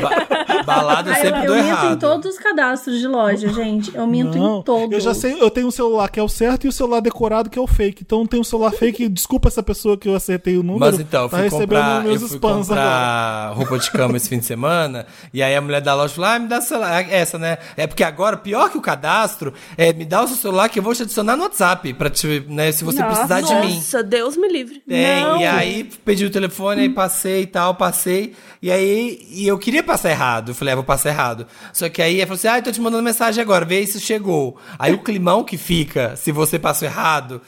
Ba- 0.00 0.62
Balada 0.64 1.10
eu 1.10 1.14
Ah, 1.14 1.18
eu, 1.18 1.22
sempre 1.24 1.46
eu 1.46 1.54
minto 1.54 1.66
errado. 1.68 1.94
em 1.94 1.98
todos 1.98 2.30
os 2.34 2.38
cadastros 2.38 2.98
de 2.98 3.06
loja, 3.06 3.48
gente. 3.48 3.94
Eu 3.94 4.06
minto 4.06 4.38
Não, 4.38 4.58
em 4.58 4.62
todos. 4.62 4.92
Eu 4.92 5.00
já 5.04 5.14
sei, 5.14 5.40
eu 5.40 5.50
tenho 5.50 5.66
um 5.66 5.70
celular 5.70 6.08
que 6.08 6.18
é 6.18 6.22
o 6.22 6.28
certo 6.28 6.64
e 6.64 6.68
o 6.68 6.72
celular 6.72 7.00
decorado 7.00 7.50
que 7.50 7.58
é 7.58 7.62
o 7.62 7.66
fake. 7.66 8.02
Então 8.02 8.26
tem 8.26 8.40
um 8.40 8.44
celular 8.44 8.72
fake, 8.72 9.08
desculpa 9.08 9.48
essa 9.48 9.62
pessoa 9.62 9.96
que 9.96 10.08
eu 10.08 10.14
acertei 10.14 10.56
o 10.56 10.62
número. 10.62 10.80
Mas 10.80 11.00
então, 11.00 11.24
eu 11.24 11.28
tá 11.28 11.36
fui 11.36 11.44
recebendo 11.44 11.80
comprar, 11.80 12.02
meus 12.02 12.22
eu 12.22 12.28
fui 12.28 12.36
spams 12.36 12.70
agora. 12.70 12.86
comprar 12.86 13.52
roupa 13.54 13.78
de 13.78 13.90
cama 13.90 14.16
esse 14.16 14.28
fim 14.28 14.38
de 14.38 14.44
semana, 14.44 15.06
e 15.32 15.42
aí 15.42 15.54
a 15.54 15.60
mulher 15.60 15.80
da 15.80 15.94
loja 15.94 16.14
falou, 16.14 16.30
ah, 16.30 16.38
me 16.38 16.48
dá 16.48 16.58
o 16.58 16.62
celular, 16.62 17.12
essa, 17.12 17.38
né? 17.38 17.58
É 17.76 17.86
porque 17.86 18.02
agora, 18.04 18.36
pior 18.36 18.70
que 18.70 18.78
o 18.78 18.80
cadastro, 18.80 19.52
é 19.76 19.92
me 19.92 20.04
dá 20.04 20.22
o 20.22 20.26
seu 20.28 20.36
celular 20.36 20.68
que 20.68 20.78
eu 20.78 20.82
vou 20.82 20.94
te 20.94 21.02
adicionar 21.02 21.36
no 21.36 21.44
WhatsApp, 21.44 21.92
pra 21.94 22.10
te, 22.10 22.44
né, 22.48 22.72
se 22.72 22.84
você 22.84 23.00
Nossa. 23.00 23.26
precisar 23.26 23.40
de 23.40 23.66
mim. 23.66 23.74
Nossa, 23.76 24.02
Deus 24.02 24.36
me 24.36 24.48
livre. 24.48 24.82
Tem, 24.86 25.22
Não. 25.22 25.40
e 25.40 25.46
aí 25.46 25.84
pedi 26.04 26.24
o 26.24 26.30
telefone, 26.30 26.82
aí 26.82 26.88
passei 26.88 27.42
e 27.42 27.46
tal, 27.46 27.74
passei. 27.74 28.34
E 28.62 28.70
aí, 28.70 29.18
e 29.30 29.46
eu 29.46 29.58
queria 29.58 29.82
passar 29.82 30.10
errado. 30.10 30.50
Eu 30.50 30.54
falei, 30.54 30.72
ah, 30.72 30.76
vou 30.76 30.84
passar 30.84 31.10
errado. 31.10 31.46
Só 31.72 31.88
que 31.88 32.00
aí 32.00 32.14
ele 32.14 32.22
falou 32.22 32.36
assim: 32.36 32.48
ah, 32.48 32.58
eu 32.58 32.62
tô 32.62 32.72
te 32.72 32.80
mandando 32.80 33.02
mensagem 33.02 33.42
agora, 33.42 33.64
vê 33.64 33.84
se 33.86 34.00
chegou. 34.00 34.56
Aí 34.78 34.93
o 34.94 35.02
climão 35.02 35.44
que 35.44 35.56
fica, 35.56 36.16
se 36.16 36.32
você 36.32 36.58
passou 36.58 36.86
errado. 36.88 37.40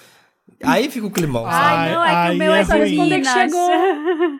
Aí 0.62 0.88
fica 0.90 1.06
o 1.06 1.10
climão, 1.10 1.44
sabe? 1.44 1.54
Ai, 1.54 1.92
não, 1.94 2.04
é 2.04 2.28
que 2.28 2.34
o 2.34 2.38
meu 2.38 2.52
é 2.54 2.60
é, 2.60 2.62
ruim. 2.62 2.66
só 2.66 2.74
Responder 2.76 3.20
que 3.20 3.28
Minas. 3.28 3.32
chegou. 3.52 3.70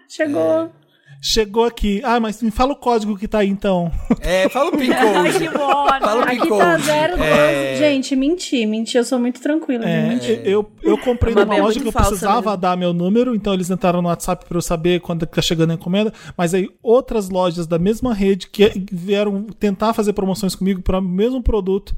Chegou. 0.08 0.72
Chegou 1.20 1.64
aqui. 1.64 2.00
Ah, 2.04 2.20
mas 2.20 2.42
me 2.42 2.50
fala 2.50 2.72
o 2.72 2.76
código 2.76 3.16
que 3.16 3.26
tá 3.26 3.38
aí 3.38 3.48
então. 3.48 3.90
É, 4.20 4.48
fala 4.50 4.68
o 4.68 4.76
PIN 4.76 4.90
code. 4.92 5.38
que. 5.38 5.48
Fala 5.48 6.22
o 6.22 6.26
PIN 6.26 6.36
Aqui 6.36 6.48
tá 6.48 6.78
zero. 6.78 7.22
É, 7.22 7.76
Gente, 7.76 8.14
menti, 8.14 8.64
menti. 8.66 8.96
Eu 8.96 9.04
sou 9.04 9.18
muito 9.18 9.40
tranquila 9.40 9.84
É, 9.88 10.18
eu, 10.44 10.70
eu 10.82 10.96
comprei 10.98 11.32
A 11.32 11.36
Mabel 11.38 11.46
numa 11.48 11.58
é 11.58 11.62
loja 11.62 11.80
que 11.80 11.88
eu 11.88 11.92
falsa 11.92 12.10
precisava 12.10 12.50
mesmo. 12.50 12.56
dar 12.58 12.76
meu 12.76 12.92
número, 12.92 13.34
então 13.34 13.54
eles 13.54 13.70
entraram 13.70 14.02
no 14.02 14.08
WhatsApp 14.08 14.44
pra 14.46 14.58
eu 14.58 14.62
saber 14.62 15.00
quando 15.00 15.26
que 15.26 15.34
tá 15.34 15.42
chegando 15.42 15.70
a 15.70 15.74
encomenda. 15.74 16.12
Mas 16.36 16.52
aí 16.54 16.68
outras 16.82 17.28
lojas 17.30 17.66
da 17.66 17.78
mesma 17.78 18.12
rede 18.14 18.48
que 18.48 18.70
vieram 18.92 19.44
tentar 19.58 19.94
fazer 19.94 20.12
promoções 20.12 20.54
comigo 20.54 20.82
para 20.82 20.98
o 20.98 21.02
mesmo 21.02 21.42
produto. 21.42 21.96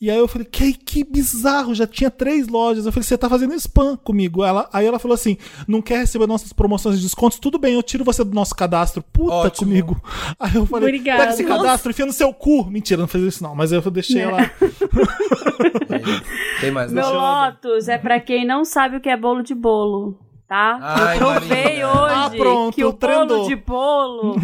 E 0.00 0.10
aí 0.10 0.18
eu 0.18 0.28
falei, 0.28 0.46
que, 0.46 0.74
que 0.74 1.04
bizarro, 1.04 1.74
já 1.74 1.86
tinha 1.86 2.10
três 2.10 2.48
lojas. 2.48 2.86
Eu 2.86 2.92
falei, 2.92 3.04
você 3.04 3.18
tá 3.18 3.28
fazendo 3.28 3.54
spam 3.54 3.96
comigo. 3.96 4.44
Ela, 4.44 4.68
aí 4.72 4.86
ela 4.86 4.98
falou 4.98 5.14
assim: 5.14 5.36
não 5.66 5.82
quer 5.82 5.98
receber 5.98 6.26
nossas 6.26 6.52
promoções 6.52 6.96
de 6.96 7.02
descontos? 7.02 7.38
Tudo 7.38 7.58
bem, 7.58 7.74
eu 7.74 7.82
tiro 7.82 8.04
você 8.04 8.24
do 8.24 8.34
nosso 8.34 8.54
cadastro. 8.54 9.02
Puta 9.12 9.34
Ótimo. 9.34 9.68
comigo. 9.68 10.00
Aí 10.38 10.54
eu 10.54 10.66
falei, 10.66 10.88
Obrigada. 10.88 11.20
pega 11.20 11.34
esse 11.34 11.44
cadastro, 11.44 11.90
enfia 11.90 12.06
no 12.06 12.12
seu 12.12 12.32
cu. 12.32 12.70
Mentira, 12.70 13.00
não 13.00 13.08
fez 13.08 13.24
isso 13.24 13.42
não, 13.42 13.54
mas 13.54 13.72
eu 13.72 13.82
deixei 13.90 14.26
lá. 14.26 14.50
Tem 16.60 16.70
mais, 16.70 16.92
Meu 16.92 17.04
não? 17.04 17.14
Lotus 17.14 17.88
é 17.88 17.98
pra 17.98 18.20
quem 18.20 18.46
não 18.46 18.64
sabe 18.64 18.96
o 18.96 19.00
que 19.00 19.08
é 19.08 19.16
bolo 19.16 19.42
de 19.42 19.54
bolo. 19.54 20.18
Tá? 20.48 20.78
Ai, 20.80 21.16
eu 21.16 21.18
provei 21.18 21.58
Marina. 21.82 22.02
hoje 22.02 22.14
Ah, 22.14 22.30
pronto, 22.36 22.74
que 22.76 22.84
o 22.84 22.92
trendou. 22.92 23.26
bolo 23.38 23.48
de 23.48 23.56
bolo 23.56 24.36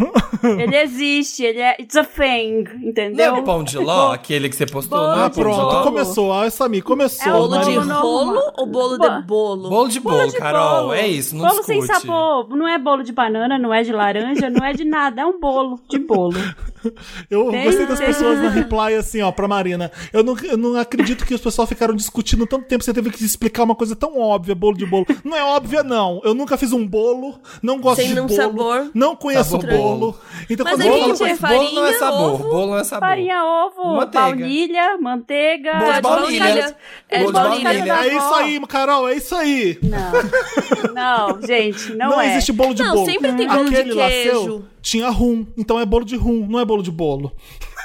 ele 0.59 0.75
existe, 0.75 1.43
ele 1.45 1.59
é 1.61 1.77
it's 1.79 1.95
a 1.95 2.03
thing, 2.03 2.65
Não 2.81 2.89
entendeu? 2.89 3.35
é 3.37 3.39
o 3.39 3.43
pão 3.43 3.63
de 3.63 3.77
ló, 3.77 4.11
aquele 4.11 4.49
que 4.49 4.55
você 4.57 4.65
postou? 4.65 4.97
Bolo 4.99 5.11
Não 5.11 5.21
é 5.21 5.25
Ah, 5.25 5.29
de 5.29 5.39
pronto, 5.39 5.83
começou. 5.83 6.33
Ah, 6.33 6.49
Samir, 6.49 6.83
começou. 6.83 7.31
É 7.31 7.33
o 7.33 7.47
Bolo 7.47 7.57
de 7.59 7.65
Bolo 7.71 7.85
normal. 7.85 8.01
rolo 8.01 8.41
ou 8.57 8.65
bolo 8.65 8.97
Bo- 8.97 9.09
de 9.09 9.21
bolo? 9.21 9.69
Bolo 9.69 9.87
de 9.87 9.99
bolo, 10.01 10.27
de 10.27 10.37
Carol. 10.37 10.81
bolo. 10.81 10.93
É 10.93 11.07
isso, 11.07 11.35
não 11.37 11.45
Bolo 11.47 11.59
discute. 11.61 11.87
sem 11.87 11.95
sabor, 11.95 12.49
não 12.49 12.67
é 12.67 12.77
bolo 12.77 13.01
de 13.01 13.13
banana, 13.13 13.57
não 13.57 13.73
é 13.73 13.81
de 13.81 13.93
laranja, 13.93 14.49
não 14.49 14.65
é 14.65 14.73
de 14.73 14.83
nada, 14.83 15.21
é 15.21 15.25
um 15.25 15.39
bolo 15.39 15.79
de 15.89 15.99
bolo. 15.99 16.33
Eu 17.29 17.49
Tem- 17.51 17.63
gostei 17.63 17.85
das 17.85 17.97
tem- 17.99 18.07
pessoas 18.07 18.39
na 18.39 18.49
reply 18.49 18.95
assim, 18.97 19.21
ó, 19.21 19.31
pra 19.31 19.47
Marina. 19.47 19.91
Eu 20.11 20.23
não, 20.23 20.37
eu 20.39 20.57
não 20.57 20.75
acredito 20.79 21.25
que 21.25 21.33
os 21.33 21.41
pessoal 21.41 21.67
ficaram 21.67 21.95
discutindo 21.95 22.45
tanto 22.47 22.65
tempo. 22.67 22.83
Você 22.83 22.93
teve 22.93 23.09
que 23.11 23.23
explicar 23.23 23.63
uma 23.63 23.75
coisa 23.75 23.95
tão 23.95 24.17
óbvia, 24.19 24.53
bolo 24.55 24.77
de 24.77 24.85
bolo. 24.85 25.05
Não 25.23 25.35
é 25.37 25.43
óbvia, 25.43 25.83
não. 25.83 26.21
Eu 26.23 26.33
nunca 26.33 26.57
fiz 26.57 26.71
um 26.73 26.85
bolo, 26.87 27.39
não 27.61 27.79
gosto 27.79 27.97
Sem 28.01 28.09
de 28.09 28.15
nenhum 28.15 28.27
bolo. 28.27 28.41
sabor. 28.41 28.91
Não 28.93 29.15
conheço 29.15 29.51
Sabor 29.51 29.69
bolo. 29.69 29.97
bolo. 29.99 30.19
Então 30.49 30.63
Mas 30.65 30.75
quando 30.75 30.81
aí 30.93 31.09
eu 31.09 31.15
falo 31.15 31.29
é 31.29 31.35
farinha, 31.35 31.59
bolo 31.63 31.75
não 31.75 31.85
é 31.85 31.93
sabor. 31.93 32.33
ovo, 32.33 32.43
Bolo 32.49 32.67
não 32.67 32.77
é 32.77 32.83
sabor. 32.83 33.07
Farinha, 33.09 33.43
ovo, 33.43 33.95
Manteiga. 33.95 34.19
baunilha, 34.27 34.97
manteiga. 34.99 35.73
Bolo 35.73 35.85
de 35.85 35.89
É 35.89 35.95
de 35.95 36.01
baunilha. 36.01 36.75
É 37.09 37.17
de 37.17 37.23
Bolo 37.23 37.33
de 37.33 37.39
baunilha. 37.63 37.93
É 38.03 38.07
isso 38.17 38.33
aí, 38.33 38.59
Carol, 38.67 39.07
é 39.09 39.13
isso 39.15 39.35
aí. 39.35 39.79
Não, 39.83 40.93
não, 40.93 41.41
gente, 41.41 41.93
não, 41.95 42.09
Não, 42.11 42.21
é. 42.21 42.31
existe 42.31 42.51
bolo 42.51 42.73
de 42.73 42.83
Não, 42.83 42.93
bolo. 42.95 43.05
sempre 43.05 43.33
tem 43.33 43.47
bolo 43.47 43.69
de 43.69 43.75
Aquele 43.75 43.93
lá 43.93 44.07
queijo. 44.09 44.29
seu 44.43 44.65
tinha 44.83 45.09
rum, 45.09 45.47
então 45.57 45.79
é 45.79 45.85
bolo 45.85 46.03
de 46.05 46.15
rum, 46.17 46.45
não 46.47 46.59
é 46.59 46.65
bolo 46.65 46.83
de 46.83 46.91
bolo. 46.91 47.31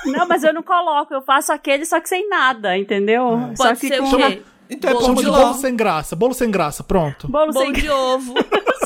Não, 0.05 0.27
mas 0.29 0.43
eu 0.43 0.53
não 0.53 0.63
coloco, 0.63 1.15
eu 1.15 1.23
faço 1.23 1.53
aquele 1.53 1.87
só 1.87 2.01
que 2.01 2.09
sem 2.09 2.29
nada, 2.29 2.77
entendeu? 2.77 3.53
Só 3.57 3.69
Pode 3.69 3.81
que 3.81 3.89
ser 3.89 3.99
com 4.01 4.09
o 4.09 4.17
quê? 4.17 4.43
Então 4.71 4.91
é 4.91 4.93
Bolo 4.95 5.15
de 5.15 5.25
bolo 5.25 5.55
sem 5.55 5.75
graça, 5.75 6.15
bolo 6.15 6.35
sem 6.35 6.51
graça, 6.51 6.85
pronto. 6.85 7.27
bolo, 7.27 7.53
Bolo 7.53 7.65
sem 7.65 7.73
de 7.73 7.89
ovo. 7.89 8.35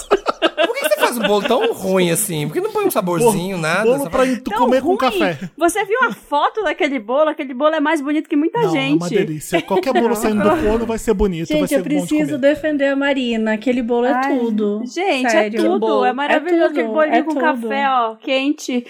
Faz 1.12 1.18
um 1.18 1.28
bolo 1.28 1.46
tão 1.46 1.72
ruim 1.72 2.10
assim? 2.10 2.46
Por 2.46 2.54
que 2.54 2.60
não 2.60 2.70
põe 2.72 2.86
um 2.86 2.90
saborzinho, 2.90 3.58
nada? 3.58 3.84
Bolo 3.84 4.04
Só 4.04 4.10
pra 4.10 4.24
tu 4.36 4.50
comer 4.52 4.80
com 4.80 4.88
ruim. 4.88 4.96
café. 4.98 5.38
Você 5.56 5.84
viu 5.84 5.98
a 6.04 6.12
foto 6.12 6.62
daquele 6.64 6.98
bolo? 6.98 7.28
Aquele 7.30 7.52
bolo 7.54 7.74
é 7.74 7.80
mais 7.80 8.00
bonito 8.00 8.28
que 8.28 8.36
muita 8.36 8.60
Não, 8.60 8.68
é 8.68 8.72
gente. 8.72 8.96
uma 8.96 9.08
delícia. 9.08 9.60
Qualquer 9.62 9.92
bolo 9.92 10.14
saindo 10.16 10.42
do 10.42 10.56
forno 10.62 10.86
vai 10.86 10.98
ser 10.98 11.14
bonito, 11.14 11.48
vai 11.48 11.58
Gente, 11.58 11.68
ser 11.68 11.74
eu 11.76 11.82
bom 11.82 11.88
de 11.88 11.94
preciso 11.96 12.30
comer. 12.36 12.38
defender 12.54 12.86
a 12.88 12.96
Marina. 12.96 13.52
Aquele 13.54 13.82
bolo 13.82 14.06
é 14.06 14.12
Ai, 14.12 14.38
tudo. 14.38 14.82
Gente, 14.86 15.30
Sério. 15.30 15.60
é 15.60 15.62
tudo. 15.64 15.78
bolo. 15.80 16.04
É 16.04 16.12
maravilhoso 16.12 16.62
É 16.62 16.66
aquele 16.66 16.84
tudo, 16.84 16.94
bolinho 16.94 17.14
é 17.16 17.22
com 17.22 17.30
tudo. 17.34 17.40
café, 17.40 17.84
ó, 17.90 18.14
quente. 18.16 18.86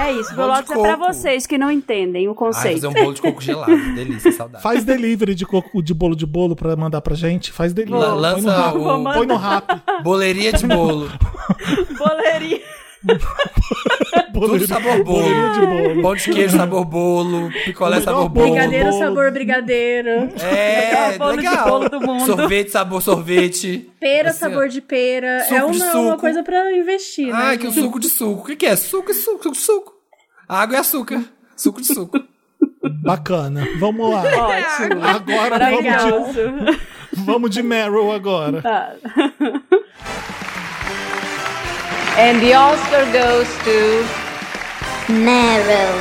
É 0.00 0.10
isso, 0.10 0.34
Bolo 0.34 0.52
de 0.54 0.58
Lotus 0.60 0.70
é 0.70 0.80
pra 0.80 0.96
vocês 0.96 1.46
que 1.46 1.58
não 1.58 1.70
entendem 1.70 2.26
o 2.28 2.30
Ai, 2.30 2.34
conceito. 2.34 2.74
fazer 2.80 2.86
um 2.86 2.94
bolo 2.94 3.12
de 3.12 3.20
coco 3.20 3.42
gelado. 3.42 3.76
Delícia, 3.94 4.32
saudade. 4.32 4.62
Faz 4.62 4.84
delivery 4.84 5.34
de, 5.34 5.44
coco, 5.44 5.82
de 5.82 5.92
bolo 5.92 6.16
de 6.16 6.24
bolo 6.24 6.56
pra 6.56 6.74
mandar 6.76 7.02
pra 7.02 7.14
gente. 7.14 7.52
Faz 7.52 7.74
delivery. 7.74 8.00
Põe 8.02 8.10
no 8.10 8.16
lança 8.16 8.56
rap. 8.56 8.74
o- 8.78 9.02
Põe 9.12 9.26
no 9.26 9.36
rap. 9.36 9.82
Boleria 10.02 10.50
de 10.54 10.66
bolo. 10.66 11.10
Boleirinho. 11.98 12.60
Boleria- 14.32 14.66
sabor 14.66 15.04
bolo. 15.04 15.22
de 15.52 15.66
bolo. 15.66 16.02
Pão 16.02 16.14
de 16.14 16.24
queijo 16.30 16.56
sabor 16.56 16.84
bolo. 16.84 17.50
Picolé 17.64 18.00
sabor 18.00 18.28
bolo. 18.28 18.46
Brigadeiro 18.50 18.92
sabor 18.98 19.30
brigadeiro. 19.30 20.28
É, 20.42 21.12
de 21.16 21.36
legal. 21.36 21.68
bolo 21.68 21.88
do 21.88 22.00
mundo. 22.00 22.26
Sorvete 22.26 22.70
sabor 22.70 23.00
sorvete. 23.02 23.90
Pera 24.00 24.30
Assim, 24.30 24.40
sabor 24.40 24.68
de 24.68 24.80
pera. 24.80 25.40
Suco 25.44 25.54
é 25.54 25.58
de 25.58 25.64
uma, 25.64 25.86
suco. 25.92 25.98
uma 25.98 26.16
coisa 26.18 26.42
pra 26.42 26.72
investir, 26.72 27.26
né? 27.26 27.32
Ai, 27.34 27.58
que 27.58 27.66
o 27.66 27.72
suco 27.72 28.00
de 28.00 28.08
suco. 28.08 28.42
O 28.42 28.44
que, 28.46 28.56
que 28.56 28.66
é? 28.66 28.74
Suco 28.76 29.10
e 29.10 29.14
suco. 29.14 29.42
Suco 29.44 29.52
de 29.54 29.58
suco. 29.60 29.92
Água 30.48 30.76
e 30.76 30.80
açúcar. 30.80 31.22
Suco 31.56 31.80
de 31.80 31.86
suco. 31.86 32.18
Bacana. 33.02 33.66
Vamos 33.78 34.10
lá. 34.10 34.22
Ótimo. 34.22 35.04
Agora 35.04 35.58
vamos 35.70 36.34
de, 36.34 36.80
vamos 37.24 37.50
de 37.50 37.62
Meryl 37.62 38.12
agora. 38.12 38.60
Tá. 38.62 38.94
And 42.18 42.40
the 42.40 42.54
Oscar 42.56 43.04
goes 43.12 43.48
to 43.64 45.12
Meryl. 45.12 45.96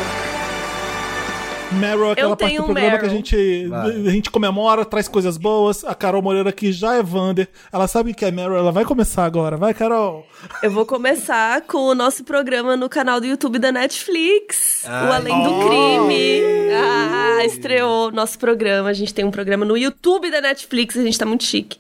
Meryl 1.74 2.10
é 2.10 2.12
aquela 2.14 2.38
parte 2.38 2.56
do 2.56 2.64
programa 2.64 2.90
que 2.92 2.96
a 2.96 3.02
Meryl. 3.02 3.10
gente, 3.18 3.68
Vai. 3.68 3.90
a 3.90 4.10
gente 4.10 4.32
comemora, 4.32 4.86
traz 4.86 5.10
coisas 5.10 5.38
boas. 5.38 5.84
A 5.84 5.94
Carol 5.94 6.22
Moreira 6.22 6.50
aqui 6.52 6.72
já 6.72 6.96
é 6.96 7.04
Vander. 7.04 7.50
Ela 7.70 7.86
sabe 7.88 8.14
que 8.14 8.24
é 8.24 8.32
Meryl, 8.32 8.56
ela 8.56 8.72
vai 8.72 8.86
começar 8.86 9.26
agora. 9.26 9.58
Vai, 9.58 9.74
Carol. 9.74 10.26
Eu 10.64 10.72
vou 10.72 10.86
começar 10.86 11.62
com 11.64 11.80
o 11.80 11.94
nosso 11.94 12.24
programa 12.24 12.78
no 12.78 12.88
canal 12.88 13.20
do 13.20 13.26
YouTube 13.28 13.60
da 13.60 13.74
Netflix, 13.74 14.86
o 14.86 14.90
Ai. 14.90 15.18
Além 15.18 15.44
do 15.44 15.68
Crime. 15.68 16.42
Ah, 16.72 17.44
estreou 17.46 18.10
nosso 18.10 18.40
programa. 18.40 18.88
A 18.88 18.94
gente 18.94 19.14
tem 19.14 19.26
um 19.26 19.32
programa 19.32 19.66
no 19.66 19.76
YouTube 19.76 20.32
da 20.32 20.40
Netflix, 20.40 20.96
a 20.96 21.04
gente 21.04 21.20
tá 21.20 21.26
muito 21.26 21.44
chique. 21.44 21.78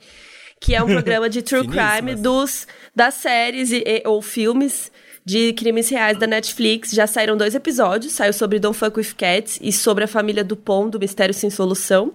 Que 0.65 0.73
é 0.75 0.81
um 0.83 0.87
programa 0.93 1.29
de 1.29 1.41
true 1.41 1.67
crime 1.67 2.15
dos, 2.15 2.67
das 2.95 3.13
séries 3.15 3.71
e- 3.71 3.83
e- 3.85 4.03
ou 4.05 4.21
filmes 4.21 4.91
de 5.23 5.53
crimes 5.53 5.89
reais 5.89 6.17
da 6.17 6.27
Netflix. 6.27 6.91
Já 6.91 7.05
saíram 7.07 7.37
dois 7.37 7.53
episódios. 7.55 8.13
Saiu 8.13 8.33
sobre 8.33 8.59
Don't 8.59 8.77
Fuck 8.77 8.97
With 8.99 9.13
Cats 9.17 9.59
e 9.61 9.71
sobre 9.71 10.03
a 10.03 10.07
família 10.07 10.43
Dupont, 10.43 10.89
do 10.91 10.99
Mistério 10.99 11.33
Sem 11.33 11.49
Solução. 11.49 12.13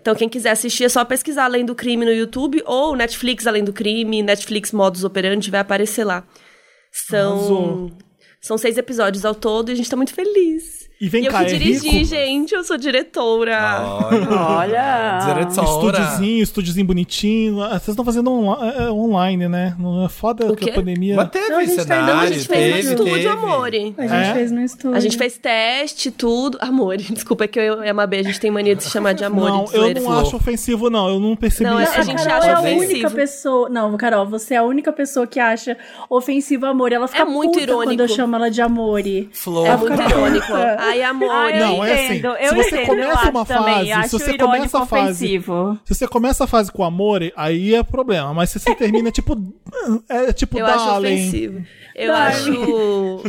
Então, 0.00 0.14
quem 0.14 0.28
quiser 0.28 0.50
assistir 0.50 0.84
é 0.84 0.88
só 0.88 1.04
pesquisar 1.04 1.44
Além 1.44 1.64
do 1.64 1.74
Crime 1.74 2.04
no 2.04 2.12
YouTube 2.12 2.62
ou 2.66 2.94
Netflix 2.94 3.46
Além 3.46 3.64
do 3.64 3.72
Crime, 3.72 4.22
Netflix 4.22 4.70
Modus 4.70 5.02
Operandi, 5.02 5.50
vai 5.50 5.60
aparecer 5.60 6.04
lá. 6.04 6.22
São, 6.92 7.32
Arrasou. 7.38 7.90
são 8.40 8.58
seis 8.58 8.76
episódios 8.76 9.24
ao 9.24 9.34
todo 9.34 9.70
e 9.70 9.72
a 9.72 9.74
gente 9.74 9.88
tá 9.88 9.96
muito 9.96 10.12
feliz. 10.14 10.88
E 11.00 11.08
vem 11.08 11.24
eu 11.24 11.30
cá, 11.32 11.40
que 11.44 11.54
é 11.54 11.58
dirigi, 11.58 11.88
rico? 11.88 12.04
gente, 12.04 12.54
eu 12.54 12.62
sou 12.64 12.78
diretora. 12.78 13.82
Olha. 14.10 14.30
Olha. 14.30 15.18
Diretora. 15.26 15.66
Estúdiozinho, 15.66 16.42
estúdiozinho 16.42 16.86
bonitinho. 16.86 17.62
Ah, 17.62 17.70
Vocês 17.70 17.88
estão 17.88 18.04
fazendo 18.04 18.30
onla- 18.32 18.72
é, 18.78 18.82
é, 18.84 18.90
online, 18.90 19.48
né? 19.48 19.74
Não 19.78 20.04
é 20.04 20.08
foda 20.08 20.54
que 20.54 20.70
a 20.70 20.74
pandemia. 20.74 21.16
Mas 21.16 21.30
teve 21.30 21.48
Não, 21.48 21.58
a 21.58 21.64
gente 21.64 21.84
tá 21.84 22.02
Não, 22.06 22.18
a 22.20 22.26
gente 22.26 22.46
fez 22.46 22.74
teve, 22.74 22.82
no 22.88 22.92
estúdio, 22.92 23.14
teve. 23.14 23.26
amore. 23.28 23.94
A 23.98 24.02
gente 24.06 24.12
É? 24.30 24.32
fez 24.34 24.52
no 24.52 24.60
estúdio. 24.62 24.96
A 24.96 25.00
gente 25.00 25.18
fez 25.18 25.36
teste, 25.38 26.10
tudo. 26.10 26.58
Amor, 26.60 26.96
desculpa, 27.10 27.44
é 27.44 27.48
que 27.48 27.58
eu 27.58 27.82
e 27.84 27.88
a 27.88 27.94
Mabê, 27.94 28.18
a 28.18 28.22
gente 28.22 28.38
tem 28.40 28.50
mania 28.50 28.74
de 28.76 28.84
se 28.84 28.90
chamar 28.90 29.12
de 29.14 29.24
amor. 29.24 29.48
não, 29.50 29.64
e 29.72 29.76
eu 29.96 30.02
não 30.02 30.18
acho 30.20 30.36
ofensivo, 30.36 30.88
não. 30.88 31.08
Eu 31.08 31.18
não 31.20 31.34
percebi 31.36 31.68
Não, 31.68 31.80
isso. 31.82 31.92
a 31.98 32.02
gente 32.02 32.22
Carol 32.22 32.38
acha 32.38 32.48
é 32.48 32.52
a 32.54 32.60
única 32.60 33.10
pessoa. 33.10 33.68
Não, 33.68 33.96
Carol, 33.96 34.26
você 34.26 34.54
é 34.54 34.58
a 34.58 34.62
única 34.62 34.92
pessoa 34.92 35.26
que 35.26 35.40
acha 35.40 35.76
ofensivo 36.08 36.66
amor. 36.66 36.92
Ela 36.92 37.08
fica 37.08 37.22
É 37.22 37.24
muito 37.24 37.52
puta 37.52 37.62
irônico. 37.62 37.90
quando 37.90 38.00
eu 38.00 38.08
chamo 38.08 38.36
ela 38.36 38.50
de 38.50 38.62
amore. 38.62 39.28
Flor. 39.32 39.66
É 39.66 39.76
muito 39.76 39.96
fica 39.96 40.08
irônico. 40.08 40.52
Ai, 40.84 41.02
amor. 41.02 41.50
Eu 41.50 41.66
Não, 41.66 41.84
é 41.84 41.94
assim, 41.94 42.18
entendo, 42.18 42.36
se 42.36 42.44
eu 42.44 42.54
você 42.54 42.68
entendo, 42.68 42.86
começa 42.86 43.26
eu 43.26 43.30
uma 43.30 43.44
fase, 43.44 44.08
se 44.08 44.12
você 44.12 44.38
começa 44.38 44.78
a 44.78 44.86
fase-. 44.86 45.42
Se 45.84 45.94
você 45.94 46.08
começa 46.08 46.44
a 46.44 46.46
fase 46.46 46.72
com 46.72 46.84
amor, 46.84 47.20
aí 47.36 47.74
é 47.74 47.82
problema. 47.82 48.32
Mas 48.34 48.50
se 48.50 48.60
você 48.60 48.74
termina, 48.74 49.10
tipo. 49.10 49.34
É 50.08 50.32
tipo 50.32 50.58
Eu 50.58 50.66
ofensivo. 50.66 51.64
Eu 51.94 52.12
acho 52.12 52.50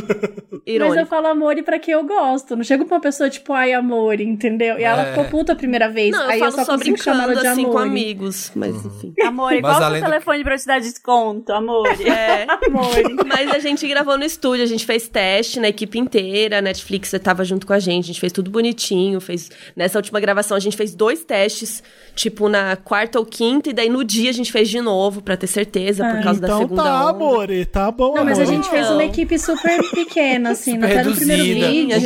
Mas 0.66 0.66
eu 0.66 0.74
irônico. 0.74 1.06
falo 1.06 1.28
amore 1.28 1.62
pra 1.62 1.78
quem 1.78 1.94
eu 1.94 2.04
gosto. 2.04 2.56
Não 2.56 2.64
chego 2.64 2.84
pra 2.86 2.96
uma 2.96 3.00
pessoa 3.00 3.30
tipo, 3.30 3.52
ai, 3.52 3.72
amor, 3.72 4.20
entendeu? 4.20 4.78
E 4.78 4.82
ela 4.84 5.02
É. 5.02 5.10
ficou 5.10 5.24
puta 5.26 5.52
a 5.52 5.56
primeira 5.56 5.88
vez. 5.88 6.10
Não, 6.10 6.22
eu 6.24 6.30
aí 6.30 6.38
falo 6.40 6.50
eu 6.50 6.56
só 6.56 6.64
só 6.64 6.72
consigo 6.76 6.98
chamar 6.98 7.24
ela 7.24 7.26
brincando 7.34 7.42
de 7.42 7.46
assim 7.52 7.62
amor. 7.62 7.72
com 7.72 7.78
amigos, 7.78 8.52
mas 8.56 8.84
enfim. 8.84 9.14
Amor, 9.24 9.60
qual 9.60 9.72
é 9.72 9.76
o 9.76 9.80
seu 9.80 9.90
do- 10.00 10.00
telefone 10.06 10.42
pra 10.42 10.54
eu 10.54 10.58
te 10.58 10.66
dar 10.66 10.80
desconto, 10.80 11.52
amor? 11.52 11.86
É. 12.06 12.46
Amor. 12.66 13.26
Mas 13.26 13.54
a 13.54 13.58
gente 13.58 13.86
gravou 13.86 14.18
no 14.18 14.24
estúdio, 14.24 14.64
a 14.64 14.66
gente 14.66 14.84
fez 14.84 15.08
teste 15.08 15.60
na 15.60 15.68
equipe 15.68 15.98
inteira, 15.98 16.58
a 16.58 16.62
Netflix 16.62 17.12
tava 17.22 17.44
junto 17.44 17.66
com 17.66 17.72
a 17.72 17.78
gente, 17.78 18.04
a 18.04 18.06
gente 18.08 18.20
fez 18.20 18.32
tudo 18.32 18.50
bonitinho, 18.50 19.20
fez 19.20 19.50
nessa 19.76 19.98
última 19.98 20.18
gravação 20.20 20.56
a 20.56 20.60
gente 20.60 20.76
fez 20.76 20.94
dois 20.94 21.24
testes, 21.24 21.82
tipo 22.14 22.48
na 22.48 22.76
quarta 22.76 23.18
ou 23.18 23.24
quinta 23.26 23.70
e 23.70 23.72
daí 23.72 23.88
no 23.88 24.02
dia 24.04 24.30
a 24.30 24.32
gente 24.32 24.50
fez 24.50 24.68
de 24.68 24.80
novo 24.80 25.22
pra 25.22 25.36
ter 25.36 25.46
certeza 25.46 26.04
por 26.04 26.22
causa 26.22 26.40
da 26.40 26.46
Então 26.48 26.58
segunda 26.60 26.82
tá, 26.82 27.00
onda. 27.02 27.10
amor. 27.10 27.48
Tá 27.70 27.90
bom, 27.90 28.14
Não, 28.14 28.24
mas 28.24 28.38
a 28.38 28.42
amor. 28.42 28.54
Gente 28.56 28.70
fez 28.70 28.90
uma 28.90 29.04
equipe 29.04 29.38
super 29.38 29.80
pequena, 29.90 30.50
assim, 30.50 30.76
até 30.78 31.02
no 31.02 31.14
primeiro 31.14 31.42
reduzida, 31.42 31.68
vídeo. 31.68 31.96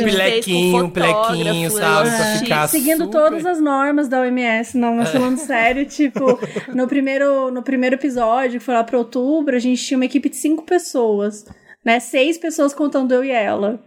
um 0.85 0.89
pilequinho, 0.89 1.67
um 1.67 1.69
sabe? 1.71 2.09
Pra 2.09 2.29
é. 2.29 2.37
ficar 2.39 2.67
Seguindo 2.67 3.05
super... 3.05 3.19
todas 3.19 3.45
as 3.45 3.59
normas 3.59 4.07
da 4.07 4.21
OMS, 4.21 4.77
não, 4.77 4.95
mas 4.95 5.09
falando 5.09 5.37
sério, 5.37 5.85
tipo, 5.85 6.39
no 6.73 6.87
primeiro, 6.87 7.51
no 7.51 7.63
primeiro 7.63 7.95
episódio, 7.95 8.59
que 8.59 8.65
foi 8.65 8.73
lá 8.73 8.83
pra 8.83 8.97
outubro, 8.97 9.55
a 9.55 9.59
gente 9.59 9.83
tinha 9.83 9.97
uma 9.97 10.05
equipe 10.05 10.29
de 10.29 10.35
cinco 10.35 10.63
pessoas, 10.63 11.45
né? 11.83 11.99
Seis 11.99 12.37
pessoas 12.37 12.73
contando 12.73 13.13
eu 13.13 13.23
e 13.23 13.31
ela. 13.31 13.79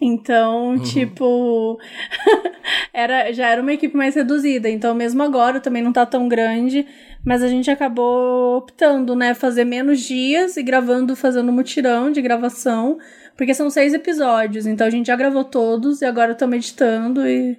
Então, 0.00 0.78
tipo, 0.78 1.78
era, 2.92 3.32
já 3.32 3.48
era 3.48 3.62
uma 3.62 3.72
equipe 3.72 3.96
mais 3.96 4.14
reduzida. 4.14 4.68
Então, 4.68 4.94
mesmo 4.94 5.22
agora 5.22 5.60
também 5.60 5.82
não 5.82 5.92
tá 5.92 6.04
tão 6.04 6.28
grande, 6.28 6.86
mas 7.24 7.42
a 7.42 7.48
gente 7.48 7.70
acabou 7.70 8.58
optando, 8.58 9.14
né, 9.16 9.34
fazer 9.34 9.64
menos 9.64 10.00
dias 10.00 10.56
e 10.56 10.62
gravando, 10.62 11.16
fazendo 11.16 11.50
mutirão 11.52 12.10
de 12.12 12.20
gravação, 12.20 12.98
porque 13.36 13.54
são 13.54 13.70
seis 13.70 13.94
episódios. 13.94 14.66
Então 14.66 14.86
a 14.86 14.90
gente 14.90 15.06
já 15.06 15.16
gravou 15.16 15.44
todos 15.44 16.02
e 16.02 16.04
agora 16.04 16.32
estamos 16.32 16.56
editando 16.56 17.26
e 17.26 17.58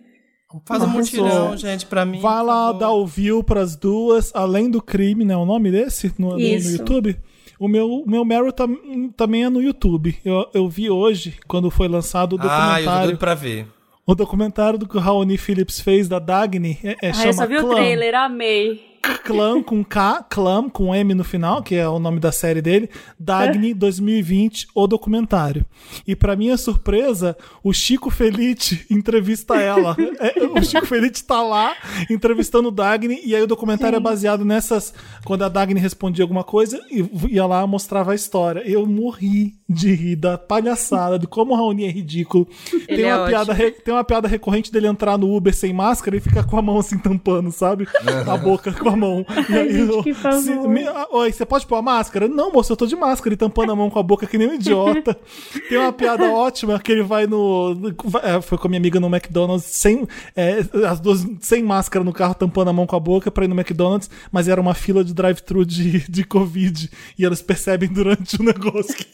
Faz 0.66 0.82
um 0.82 0.88
mutirão, 0.88 1.58
gente, 1.58 1.86
pra 1.86 2.06
mim. 2.06 2.20
Vai 2.22 2.38
por 2.40 2.46
lá 2.46 2.72
dar 2.72 2.92
o 2.94 3.06
view 3.06 3.44
pras 3.44 3.76
duas, 3.76 4.32
além 4.34 4.72
do 4.72 4.82
crime, 4.82 5.26
né? 5.26 5.36
O 5.36 5.46
nome 5.46 5.70
desse? 5.70 6.14
No, 6.18 6.30
no- 6.30 6.34
no 6.36 6.40
Isso. 6.40 6.78
YouTube? 6.78 7.18
O 7.60 7.68
meu, 7.68 7.90
o 7.90 8.10
meu 8.10 8.24
Meryl 8.24 8.52
tam- 8.52 9.10
também 9.16 9.44
é 9.46 9.50
no 9.50 9.62
YouTube. 9.62 10.16
Eu, 10.24 10.48
eu 10.54 10.70
vi 10.70 10.90
hoje, 10.90 11.36
quando 11.48 11.70
foi 11.72 11.88
lançado 11.88 12.34
o 12.36 12.40
Ah, 12.42 12.44
eu 12.44 12.86
tô 12.86 12.92
documentário. 12.92 13.18
pra 13.18 13.34
ver. 13.36 13.68
o 14.06 14.16
documentário 14.16 14.80
do 14.80 14.88
que 14.88 14.96
o 14.96 15.00
Raoni 15.00 15.38
Phillips 15.38 15.82
fez 15.82 16.08
da 16.08 16.18
Dagny. 16.20 16.78
É, 16.84 16.96
é, 17.08 17.10
Ah, 17.10 17.14
chama 17.14 17.28
eu 17.30 17.34
só 17.34 17.46
vi 17.48 17.58
o 17.58 17.62
Clã. 17.62 17.76
trailer, 17.76 18.16
amei. 18.16 18.97
Clã 19.24 19.62
com 19.62 19.84
K, 19.84 20.26
Clam 20.30 20.70
com 20.70 20.94
M 20.96 21.14
no 21.14 21.24
final, 21.24 21.62
que 21.62 21.76
é 21.76 21.88
o 21.88 22.00
nome 22.00 22.20
da 22.20 22.32
série 22.32 22.62
dele, 22.62 22.90
Dagny 23.20 23.74
2020, 23.74 24.68
o 24.74 24.88
documentário. 24.88 25.66
E 26.08 26.16
pra 26.16 26.36
minha 26.36 26.58
surpresa, 26.58 27.36
o 27.64 27.74
Chico 27.74 28.10
Felite 28.10 28.86
entrevista 28.90 29.56
ela. 29.56 29.96
É, 30.20 30.44
o 30.48 30.64
Chico 30.64 30.86
Felite 30.88 31.24
tá 31.24 31.42
lá 31.44 31.76
entrevistando 32.10 32.70
o 32.70 32.72
Dagny, 32.72 33.22
e 33.24 33.36
aí 33.36 33.42
o 33.42 33.48
documentário 33.48 33.96
é 33.98 34.00
baseado 34.00 34.44
nessas. 34.44 34.94
Quando 35.24 35.44
a 35.44 35.50
Dagny 35.50 35.80
respondia 35.80 36.24
alguma 36.24 36.44
coisa, 36.44 36.82
e 36.90 37.08
ia 37.30 37.46
lá 37.46 37.66
mostrava 37.68 38.14
a 38.14 38.16
história. 38.16 38.62
Eu 38.66 38.86
morri 38.88 39.54
de 39.70 39.94
rir 39.94 40.16
da 40.16 40.38
palhaçada, 40.38 41.20
de 41.20 41.28
como 41.28 41.54
o 41.54 41.56
Raoni 41.56 41.86
é 41.86 41.90
ridículo. 41.92 42.48
Ele 42.88 43.04
Tem 43.04 43.06
é 43.06 43.16
uma, 43.16 43.28
piada, 43.28 43.52
ótimo. 43.52 43.66
re- 43.68 43.72
tem 43.72 43.94
uma 43.94 44.04
piada 44.04 44.28
recorrente 44.28 44.72
dele 44.72 44.88
entrar 44.88 45.18
no 45.18 45.36
Uber 45.36 45.54
sem 45.54 45.72
máscara 45.72 46.18
e 46.18 46.20
ficar 46.20 46.44
com 46.46 46.58
a 46.58 46.62
mão 46.62 46.80
assim 46.80 46.98
tampando, 46.98 47.52
sabe? 47.52 47.88
A 48.28 48.38
boca 48.38 48.72
com 48.74 48.90
a 48.90 48.96
mão. 48.98 49.26
E 49.50 49.54
aí, 49.56 49.72
gente, 49.72 49.92
eu- 49.94 50.04
que 50.04 50.14
favor. 50.14 50.42
se- 50.42 50.68
me- 50.68 50.86
Oi, 51.12 51.32
você 51.32 51.46
pode 51.46 51.66
pôr 51.66 51.76
a 51.78 51.82
máscara? 51.82 52.28
Não, 52.28 52.52
moço, 52.52 52.74
eu 52.74 52.78
tô 52.78 52.86
de 52.86 52.96
máscara 52.96 53.34
e 53.34 53.38
tampando 53.38 53.72
a 53.72 53.76
mão 53.76 53.90
com 53.90 54.00
a 54.00 54.04
boca 54.04 54.26
que 54.28 54.38
nem 54.38 54.50
um 54.50 54.54
idiota. 54.56 55.18
Tem 55.70 55.78
uma 55.78 55.94
piada 55.94 56.30
ótima 56.32 56.78
que 56.80 56.92
ele 56.92 57.04
vai 57.04 57.26
no. 57.28 57.76
vai- 58.04 58.36
é, 58.38 58.42
foi 58.42 58.58
com 58.58 58.68
a 58.68 58.70
minha 58.70 58.80
amiga 58.80 59.00
no 59.00 59.08
McDonald's, 59.08 59.66
sem, 59.66 60.06
é, 60.36 60.60
as 60.90 61.00
duas 61.00 61.26
sem 61.40 61.64
máscara 61.64 62.04
no 62.04 62.12
carro, 62.12 62.34
tampando 62.36 62.70
a 62.70 62.74
mão 62.74 62.86
com 62.88 62.96
a 62.96 63.00
boca 63.00 63.30
pra 63.32 63.46
ir 63.46 63.48
no 63.48 63.56
McDonald's, 63.56 64.10
mas 64.32 64.48
era 64.48 64.60
uma 64.60 64.74
fila 64.74 65.04
de 65.04 65.14
drive-thru 65.14 65.66
de, 65.66 66.10
de 66.10 66.24
Covid. 66.24 66.90
E 67.18 67.24
elas 67.26 67.42
percebem 67.42 67.88
durante 67.90 68.40
o 68.40 68.44
negócio 68.44 68.96
que 68.96 69.06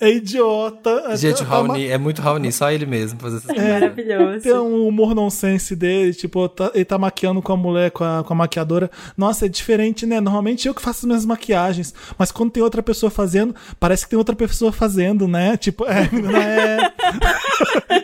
é 0.00 0.10
idiota. 0.10 1.16
Gente, 1.16 1.42
o 1.42 1.44
É, 1.44 1.48
Raoni, 1.48 1.86
é 1.88 1.98
muito 1.98 2.20
Raoni, 2.22 2.52
só 2.52 2.70
ele 2.70 2.86
mesmo 2.86 3.18
fazer 3.20 3.36
essas 3.38 3.46
coisas. 3.50 3.72
Maravilhoso. 3.72 4.42
tem 4.42 4.54
um 4.54 4.86
humor 4.86 5.14
nonsense 5.14 5.74
dele, 5.76 6.12
tipo, 6.14 6.48
tá- 6.48 6.70
ele 6.74 6.84
tá 6.84 6.98
maquiando 6.98 7.40
com 7.42 7.52
a 7.52 7.56
mulher, 7.56 7.90
com 7.90 8.04
a, 8.04 8.22
com 8.24 8.32
a 8.32 8.36
maquiadora. 8.36 8.90
Nossa, 9.16 9.31
é 9.40 9.48
diferente, 9.48 10.04
né? 10.04 10.20
Normalmente 10.20 10.68
eu 10.68 10.74
que 10.74 10.82
faço 10.82 11.00
as 11.00 11.04
minhas 11.04 11.24
maquiagens, 11.24 11.94
mas 12.18 12.30
quando 12.30 12.50
tem 12.50 12.62
outra 12.62 12.82
pessoa 12.82 13.10
fazendo, 13.10 13.54
parece 13.78 14.04
que 14.04 14.10
tem 14.10 14.18
outra 14.18 14.36
pessoa 14.36 14.72
fazendo, 14.72 15.26
né? 15.26 15.56
Tipo, 15.56 15.86
é, 15.86 16.02
é. 16.02 16.92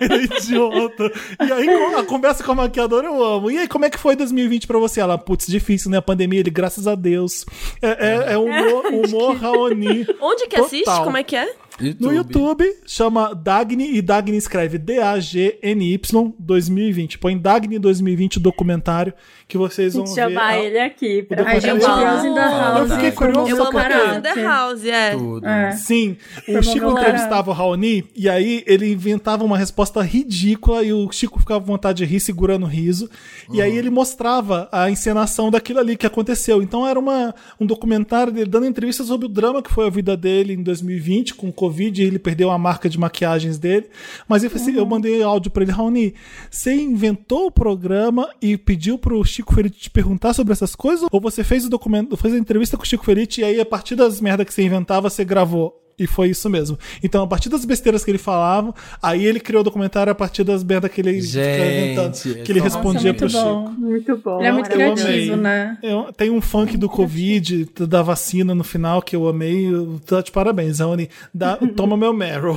ele 0.01 0.14
é 0.14 0.37
idiota. 0.37 1.12
E 1.41 1.53
aí 1.53 1.68
a 1.95 2.05
conversa 2.05 2.43
com 2.45 2.53
a 2.53 2.55
maquiadora 2.55 3.07
eu 3.07 3.22
amo. 3.22 3.51
E 3.51 3.59
aí, 3.59 3.68
como 3.68 3.85
é 3.85 3.91
que 3.91 3.99
foi 3.99 4.16
2020 4.16 4.66
pra 4.66 4.79
você? 4.79 5.01
Ela, 5.01 5.18
putz, 5.18 5.47
difícil, 5.47 5.91
né? 5.91 5.99
A 5.99 6.03
pandemia, 6.03 6.41
ele, 6.41 6.51
graças 6.51 6.87
a 6.87 6.95
Deus. 6.95 7.45
É, 7.83 7.89
é, 7.89 8.33
é 8.35 8.39
humor, 8.39 8.87
humor 8.93 9.37
Raoni. 9.37 10.07
Onde 10.20 10.47
que 10.47 10.59
assiste? 10.59 10.85
Total. 10.85 11.05
Como 11.05 11.16
é 11.16 11.22
que 11.22 11.37
é? 11.37 11.53
No 12.01 12.12
YouTube, 12.12 12.64
chama 12.87 13.35
Dagny 13.35 13.97
e 13.97 14.03
Dagny 14.03 14.37
escreve 14.37 14.79
D-A-G-N-Y 14.79 16.33
2020. 16.39 17.18
Põe 17.18 17.39
Dagny 17.39 17.79
2020 17.79 18.41
documentário 18.41 19.12
que 19.47 19.57
vocês 19.57 19.95
vão 19.95 20.05
ver. 20.05 20.14
chamar 20.14 20.47
a- 20.49 20.59
ele 20.59 20.79
aqui 20.79 21.22
pra. 21.22 21.43
A 21.43 21.55
gente 21.59 21.68
Eu 21.68 21.81
Girls 21.81 22.26
in 22.26 22.35
the. 22.35 22.41
House. 22.41 22.91
Eu 22.91 22.97
fiquei 22.97 23.12
curioso 23.12 23.51
Eu 23.51 23.62
amo. 23.64 24.22
The 24.22 24.43
House, 24.43 24.85
é. 24.85 25.11
Tudo. 25.16 25.47
É. 25.47 25.72
Sim, 25.72 26.16
o 26.49 26.62
Chico 26.62 26.91
entrevistava 26.91 27.51
o 27.51 27.55
Raoni 27.55 28.05
e 28.14 28.29
aí 28.29 28.62
ele 28.66 28.93
inventava 28.93 29.45
uma 29.45 29.57
resposta 29.57 30.03
ridícula 30.03 30.83
e 30.83 30.93
o 30.93 31.11
Chico 31.12 31.39
ficava 31.39 31.61
com 31.61 31.66
vontade 31.66 31.99
de 31.99 32.05
rir, 32.05 32.20
segurando 32.20 32.64
o 32.66 32.68
riso. 32.68 33.09
E 33.53 33.62
aí 33.62 33.76
ele 33.76 33.89
mostrava 33.91 34.68
a 34.70 34.91
encenação 34.91 35.51
daquilo 35.51 35.79
ali 35.81 35.97
que 35.97 36.07
aconteceu. 36.07 36.62
Então 36.62 36.87
era 36.87 36.99
uma, 36.99 37.35
um 37.59 37.64
documentário 37.64 38.33
dele 38.33 38.51
dando 38.51 38.66
entrevistas 38.66 39.07
sobre 39.07 39.26
o 39.26 39.29
drama 39.29 39.62
que 39.62 39.70
foi 39.72 39.87
a 39.87 39.91
vida 39.91 40.16
dele 40.16 40.53
em 40.53 40.62
2020 40.62 41.35
com 41.35 41.49
o 41.49 41.53
Covid. 41.68 42.02
E 42.02 42.06
ele 42.06 42.18
perdeu 42.18 42.50
a 42.50 42.58
marca 42.58 42.88
de 42.88 42.98
maquiagens 42.98 43.58
dele. 43.58 43.86
Mas 44.26 44.42
eu, 44.42 44.50
falei 44.50 44.64
assim, 44.64 44.78
eu 44.78 44.86
mandei 44.86 45.22
áudio 45.22 45.50
pra 45.50 45.62
ele, 45.62 45.72
Raoni, 45.72 46.14
você 46.50 46.74
inventou 46.74 47.46
o 47.46 47.50
programa 47.50 48.28
e 48.40 48.56
pediu 48.56 48.98
pro 48.98 49.24
Chico 49.24 49.54
Ferite 49.54 49.78
te 49.78 49.90
perguntar 49.90 50.32
sobre 50.32 50.52
essas 50.52 50.74
coisas? 50.74 51.08
Ou 51.12 51.20
você 51.20 51.44
fez 51.44 51.64
o 51.64 51.70
documento, 51.70 52.16
fez 52.16 52.34
a 52.34 52.38
entrevista 52.38 52.76
com 52.76 52.82
o 52.82 52.86
Chico 52.86 53.04
Ferite 53.04 53.40
e 53.40 53.44
aí 53.44 53.60
a 53.60 53.66
partir 53.66 53.94
das 53.94 54.20
merdas 54.20 54.46
que 54.46 54.54
você 54.54 54.62
inventava, 54.62 55.10
você 55.10 55.24
gravou? 55.24 55.88
E 55.99 56.07
foi 56.07 56.28
isso 56.28 56.49
mesmo. 56.49 56.78
Então, 57.03 57.22
a 57.24 57.26
partir 57.26 57.49
das 57.49 57.64
besteiras 57.64 58.05
que 58.05 58.11
ele 58.11 58.18
falava, 58.18 58.72
aí 59.03 59.26
ele 59.26 59.40
criou 59.40 59.61
o 59.62 59.64
documentário 59.64 60.12
a 60.12 60.14
partir 60.14 60.44
das 60.44 60.62
merdas 60.62 60.90
que 60.92 61.01
ele 61.01 61.20
Gente, 61.20 62.34
que 62.44 62.53
ele 62.53 62.61
nossa, 62.61 62.76
respondia 62.76 63.11
muito 63.12 63.18
pro 63.18 63.28
Chico. 63.28 63.42
bom. 63.44 63.68
Muito 63.70 64.16
bom. 64.18 64.38
Ele 64.38 64.46
é 64.46 64.53
muito 64.53 64.70
eu 64.70 64.74
amei. 64.92 64.94
criativo, 64.94 65.36
né? 65.36 65.78
Eu- 65.82 66.12
tem 66.16 66.30
um 66.30 66.40
funk 66.40 66.76
do 66.76 66.88
Covid, 66.88 67.68
da 67.86 68.01
vacina 68.03 68.55
no 68.55 68.62
final, 68.64 69.03
que 69.03 69.16
eu 69.16 69.26
amei. 69.28 69.66
Eu 69.66 70.01
tô 70.07 70.22
de 70.22 70.30
parabéns, 70.30 70.78
Rony. 70.80 71.09
Dá, 71.34 71.57
toma 71.76 71.96
meu 71.96 72.12
Meryl. 72.12 72.57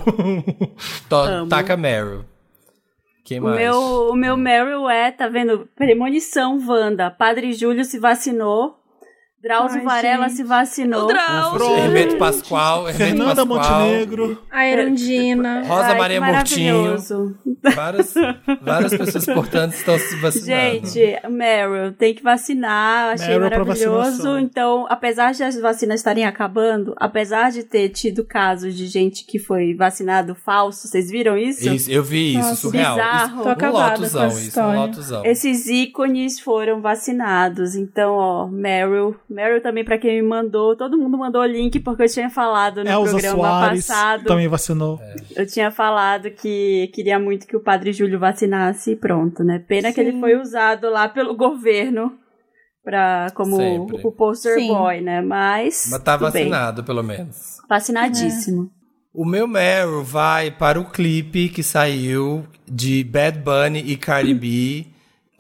To- 1.10 1.48
taca 1.50 1.76
Meryl. 1.76 2.26
Quem 3.24 3.39
O 3.39 3.44
mais? 3.44 3.58
meu, 3.60 3.80
o 4.12 4.16
meu 4.16 4.36
Meryl 4.36 4.89
é, 4.89 5.12
tá 5.12 5.28
vendo? 5.28 5.68
Premonição, 5.76 6.60
Wanda. 6.68 7.10
Padre 7.10 7.54
Júlio 7.54 7.86
se 7.86 7.98
vacinou. 8.00 8.78
Drauzio 9.42 9.80
Ai, 9.80 9.86
Varela 9.86 10.28
gente. 10.28 10.38
se 10.38 10.44
vacinou. 10.44 11.06
O 11.06 11.08
Drauzio. 11.08 11.78
Hermeto 11.78 12.18
Pascoal, 12.18 12.88
Hermeto 12.88 12.98
Fernanda 13.04 13.46
Pascoal, 13.46 13.80
Montenegro. 13.82 14.42
A 14.52 14.68
Erundina. 14.68 15.64
Rosa 15.66 15.88
Ai, 15.88 15.98
Maria 15.98 16.22
Murtinho. 16.22 16.96
Várias, 17.76 18.14
várias 18.62 18.96
pessoas 18.96 19.28
importantes 19.28 19.80
estão 19.80 19.98
se 19.98 20.16
vacinando. 20.18 20.46
Gente, 20.46 21.28
Meryl, 21.30 21.94
tem 21.94 22.14
que 22.14 22.22
vacinar, 22.22 23.14
achei 23.14 23.38
Meryl 23.38 23.60
maravilhoso. 23.66 24.38
Então, 24.38 24.86
apesar 24.89 25.34
de 25.34 25.44
as 25.44 25.60
vacinas 25.60 26.00
estarem 26.00 26.26
acabando, 26.26 26.94
apesar 26.98 27.52
de 27.52 27.64
ter 27.64 27.89
tido 27.89 28.24
casos 28.24 28.76
de 28.76 28.86
gente 28.88 29.26
que 29.26 29.39
foi 29.39 29.74
vacinado 29.74 30.36
falso, 30.36 30.88
vocês 30.88 31.10
viram 31.10 31.38
isso? 31.38 31.68
Isso, 31.68 31.89
eu 31.92 32.04
vi 32.04 32.32
isso, 32.32 32.39
Nossa, 32.39 32.56
surreal. 32.56 32.96
bizarro. 32.96 33.34
Isso, 33.34 33.44
Tô 33.44 33.50
um 33.50 33.52
acabada 33.52 33.98
com 33.98 34.04
essa 34.04 34.28
isso, 34.28 34.62
um 34.62 34.76
lotuzão. 34.76 35.26
Esses 35.26 35.68
ícones 35.68 36.39
foram 36.39 36.82
vacinados. 36.82 37.76
Então, 37.76 38.14
ó, 38.14 38.48
Meryl. 38.48 39.16
Meryl 39.34 39.62
também 39.62 39.84
pra 39.84 39.98
quem 39.98 40.22
me 40.22 40.28
mandou. 40.28 40.76
Todo 40.76 40.98
mundo 40.98 41.18
mandou 41.18 41.42
o 41.42 41.46
link 41.46 41.80
porque 41.80 42.04
eu 42.04 42.10
tinha 42.10 42.30
falado 42.30 42.84
no 42.84 42.90
Elza 42.90 43.12
programa 43.12 43.38
Soares 43.38 43.88
passado. 43.88 44.24
também 44.26 44.48
vacinou. 44.48 45.00
Eu 45.36 45.46
tinha 45.46 45.72
falado 45.72 46.30
que 46.32 46.90
queria 46.94 47.20
muito 47.20 47.48
que 47.48 47.56
o 47.56 47.64
Padre 47.64 47.94
Júlio 47.94 48.20
vacinasse 48.20 48.92
e 48.92 48.96
pronto, 48.96 49.44
né? 49.44 49.60
Pena 49.60 49.92
que 49.94 50.00
ele 50.00 50.20
foi 50.20 50.36
usado 50.36 50.90
lá 50.90 51.08
pelo 51.08 51.36
governo 51.36 52.14
pra, 52.84 53.28
como 53.34 53.56
Sempre. 53.58 54.00
o 54.04 54.12
poster 54.12 54.56
Sim. 54.56 54.68
boy, 54.70 55.02
né? 55.02 55.22
Mas. 55.22 55.88
Mas 55.90 56.04
tá 56.04 56.18
tudo 56.18 56.32
bem. 56.32 56.50
vacinado, 56.50 56.84
pelo 56.84 57.04
menos. 57.04 57.58
Vacinadíssimo. 57.70 58.70
O 59.14 59.26
meu 59.26 59.46
Meryl 59.46 60.04
vai 60.04 60.52
para 60.52 60.80
o 60.80 60.90
clipe 60.90 61.50
que 61.50 61.62
saiu 61.62 62.46
de 62.66 63.04
Bad 63.04 63.40
Bunny 63.40 63.80
e 63.80 63.98
Cardi 63.98 64.34
B. 64.34 64.86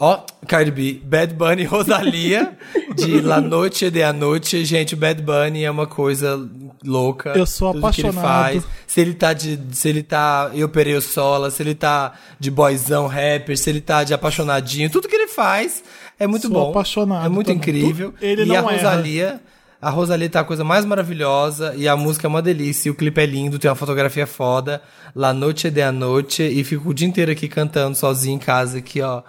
Ó, 0.03 0.19
Cardi 0.47 0.71
B, 0.71 0.99
Bad 1.05 1.35
Bunny 1.35 1.63
Rosalia, 1.63 2.57
de 2.95 3.21
La 3.21 3.39
Noche 3.39 3.91
de 3.91 4.01
a 4.01 4.11
Noche. 4.11 4.65
Gente, 4.65 4.95
o 4.95 4.97
Bad 4.97 5.21
Bunny 5.21 5.63
é 5.63 5.69
uma 5.69 5.85
coisa 5.85 6.43
louca. 6.83 7.33
Eu 7.35 7.45
sou 7.45 7.71
Tudo 7.71 7.91
que 7.91 8.01
ele 8.01 8.07
apaixonado. 8.07 8.51
faz. 8.53 8.63
Se 8.87 8.99
ele 8.99 9.13
tá 9.13 9.31
de. 9.33 9.59
Se 9.73 9.87
ele 9.89 10.01
tá. 10.01 10.49
Eu 10.55 10.67
perei 10.69 10.95
o 10.95 11.01
sola, 11.03 11.51
se 11.51 11.61
ele 11.61 11.75
tá 11.75 12.13
de 12.39 12.49
boyzão 12.49 13.05
rapper, 13.05 13.55
se 13.55 13.69
ele 13.69 13.79
tá 13.79 14.03
de 14.03 14.11
apaixonadinho, 14.11 14.89
tudo 14.89 15.07
que 15.07 15.15
ele 15.15 15.27
faz 15.27 15.83
é 16.19 16.25
muito 16.25 16.47
Sou 16.47 16.51
bom. 16.51 16.71
apaixonado 16.71 17.23
É 17.27 17.29
muito 17.29 17.47
também. 17.47 17.59
incrível. 17.59 18.11
Ele 18.19 18.41
e 18.41 18.45
não 18.47 18.55
a 18.55 18.57
erra. 18.57 18.71
Rosalia. 18.71 19.39
A 19.79 19.89
Rosalie 19.91 20.29
tá 20.29 20.39
a 20.39 20.43
coisa 20.43 20.63
mais 20.63 20.83
maravilhosa 20.83 21.75
e 21.77 21.87
a 21.87 21.95
música 21.95 22.25
é 22.25 22.29
uma 22.29 22.41
delícia. 22.41 22.89
E 22.89 22.91
o 22.91 22.95
clipe 22.95 23.21
é 23.21 23.25
lindo, 23.27 23.59
tem 23.59 23.69
uma 23.69 23.75
fotografia 23.75 24.25
foda. 24.25 24.81
La 25.15 25.31
Noche 25.31 25.69
de 25.69 25.81
a 25.83 25.91
Noche. 25.91 26.41
E 26.43 26.63
fico 26.63 26.89
o 26.89 26.93
dia 26.93 27.07
inteiro 27.07 27.31
aqui 27.31 27.47
cantando 27.47 27.95
sozinho 27.95 28.35
em 28.35 28.39
casa, 28.39 28.79
aqui, 28.79 28.99
ó. 28.99 29.21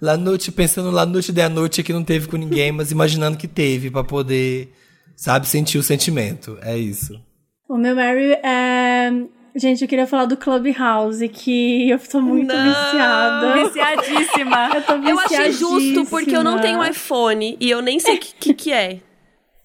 La 0.00 0.16
Noche, 0.16 0.50
pensando 0.52 0.90
La 0.90 1.06
Noche 1.06 1.32
de 1.32 1.40
a 1.42 1.48
Noche 1.48 1.82
que 1.82 1.92
não 1.92 2.04
teve 2.04 2.26
com 2.28 2.36
ninguém, 2.36 2.72
mas 2.72 2.90
imaginando 2.90 3.36
que 3.36 3.48
teve 3.48 3.90
pra 3.90 4.04
poder, 4.04 4.72
sabe, 5.16 5.46
sentir 5.46 5.78
o 5.78 5.82
sentimento. 5.82 6.58
É 6.62 6.76
isso. 6.76 7.20
O 7.68 7.76
meu 7.76 7.94
Mary 7.96 8.32
é. 8.42 9.10
Gente, 9.56 9.82
eu 9.82 9.88
queria 9.88 10.06
falar 10.06 10.24
do 10.24 10.36
Clubhouse, 10.36 11.28
que 11.28 11.88
eu 11.88 11.98
tô 12.00 12.20
muito 12.20 12.52
Não. 12.52 12.64
viciada. 12.64 13.64
Viciadíssima. 13.64 14.70
Eu 14.74 14.82
tô 14.82 14.94
Eu 14.94 15.18
achei 15.20 15.52
justo, 15.52 16.04
porque 16.10 16.34
eu 16.34 16.42
não 16.42 16.58
tenho 16.58 16.78
viciadíssima. 16.80 16.90
iPhone 16.90 17.56
e 17.60 17.70
eu 17.70 17.80
nem 17.80 18.00
sei 18.00 18.16
o 18.16 18.18
que, 18.18 18.34
que, 18.34 18.54
que 18.54 18.72
é. 18.72 18.98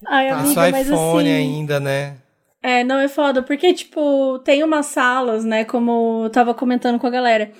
Ai, 0.06 0.28
amiga, 0.28 0.54
Passa 0.54 0.68
o 0.68 0.70
mas 0.70 0.86
iPhone 0.86 1.28
assim, 1.28 1.36
ainda, 1.36 1.80
né? 1.80 2.14
É, 2.62 2.84
não, 2.84 2.98
é 2.98 3.08
foda, 3.08 3.42
porque, 3.42 3.72
tipo, 3.74 4.38
tem 4.44 4.62
umas 4.62 4.86
salas, 4.86 5.44
né, 5.44 5.64
como 5.64 6.22
eu 6.24 6.30
tava 6.30 6.54
comentando 6.54 6.98
com 6.98 7.06
a 7.06 7.10
galera. 7.10 7.50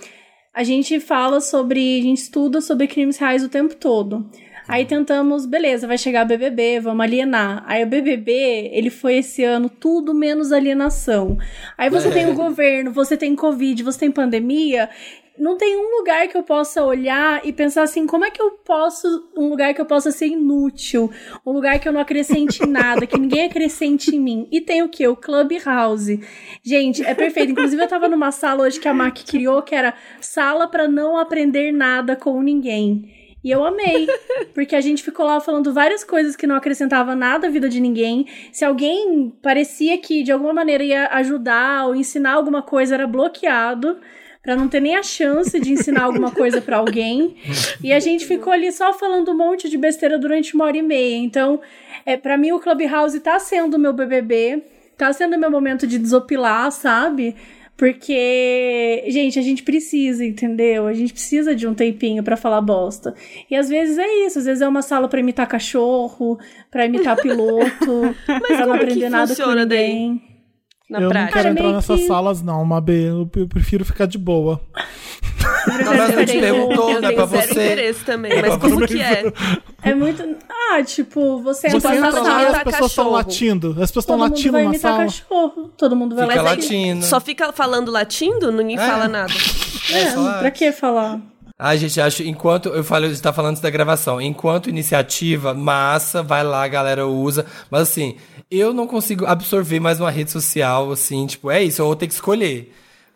A 0.52 0.64
gente 0.64 0.98
fala 0.98 1.40
sobre, 1.40 2.00
a 2.00 2.02
gente 2.02 2.18
estuda 2.18 2.60
sobre 2.60 2.88
crimes 2.88 3.16
reais 3.18 3.44
o 3.44 3.48
tempo 3.48 3.74
todo. 3.76 4.28
Aí 4.70 4.84
tentamos, 4.84 5.46
beleza, 5.46 5.86
vai 5.86 5.98
chegar 5.98 6.24
BBB, 6.24 6.78
vamos 6.78 7.04
alienar. 7.04 7.64
Aí 7.66 7.82
o 7.82 7.86
BBB, 7.88 8.70
ele 8.72 8.88
foi 8.88 9.16
esse 9.16 9.42
ano 9.42 9.68
tudo 9.68 10.14
menos 10.14 10.52
alienação. 10.52 11.36
Aí 11.76 11.90
você 11.90 12.08
tem 12.10 12.30
o 12.30 12.34
governo, 12.38 12.92
você 12.92 13.16
tem 13.16 13.34
Covid, 13.34 13.82
você 13.82 13.98
tem 13.98 14.12
pandemia. 14.12 14.88
Não 15.40 15.56
tem 15.56 15.74
um 15.74 15.96
lugar 15.96 16.28
que 16.28 16.36
eu 16.36 16.42
possa 16.42 16.84
olhar 16.84 17.40
e 17.46 17.50
pensar 17.50 17.84
assim, 17.84 18.06
como 18.06 18.26
é 18.26 18.30
que 18.30 18.42
eu 18.42 18.50
posso, 18.50 19.08
um 19.34 19.48
lugar 19.48 19.72
que 19.72 19.80
eu 19.80 19.86
possa 19.86 20.10
ser 20.10 20.26
inútil, 20.26 21.10
um 21.46 21.50
lugar 21.50 21.78
que 21.78 21.88
eu 21.88 21.92
não 21.94 22.00
acrescente 22.00 22.64
nada, 22.68 23.06
que 23.06 23.18
ninguém 23.18 23.46
acrescente 23.46 24.14
em 24.14 24.20
mim. 24.20 24.46
E 24.52 24.60
tem 24.60 24.82
o 24.82 24.88
que? 24.90 25.08
O 25.08 25.16
Clubhouse. 25.16 26.20
Gente, 26.62 27.02
é 27.02 27.14
perfeito. 27.14 27.52
Inclusive 27.52 27.82
eu 27.82 27.88
tava 27.88 28.06
numa 28.06 28.30
sala 28.30 28.64
hoje 28.64 28.78
que 28.78 28.86
a 28.86 28.92
Mac 28.92 29.16
criou, 29.26 29.62
que 29.62 29.74
era 29.74 29.94
sala 30.20 30.68
pra 30.68 30.86
não 30.86 31.16
aprender 31.16 31.72
nada 31.72 32.14
com 32.14 32.42
ninguém. 32.42 33.10
E 33.42 33.50
eu 33.50 33.64
amei, 33.64 34.06
porque 34.52 34.76
a 34.76 34.80
gente 34.82 35.02
ficou 35.02 35.24
lá 35.24 35.40
falando 35.40 35.72
várias 35.72 36.04
coisas 36.04 36.36
que 36.36 36.46
não 36.46 36.54
acrescentava 36.54 37.16
nada 37.16 37.46
à 37.46 37.50
vida 37.50 37.70
de 37.70 37.80
ninguém. 37.80 38.26
Se 38.52 38.62
alguém 38.62 39.32
parecia 39.42 39.96
que 39.96 40.22
de 40.22 40.30
alguma 40.30 40.52
maneira 40.52 40.84
ia 40.84 41.08
ajudar 41.14 41.86
ou 41.86 41.96
ensinar 41.96 42.32
alguma 42.32 42.60
coisa, 42.60 42.94
era 42.94 43.06
bloqueado. 43.06 43.98
Pra 44.42 44.56
não 44.56 44.68
ter 44.68 44.80
nem 44.80 44.96
a 44.96 45.02
chance 45.02 45.58
de 45.60 45.72
ensinar 45.72 46.04
alguma 46.04 46.30
coisa 46.30 46.62
pra 46.62 46.78
alguém. 46.78 47.36
E 47.82 47.92
a 47.92 48.00
gente 48.00 48.24
ficou 48.24 48.52
ali 48.52 48.72
só 48.72 48.92
falando 48.92 49.30
um 49.32 49.36
monte 49.36 49.68
de 49.68 49.76
besteira 49.76 50.18
durante 50.18 50.54
uma 50.54 50.64
hora 50.64 50.78
e 50.78 50.82
meia. 50.82 51.16
Então, 51.16 51.60
é, 52.06 52.16
para 52.16 52.38
mim, 52.38 52.52
o 52.52 52.58
Clubhouse 52.58 53.20
tá 53.20 53.38
sendo 53.38 53.74
o 53.74 53.78
meu 53.78 53.92
BBB. 53.92 54.62
Tá 54.96 55.12
sendo 55.12 55.36
o 55.36 55.38
meu 55.38 55.50
momento 55.50 55.86
de 55.86 55.98
desopilar, 55.98 56.72
sabe? 56.72 57.36
Porque, 57.80 59.04
gente, 59.08 59.38
a 59.38 59.42
gente 59.42 59.62
precisa, 59.62 60.22
entendeu? 60.22 60.86
A 60.86 60.92
gente 60.92 61.14
precisa 61.14 61.54
de 61.54 61.66
um 61.66 61.72
tempinho 61.72 62.22
pra 62.22 62.36
falar 62.36 62.60
bosta. 62.60 63.14
E 63.50 63.56
às 63.56 63.70
vezes 63.70 63.96
é 63.96 64.26
isso, 64.26 64.38
às 64.38 64.44
vezes 64.44 64.60
é 64.60 64.68
uma 64.68 64.82
sala 64.82 65.08
pra 65.08 65.18
imitar 65.18 65.46
cachorro, 65.46 66.38
pra 66.70 66.84
imitar 66.84 67.16
piloto, 67.16 68.14
pra 68.26 68.66
não 68.66 68.76
que 68.76 68.84
aprender 68.84 69.08
nada 69.08 69.28
com 69.28 69.34
funciona 69.34 69.64
daí? 69.64 70.20
Na 70.90 70.98
eu 70.98 71.02
não 71.02 71.08
prática. 71.10 71.32
quero 71.32 71.42
Cara, 71.44 71.50
entrar 71.50 71.62
meio 71.64 71.74
nessas 71.76 72.00
que- 72.00 72.06
salas, 72.06 72.42
não, 72.42 72.64
Mabê. 72.64 73.08
Eu, 73.08 73.30
eu 73.36 73.46
prefiro 73.48 73.84
ficar 73.84 74.06
de 74.06 74.18
boa. 74.18 74.60
Não, 75.84 75.94
mas 75.96 76.16
eu 76.16 76.26
te 76.26 76.38
perguntou, 76.40 76.90
eu 76.90 77.00
não 77.00 77.08
é 77.08 77.12
pra 77.12 77.24
você. 77.24 77.64
interesse 77.64 78.04
também, 78.04 78.32
É 78.32 78.42
mas 78.42 78.56
como 78.56 78.86
que 78.86 79.00
é? 79.00 79.32
É 79.82 79.94
muito. 79.94 80.22
Ah, 80.72 80.82
tipo, 80.82 81.40
você 81.42 81.70
Você 81.70 81.88
entra 81.88 82.00
na 82.00 82.12
sala 82.12 82.42
e 82.42 82.46
as 82.46 82.62
pessoas 82.62 82.90
estão 82.90 83.10
latindo. 83.10 83.68
As 83.80 83.90
pessoas 83.90 84.04
estão 84.04 84.16
todo 84.18 84.28
mundo 84.28 84.30
latindo 84.36 84.52
vai 84.52 84.64
na 84.64 84.74
sala. 84.74 84.98
cachorro. 85.04 85.70
Todo 85.76 85.96
mundo 85.96 86.14
vai 86.16 86.28
Fica 86.28 86.42
latindo. 86.42 87.04
Só 87.04 87.20
fica 87.20 87.52
falando 87.52 87.90
latindo? 87.90 88.50
Ninguém 88.52 88.78
É. 88.78 88.86
fala 88.86 89.08
nada. 89.08 89.32
É, 89.92 90.02
É, 90.02 90.10
só 90.12 90.38
pra 90.38 90.50
que 90.52 90.70
falar? 90.70 91.20
Ai, 91.58 91.76
gente, 91.78 92.00
acho, 92.00 92.22
enquanto 92.22 92.68
eu 92.68 92.84
falei, 92.84 93.12
você 93.12 93.20
tá 93.20 93.32
falando 93.32 93.54
isso 93.54 93.62
da 93.62 93.68
gravação, 93.70 94.20
enquanto 94.20 94.70
iniciativa, 94.70 95.52
massa, 95.52 96.22
vai 96.22 96.42
lá, 96.44 96.62
a 96.62 96.68
galera 96.68 97.06
usa, 97.06 97.44
mas 97.70 97.82
assim, 97.82 98.14
eu 98.50 98.72
não 98.72 98.86
consigo 98.86 99.26
absorver 99.26 99.80
mais 99.80 100.00
uma 100.00 100.10
rede 100.10 100.30
social, 100.30 100.90
assim, 100.90 101.26
tipo, 101.26 101.50
é 101.50 101.62
isso, 101.62 101.80
eu 101.80 101.86
vou 101.86 101.96
ter 101.96 102.06
que 102.06 102.14
escolher. 102.14 102.72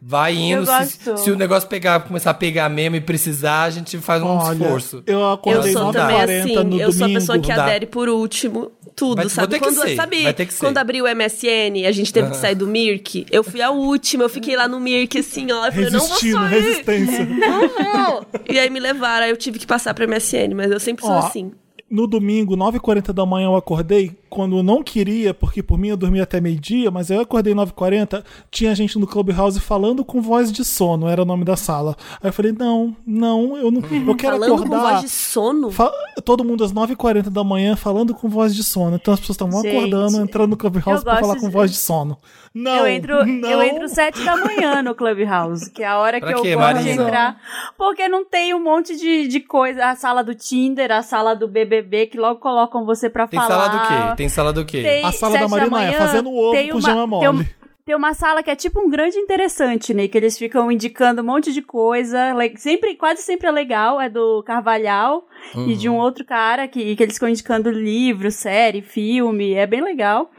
Vai 0.06 0.34
indo, 0.36 0.70
Eu 0.70 0.84
se, 0.84 0.98
se 1.24 1.30
o 1.30 1.36
negócio 1.36 1.66
pegar, 1.66 1.98
começar 2.00 2.30
a 2.30 2.34
pegar 2.34 2.68
mesmo 2.68 2.96
e 2.96 3.00
precisar, 3.00 3.62
a 3.62 3.70
gente 3.70 3.96
faz 3.98 4.22
um 4.22 4.26
Olha, 4.26 4.52
esforço. 4.62 5.02
eu 5.06 5.18
Eu 5.20 5.32
acordei 5.32 5.72
sou 5.72 5.84
9 5.84 5.98
também 5.98 6.16
40 6.16 6.38
assim, 6.40 6.52
no 6.54 6.60
eu 6.60 6.64
domingo. 6.64 6.92
sou 6.92 7.06
a 7.06 7.08
pessoa 7.08 7.38
que 7.38 7.50
adere 7.52 7.86
por 7.86 8.08
último 8.10 8.70
tudo, 8.94 9.16
Vai- 9.16 9.28
sabe? 9.30 9.52
vai 9.52 9.58
ter 9.60 9.64
que 9.66 9.72
Quando, 9.74 9.88
ser, 9.88 9.96
sabe 9.96 10.22
vai 10.24 10.34
ter 10.34 10.44
que 10.46 10.52
ser. 10.52 10.60
quando 10.60 10.76
abriu 10.76 11.06
o 11.06 11.08
MSN, 11.08 11.86
a 11.86 11.92
gente 11.92 12.12
teve 12.12 12.30
que 12.30 12.36
sair 12.36 12.54
do 12.54 12.66
Mirk, 12.66 13.24
eu 13.30 13.42
fui 13.42 13.62
a 13.62 13.70
última, 13.70 14.24
eu 14.24 14.28
fiquei 14.28 14.54
lá 14.56 14.68
no 14.68 14.78
Mirk 14.78 15.18
assim, 15.18 15.50
ó, 15.50 15.66
eu 15.66 15.72
falei, 15.72 15.88
não 15.90 16.00
vou 16.00 16.08
sair. 16.18 16.48
resistência. 16.48 17.24
Não 17.34 17.60
vou. 17.68 18.26
E 18.50 18.58
aí 18.58 18.68
me 18.68 18.80
levaram, 18.80 19.24
aí 19.24 19.30
eu 19.30 19.36
tive 19.38 19.58
que 19.58 19.66
passar 19.66 19.94
pra 19.94 20.06
MSN, 20.06 20.52
mas 20.54 20.70
eu 20.70 20.78
sempre 20.80 21.02
sou 21.02 21.14
Ó, 21.14 21.18
assim. 21.18 21.50
No 21.90 22.06
domingo, 22.06 22.56
9h40 22.56 23.12
da 23.12 23.24
manhã, 23.24 23.46
eu 23.46 23.56
acordei. 23.56 24.12
Quando 24.34 24.56
eu 24.56 24.62
não 24.64 24.82
queria, 24.82 25.32
porque 25.32 25.62
por 25.62 25.78
mim 25.78 25.88
eu 25.90 25.96
dormia 25.96 26.24
até 26.24 26.40
meio-dia, 26.40 26.90
mas 26.90 27.08
eu 27.08 27.20
acordei 27.20 27.54
9h40, 27.54 28.24
tinha 28.50 28.74
gente 28.74 28.98
no 28.98 29.06
Clubhouse 29.06 29.60
falando 29.60 30.04
com 30.04 30.20
voz 30.20 30.50
de 30.50 30.64
sono, 30.64 31.06
era 31.08 31.22
o 31.22 31.24
nome 31.24 31.44
da 31.44 31.54
sala. 31.54 31.94
Aí 32.20 32.28
eu 32.30 32.32
falei, 32.32 32.50
não, 32.50 32.96
não, 33.06 33.56
eu 33.56 33.70
não. 33.70 33.80
Eu 33.80 34.16
quero 34.16 34.34
Falando 34.34 34.54
acordar. 34.54 34.76
com 34.76 34.82
voz 34.82 35.00
de 35.02 35.08
sono. 35.08 35.70
Fa- 35.70 35.92
Todo 36.24 36.42
mundo 36.44 36.64
às 36.64 36.72
9h40 36.72 37.30
da 37.30 37.44
manhã 37.44 37.76
falando 37.76 38.12
com 38.12 38.28
voz 38.28 38.54
de 38.54 38.64
sono. 38.64 38.96
Então 38.96 39.14
as 39.14 39.20
pessoas 39.20 39.34
estavam 39.36 39.62
Gente, 39.62 39.76
acordando, 39.76 40.20
entrando 40.20 40.50
no 40.50 40.56
Clubhouse 40.56 41.04
pra 41.04 41.16
falar 41.18 41.36
com 41.36 41.46
de- 41.46 41.52
voz 41.52 41.70
de 41.70 41.76
sono. 41.76 42.18
Não, 42.52 42.76
eu 42.78 42.86
entro, 42.88 43.24
não. 43.26 43.48
eu 43.50 43.62
entro 43.62 43.88
sete 43.88 44.22
da 44.24 44.36
manhã 44.36 44.80
no 44.82 44.94
Clubhouse, 44.94 45.70
que 45.70 45.82
é 45.82 45.86
a 45.88 45.98
hora 45.98 46.18
Pra 46.20 46.28
que 46.28 46.34
eu 46.38 46.42
quê, 46.42 46.54
gosto 46.54 46.68
de 46.78 46.84
Marisa? 46.84 47.02
entrar. 47.02 47.36
Porque 47.76 48.08
não 48.08 48.24
tem 48.24 48.54
um 48.54 48.62
monte 48.62 48.96
de, 48.96 49.26
de 49.28 49.40
coisa. 49.40 49.86
A 49.86 49.96
sala 49.96 50.22
do 50.22 50.34
Tinder, 50.34 50.90
a 50.92 51.02
sala 51.02 51.34
do 51.34 51.48
BBB, 51.48 52.06
que 52.06 52.16
logo 52.18 52.38
colocam 52.40 52.84
você 52.84 53.10
pra 53.10 53.26
Tem 53.26 53.38
falar. 53.40 53.48
sala 53.48 53.68
do 53.68 53.88
quê? 54.10 54.16
Tem 54.16 54.23
sala 54.28 54.52
do 54.52 54.64
quê? 54.64 54.82
Tem 54.82 55.04
A 55.04 55.12
sala 55.12 55.34
da 55.34 55.40
sete 55.40 55.50
Marina 55.50 55.66
é 55.66 55.70
manhã, 55.86 55.98
fazendo 55.98 56.32
ovo 56.32 56.52
tem 56.52 56.68
com 56.70 56.78
uma- 56.78 56.88
gema 56.88 57.18
tem 57.20 57.28
um- 57.28 57.32
mole. 57.32 57.48
Tem 57.86 57.94
uma 57.94 58.14
sala 58.14 58.42
que 58.42 58.50
é 58.50 58.56
tipo 58.56 58.80
um 58.80 58.88
grande 58.88 59.18
interessante, 59.18 59.92
né? 59.92 60.08
Que 60.08 60.16
eles 60.16 60.38
ficam 60.38 60.72
indicando 60.72 61.20
um 61.20 61.24
monte 61.26 61.52
de 61.52 61.60
coisa. 61.60 62.18
Sempre, 62.56 62.94
quase 62.94 63.20
sempre 63.20 63.46
é 63.46 63.50
legal. 63.50 64.00
É 64.00 64.08
do 64.08 64.42
Carvalhal 64.42 65.26
e 65.68 65.74
de 65.76 65.86
um 65.86 65.96
outro 65.98 66.24
cara 66.24 66.66
que, 66.66 66.96
que 66.96 67.02
eles 67.02 67.14
ficam 67.16 67.28
indicando 67.28 67.70
livro, 67.70 68.30
série, 68.30 68.80
filme. 68.80 69.52
É 69.52 69.66
bem 69.66 69.82
legal. 69.82 70.30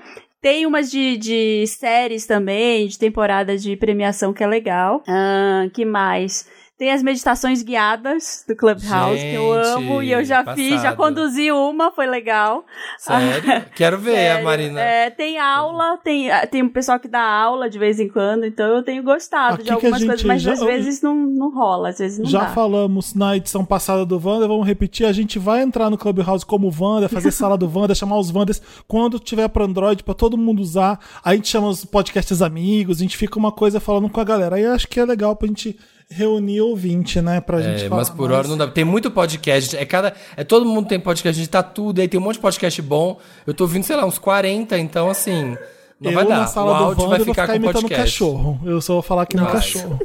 Tem 0.41 0.65
umas 0.65 0.89
de, 0.89 1.17
de 1.17 1.65
séries 1.67 2.25
também, 2.25 2.87
de 2.87 2.97
temporada 2.97 3.55
de 3.55 3.75
premiação 3.75 4.33
que 4.33 4.43
é 4.43 4.47
legal. 4.47 5.03
Ah, 5.07 5.67
que 5.71 5.85
mais? 5.85 6.47
Tem 6.77 6.91
as 6.91 7.02
meditações 7.02 7.64
guiadas 7.64 8.43
do 8.45 8.53
Clubhouse, 8.53 9.18
que 9.22 9.34
eu 9.34 9.53
Gente, 9.64 9.68
amo 9.77 10.03
e 10.03 10.11
eu 10.11 10.26
já 10.26 10.43
fiz, 10.56 10.72
já 10.72 10.76
passado. 10.91 10.97
conduzi 10.97 11.49
uma, 11.49 11.89
foi 11.91 12.06
legal. 12.06 12.65
Sério? 12.97 13.65
Quero 13.73 13.97
ver 13.97 14.11
a 14.11 14.15
Sério. 14.15 14.43
Marina. 14.45 14.81
É, 14.81 15.10
tem 15.10 15.39
aula, 15.39 15.97
tem, 16.03 16.30
ah, 16.30 16.45
tem 16.45 16.61
um 16.61 16.68
pessoal 16.68 16.99
que 16.99 17.07
dá 17.07 17.22
aula 17.22 17.69
de 17.69 17.80
vez 17.80 17.97
em 17.97 18.10
quando, 18.10 18.45
então 18.45 18.65
eu 18.76 18.84
tenho 18.84 19.02
gostado 19.03 19.53
Aqui 19.56 19.64
de 19.64 19.72
a 19.72 19.76
algumas 19.76 19.99
gente 20.02 20.07
coisas, 20.10 20.26
mas 20.26 20.41
já- 20.41 20.52
às 20.52 20.60
vezes 20.60 21.02
não, 21.02 21.15
não 21.15 21.49
rola, 21.49 21.89
às 21.89 21.97
vezes 21.99 22.19
não 22.19 22.26
Já 22.26 22.39
dá. 22.41 22.47
falamos 22.47 23.14
na 23.15 23.38
edição 23.38 23.64
passada 23.64 24.06
do 24.06 24.15
Wanda, 24.22 24.45
vamos 24.45 24.68
repetir. 24.68 25.06
A 25.06 25.14
gente 25.14 25.39
vai 25.39 25.61
entrar 25.61 25.89
no 25.89 25.97
Clubhouse 25.97 26.45
como 26.45 26.69
Wanda, 26.77 27.07
fazer 27.07 27.31
sala 27.31 27.57
do 27.57 27.72
Wanda, 27.73 27.95
chamar 27.95 28.18
os 28.19 28.30
Wandas 28.35 28.61
quando 28.85 29.18
tiver 29.18 29.47
para 29.47 29.64
Android, 29.64 30.03
para 30.03 30.14
todo 30.14 30.38
mundo 30.38 30.60
usar. 30.61 30.99
A 31.23 31.34
gente 31.35 31.47
chama 31.47 31.69
os 31.69 31.85
podcasts 31.85 32.41
amigos, 32.41 32.97
a 32.99 33.02
gente 33.02 33.15
fica 33.15 33.39
uma 33.39 33.53
coisa 33.53 33.80
falando 33.80 34.10
com 34.10 34.19
a 34.19 34.26
galera. 34.26 34.57
Aí 34.57 34.64
eu 34.64 34.73
acho 34.73 34.89
que 34.89 34.99
é 34.99 35.06
legal 35.06 35.38
pra 35.38 35.47
gente 35.47 35.80
reunir 36.10 36.61
ouvinte, 36.61 37.22
né? 37.22 37.41
Pra 37.41 37.61
gente 37.61 37.84
É, 37.86 37.90
falar 37.90 38.02
mas 38.02 38.10
por 38.10 38.30
mais. 38.30 38.40
hora 38.40 38.48
não 38.48 38.57
dá. 38.57 38.68
Tem 38.68 38.84
muito 38.86 39.10
podcast. 39.11 39.76
É 39.76 39.86
cada. 39.86 40.14
É 40.38 40.44
todo 40.44 40.65
mundo 40.65 40.88
tem 40.88 40.99
podcast, 40.99 41.40
a 41.40 41.44
gente 41.44 41.52
tá 41.52 41.64
tudo. 41.64 41.99
Aí 42.02 42.07
tem 42.07 42.19
um 42.19 42.23
monte 42.23 42.36
de 42.36 42.41
podcast 42.41 42.82
bom. 42.82 43.19
Eu 43.45 43.53
tô 43.53 43.64
ouvindo, 43.65 43.84
sei 43.84 43.95
lá, 43.95 44.06
uns 44.06 44.18
40, 44.18 44.77
então 44.77 45.10
assim. 45.10 45.57
Não 45.99 46.11
eu 46.11 46.15
vai 46.15 46.26
dar. 46.27 46.38
na 46.40 46.44
o 46.44 46.48
sala 46.48 46.77
do 46.77 46.84
áudio 46.84 47.03
Wanda 47.03 47.10
vai 47.10 47.19
eu 47.22 47.26
vou 47.26 47.34
ficar, 47.34 47.41
ficar 47.48 47.53
com 47.60 47.64
imitando 47.65 47.82
podcast. 47.84 48.11
cachorro. 48.19 48.60
Eu 48.65 48.82
só 48.82 48.94
vou 48.94 49.02
falar 49.02 49.22
aqui 49.23 49.38
no 49.38 49.44
Nossa. 49.44 49.56
cachorro. 49.56 49.99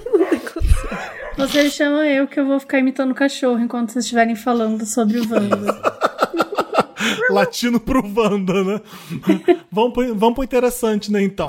Vocês 1.36 1.72
chamam 1.72 2.04
eu 2.04 2.26
que 2.28 2.38
eu 2.38 2.46
vou 2.46 2.60
ficar 2.60 2.78
imitando 2.78 3.12
o 3.12 3.14
cachorro 3.14 3.58
enquanto 3.60 3.90
vocês 3.92 4.04
estiverem 4.04 4.36
falando 4.36 4.84
sobre 4.84 5.18
o 5.20 5.28
Wanda. 5.30 5.80
Latino 7.30 7.80
pro 7.80 8.02
Wanda, 8.14 8.62
né? 8.62 8.80
vamos, 9.70 9.92
pro, 9.94 10.14
vamos 10.14 10.34
pro 10.34 10.44
interessante, 10.44 11.10
né, 11.10 11.22
então. 11.22 11.46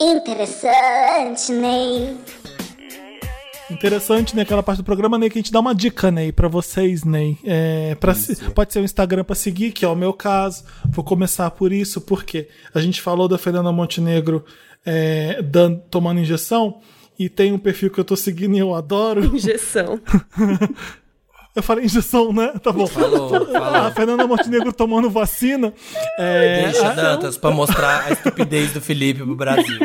Interessante, 0.00 1.52
Ney. 1.52 2.16
Interessante, 3.70 4.34
né? 4.34 4.42
Aquela 4.42 4.62
parte 4.62 4.78
do 4.78 4.84
programa, 4.84 5.18
Ney, 5.18 5.28
que 5.28 5.38
a 5.38 5.42
gente 5.42 5.52
dá 5.52 5.60
uma 5.60 5.74
dica, 5.74 6.10
Ney, 6.10 6.32
pra 6.32 6.48
vocês, 6.48 7.04
Ney. 7.04 7.36
É, 7.44 7.94
pra 7.96 8.14
se- 8.14 8.36
pode 8.50 8.72
ser 8.72 8.80
o 8.80 8.84
Instagram 8.84 9.24
pra 9.24 9.34
seguir, 9.34 9.72
que 9.72 9.84
é 9.84 9.88
o 9.88 9.94
meu 9.96 10.12
caso. 10.12 10.64
Vou 10.88 11.04
começar 11.04 11.50
por 11.50 11.72
isso, 11.72 12.00
porque 12.00 12.48
a 12.72 12.80
gente 12.80 13.02
falou 13.02 13.28
da 13.28 13.36
Fernanda 13.36 13.70
Montenegro 13.70 14.44
é, 14.86 15.42
dan- 15.42 15.74
tomando 15.90 16.20
injeção, 16.20 16.80
e 17.18 17.28
tem 17.28 17.52
um 17.52 17.58
perfil 17.58 17.90
que 17.90 17.98
eu 17.98 18.04
tô 18.04 18.16
seguindo 18.16 18.54
e 18.56 18.58
eu 18.60 18.74
adoro. 18.74 19.24
Injeção. 19.36 20.00
Eu 21.58 21.62
falei 21.62 21.84
injeção, 21.84 22.32
né? 22.32 22.52
Tá 22.62 22.72
bom. 22.72 22.86
Falou, 22.86 23.34
A 23.34 23.40
falou. 23.70 23.90
Fernanda 23.92 24.26
Montenegro 24.26 24.72
tomando 24.72 25.10
vacina. 25.10 25.72
É, 26.18 26.62
Deixa, 26.64 26.92
Dantas, 26.94 27.36
pra 27.36 27.50
mostrar 27.50 28.04
a 28.06 28.12
estupidez 28.12 28.72
do 28.72 28.80
Felipe 28.80 29.22
pro 29.22 29.34
Brasil. 29.36 29.78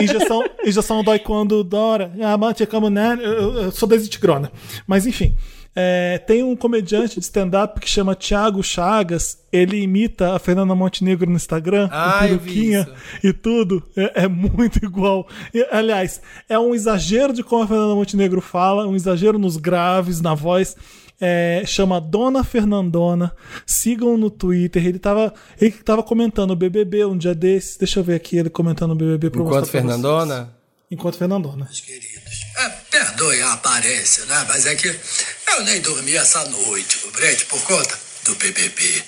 injeção, 0.00 0.44
injeção 0.64 1.02
dói 1.02 1.18
quando 1.18 1.62
dora. 1.64 2.12
Ah, 2.22 2.36
mas 2.36 2.56
tinha 2.56 2.66
como, 2.66 2.90
né? 2.90 3.18
Eu, 3.20 3.70
sou 3.72 3.88
desitigrona. 3.88 4.50
Mas 4.86 5.06
enfim. 5.06 5.34
é, 5.74 6.18
tem 6.18 6.42
um 6.42 6.54
comediante 6.56 7.14
de 7.18 7.24
stand-up 7.24 7.80
que 7.80 7.88
chama 7.88 8.14
Thiago 8.14 8.62
Chagas. 8.62 9.38
Ele 9.52 9.80
imita 9.82 10.34
a 10.34 10.38
Fernanda 10.38 10.74
Montenegro 10.74 11.28
no 11.30 11.36
Instagram, 11.36 11.88
Ah, 11.90 12.18
peruquinha 12.20 12.86
e 13.24 13.32
tudo. 13.32 13.82
É, 13.96 14.24
é 14.24 14.28
muito 14.28 14.76
igual. 14.84 15.26
E, 15.54 15.66
aliás, 15.70 16.20
é 16.48 16.58
um 16.58 16.74
exagero 16.74 17.32
de 17.32 17.42
como 17.42 17.62
a 17.62 17.66
Fernanda 17.66 17.94
Montenegro 17.94 18.40
fala, 18.40 18.86
um 18.86 18.94
exagero 18.94 19.38
nos 19.38 19.56
graves, 19.56 20.20
na 20.20 20.34
voz. 20.34 20.76
É, 21.20 21.62
chama 21.66 22.00
Dona 22.00 22.44
Fernandona. 22.44 23.34
Sigam 23.64 24.16
no 24.16 24.30
Twitter. 24.30 24.84
Ele 24.86 24.98
tava, 24.98 25.32
ele 25.60 25.72
tava 25.72 26.02
comentando 26.02 26.50
o 26.50 26.56
BBB 26.56 27.04
um 27.04 27.16
dia 27.16 27.34
desses. 27.34 27.76
Deixa 27.76 28.00
eu 28.00 28.04
ver 28.04 28.16
aqui 28.16 28.36
ele 28.36 28.50
comentando 28.50 28.92
o 28.92 28.94
BBB 28.94 29.30
pra 29.30 29.40
Enquanto 29.40 29.52
pra 29.52 29.60
vocês. 29.60 29.70
Fernandona. 29.70 30.54
Enquanto 30.90 31.16
Fernandona. 31.16 31.68
queridos. 31.84 32.46
É, 32.58 32.68
perdoe 32.90 33.42
a 33.42 33.54
aparência, 33.54 34.24
né? 34.26 34.44
Mas 34.48 34.66
é 34.66 34.74
que 34.74 34.88
eu 34.88 35.64
nem 35.64 35.80
dormi 35.80 36.14
essa 36.14 36.44
noite, 36.48 36.98
compreende? 36.98 37.44
Por 37.46 37.60
conta 37.62 37.98
do 38.24 38.34
BBB. 38.36 39.02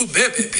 O 0.00 0.06
BBB. 0.06 0.58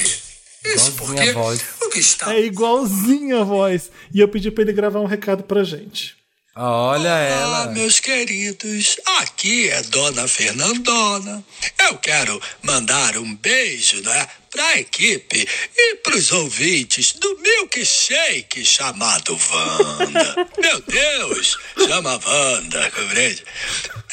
Isso 0.63 0.91
porque 0.93 1.29
a 1.29 1.33
voz. 1.33 1.61
o 1.81 1.89
que 1.89 1.99
está... 1.99 2.33
É 2.35 2.41
igualzinho 2.41 3.41
a 3.41 3.43
voz. 3.43 3.89
E 4.13 4.19
eu 4.19 4.27
pedi 4.27 4.51
pra 4.51 4.61
ele 4.61 4.73
gravar 4.73 4.99
um 4.99 5.07
recado 5.07 5.43
pra 5.43 5.63
gente. 5.63 6.15
Olha 6.53 7.13
Ah, 7.13 7.19
ela. 7.21 7.67
meus 7.67 8.01
queridos, 8.01 8.97
aqui 9.19 9.69
é 9.69 9.81
Dona 9.83 10.27
Fernandona. 10.27 11.41
Eu 11.79 11.97
quero 11.97 12.41
mandar 12.61 13.15
um 13.15 13.35
beijo, 13.37 14.01
né, 14.01 14.27
pra 14.49 14.77
equipe 14.77 15.47
e 15.77 15.95
pros 16.03 16.33
ouvintes 16.33 17.13
do 17.13 17.37
milkshake 17.39 18.65
chamado 18.65 19.39
Wanda. 19.49 20.49
Meu 20.59 20.81
Deus, 20.81 21.57
chama 21.87 22.19
Wanda, 22.25 22.91
compreende? 22.91 23.45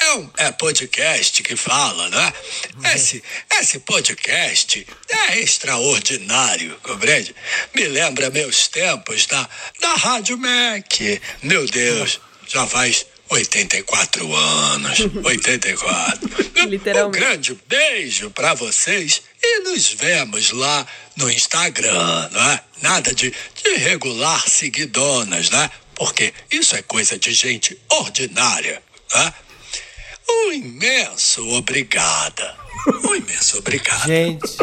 É 0.00 0.12
um 0.14 0.30
é 0.36 0.52
podcast 0.52 1.42
que 1.42 1.56
fala, 1.56 2.08
né? 2.08 2.32
Esse, 2.94 3.20
esse 3.60 3.80
podcast 3.80 4.86
é 5.08 5.40
extraordinário, 5.40 6.78
compreende? 6.84 7.34
Me 7.74 7.88
lembra 7.88 8.30
meus 8.30 8.68
tempos 8.68 9.26
da, 9.26 9.48
da 9.80 9.94
Rádio 9.94 10.38
Mac. 10.38 11.00
Meu 11.42 11.66
Deus, 11.66 12.20
já 12.48 12.66
faz 12.66 13.06
84 13.28 14.34
anos. 14.34 14.98
84. 15.22 16.28
Literalmente. 16.66 17.18
Um 17.18 17.20
grande 17.20 17.58
beijo 17.68 18.30
pra 18.30 18.54
vocês 18.54 19.22
e 19.42 19.60
nos 19.60 19.92
vemos 19.92 20.50
lá 20.50 20.86
no 21.16 21.30
Instagram, 21.30 22.28
não 22.32 22.50
é? 22.50 22.60
Nada 22.82 23.14
de, 23.14 23.32
de 23.62 23.74
regular 23.76 24.48
seguidonas, 24.48 25.50
né? 25.50 25.70
Porque 25.94 26.32
isso 26.50 26.76
é 26.76 26.82
coisa 26.82 27.18
de 27.18 27.32
gente 27.32 27.78
ordinária, 27.88 28.82
né? 29.14 29.34
Um 30.30 30.52
imenso 30.52 31.46
obrigada. 31.56 32.54
Um 33.04 33.14
imenso 33.14 33.58
obrigado. 33.58 34.06
Gente, 34.06 34.56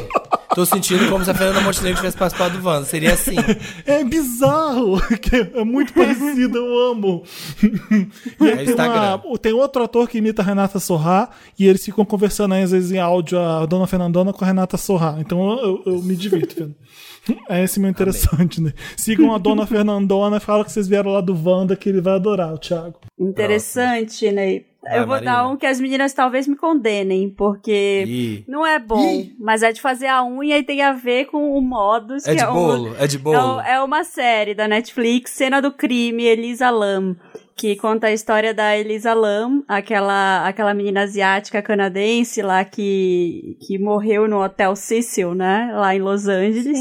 tô 0.56 0.66
sentindo 0.66 1.10
como 1.10 1.24
se 1.24 1.30
a 1.30 1.34
Fernanda 1.34 1.62
Montenegro 1.62 1.98
tivesse 1.98 2.18
participado 2.18 2.58
do 2.58 2.66
Wanda. 2.66 2.86
Seria 2.86 3.14
assim. 3.14 3.36
É 3.86 4.04
bizarro, 4.04 5.00
é 5.54 5.64
muito 5.64 5.94
parecido, 5.94 6.58
eu 6.58 6.92
amo. 6.92 7.24
E 8.42 8.44
aí 8.46 8.50
É 8.52 8.56
tem, 8.58 8.66
Instagram. 8.70 9.22
uma- 9.26 9.38
tem 9.38 9.54
outro 9.54 9.84
ator 9.84 10.08
que 10.08 10.18
imita 10.18 10.42
a 10.42 10.46
Renata 10.46 10.80
Sorrá 10.80 11.30
e 11.58 11.68
eles 11.68 11.84
ficam 11.84 12.04
conversando 12.06 12.54
aí, 12.54 12.64
às 12.64 12.72
vezes 12.72 12.92
em 12.92 13.00
áudio 13.00 13.40
a 13.40 13.66
Dona 13.66 13.86
Fernandona 13.88 14.34
com 14.34 14.44
a 14.44 14.48
Renata 14.48 14.78
Sorrá. 14.78 15.18
Então 15.20 15.60
eu, 15.60 15.84
eu 15.86 16.02
me 16.02 16.16
divirto 16.16 16.56
vendo. 16.56 16.76
É 17.50 17.64
esse 17.64 17.80
meu 17.80 17.90
interessante, 17.90 18.62
né? 18.62 18.72
Sigam 18.96 19.34
a 19.34 19.40
Dona 19.40 19.66
Fernandona, 19.66 20.40
fala 20.40 20.64
que 20.64 20.72
vocês 20.72 20.88
vieram 20.88 21.12
lá 21.12 21.22
do 21.22 21.34
Wanda, 21.36 21.76
que 21.76 21.90
ele 21.90 22.00
vai 22.00 22.14
adorar, 22.14 22.54
o 22.54 22.58
Thiago. 22.60 23.00
Interessante, 23.20 24.32
né? 24.32 24.62
Vai, 24.86 24.98
Eu 25.00 25.00
vou 25.08 25.16
Marina. 25.16 25.32
dar 25.32 25.48
um 25.48 25.58
que 25.58 25.66
as 25.66 25.80
meninas 25.82 26.14
talvez 26.14 26.48
me 26.48 26.56
condenem, 26.56 27.30
porque 27.30 28.04
Ih. 28.08 28.44
não 28.48 28.66
é 28.66 28.78
bom, 28.78 29.26
mas 29.40 29.64
é 29.64 29.72
de 29.72 29.82
fazer 29.82 30.08
a 30.08 30.24
unha 30.24 30.58
e 30.60 30.64
tem 30.64 30.82
a 30.84 30.94
ver 30.94 31.26
com 31.26 31.58
o 31.58 31.62
modus. 31.62 32.28
É 32.28 32.36
que 32.36 32.44
de 32.44 32.48
um- 32.50 32.54
bolo? 32.54 32.96
É 33.00 33.08
de 33.08 33.16
É, 33.16 33.20
bolo? 33.20 33.56
o- 33.58 33.62
é 33.62 33.82
uma 33.82 34.04
série 34.04 34.54
da 34.54 34.68
Netflix, 34.68 35.32
Cena 35.32 35.62
do 35.62 35.72
Crime, 35.72 36.24
Elisa 36.24 36.70
Lam, 36.70 37.16
que 37.58 37.76
conta 37.78 38.08
a 38.08 38.12
história 38.12 38.54
da 38.54 38.78
Elisa 38.78 39.14
Lam, 39.14 39.64
aquela, 39.66 40.46
aquela 40.46 40.74
menina 40.74 41.04
asiática 41.04 41.62
canadense 41.62 42.42
lá 42.42 42.66
que, 42.66 43.58
que 43.66 43.80
morreu 43.80 44.28
no 44.28 44.44
Hotel 44.44 44.76
Cecil, 44.76 45.34
né? 45.34 45.72
Lá 45.74 45.96
em 45.96 46.00
Los 46.00 46.28
Angeles. 46.28 46.80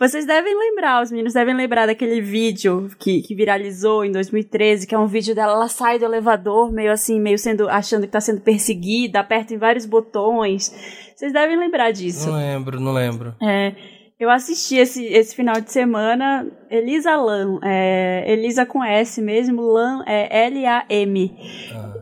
Vocês 0.00 0.26
devem 0.26 0.58
lembrar, 0.58 1.00
os 1.00 1.12
meninos 1.12 1.32
devem 1.32 1.54
lembrar 1.54 1.86
daquele 1.86 2.20
vídeo 2.20 2.90
que, 2.98 3.22
que 3.22 3.36
viralizou 3.36 4.04
em 4.04 4.10
2013, 4.10 4.84
que 4.84 4.96
é 4.96 4.98
um 4.98 5.06
vídeo 5.06 5.32
dela, 5.32 5.52
ela 5.52 5.68
sai 5.68 5.96
do 5.98 6.04
elevador, 6.04 6.72
meio 6.72 6.90
assim, 6.90 7.20
meio 7.20 7.38
sendo, 7.38 7.68
achando 7.68 8.02
que 8.02 8.12
tá 8.12 8.20
sendo 8.20 8.40
perseguida, 8.40 9.20
aperta 9.20 9.54
em 9.54 9.58
vários 9.58 9.86
botões. 9.86 10.74
Vocês 11.14 11.32
devem 11.32 11.56
lembrar 11.56 11.92
disso. 11.92 12.30
Não 12.30 12.36
lembro, 12.36 12.80
não 12.80 12.92
lembro. 12.92 13.34
É, 13.40 13.74
eu 14.20 14.28
assisti 14.30 14.76
esse, 14.76 15.04
esse 15.06 15.34
final 15.34 15.60
de 15.60 15.72
semana 15.72 16.46
Elisa 16.70 17.16
Lam, 17.16 17.58
é, 17.64 18.24
Elisa 18.30 18.64
com 18.66 18.84
S 18.84 19.20
mesmo, 19.22 19.62
Lam 19.62 20.04
é 20.06 20.44
L-A-M. 20.46 21.34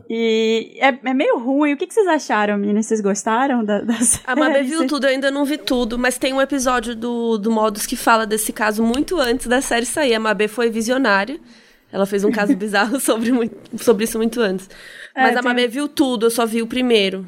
E 0.09 0.77
é, 0.81 0.87
é 1.03 1.13
meio 1.13 1.37
ruim. 1.39 1.73
O 1.73 1.77
que, 1.77 1.87
que 1.87 1.93
vocês 1.93 2.07
acharam, 2.07 2.57
meninas? 2.57 2.85
Vocês 2.87 2.99
gostaram 3.01 3.63
da, 3.63 3.81
da 3.81 3.93
A 4.25 4.35
Mabê 4.35 4.53
série? 4.55 4.67
viu 4.67 4.85
tudo, 4.87 5.05
eu 5.05 5.11
ainda 5.11 5.31
não 5.31 5.45
vi 5.45 5.57
tudo, 5.57 5.97
mas 5.97 6.17
tem 6.17 6.33
um 6.33 6.41
episódio 6.41 6.95
do, 6.95 7.37
do 7.37 7.49
Modus 7.51 7.85
que 7.85 7.95
fala 7.95 8.25
desse 8.25 8.51
caso 8.51 8.83
muito 8.83 9.19
antes 9.19 9.47
da 9.47 9.61
série 9.61 9.85
sair. 9.85 10.13
A 10.15 10.19
Mabê 10.19 10.47
foi 10.47 10.69
visionária. 10.69 11.39
Ela 11.91 12.05
fez 12.05 12.23
um 12.23 12.31
caso 12.31 12.53
bizarro 12.57 12.99
sobre, 12.99 13.31
muito- 13.31 13.55
sobre 13.83 14.03
isso 14.03 14.17
muito 14.17 14.41
antes. 14.41 14.69
É, 15.15 15.21
Mas 15.23 15.37
a 15.37 15.41
tem- 15.41 15.49
Mabê 15.49 15.67
viu 15.67 15.87
tudo, 15.87 16.25
eu 16.25 16.31
só 16.31 16.45
vi 16.45 16.61
o 16.61 16.67
primeiro. 16.67 17.25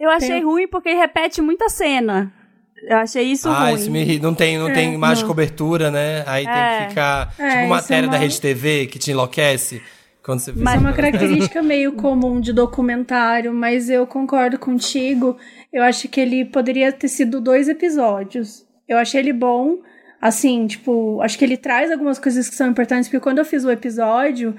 Eu 0.00 0.10
achei 0.10 0.28
Tem- 0.28 0.44
ruim 0.44 0.66
porque 0.66 0.92
repete 0.94 1.40
muita 1.40 1.68
cena. 1.68 2.32
Eu 2.84 2.96
achei 2.96 3.22
isso 3.24 3.48
ah, 3.48 3.66
ruim. 3.68 3.74
isso 3.74 3.90
me 3.90 4.00
irrita. 4.00 4.26
Não 4.26 4.34
tem, 4.34 4.58
não 4.58 4.72
tem 4.72 4.92
imagem 4.94 5.16
de 5.16 5.22
não. 5.22 5.28
cobertura, 5.28 5.90
né? 5.90 6.24
Aí 6.26 6.44
tem 6.44 6.52
É. 6.54 6.78
que 6.82 6.88
ficar. 6.90 7.34
É, 7.38 7.48
tipo 7.48 7.60
isso 7.60 7.68
matéria 7.68 8.06
é 8.06 8.08
da 8.08 8.16
uma- 8.16 8.22
Rede 8.22 8.40
TV 8.40 8.86
que 8.86 8.98
te 8.98 9.10
enlouquece 9.12 9.80
quando 10.22 10.40
você 10.40 10.52
Mas- 10.56 10.74
É 10.74 10.78
uma 10.78 10.92
característica 10.92 11.62
meio 11.62 11.92
comum 11.92 12.40
de 12.40 12.52
documentário, 12.52 13.52
mas 13.54 13.88
eu 13.88 14.06
concordo 14.06 14.58
contigo. 14.58 15.36
Eu 15.72 15.82
acho 15.82 16.08
que 16.08 16.20
ele 16.20 16.44
poderia 16.44 16.90
ter 16.92 17.08
sido 17.08 17.40
dois 17.40 17.68
episódios. 17.68 18.66
Eu 18.88 18.98
achei 18.98 19.20
ele 19.20 19.32
bom. 19.32 19.78
Assim, 20.20 20.66
tipo, 20.68 21.20
acho 21.20 21.36
que 21.36 21.44
ele 21.44 21.56
traz 21.56 21.90
algumas 21.90 22.16
coisas 22.18 22.48
que 22.48 22.54
são 22.54 22.68
importantes, 22.68 23.08
porque 23.08 23.18
quando 23.20 23.38
eu 23.38 23.44
fiz 23.44 23.64
o 23.64 23.70
episódio, 23.72 24.54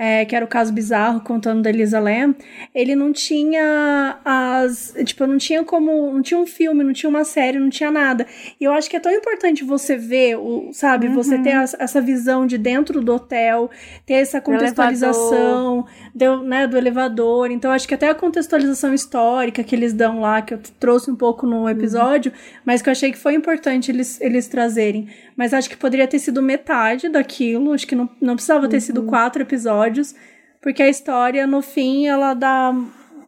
é, 0.00 0.24
que 0.24 0.36
era 0.36 0.44
o 0.44 0.48
caso 0.48 0.72
bizarro 0.72 1.20
contando 1.22 1.60
da 1.60 1.70
Elisa 1.70 1.98
Lam, 1.98 2.32
ele 2.72 2.94
não 2.94 3.12
tinha 3.12 4.18
as. 4.24 4.94
Tipo, 5.04 5.26
não 5.26 5.36
tinha 5.38 5.64
como. 5.64 6.12
Não 6.12 6.22
tinha 6.22 6.38
um 6.38 6.46
filme, 6.46 6.84
não 6.84 6.92
tinha 6.92 7.10
uma 7.10 7.24
série, 7.24 7.58
não 7.58 7.68
tinha 7.68 7.90
nada. 7.90 8.24
E 8.60 8.64
eu 8.64 8.72
acho 8.72 8.88
que 8.88 8.96
é 8.96 9.00
tão 9.00 9.10
importante 9.12 9.64
você 9.64 9.96
ver, 9.96 10.36
o, 10.36 10.70
sabe, 10.72 11.08
você 11.08 11.36
ter 11.42 11.52
as- 11.52 11.74
essa 11.78 12.00
visão 12.00 12.46
de 12.46 12.56
dentro 12.56 13.00
do 13.02 13.12
hotel, 13.14 13.68
ter 14.06 14.14
essa 14.14 14.40
contextualização 14.40 15.84
do, 16.14 16.42
né, 16.44 16.66
do 16.68 16.76
elevador. 16.76 17.50
Então, 17.50 17.72
acho 17.72 17.88
que 17.88 17.94
até 17.94 18.08
a 18.08 18.14
contextualização 18.14 18.94
histórica 18.94 19.64
que 19.64 19.74
eles 19.74 19.92
dão 19.92 20.20
lá, 20.20 20.40
que 20.42 20.54
eu 20.54 20.60
trouxe 20.78 21.10
um 21.10 21.16
pouco 21.16 21.44
no 21.46 21.68
episódio, 21.68 22.32
mas 22.64 22.80
que 22.82 22.88
eu 22.88 22.92
achei 22.92 23.10
que 23.10 23.18
foi 23.18 23.34
importante 23.34 23.90
eles, 23.90 24.20
eles 24.20 24.46
trazerem. 24.46 25.08
Mas 25.38 25.54
acho 25.54 25.70
que 25.70 25.76
poderia 25.76 26.08
ter 26.08 26.18
sido 26.18 26.42
metade 26.42 27.08
daquilo, 27.08 27.72
acho 27.72 27.86
que 27.86 27.94
não, 27.94 28.10
não 28.20 28.34
precisava 28.34 28.66
ter 28.68 28.80
sido 28.80 29.04
quatro 29.04 29.40
episódios, 29.40 30.12
porque 30.60 30.82
a 30.82 30.88
história, 30.88 31.46
no 31.46 31.62
fim, 31.62 32.08
ela 32.08 32.34
dá. 32.34 32.74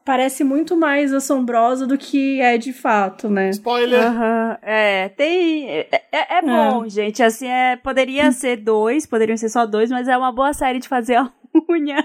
Parece 0.05 0.43
muito 0.43 0.77
mais 0.77 1.13
assombrosa 1.15 1.87
do 1.87 1.97
que 1.97 2.41
é 2.41 2.59
de 2.59 2.73
fato, 2.73 3.29
né? 3.31 3.51
Spoiler! 3.51 4.01
Aham, 4.07 4.59
É, 4.61 5.09
tem. 5.11 5.69
É, 5.71 5.89
é- 6.11 6.39
é 6.39 6.43
bom, 6.43 6.89
gente. 6.89 7.23
Assim, 7.23 7.47
é, 7.47 7.77
poderia 7.77 8.33
ser 8.33 8.57
dois, 8.57 9.07
poderiam 9.07 9.37
ser 9.37 9.49
só 9.51 9.65
dois, 9.65 9.89
mas 9.89 10.09
é 10.09 10.17
uma 10.17 10.33
boa 10.33 10.53
série 10.53 10.81
de 10.81 10.89
fazer 10.89 11.15
a 11.55 11.59
unha. 11.73 12.05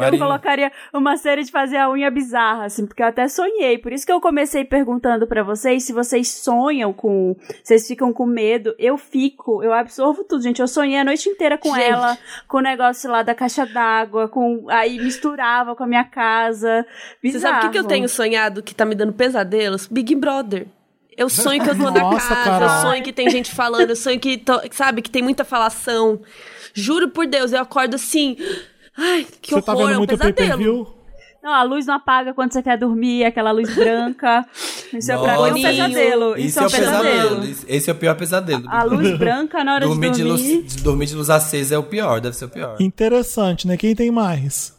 Eu 0.00 0.18
colocaria 0.18 0.70
uma 0.92 1.16
série 1.16 1.42
de 1.44 1.50
fazer 1.50 1.76
a 1.76 1.90
unha 1.90 2.10
bizarra, 2.10 2.64
assim, 2.66 2.86
porque 2.86 3.02
eu 3.02 3.06
até 3.06 3.26
sonhei. 3.28 3.78
Por 3.78 3.92
isso 3.92 4.04
que 4.06 4.12
eu 4.12 4.20
comecei 4.20 4.64
perguntando 4.64 5.26
pra 5.26 5.42
vocês 5.42 5.82
se 5.84 5.92
vocês 5.92 6.28
sonham 6.28 6.92
com. 6.92 7.36
Vocês 7.62 7.86
ficam 7.86 8.12
com 8.12 8.26
medo. 8.26 8.74
Eu 8.78 8.96
fico, 8.96 9.62
eu 9.62 9.72
absorvo 9.72 10.24
tudo, 10.24 10.42
gente. 10.42 10.60
Eu 10.60 10.68
sonhei 10.68 10.98
a 10.98 11.04
noite 11.04 11.28
inteira 11.28 11.58
com 11.58 11.74
Gente. 11.74 11.84
ela, 11.90 12.16
com 12.46 12.58
o 12.58 12.62
negócio 12.62 13.10
lá 13.10 13.22
da 13.22 13.34
caixa 13.34 13.66
d'água, 13.66 14.28
com. 14.28 14.66
Aí 14.70 14.98
misturava 14.98 15.74
com 15.74 15.84
a 15.84 15.86
minha 15.86 16.04
casa. 16.04 16.86
Você 17.22 17.38
sabe 17.40 17.58
o 17.58 17.60
que, 17.62 17.68
que 17.70 17.78
eu 17.78 17.82
Bizarro. 17.82 17.88
tenho 17.88 18.08
sonhado 18.08 18.62
que 18.62 18.74
tá 18.74 18.84
me 18.84 18.94
dando 18.94 19.12
pesadelos? 19.12 19.86
Big 19.86 20.14
Brother. 20.14 20.66
Eu 21.16 21.28
sonho 21.28 21.62
que 21.62 21.70
eu 21.70 21.78
tô 21.78 21.90
na 21.92 22.10
casa, 22.18 22.64
eu 22.64 22.68
sonho 22.82 23.02
que 23.04 23.12
tem 23.12 23.30
gente 23.30 23.54
falando, 23.54 23.88
eu 23.90 23.94
sonho 23.94 24.18
que, 24.18 24.36
tô- 24.36 24.60
sabe, 24.72 25.00
que 25.00 25.08
tem 25.08 25.22
muita 25.22 25.44
falação. 25.44 26.20
Juro 26.74 27.08
por 27.08 27.24
Deus, 27.24 27.52
eu 27.52 27.60
acordo 27.62 27.94
assim. 27.94 28.36
Ai, 28.96 29.26
que 29.42 29.50
Você 29.54 29.62
tá 29.62 29.72
horror, 29.72 29.86
vendo 29.86 29.92
é 29.92 29.96
um 29.96 29.98
muito 29.98 30.16
pesadelo. 30.18 30.94
Não, 31.42 31.52
a 31.52 31.62
luz 31.62 31.84
não 31.84 31.94
apaga 31.94 32.32
quando 32.32 32.52
você 32.52 32.62
quer 32.62 32.78
dormir, 32.78 33.22
aquela 33.24 33.50
luz 33.52 33.74
branca. 33.74 34.46
Isso 34.94 35.12
é 35.12 35.18
pra 35.18 35.52
mim 35.52 35.60
um 35.60 35.62
pesadelo. 35.62 36.38
Isso, 36.38 36.46
Isso, 36.46 36.58
é 36.60 36.62
um 36.66 36.70
pesadelo. 36.70 37.44
Esse- 37.44 37.66
Esse 37.68 37.90
é 37.90 37.92
o 37.92 37.96
pior 37.96 38.14
pesadelo. 38.16 38.64
A 38.68 38.82
luz 38.84 39.18
branca 39.18 39.62
na 39.62 39.74
hora 39.74 39.86
dormir 39.86 40.10
de 40.10 40.16
de, 40.18 40.24
luz, 40.24 40.40
dormir. 40.40 40.62
de 40.62 40.82
dormir 40.82 41.06
de 41.06 41.14
luz 41.14 41.28
acesa 41.28 41.74
é 41.74 41.78
o 41.78 41.82
pior, 41.82 42.20
deve 42.20 42.34
ser 42.34 42.46
o 42.46 42.48
pior. 42.48 42.76
Interessante, 42.80 43.66
né? 43.66 43.76
Quem 43.76 43.94
tem 43.94 44.10
mais? 44.10 44.72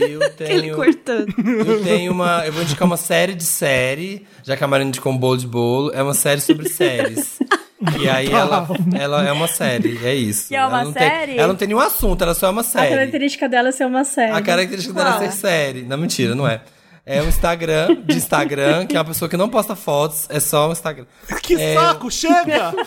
Eu 0.00 0.20
tenho, 0.32 0.74
cortando. 0.74 1.34
eu 1.66 1.82
tenho 1.84 2.10
uma. 2.12 2.46
Eu 2.46 2.52
vou 2.54 2.62
indicar 2.62 2.86
uma 2.86 2.96
série 2.96 3.34
de 3.34 3.44
série, 3.44 4.26
já 4.42 4.56
que 4.56 4.64
a 4.64 4.66
Marina 4.66 4.88
indicou 4.88 5.12
um 5.12 5.18
bolo 5.18 5.36
de 5.36 5.46
bolo, 5.46 5.90
é 5.92 6.02
uma 6.02 6.14
série 6.14 6.40
sobre 6.40 6.70
séries. 6.70 7.38
E 8.00 8.08
aí 8.08 8.30
ela, 8.30 8.66
ela 8.98 9.26
é 9.26 9.32
uma 9.32 9.46
série, 9.48 9.98
é 10.04 10.14
isso. 10.14 10.48
Que 10.48 10.56
é 10.56 10.66
uma 10.66 10.76
ela 10.80 10.84
não 10.84 10.92
série? 10.92 11.26
Tem, 11.32 11.38
ela 11.38 11.48
não 11.48 11.56
tem 11.56 11.68
nenhum 11.68 11.80
assunto, 11.80 12.22
ela 12.22 12.34
só 12.34 12.46
é 12.48 12.50
uma 12.50 12.60
A 12.60 12.64
série. 12.64 12.88
característica 12.90 13.48
dela 13.48 13.68
é 13.68 13.72
ser 13.72 13.86
uma 13.86 14.04
série. 14.04 14.32
A 14.32 14.40
característica 14.42 14.94
dela 14.94 15.16
é 15.24 15.30
ser 15.30 15.32
série. 15.36 15.82
Não, 15.82 15.96
mentira, 15.96 16.34
não 16.34 16.46
é. 16.48 16.60
É 17.08 17.22
um 17.22 17.28
Instagram, 17.28 17.98
de 18.04 18.16
Instagram, 18.16 18.84
que 18.86 18.96
é 18.96 18.98
uma 18.98 19.04
pessoa 19.04 19.28
que 19.28 19.36
não 19.36 19.48
posta 19.48 19.76
fotos, 19.76 20.26
é 20.28 20.40
só 20.40 20.68
um 20.68 20.72
Instagram. 20.72 21.04
Que 21.42 21.54
É. 21.54 21.74
saco, 21.74 22.10
chega! 22.10 22.72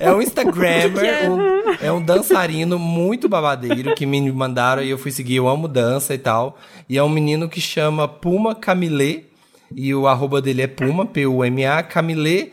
É 0.00 0.10
um 0.12 0.22
Instagrammer, 0.22 1.30
um- 1.30 1.74
é 1.82 1.92
um 1.92 2.00
dançarino 2.00 2.78
muito 2.78 3.28
babadeiro 3.28 3.94
que 3.94 4.06
me 4.06 4.30
mandaram 4.32 4.82
e 4.82 4.90
eu 4.90 4.96
fui 4.98 5.10
seguir. 5.10 5.36
Eu 5.36 5.48
amo 5.48 5.68
dança 5.68 6.14
e 6.14 6.18
tal. 6.18 6.56
E 6.88 6.96
é 6.96 7.02
um 7.02 7.08
menino 7.08 7.48
que 7.48 7.60
chama 7.60 8.08
Puma 8.08 8.54
Camilê. 8.54 9.24
E 9.74 9.94
o 9.94 10.06
arroba 10.06 10.40
dele 10.40 10.62
é 10.62 10.66
Puma, 10.66 11.04
P-U-M-A, 11.04 11.82
Camilê, 11.82 12.44
Eu 12.44 12.50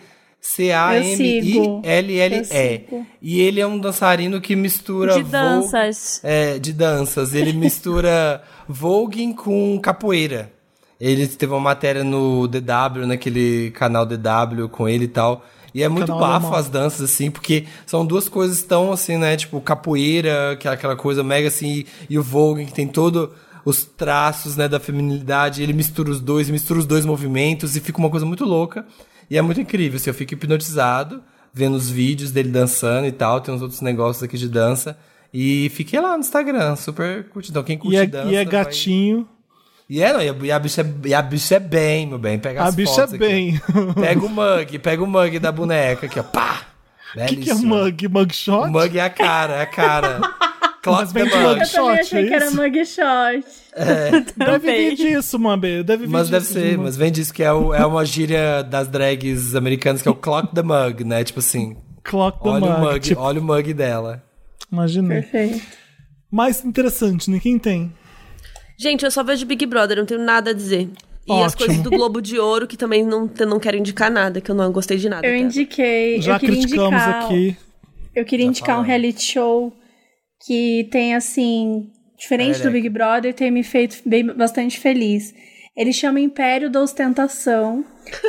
C-A-M-I-L-L-E. 1.65 3.03
E 3.21 3.41
ele 3.41 3.59
é 3.59 3.67
um 3.67 3.79
dançarino 3.79 4.39
que 4.39 4.55
mistura. 4.55 5.13
De 5.13 5.19
Vogue- 5.21 5.31
danças. 5.31 6.21
é, 6.23 6.59
de 6.59 6.71
danças. 6.73 7.33
Ele 7.33 7.51
mistura 7.57 8.41
voguing 8.67 9.33
com 9.33 9.79
capoeira. 9.79 10.51
Ele 10.99 11.27
teve 11.27 11.51
uma 11.51 11.59
matéria 11.59 12.03
no 12.03 12.47
DW, 12.47 13.05
naquele 13.05 13.71
canal 13.71 14.05
DW 14.05 14.69
com 14.71 14.87
ele 14.87 15.05
e 15.05 15.09
tal. 15.09 15.43
E 15.73 15.83
é 15.83 15.89
muito 15.89 16.07
Canal 16.07 16.39
bafo 16.39 16.55
as 16.55 16.69
danças, 16.69 17.01
assim, 17.11 17.29
porque 17.29 17.65
são 17.85 18.05
duas 18.05 18.29
coisas 18.29 18.63
tão, 18.63 18.93
assim, 18.93 19.17
né? 19.17 19.35
Tipo, 19.35 19.59
capoeira, 19.59 20.55
que 20.57 20.69
é 20.69 20.71
aquela 20.71 20.95
coisa 20.95 21.21
mega, 21.21 21.49
assim, 21.49 21.83
e 22.09 22.17
o 22.17 22.23
voguing, 22.23 22.65
que 22.67 22.73
tem 22.73 22.87
todo 22.87 23.33
os 23.65 23.83
traços, 23.83 24.55
né, 24.55 24.69
da 24.69 24.79
feminilidade. 24.79 25.61
Ele 25.61 25.73
mistura 25.73 26.09
os 26.09 26.21
dois, 26.21 26.49
mistura 26.49 26.79
os 26.79 26.85
dois 26.85 27.03
movimentos 27.03 27.75
e 27.75 27.81
fica 27.81 27.97
uma 27.99 28.09
coisa 28.09 28.25
muito 28.25 28.45
louca. 28.45 28.85
E 29.29 29.37
é 29.37 29.41
muito 29.41 29.59
incrível, 29.61 29.97
assim, 29.97 30.09
eu 30.09 30.13
fico 30.13 30.33
hipnotizado 30.33 31.21
vendo 31.53 31.75
os 31.75 31.89
vídeos 31.89 32.31
dele 32.31 32.49
dançando 32.49 33.07
e 33.07 33.11
tal. 33.11 33.39
Tem 33.41 33.53
uns 33.53 33.61
outros 33.61 33.81
negócios 33.81 34.21
aqui 34.23 34.37
de 34.37 34.47
dança. 34.49 34.97
E 35.33 35.69
fiquei 35.69 35.99
lá 35.99 36.13
no 36.13 36.19
Instagram, 36.19 36.75
super 36.75 37.25
curtindo. 37.29 37.53
Então, 37.53 37.63
quem 37.63 37.77
curte 37.77 37.95
E 37.95 37.99
é, 37.99 38.05
dança. 38.05 38.27
e 38.29 38.35
é 38.35 38.43
vai- 38.43 38.45
gatinho. 38.45 39.27
E 39.89 40.01
é, 40.01 40.11
não, 40.13 40.21
e 40.43 40.51
a, 40.51 40.57
bicha 40.59 40.81
é, 40.81 41.07
e 41.07 41.13
a 41.13 41.21
bicha 41.21 41.55
é 41.55 41.59
bem, 41.59 42.07
meu 42.07 42.17
bem. 42.17 42.39
Pega 42.39 42.63
A 42.63 42.71
bicha 42.71 43.01
é 43.01 43.03
aqui. 43.03 43.17
bem. 43.17 43.61
Pega 43.99 44.25
o 44.25 44.29
mug, 44.29 44.79
pega 44.79 45.03
o 45.03 45.07
mug 45.07 45.37
da 45.39 45.51
boneca 45.51 46.07
aqui, 46.07 46.19
ó. 46.19 46.23
Pá! 46.23 46.61
O 47.15 47.19
que, 47.27 47.35
que 47.37 47.49
é 47.51 47.53
mug? 47.53 48.07
Mugshot? 48.07 48.67
O 48.67 48.71
mug 48.71 48.97
é 48.97 49.01
a 49.01 49.09
cara, 49.09 49.53
é 49.55 49.61
a 49.61 49.65
cara. 49.65 50.19
Clock 50.85 51.01
Mas 51.01 51.13
the 51.13 51.19
vem 51.23 51.29
de 51.29 51.35
mug. 51.35 51.45
Eu 51.45 51.53
também 51.55 51.65
Shot, 51.65 51.99
achei 51.99 52.23
é 52.23 52.27
que 52.27 52.33
era 52.35 52.51
mugshot. 52.51 53.45
Deve 54.37 54.59
vir 54.89 54.95
disso, 54.95 55.39
Mambe. 55.39 55.83
Deve 55.83 56.05
vir 56.05 56.11
Mas 56.11 56.29
deve 56.29 56.41
disso, 56.45 56.53
ser, 56.53 56.71
de 56.71 56.77
mas 56.77 56.95
vem 56.95 57.11
disso 57.11 57.33
que 57.33 57.41
é, 57.43 57.51
o- 57.51 57.73
é 57.73 57.83
uma 57.85 58.05
gíria 58.05 58.61
das 58.61 58.87
drags 58.87 59.55
americanas 59.55 60.01
que 60.03 60.07
é 60.07 60.11
o 60.11 60.15
clock 60.15 60.53
the 60.53 60.61
mug, 60.61 61.03
né? 61.03 61.23
Tipo 61.23 61.39
assim, 61.39 61.75
Clock 62.03 62.43
the 62.43 62.49
olha 62.49 62.65
o 62.65 62.69
mug. 62.79 62.81
mug, 62.93 62.99
Tipo, 62.99 63.21
olha 63.21 63.41
o 63.41 63.43
mug 63.43 63.73
dela. 63.73 64.23
imaginei. 64.71 65.21
Perfeito. 65.23 65.65
Mais 66.31 66.63
interessante, 66.63 67.31
né? 67.31 67.39
Quem 67.39 67.57
tem? 67.57 67.91
Gente, 68.77 69.03
eu 69.05 69.09
só 69.11 69.23
vejo 69.23 69.45
Big 69.45 69.65
Brother, 69.65 69.97
não 69.97 70.05
tenho 70.05 70.21
nada 70.21 70.51
a 70.51 70.53
dizer. 70.53 70.87
E 71.27 71.31
as 71.31 71.53
Ótimo. 71.53 71.57
coisas 71.65 71.83
do 71.83 71.89
Globo 71.89 72.21
de 72.21 72.37
Ouro, 72.37 72.67
que 72.67 72.77
também 72.77 73.03
não, 73.03 73.27
não 73.47 73.59
quero 73.59 73.75
indicar 73.77 74.11
nada, 74.11 74.39
que 74.39 74.51
eu 74.51 74.53
não 74.55 74.71
gostei 74.71 74.97
de 74.97 75.09
nada. 75.09 75.25
Eu 75.25 75.35
indiquei. 75.35 76.21
Já 76.21 76.33
eu 76.35 76.39
criticamos 76.39 77.01
indicar, 77.01 77.23
aqui. 77.25 77.57
Eu 78.15 78.23
queria 78.23 78.45
Já 78.45 78.49
indicar 78.51 78.75
um 78.75 78.83
falamos. 78.83 78.87
reality 78.87 79.23
show 79.23 79.73
que 80.45 80.87
tem, 80.91 81.15
assim, 81.15 81.89
diferente 82.17 82.61
do. 82.61 82.71
Big 82.71 82.87
Brother, 82.89 83.33
tem 83.33 83.49
me 83.51 83.63
feito 83.63 83.97
bem, 84.05 84.25
bastante 84.25 84.79
feliz. 84.79 85.33
Ele 85.75 85.91
chama 85.91 86.19
Império 86.19 86.69
da 86.69 86.81
Ostentação. 86.81 87.83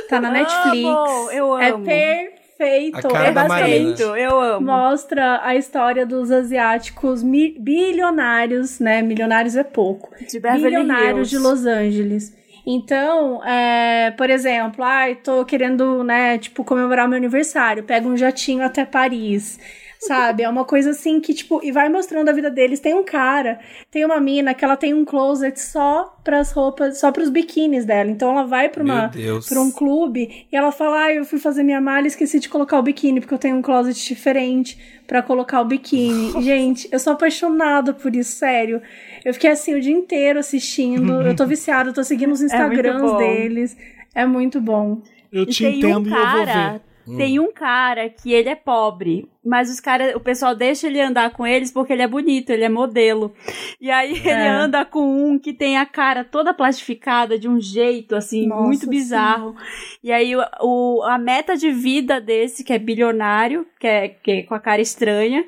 Tá 0.09 0.21
na 0.21 0.31
Netflix. 0.33 0.89
Amo, 0.89 1.31
eu 1.31 1.59
É 1.59 1.71
amo. 1.71 1.85
perfeito. 1.85 2.97
A 2.99 3.03
cara 3.03 3.29
é 3.29 3.31
Marina. 3.33 3.49
basicamente 3.49 3.97
Perfeito, 3.99 4.17
eu 4.17 4.41
amo. 4.41 4.67
mostra 4.67 5.41
a 5.45 5.55
história 5.55 6.05
dos 6.07 6.31
asiáticos 6.31 7.23
mi- 7.23 7.55
bilionários, 7.59 8.81
né? 8.81 9.03
Milionários 9.03 9.57
é 9.57 9.63
pouco. 9.65 10.11
De 10.25 10.41
bilionários 10.41 11.31
Hills. 11.31 11.31
de 11.31 11.39
Los 11.39 11.67
Angeles. 11.67 12.37
Então, 12.67 13.45
é, 13.45 14.11
por 14.17 14.29
exemplo, 14.29 14.83
ai, 14.83 15.15
tô 15.15 15.45
querendo, 15.45 16.03
né, 16.03 16.37
tipo, 16.37 16.65
comemorar 16.65 17.07
meu 17.09 17.17
aniversário, 17.17 17.85
pega 17.85 18.09
um 18.09 18.17
jatinho 18.17 18.65
até 18.65 18.85
Paris. 18.85 19.61
Sabe? 20.01 20.43
É 20.43 20.49
uma 20.49 20.65
coisa 20.65 20.91
assim 20.91 21.21
que, 21.21 21.33
tipo, 21.35 21.61
e 21.65 21.73
vai 21.73 21.89
mostrando 21.89 22.29
a 22.29 22.33
vida 22.33 22.51
deles. 22.51 22.81
Tem 22.81 22.95
um 22.95 23.05
cara, 23.05 23.59
tem 23.91 24.05
uma 24.05 24.21
mina 24.21 24.55
que 24.55 24.65
ela 24.65 24.77
tem 24.77 24.93
um 24.95 25.05
closet 25.05 25.59
só 25.61 26.17
pras 26.23 26.53
roupas, 26.53 26.99
só 26.99 27.11
pros 27.11 27.31
biquínis 27.31 27.85
dela. 27.85 28.11
Então 28.11 28.31
ela 28.31 28.45
vai 28.45 28.69
pra, 28.69 28.83
uma, 28.85 29.11
pra 29.49 29.61
um 29.61 29.71
clube 29.71 30.47
e 30.51 30.57
ela 30.57 30.71
fala: 30.73 31.05
Ah, 31.05 31.13
eu 31.15 31.25
fui 31.25 31.39
fazer 31.39 31.63
minha 31.63 31.81
mala 31.81 32.05
e 32.05 32.09
esqueci 32.09 32.39
de 32.39 32.49
colocar 32.49 32.79
o 32.79 32.83
biquíni, 32.83 33.21
porque 33.21 33.35
eu 33.35 33.39
tenho 33.39 33.57
um 33.57 33.63
closet 33.63 33.97
diferente 34.07 34.79
pra 35.07 35.23
colocar 35.23 35.61
o 35.61 35.65
biquíni. 35.65 36.33
Gente, 36.43 36.89
eu 36.93 36.99
sou 36.99 37.13
apaixonada 37.13 37.93
por 37.93 38.15
isso, 38.15 38.33
sério. 38.33 38.83
Eu 39.25 39.33
fiquei 39.35 39.51
assim 39.51 39.75
o 39.75 39.81
dia 39.81 39.93
inteiro 39.95 40.39
assistindo. 40.39 41.23
eu 41.23 41.35
tô 41.35 41.47
viciada, 41.47 41.91
eu 41.91 41.95
tô 41.95 42.05
seguindo 42.05 42.33
os 42.33 42.43
Instagrams 42.43 43.01
bom. 43.13 43.17
deles. 43.17 43.77
É 44.15 44.25
muito 44.27 44.61
bom. 44.61 45.01
Eu 45.33 45.43
E 45.43 45.47
te 45.47 45.65
tem 45.65 45.79
entendo 45.79 46.07
um 46.07 46.09
e 46.09 46.13
eu 46.13 46.17
vou 46.17 46.23
cara, 46.47 46.81
Tem 47.17 47.39
um 47.39 47.53
cara 47.53 48.09
que 48.09 48.33
ele 48.33 48.49
é 48.49 48.55
pobre, 48.57 49.29
mas 49.45 49.71
os 49.71 49.79
cara, 49.79 50.17
o 50.17 50.21
pessoal 50.21 50.57
deixa 50.57 50.89
ele 50.89 51.01
andar 51.01 51.31
com 51.31 51.47
eles 51.47 51.71
porque 51.71 51.93
ele 51.93 52.03
é 52.03 52.09
bonito, 52.09 52.51
ele 52.51 52.65
é 52.65 52.69
modelo. 52.69 53.33
E 53.81 53.91
aí 53.91 54.13
ele 54.13 54.29
É. 54.31 54.49
anda 54.49 54.85
com 54.85 55.01
um 55.31 55.39
que 55.39 55.53
tem 55.53 55.77
a 55.77 55.87
cara 55.87 56.25
toda 56.25 56.53
plastificada 56.53 57.39
de 57.39 57.49
um 57.49 57.61
jeito 57.61 58.17
assim 58.17 58.49
Nossa, 58.49 58.63
muito 58.63 58.89
bizarro. 58.89 59.55
E 60.03 60.11
aí 60.11 60.35
o, 60.35 60.41
o- 60.63 61.03
a 61.05 61.17
meta 61.19 61.57
de 61.57 61.71
vida 61.71 62.21
desse 62.21 62.65
que 62.65 62.73
é 62.73 62.79
bilionário, 62.79 63.67
que 63.79 63.87
é, 63.87 64.09
que 64.09 64.31
é 64.31 64.43
com 64.43 64.55
a 64.55 64.61
cara 64.61 64.81
estranha, 64.83 65.45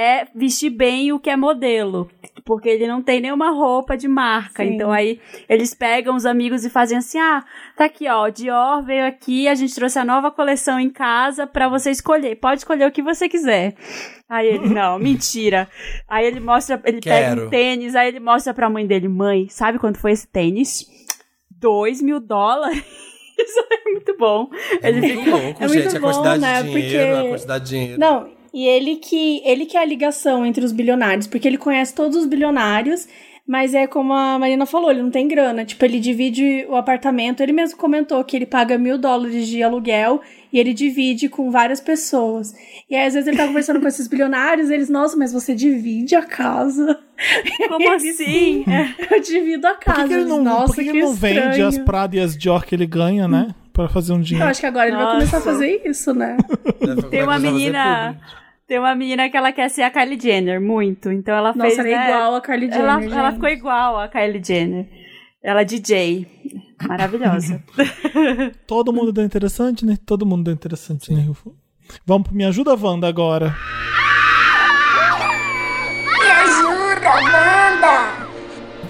é 0.00 0.26
vestir 0.34 0.70
bem 0.70 1.12
o 1.12 1.18
que 1.20 1.28
é 1.28 1.36
modelo, 1.36 2.08
porque 2.44 2.68
ele 2.68 2.86
não 2.86 3.02
tem 3.02 3.20
nenhuma 3.20 3.50
roupa 3.50 3.96
de 3.96 4.08
marca. 4.08 4.64
Sim. 4.64 4.70
Então 4.74 4.90
aí 4.90 5.20
eles 5.48 5.74
pegam 5.74 6.16
os 6.16 6.24
amigos 6.24 6.64
e 6.64 6.70
fazem 6.70 6.96
assim: 6.98 7.18
"Ah, 7.18 7.44
tá 7.76 7.84
aqui, 7.84 8.08
ó, 8.08 8.26
o 8.26 8.30
Dior 8.30 8.82
veio 8.82 9.06
aqui, 9.06 9.46
a 9.48 9.54
gente 9.54 9.74
trouxe 9.74 9.98
a 9.98 10.04
nova 10.04 10.30
coleção 10.30 10.80
em 10.80 10.88
casa 10.90 11.46
pra 11.46 11.68
você 11.68 11.90
escolher. 11.90 12.36
Pode 12.36 12.60
escolher 12.60 12.86
o 12.86 12.92
que 12.92 13.02
você 13.02 13.28
quiser". 13.28 13.74
Aí 14.28 14.48
ele: 14.48 14.68
"Não, 14.72 14.98
mentira". 14.98 15.68
Aí 16.08 16.26
ele 16.26 16.40
mostra, 16.40 16.80
ele 16.84 17.00
pega 17.00 17.34
Quero. 17.34 17.46
um 17.46 17.50
tênis, 17.50 17.94
aí 17.94 18.08
ele 18.08 18.20
mostra 18.20 18.54
pra 18.54 18.70
mãe 18.70 18.86
dele: 18.86 19.08
"Mãe, 19.08 19.48
sabe 19.48 19.78
quanto 19.78 19.98
foi 19.98 20.12
esse 20.12 20.26
tênis?" 20.26 20.86
Dois 21.50 22.00
mil 22.00 22.20
dólares. 22.20 22.82
Isso 23.38 23.58
é 23.70 23.90
muito 23.90 24.16
bom. 24.18 24.50
É 24.82 24.88
Ele 24.88 25.00
muito 25.00 25.18
fica- 25.24 25.30
louco, 25.36 25.64
é 25.64 25.68
gente. 25.68 25.82
muito 25.82 25.96
a 25.96 26.00
quantidade 26.00 26.40
bom, 26.40 26.46
né? 26.46 26.62
de 26.62 26.68
dinheiro, 26.70 27.06
Porque- 27.14 27.26
a 27.26 27.30
quantidade 27.30 27.64
de 27.64 27.70
dinheiro. 27.70 28.00
Não, 28.00 28.28
e 28.52 28.66
ele 28.66 28.96
que 28.96 29.40
ele 29.44 29.66
que 29.66 29.76
é 29.76 29.80
a 29.80 29.84
ligação 29.84 30.44
entre 30.44 30.64
os 30.64 30.72
bilionários, 30.72 31.26
porque 31.26 31.46
ele 31.48 31.58
conhece 31.58 31.94
todos 31.94 32.16
os 32.16 32.26
bilionários, 32.26 33.06
mas 33.46 33.74
é 33.74 33.86
como 33.86 34.12
a 34.12 34.38
Marina 34.38 34.64
falou, 34.64 34.90
ele 34.92 35.02
não 35.02 35.10
tem 35.10 35.26
grana. 35.26 35.64
Tipo, 35.64 35.84
ele 35.84 35.98
divide 35.98 36.64
o 36.68 36.76
apartamento, 36.76 37.42
ele 37.42 37.52
mesmo 37.52 37.76
comentou 37.78 38.22
que 38.22 38.36
ele 38.36 38.46
paga 38.46 38.78
mil 38.78 38.96
dólares 38.96 39.48
de 39.48 39.60
aluguel 39.60 40.20
e 40.52 40.58
ele 40.60 40.72
divide 40.72 41.28
com 41.28 41.50
várias 41.50 41.80
pessoas. 41.80 42.54
E 42.88 42.94
aí, 42.94 43.06
às 43.06 43.14
vezes, 43.14 43.26
ele 43.26 43.36
tá 43.36 43.46
conversando 43.48 43.80
com 43.80 43.88
esses 43.88 44.06
bilionários, 44.06 44.70
eles, 44.70 44.88
nossa, 44.88 45.16
mas 45.16 45.32
você 45.32 45.52
divide 45.52 46.14
a 46.14 46.22
casa. 46.22 46.96
Como 47.68 47.90
assim? 47.92 48.64
É. 48.68 49.14
Eu 49.16 49.20
divido 49.20 49.66
a 49.66 49.74
Por 49.74 49.84
casa. 49.84 50.02
que, 50.02 50.08
que 50.08 50.14
ele 50.14 50.24
não, 50.24 50.42
nossa, 50.44 50.66
por 50.66 50.74
que 50.76 50.84
que 50.84 50.90
ele 50.90 51.00
não 51.00 51.12
vende 51.12 51.60
as 51.62 51.78
Prada 51.78 52.14
e 52.16 52.20
as 52.20 52.36
Dior 52.36 52.64
que 52.64 52.74
ele 52.76 52.86
ganha, 52.86 53.26
né? 53.26 53.48
Pra 53.72 53.88
fazer 53.88 54.12
um 54.12 54.16
Eu 54.18 54.22
dinheiro. 54.22 54.48
acho 54.48 54.60
que 54.60 54.66
agora 54.66 54.86
ele 54.88 54.96
vai 54.96 55.04
Nossa. 55.06 55.16
começar 55.26 55.38
a 55.38 55.40
fazer 55.40 55.82
isso, 55.84 56.14
né? 56.14 56.36
Tem 57.10 57.22
uma 57.24 57.38
menina. 57.38 58.16
Tem 58.70 58.78
uma 58.78 58.94
menina 58.94 59.28
que 59.28 59.36
ela 59.36 59.50
quer 59.50 59.68
ser 59.68 59.82
a 59.82 59.90
Kylie 59.90 60.16
Jenner, 60.16 60.60
muito. 60.60 61.10
Então 61.10 61.34
ela 61.34 61.52
Nossa, 61.52 61.74
fez. 61.74 61.78
ela 61.80 61.88
é 61.88 61.96
né, 61.96 62.08
igual 62.08 62.34
a 62.36 62.40
Kylie 62.40 62.70
Jenner, 62.70 62.80
Ela, 62.84 63.00
gente. 63.02 63.14
ela 63.14 63.32
ficou 63.32 63.48
igual 63.48 63.98
a 63.98 64.06
Kylie 64.06 64.44
Jenner. 64.44 64.88
Ela 65.42 65.62
é 65.62 65.64
DJ. 65.64 66.28
Maravilhosa. 66.86 67.60
Todo 68.68 68.92
mundo 68.92 69.10
deu 69.12 69.24
interessante, 69.24 69.84
né? 69.84 69.98
Todo 70.06 70.24
mundo 70.24 70.44
deu 70.44 70.54
interessante, 70.54 71.12
né? 71.12 71.28
Vamos 72.06 72.28
pro 72.28 72.36
Me 72.36 72.44
Ajuda 72.44 72.76
Wanda 72.76 73.08
agora. 73.08 73.56
Me 76.20 76.30
ajuda, 76.30 77.10
Wanda! 77.24 78.28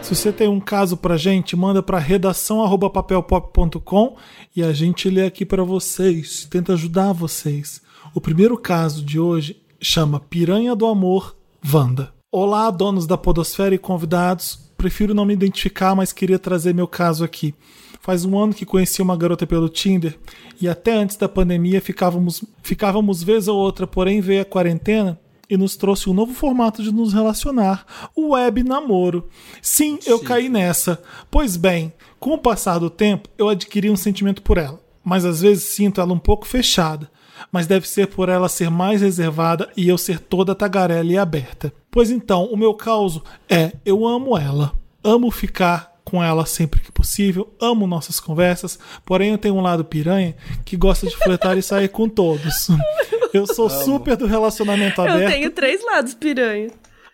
Se 0.02 0.15
você 0.15 0.31
tem 0.31 0.47
um 0.47 0.61
caso 0.61 0.94
pra 0.94 1.16
gente, 1.16 1.57
manda 1.57 1.82
pra 1.82 1.98
redação 1.98 2.62
arroba 2.62 2.90
papelpop.com 2.90 4.19
e 4.55 4.62
a 4.62 4.74
gente 4.74 5.09
lê 5.09 5.24
aqui 5.24 5.47
pra 5.47 5.65
vocês, 5.65 6.47
tenta 6.51 6.74
ajudar 6.74 7.15
vocês. 7.15 7.81
O 8.15 8.20
primeiro 8.20 8.59
caso 8.59 9.02
de 9.02 9.19
hoje 9.19 9.70
chama 9.81 10.20
Piranha 10.20 10.77
do 10.77 10.86
Amor, 10.86 11.35
Wanda. 11.73 12.12
Olá, 12.31 12.70
donos 12.70 13.07
da 13.07 13.16
Podosfera 13.16 13.74
e 13.74 13.78
convidados. 13.78 14.70
Prefiro 14.77 15.15
não 15.15 15.24
me 15.24 15.32
identificar, 15.32 15.94
mas 15.94 16.12
queria 16.12 16.39
trazer 16.39 16.74
meu 16.74 16.86
caso 16.86 17.24
aqui. 17.24 17.55
Faz 18.01 18.24
um 18.24 18.39
ano 18.39 18.55
que 18.55 18.66
conheci 18.66 19.01
uma 19.01 19.16
garota 19.16 19.47
pelo 19.47 19.69
Tinder 19.69 20.19
e 20.61 20.69
até 20.69 20.93
antes 20.93 21.16
da 21.16 21.28
pandemia 21.28 21.81
ficávamos, 21.81 22.44
ficávamos 22.62 23.23
vez 23.23 23.48
ou 23.48 23.59
outra, 23.59 23.86
porém 23.86 24.20
veio 24.20 24.43
a 24.43 24.44
quarentena 24.44 25.19
e 25.48 25.57
nos 25.57 25.77
trouxe 25.77 26.09
um 26.09 26.15
novo 26.15 26.32
formato 26.32 26.82
de 26.82 26.93
nos 26.93 27.12
relacionar, 27.12 27.85
o 28.15 28.31
web 28.31 28.62
namoro. 28.62 29.28
Sim, 29.61 29.98
eu 30.07 30.20
caí 30.20 30.48
nessa. 30.48 31.02
Pois 31.31 31.57
bem, 31.57 31.93
com 32.19 32.35
o 32.35 32.39
passar 32.39 32.78
do 32.78 32.89
tempo, 32.89 33.28
eu 33.36 33.48
adquiri 33.48 33.90
um 33.90 33.97
sentimento 33.97 34.43
por 34.43 34.59
ela, 34.59 34.81
mas 35.02 35.24
às 35.24 35.40
vezes 35.40 35.65
sinto 35.65 36.01
ela 36.01 36.12
um 36.12 36.19
pouco 36.19 36.47
fechada. 36.47 37.11
Mas 37.51 37.67
deve 37.67 37.89
ser 37.89 38.07
por 38.09 38.29
ela 38.29 38.49
ser 38.49 38.71
mais 38.71 39.01
reservada 39.01 39.69
e 39.77 39.89
eu 39.89 39.99
ser 39.99 40.19
toda 40.19 40.55
tagarela 40.55 41.11
e 41.11 41.19
aberta. 41.19 41.73
Pois 41.91 42.11
então, 42.11 42.45
o 42.45 42.57
meu 42.57 42.75
caso 42.75 43.23
é: 43.49 43.73
eu 43.85 44.07
amo 44.07 44.37
ela. 44.37 44.73
Amo 45.03 45.31
ficar 45.31 45.91
com 46.05 46.23
ela 46.23 46.45
sempre 46.45 46.81
que 46.81 46.91
possível, 46.91 47.55
amo 47.61 47.87
nossas 47.87 48.19
conversas, 48.19 48.79
porém 49.05 49.31
eu 49.31 49.39
tenho 49.39 49.55
um 49.55 49.61
lado 49.61 49.85
piranha 49.85 50.35
que 50.65 50.77
gosta 50.77 51.07
de 51.07 51.17
fletar 51.17 51.57
e 51.57 51.62
sair 51.62 51.89
com 51.89 52.09
todos. 52.09 52.69
Eu 53.33 53.47
sou 53.47 53.71
super 53.71 54.17
do 54.17 54.27
relacionamento 54.27 55.01
Eu 55.01 55.09
aberto. 55.09 55.33
tenho 55.33 55.51
três 55.53 55.85
lados, 55.85 56.15
piranha. 56.15 56.69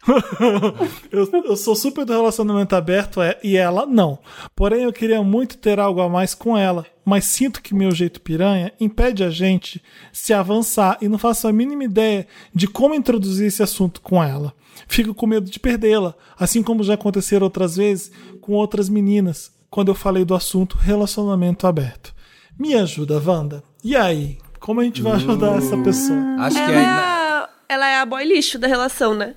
Eu, 1.10 1.28
eu 1.44 1.56
sou 1.56 1.74
super 1.74 2.04
do 2.04 2.12
relacionamento 2.12 2.74
aberto 2.76 3.20
é, 3.20 3.38
e 3.42 3.56
ela 3.56 3.86
não. 3.86 4.18
Porém, 4.54 4.82
eu 4.82 4.92
queria 4.92 5.22
muito 5.22 5.56
ter 5.58 5.78
algo 5.78 6.00
a 6.00 6.08
mais 6.08 6.34
com 6.34 6.56
ela, 6.56 6.84
mas 7.04 7.24
sinto 7.24 7.62
que 7.62 7.74
meu 7.74 7.90
jeito 7.90 8.20
piranha 8.20 8.72
impede 8.80 9.24
a 9.24 9.30
gente 9.30 9.82
se 10.12 10.32
avançar 10.32 10.98
e 11.00 11.08
não 11.08 11.18
faço 11.18 11.48
a 11.48 11.52
mínima 11.52 11.84
ideia 11.84 12.26
de 12.54 12.66
como 12.66 12.94
introduzir 12.94 13.46
esse 13.46 13.62
assunto 13.62 14.00
com 14.00 14.22
ela. 14.22 14.52
Fico 14.86 15.14
com 15.14 15.26
medo 15.26 15.50
de 15.50 15.58
perdê-la, 15.58 16.14
assim 16.38 16.62
como 16.62 16.84
já 16.84 16.94
aconteceram 16.94 17.44
outras 17.44 17.76
vezes 17.76 18.12
com 18.40 18.52
outras 18.52 18.88
meninas, 18.88 19.50
quando 19.70 19.88
eu 19.88 19.94
falei 19.94 20.24
do 20.24 20.34
assunto 20.34 20.76
relacionamento 20.76 21.66
aberto. 21.66 22.14
Me 22.58 22.74
ajuda, 22.74 23.22
Wanda. 23.24 23.62
E 23.82 23.96
aí? 23.96 24.38
Como 24.60 24.80
a 24.80 24.84
gente 24.84 25.02
vai 25.02 25.12
ajudar 25.12 25.56
essa 25.58 25.76
pessoa? 25.78 26.18
Acho 26.40 26.56
que 26.56 26.62
Ela 26.62 26.78
aí. 26.78 26.84
é, 26.84 26.86
a, 26.86 27.48
ela 27.68 27.88
é 27.88 27.98
a 28.00 28.06
boy 28.06 28.24
lixo 28.24 28.58
da 28.58 28.66
relação, 28.66 29.14
né? 29.14 29.34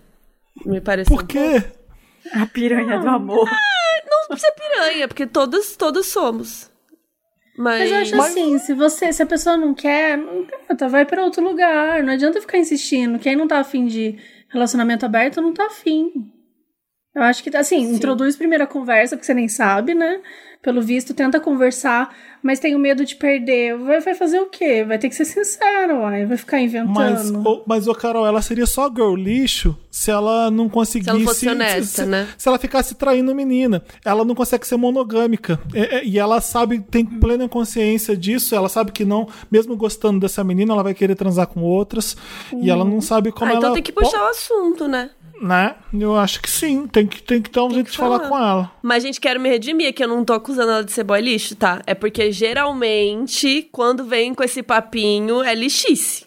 Me 0.65 0.81
parece. 0.81 1.09
Por 1.09 1.25
quê? 1.25 1.63
a 2.33 2.45
piranha 2.45 2.99
do 2.99 3.09
amor. 3.09 3.49
Não 4.09 4.27
precisa 4.27 4.51
piranha, 4.51 5.07
porque 5.07 5.25
todos, 5.25 5.75
todos 5.75 6.07
somos. 6.07 6.69
Mas. 7.57 7.79
Mas 7.79 7.91
eu 7.91 7.97
acho 7.97 8.21
assim, 8.21 8.57
se 8.59 8.73
você, 8.73 9.11
se 9.11 9.21
a 9.21 9.25
pessoa 9.25 9.57
não 9.57 9.73
quer, 9.73 10.17
não 10.17 10.45
tenta, 10.45 10.87
vai 10.87 11.05
pra 11.05 11.23
outro 11.23 11.43
lugar. 11.43 12.03
Não 12.03 12.13
adianta 12.13 12.41
ficar 12.41 12.57
insistindo. 12.57 13.19
Quem 13.19 13.35
não 13.35 13.47
tá 13.47 13.59
afim 13.59 13.85
de 13.85 14.17
relacionamento 14.49 15.05
aberto 15.05 15.41
não 15.41 15.53
tá 15.53 15.65
afim. 15.65 16.31
Eu 17.15 17.23
acho 17.23 17.43
que, 17.43 17.55
assim, 17.57 17.95
introduz 17.95 18.35
primeiro 18.35 18.63
a 18.63 18.67
conversa, 18.67 19.15
porque 19.15 19.25
você 19.25 19.33
nem 19.33 19.47
sabe, 19.47 19.93
né? 19.95 20.21
Pelo 20.61 20.81
visto, 20.81 21.13
tenta 21.13 21.39
conversar, 21.39 22.13
mas 22.43 22.59
tem 22.59 22.75
o 22.75 22.79
medo 22.79 23.05
de 23.05 23.15
perder. 23.15 23.77
Vai, 23.77 24.01
vai 24.01 24.13
fazer 24.13 24.41
o 24.41 24.47
quê? 24.47 24.83
Vai 24.83 24.99
ter 24.99 25.07
que 25.07 25.15
ser 25.15 25.23
sincero, 25.23 26.01
uai. 26.01 26.25
Vai 26.25 26.35
ficar 26.35 26.59
inventando. 26.59 26.93
Mas, 26.93 27.31
ô, 27.31 27.63
mas, 27.65 27.87
ô 27.87 27.95
Carol, 27.95 28.27
ela 28.27 28.41
seria 28.41 28.65
só 28.65 28.89
girl 28.89 29.15
lixo 29.15 29.75
se 29.89 30.11
ela 30.11 30.51
não 30.51 30.67
conseguisse. 30.67 31.09
Se 31.11 31.15
ela 31.15 31.25
fosse 31.25 31.47
honesta, 31.47 32.03
se, 32.03 32.09
né? 32.09 32.27
Se 32.37 32.47
ela 32.49 32.59
ficasse 32.59 32.93
traindo 32.93 33.33
menina. 33.33 33.81
Ela 34.03 34.25
não 34.25 34.35
consegue 34.35 34.67
ser 34.67 34.75
monogâmica. 34.75 35.61
É, 35.73 35.99
é, 35.99 36.05
e 36.05 36.19
ela 36.19 36.41
sabe, 36.41 36.79
tem 36.81 37.05
plena 37.05 37.47
consciência 37.47 38.15
disso. 38.15 38.53
Ela 38.53 38.67
sabe 38.67 38.91
que 38.91 39.05
não, 39.05 39.29
mesmo 39.49 39.77
gostando 39.77 40.19
dessa 40.19 40.43
menina, 40.43 40.73
ela 40.73 40.83
vai 40.83 40.93
querer 40.93 41.15
transar 41.15 41.47
com 41.47 41.61
outras. 41.61 42.17
E 42.61 42.69
ela 42.69 42.83
não 42.83 42.99
sabe 42.99 43.31
como 43.31 43.45
Ah, 43.45 43.51
ela. 43.51 43.59
então 43.59 43.73
tem 43.73 43.81
que 43.83 43.93
puxar 43.93 44.21
o 44.25 44.27
assunto, 44.29 44.89
né? 44.89 45.09
Né? 45.41 45.75
Eu 45.93 46.17
acho 46.17 46.41
que 46.41 46.49
sim. 46.49 46.85
Tem 46.87 47.07
que, 47.07 47.21
tem 47.23 47.41
que 47.41 47.49
dar 47.49 47.63
um 47.63 47.71
jeito 47.71 47.85
que 47.85 47.91
de 47.93 47.97
falar 47.97 48.17
falar. 48.19 48.29
com 48.29 48.37
ela. 48.37 48.71
Mas, 48.81 49.03
gente, 49.03 49.21
quero 49.21 49.39
me 49.39 49.47
redimir 49.47 49.93
que 49.93 50.03
eu 50.03 50.07
não 50.07 50.25
tô 50.25 50.33
acusando 50.33 50.71
ela 50.71 50.83
de 50.83 50.91
ser 50.91 51.03
boy 51.03 51.21
lixo, 51.21 51.55
tá? 51.55 51.81
É 51.87 51.93
porque 51.95 52.29
geralmente, 52.31 53.67
quando 53.71 54.03
vem 54.05 54.33
com 54.33 54.43
esse 54.43 54.61
papinho, 54.61 55.41
é 55.43 55.55
lixice. 55.55 56.25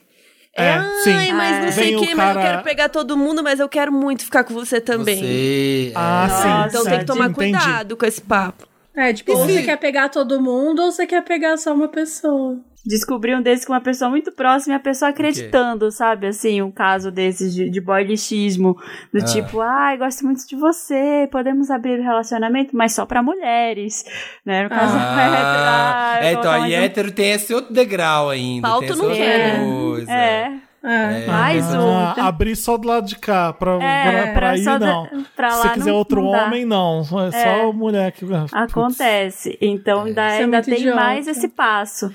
É, 0.55 0.65
É, 0.65 0.75
ai, 0.75 0.91
sim. 1.03 1.33
mas 1.33 1.59
não 1.61 1.67
É. 1.67 1.73
sei 1.73 1.97
o 1.97 2.01
que, 2.01 2.15
mas 2.15 2.29
eu 2.29 2.35
cara- 2.35 2.41
quero 2.43 2.63
pegar 2.63 2.89
todo 2.91 3.17
mundo, 3.17 3.43
mas 3.43 3.59
eu 3.61 3.69
quero 3.69 3.91
muito 3.91 4.25
ficar 4.25 4.45
com 4.45 4.53
você 4.55 4.81
também. 4.81 5.17
Você. 5.17 5.93
Ah, 5.95 6.27
é, 6.27 6.43
sim. 6.43 6.69
Então 6.69 6.85
tem 6.85 6.99
que 6.99 7.05
tomar 7.07 7.31
Entendi. 7.31 7.53
cuidado 7.59 7.97
com 7.97 8.05
esse 8.07 8.21
papo. 8.21 8.67
É, 8.95 9.13
tipo, 9.15 9.33
ou 9.33 9.47
você 9.47 9.63
quer 9.63 9.79
pegar 9.79 10.11
todo 10.11 10.39
mundo, 10.43 10.83
ou 10.83 10.93
você 10.93 11.07
quer 11.07 11.23
pegar 11.25 11.57
só 11.57 11.73
uma 11.73 11.89
pessoa. 11.89 12.59
Descobri 12.85 13.33
um 13.35 13.41
desses 13.41 13.65
com 13.65 13.73
uma 13.73 13.81
pessoa 13.81 14.11
muito 14.11 14.33
próxima 14.33 14.75
e 14.75 14.77
a 14.77 14.81
pessoa 14.81 15.11
acreditando, 15.11 15.91
sabe? 15.93 16.27
Assim, 16.27 16.61
um 16.63 16.71
caso 16.71 17.13
desses 17.13 17.55
de, 17.55 17.71
de 17.71 17.81
boy 17.81 18.03
lixismo. 18.03 18.77
Do 19.13 19.21
Ah. 19.21 19.25
tipo, 19.25 19.61
ai, 19.61 19.97
gosto 19.97 20.25
muito 20.25 20.47
de 20.49 20.57
você, 20.57 21.29
podemos 21.31 21.71
abrir 21.71 22.01
o 22.01 22.03
relacionamento, 22.03 22.77
mas 22.77 22.93
só 22.93 23.07
pra 23.07 23.23
mulheres. 23.23 24.05
Né? 24.45 24.65
No 24.65 24.69
caso, 24.71 24.97
Ah, 24.99 26.15
ah, 26.19 26.23
eu 26.23 26.27
é, 26.27 26.33
então, 26.33 26.61
um- 26.61 26.65
hétero 26.65 27.13
tem 27.13 27.31
esse 27.33 27.55
outro 27.55 27.73
degrau 27.73 28.31
ainda. 28.31 28.69
Essa 28.83 28.97
não 28.97 29.15
quer. 29.15 29.61
coisa. 29.61 30.13
É, 30.13 30.53
É. 30.85 31.27
mais 31.29 31.73
um. 31.73 31.89
Ah, 31.97 32.15
abrir 32.27 32.57
só 32.57 32.77
do 32.77 32.89
lado 32.89 33.07
de 33.07 33.15
cá. 33.15 33.53
Pra, 33.53 33.75
É, 33.81 34.11
pra, 34.25 34.33
pra 34.33 34.57
ir, 34.59 34.65
só 34.65 34.77
da- 34.77 34.87
não. 34.87 35.25
pra 35.37 35.51
Se 35.53 35.69
quiser 35.71 35.91
não- 35.91 35.97
outro 35.97 36.21
não 36.21 36.31
homem, 36.31 36.65
não. 36.65 37.03
É 37.29 37.31
só 37.31 37.73
mulher 37.73 38.11
que. 38.11 38.27
Putz. 38.27 38.53
Acontece. 38.53 39.57
Então, 39.61 40.03
ainda, 40.03 40.23
é 40.23 40.39
ainda 40.43 40.61
tem 40.63 40.75
idiota. 40.81 40.97
mais 40.97 41.29
esse 41.29 41.47
passo. 41.47 42.11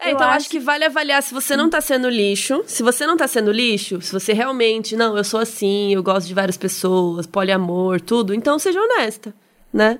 É, 0.00 0.08
Eu 0.10 0.14
então 0.14 0.28
acho... 0.30 0.48
que 0.48 0.58
vale 0.58 0.84
avaliar 0.84 1.22
se 1.22 1.34
você 1.34 1.56
não 1.56 1.68
tá 1.68 1.80
sendo 1.80 2.08
lixo. 2.08 2.62
Se 2.66 2.82
você 2.82 3.06
não 3.06 3.16
tá 3.16 3.28
sendo 3.28 3.52
lixo, 3.52 4.00
se 4.00 4.12
você 4.12 4.32
realmente, 4.32 4.96
não, 4.96 5.16
eu 5.16 5.24
sou 5.24 5.40
assim, 5.40 5.92
eu 5.94 6.02
gosto 6.02 6.26
de 6.26 6.34
várias 6.34 6.56
pessoas, 6.56 7.26
poliamor, 7.26 8.00
tudo, 8.00 8.32
então 8.34 8.58
seja 8.58 8.80
honesta, 8.80 9.34
né? 9.72 9.98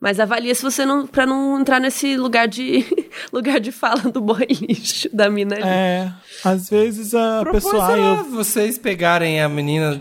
Mas 0.00 0.20
avalia 0.20 0.54
se 0.54 0.62
você 0.62 0.86
não. 0.86 1.04
pra 1.08 1.26
não 1.26 1.58
entrar 1.60 1.80
nesse 1.80 2.16
lugar 2.16 2.46
de. 2.46 2.86
lugar 3.34 3.58
de 3.58 3.72
fala 3.72 4.02
do 4.02 4.20
boy 4.20 4.46
lixo 4.62 5.08
da 5.12 5.28
mina 5.28 5.56
ali. 5.56 5.64
É, 5.66 6.12
às 6.44 6.70
vezes 6.70 7.16
a 7.16 7.40
Propõe, 7.40 7.60
pessoa. 7.60 7.86
sei 7.86 7.94
ah, 7.96 7.98
lá, 8.12 8.16
eu- 8.18 8.24
vocês 8.26 8.78
pegarem 8.78 9.42
a 9.42 9.48
menina. 9.48 9.98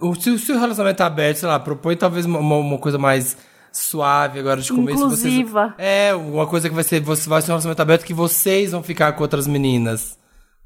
o- 0.00 0.14
Se, 0.16 0.28
o 0.50 0.58
relacionamento 0.58 0.98
tá 0.98 1.06
aberto, 1.06 1.36
sei 1.36 1.48
lá, 1.48 1.60
propõe 1.60 1.94
talvez 1.96 2.26
uma- 2.26 2.40
uma 2.40 2.78
coisa 2.78 2.98
mais 2.98 3.36
suave 3.72 4.38
agora 4.38 4.60
de 4.60 4.72
começo. 4.72 4.98
vocês- 5.08 5.32
Inclusiva. 5.34 5.74
é, 5.78 6.14
uma 6.14 6.46
coisa 6.46 6.68
que 6.68 6.74
vai 6.74 6.84
ser. 6.84 7.00
Você 7.00 7.28
vai 7.28 7.40
ser 7.40 7.50
um 7.50 7.54
relacionamento 7.54 7.82
aberto 7.82 8.04
que 8.04 8.14
vocês 8.14 8.72
vão 8.72 8.82
ficar 8.82 9.12
com 9.12 9.22
outras 9.22 9.46
meninas. 9.46 10.18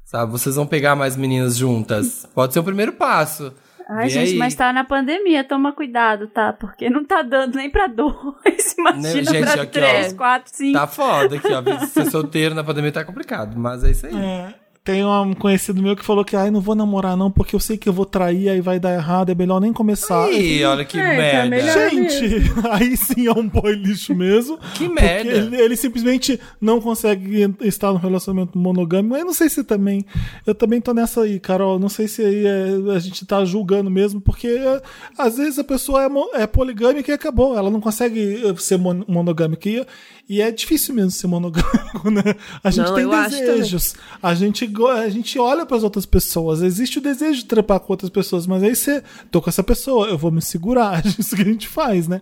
Sabe? 0.05 0.31
Vocês 0.31 0.55
vão 0.55 0.65
pegar 0.65 0.95
mais 0.95 1.15
meninas 1.17 1.57
juntas. 1.57 2.25
Pode 2.33 2.53
ser 2.53 2.59
o 2.59 2.63
primeiro 2.63 2.93
passo. 2.93 3.51
Ai, 3.89 4.03
Vê 4.05 4.09
gente, 4.09 4.31
aí. 4.33 4.37
mas 4.37 4.53
tá 4.53 4.71
na 4.73 4.83
pandemia, 4.83 5.43
toma 5.45 5.71
cuidado, 5.71 6.27
tá? 6.27 6.51
Porque 6.51 6.89
não 6.89 7.05
tá 7.05 7.21
dando 7.21 7.55
nem 7.55 7.69
pra 7.69 7.87
dois. 7.87 8.13
Imagina 8.77 9.23
Gente, 9.31 9.39
pra 9.41 9.53
aqui, 9.63 9.71
três, 9.71 10.13
ó. 10.13 10.17
quatro, 10.17 10.51
cinco. 10.53 10.77
Tá 10.77 10.87
foda 10.87 11.35
aqui, 11.37 11.47
ó. 11.53 11.85
Ser 11.87 12.11
solteiro 12.11 12.53
na 12.53 12.63
pandemia 12.65 12.91
tá 12.91 13.05
complicado, 13.05 13.57
mas 13.57 13.83
é 13.85 13.91
isso 13.91 14.05
aí. 14.05 14.13
É, 14.15 14.53
tem 14.87 15.03
um 15.03 15.33
conhecido 15.33 15.81
meu 15.81 15.97
que 15.97 16.05
falou 16.05 16.23
que 16.23 16.33
ai, 16.33 16.49
não 16.49 16.61
vou 16.61 16.73
namorar 16.73 17.17
não, 17.17 17.29
porque 17.29 17.53
eu 17.53 17.59
sei 17.59 17.77
que 17.77 17.89
eu 17.89 17.91
vou 17.93 18.05
trair, 18.05 18.47
aí 18.47 18.61
vai 18.61 18.79
dar 18.79 18.93
errado, 18.93 19.29
é 19.29 19.35
melhor 19.35 19.59
nem 19.59 19.73
começar. 19.73 20.31
Ih, 20.31 20.63
olha 20.63 20.85
que 20.85 20.97
É, 20.97 21.01
tá 21.11 21.17
merda. 21.17 21.49
melhor. 21.49 21.89
Gente, 21.89 22.51
aí 22.71 22.95
sim 22.95 23.27
é 23.27 23.31
um 23.33 23.45
boy 23.49 23.73
lixo 23.73 24.15
mesmo. 24.15 24.57
Que 24.75 24.87
merda. 24.87 25.29
Ele, 25.29 25.57
ele 25.57 25.75
simplesmente 25.75 26.39
não 26.61 26.79
consegue 26.79 27.53
estar 27.61 27.91
num 27.91 27.97
relacionamento 27.97 28.57
monogâmico. 28.57 29.09
Mas 29.09 29.19
eu 29.19 29.25
não 29.25 29.33
sei 29.33 29.49
se 29.49 29.61
também. 29.61 30.05
Eu 30.45 30.55
também 30.55 30.79
tô 30.79 30.93
nessa 30.93 31.21
aí, 31.23 31.37
Carol. 31.37 31.77
Não 31.77 31.89
sei 31.89 32.07
se 32.07 32.21
aí 32.21 32.45
é- 32.45 32.95
a 32.95 32.99
gente 32.99 33.25
tá 33.25 33.43
julgando 33.43 33.89
mesmo, 33.89 34.21
porque 34.21 34.47
é, 34.47 34.81
às 35.17 35.35
vezes 35.37 35.59
a 35.59 35.65
pessoa 35.65 36.03
é, 36.33 36.41
é 36.43 36.47
poligâmica 36.47 37.11
e 37.11 37.13
acabou. 37.13 37.57
Ela 37.57 37.69
não 37.69 37.81
consegue 37.81 38.41
eh, 38.45 38.53
ser 38.57 38.77
mon- 38.77 39.03
monogâmica. 39.05 39.67
E, 39.67 39.85
e 40.29 40.41
é 40.41 40.51
difícil 40.51 40.93
mesmo 40.93 41.11
ser 41.11 41.27
monogâmico, 41.27 42.09
né? 42.11 42.35
A 42.61 42.69
gente 42.69 42.87
Não, 42.87 42.95
tem 42.95 43.07
desejos. 43.07 43.95
A 44.21 44.33
gente, 44.33 44.69
a 44.93 45.09
gente 45.09 45.39
olha 45.39 45.65
para 45.65 45.77
as 45.77 45.83
outras 45.83 46.05
pessoas. 46.05 46.61
Existe 46.61 46.97
o 46.97 47.01
desejo 47.01 47.39
de 47.39 47.45
trepar 47.45 47.79
com 47.79 47.93
outras 47.93 48.09
pessoas, 48.09 48.45
mas 48.45 48.61
aí 48.61 48.75
você 48.75 49.01
tô 49.31 49.41
com 49.41 49.49
essa 49.49 49.63
pessoa, 49.63 50.07
eu 50.07 50.17
vou 50.17 50.31
me 50.31 50.41
segurar. 50.41 51.01
É 51.07 51.21
isso 51.21 51.35
que 51.35 51.41
a 51.41 51.45
gente 51.45 51.67
faz, 51.67 52.07
né? 52.07 52.21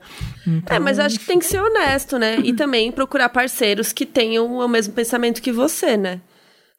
É, 0.68 0.78
mas 0.78 1.00
acho 1.00 1.20
que 1.20 1.26
tem 1.26 1.40
que 1.40 1.46
ser 1.46 1.60
honesto, 1.60 2.20
né? 2.20 2.38
E 2.44 2.54
também 2.54 2.92
procurar 2.92 3.30
parceiros 3.30 3.92
que 3.92 4.06
tenham 4.06 4.58
o 4.58 4.68
mesmo 4.68 4.94
pensamento 4.94 5.42
que 5.42 5.52
você, 5.52 5.98
né? 5.98 6.22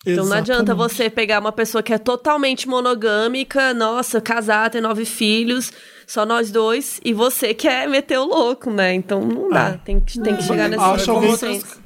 Então 0.06 0.24
não 0.24 0.36
adianta 0.36 0.72
Exatamente. 0.72 0.94
você 0.94 1.10
pegar 1.10 1.40
uma 1.40 1.50
pessoa 1.50 1.82
que 1.82 1.92
é 1.92 1.98
totalmente 1.98 2.68
monogâmica, 2.68 3.74
nossa, 3.74 4.20
casar, 4.20 4.70
ter 4.70 4.80
nove 4.80 5.04
filhos, 5.04 5.72
só 6.06 6.24
nós 6.24 6.50
dois, 6.50 7.00
e 7.04 7.12
você 7.12 7.52
quer 7.52 7.88
meter 7.88 8.18
o 8.18 8.24
louco, 8.24 8.70
né? 8.70 8.94
Então 8.94 9.20
não 9.20 9.50
dá. 9.50 9.68
Ah. 9.68 9.78
Tem, 9.78 10.00
que, 10.00 10.20
tem 10.20 10.36
que 10.36 10.42
chegar 10.42 10.68
nesse 10.68 10.82
acho 10.82 11.12
outras, 11.12 11.78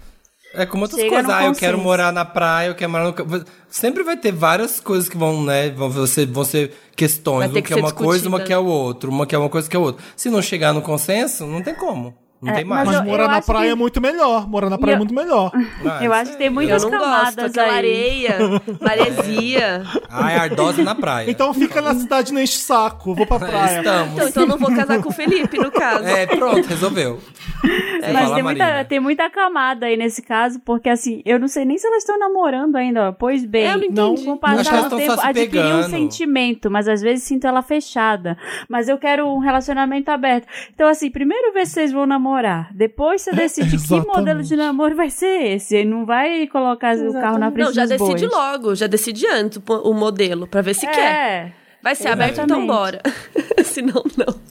é 0.53 0.67
como 0.67 0.83
outras 0.83 1.01
Chega 1.01 1.15
coisas. 1.15 1.31
Ah, 1.31 1.45
eu 1.45 1.55
quero 1.55 1.79
morar 1.79 2.13
na 2.13 2.25
praia, 2.25 2.69
eu 2.69 2.75
quero 2.75 2.91
morar 2.91 3.05
no. 3.05 3.13
campo. 3.13 3.45
Sempre 3.69 4.03
vai 4.03 4.17
ter 4.17 4.33
várias 4.33 4.81
coisas 4.81 5.09
que 5.09 5.17
vão, 5.17 5.45
né? 5.45 5.71
Vão, 5.71 5.89
vão 5.89 6.07
ser, 6.07 6.27
vão 6.27 6.45
ser 6.45 6.73
questões. 6.97 7.39
Vai 7.39 7.49
ter 7.49 7.59
Uma 7.61 7.63
que 7.63 7.73
é 7.73 7.77
ser 7.77 7.83
uma 7.83 7.93
coisa, 7.93 8.29
uma 8.29 8.41
que 8.41 8.53
é 8.53 8.59
o 8.59 8.65
outro. 8.65 9.11
Uma 9.11 9.27
que 9.27 9.35
é 9.35 9.39
uma 9.39 9.49
coisa 9.49 9.71
que 9.71 9.77
é 9.77 9.79
outra. 9.79 10.05
Se 10.17 10.29
não 10.29 10.43
chegar 10.43 10.75
no 10.75 10.83
consenso, 10.83 11.47
não 11.47 11.63
tem 11.63 11.75
como. 11.75 12.15
Não 12.43 12.51
É, 12.53 12.57
tem 12.57 12.65
mais. 12.65 12.87
mas 12.87 12.97
Mas 12.97 13.05
eu- 13.07 13.11
morar 13.13 13.29
na 13.29 13.43
praia 13.43 13.67
que- 13.67 13.73
é 13.73 13.75
muito 13.75 14.01
melhor. 14.01 14.49
Morar 14.49 14.71
na 14.71 14.79
praia 14.79 14.93
é 14.93 14.95
eu- 14.95 14.99
muito 14.99 15.15
melhor. 15.15 15.51
Ah, 15.85 16.05
Eu 16.05 16.13
acho 16.13 16.31
que 16.31 16.37
é- 16.37 16.39
tem 16.39 16.47
Eu 16.47 16.53
muitas 16.53 16.83
não 16.83 16.91
gosto, 16.91 17.03
camadas 17.03 17.45
aquela 17.51 17.67
aí. 17.73 17.77
areia, 17.79 18.39
maresia. 18.81 19.83
Ai, 20.11 20.37
ardosa 20.37 20.83
na 20.83 20.95
praia. 20.95 21.31
Então 21.31 21.53
fica 21.55 21.81
na 21.81 21.95
cidade, 21.95 22.33
não 22.33 22.41
enche 22.41 22.57
o 22.57 22.61
saco. 22.61 23.15
Vou 23.15 23.27
pra 23.27 23.39
praia. 23.41 23.79
Estamos. 23.79 24.13
Então, 24.15 24.29
então 24.29 24.43
eu 24.45 24.49
não 24.49 24.59
vou 24.59 24.75
casar 24.75 25.03
com 25.03 25.09
o 25.09 25.13
Felipe, 25.13 25.59
no 25.59 25.71
caso. 25.71 26.05
É, 26.05 26.27
pronto, 26.27 26.67
resolveu. 26.67 27.19
Você 27.63 28.13
Mas 28.13 28.33
tem 28.33 28.43
muita, 28.43 28.85
tem 28.85 29.01
muita 29.01 29.29
camada 29.31 29.87
aí 29.87 29.97
nesse 29.97 30.23
caso, 30.23 30.61
porque 30.61 30.89
assim, 30.89 31.21
eu 31.27 31.39
não 31.39 31.47
sei 31.49 31.65
nem 31.67 31.77
se 31.77 31.87
elas 31.87 31.99
estão 32.03 32.19
namorando 32.19 32.77
ainda. 32.77 33.09
ó. 33.09 33.13
Pois 33.13 33.45
bem, 33.45 33.67
É, 33.67 33.75
eu 33.75 33.79
não 33.79 33.85
entendi. 34.13 34.25
com 34.25 34.33
o 34.33 34.39
passar 34.39 34.89
do 34.89 34.97
tempo, 34.97 35.21
adquiri 35.21 35.73
um 35.75 35.83
sentimento, 35.83 36.71
mas 36.71 36.89
às 36.89 37.03
vezes 37.03 37.25
sinto 37.25 37.47
ela 37.47 37.61
fechada. 37.63 38.37
Mas 38.69 38.89
eu 38.89 38.97
quero 38.97 39.27
um 39.27 39.39
relacionamento 39.39 40.11
aberto. 40.11 40.47
Então, 40.75 40.89
assim, 40.89 41.11
primeiro 41.11 41.53
vê 41.53 41.67
se 41.67 41.73
vocês 41.73 41.93
vão 41.93 42.07
namorar. 42.07 42.30
Depois 42.75 43.23
você 43.23 43.33
decide 43.33 43.71
que 43.71 43.77
Exatamente. 43.77 44.17
modelo 44.17 44.43
de 44.43 44.57
namoro 44.57 44.95
vai 44.97 45.11
ser 45.11 45.55
esse. 45.55 45.77
E 45.79 45.85
não 45.85 46.05
vai 46.07 46.47
colocar 46.47 46.97
o 46.97 47.13
carro 47.13 47.39
na 47.39 47.51
frente 47.51 47.67
Não, 47.67 47.73
já 47.73 47.83
dos 47.83 47.91
decide 47.91 48.29
bois. 48.29 48.33
logo, 48.33 48.75
já 48.75 48.87
decide 48.87 49.27
antes 49.27 49.61
o, 49.69 49.93
modelo, 49.93 50.47
pra 50.47 50.63
ver 50.63 50.75
se 50.75 50.87
quer. 50.87 50.99
É. 51.01 51.53
Vai 51.83 51.95
ser 51.95 52.09
aberto, 52.09 52.41
então 52.41 52.63
Exatamente. 52.63 52.67
bora. 52.69 53.01
Senão, 53.65 54.03
não. 54.17 54.51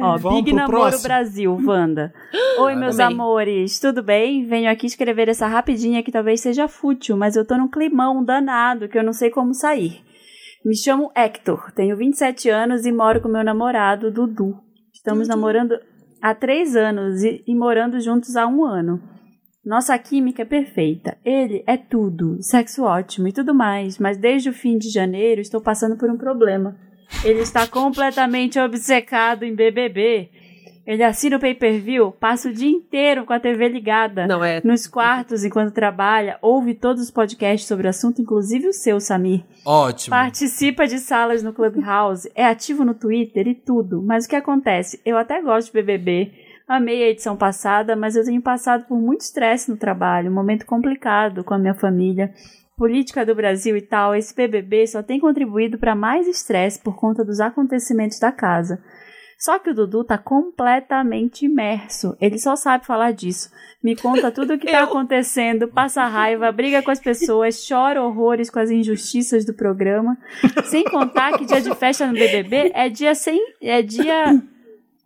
Ó, 0.02 0.16
Vamos 0.18 0.38
Big 0.40 0.50
pro 0.50 0.56
Namoro 0.56 0.80
próximo? 0.80 1.02
Brasil, 1.02 1.60
Wanda. 1.64 2.12
Oi, 2.58 2.74
meus 2.74 2.98
Amei. 2.98 3.14
amores, 3.14 3.78
tudo 3.78 4.02
bem? 4.02 4.44
Venho 4.44 4.70
aqui 4.70 4.86
escrever 4.86 5.28
essa 5.28 5.46
rapidinha 5.46 6.02
que 6.02 6.10
talvez 6.10 6.40
seja 6.40 6.66
fútil, 6.66 7.16
mas 7.16 7.36
eu 7.36 7.46
tô 7.46 7.56
num 7.56 7.68
climão 7.68 8.24
danado 8.24 8.88
que 8.88 8.98
eu 8.98 9.04
não 9.04 9.12
sei 9.12 9.30
como 9.30 9.54
sair. 9.54 10.02
Me 10.64 10.76
chamo 10.76 11.12
Hector, 11.14 11.70
tenho 11.72 11.96
27 11.96 12.48
anos 12.48 12.86
e 12.86 12.92
moro 12.92 13.20
com 13.20 13.28
meu 13.28 13.44
namorado, 13.44 14.10
Dudu. 14.10 14.58
Estamos 14.92 15.28
namorando 15.28 15.78
há 16.24 16.34
três 16.34 16.74
anos 16.74 17.22
e, 17.22 17.44
e 17.46 17.54
morando 17.54 18.00
juntos 18.00 18.34
há 18.34 18.46
um 18.46 18.64
ano. 18.64 18.98
Nossa 19.62 19.98
química 19.98 20.40
é 20.40 20.46
perfeita. 20.46 21.18
Ele 21.22 21.62
é 21.66 21.76
tudo, 21.76 22.42
sexo 22.42 22.82
ótimo 22.82 23.28
e 23.28 23.32
tudo 23.32 23.54
mais, 23.54 23.98
mas 23.98 24.16
desde 24.16 24.48
o 24.48 24.52
fim 24.54 24.78
de 24.78 24.88
janeiro 24.88 25.42
estou 25.42 25.60
passando 25.60 25.98
por 25.98 26.10
um 26.10 26.16
problema. 26.16 26.74
Ele 27.22 27.40
está 27.40 27.66
completamente 27.66 28.58
obcecado 28.58 29.42
em 29.42 29.54
BBB. 29.54 30.30
Ele 30.86 31.02
assina 31.02 31.38
o 31.38 31.40
pay-per-view, 31.40 32.12
passa 32.12 32.50
o 32.50 32.52
dia 32.52 32.68
inteiro 32.68 33.24
com 33.24 33.32
a 33.32 33.40
TV 33.40 33.68
ligada. 33.68 34.26
Não 34.26 34.44
é. 34.44 34.60
Nos 34.62 34.86
quartos, 34.86 35.42
enquanto 35.42 35.72
trabalha, 35.72 36.38
ouve 36.42 36.74
todos 36.74 37.02
os 37.02 37.10
podcasts 37.10 37.66
sobre 37.66 37.86
o 37.86 37.90
assunto, 37.90 38.20
inclusive 38.20 38.68
o 38.68 38.72
seu, 38.72 39.00
Samir. 39.00 39.44
Ótimo. 39.64 40.14
Participa 40.14 40.86
de 40.86 40.98
salas 40.98 41.42
no 41.42 41.54
Clubhouse, 41.54 42.30
é 42.34 42.44
ativo 42.44 42.84
no 42.84 42.92
Twitter 42.92 43.48
e 43.48 43.54
tudo. 43.54 44.02
Mas 44.02 44.26
o 44.26 44.28
que 44.28 44.36
acontece? 44.36 45.00
Eu 45.06 45.16
até 45.16 45.40
gosto 45.40 45.68
de 45.68 45.72
BBB, 45.72 46.32
amei 46.68 47.02
a 47.02 47.08
edição 47.08 47.34
passada, 47.34 47.96
mas 47.96 48.14
eu 48.14 48.24
tenho 48.24 48.42
passado 48.42 48.84
por 48.84 49.00
muito 49.00 49.22
estresse 49.22 49.70
no 49.70 49.78
trabalho, 49.78 50.30
um 50.30 50.34
momento 50.34 50.66
complicado 50.66 51.42
com 51.42 51.54
a 51.54 51.58
minha 51.58 51.74
família. 51.74 52.30
Política 52.76 53.24
do 53.24 53.34
Brasil 53.34 53.74
e 53.76 53.80
tal, 53.80 54.14
esse 54.14 54.34
BBB 54.34 54.86
só 54.88 55.02
tem 55.02 55.18
contribuído 55.18 55.78
para 55.78 55.94
mais 55.94 56.26
estresse 56.26 56.78
por 56.78 56.96
conta 56.96 57.24
dos 57.24 57.40
acontecimentos 57.40 58.18
da 58.18 58.32
casa. 58.32 58.82
Só 59.44 59.58
que 59.58 59.68
o 59.70 59.74
Dudu 59.74 60.04
tá 60.04 60.16
completamente 60.16 61.44
imerso. 61.44 62.16
Ele 62.18 62.38
só 62.38 62.56
sabe 62.56 62.86
falar 62.86 63.12
disso. 63.12 63.50
Me 63.82 63.94
conta 63.94 64.30
tudo 64.30 64.54
o 64.54 64.58
que 64.58 64.66
tá 64.70 64.78
Eu- 64.80 64.84
acontecendo, 64.84 65.68
passa 65.68 66.04
raiva, 66.06 66.50
briga 66.50 66.82
com 66.82 66.90
as 66.90 66.98
pessoas, 67.00 67.62
chora 67.68 68.02
horrores 68.02 68.48
com 68.48 68.58
as 68.58 68.70
injustiças 68.70 69.44
do 69.44 69.52
programa. 69.52 70.16
Sem 70.64 70.84
contar 70.84 71.36
que 71.36 71.44
dia 71.44 71.60
de 71.60 71.74
festa 71.74 72.06
no 72.06 72.14
BBB 72.14 72.70
é 72.74 72.88
dia 72.88 73.14
sem 73.14 73.38
é 73.60 73.82
dia 73.82 74.42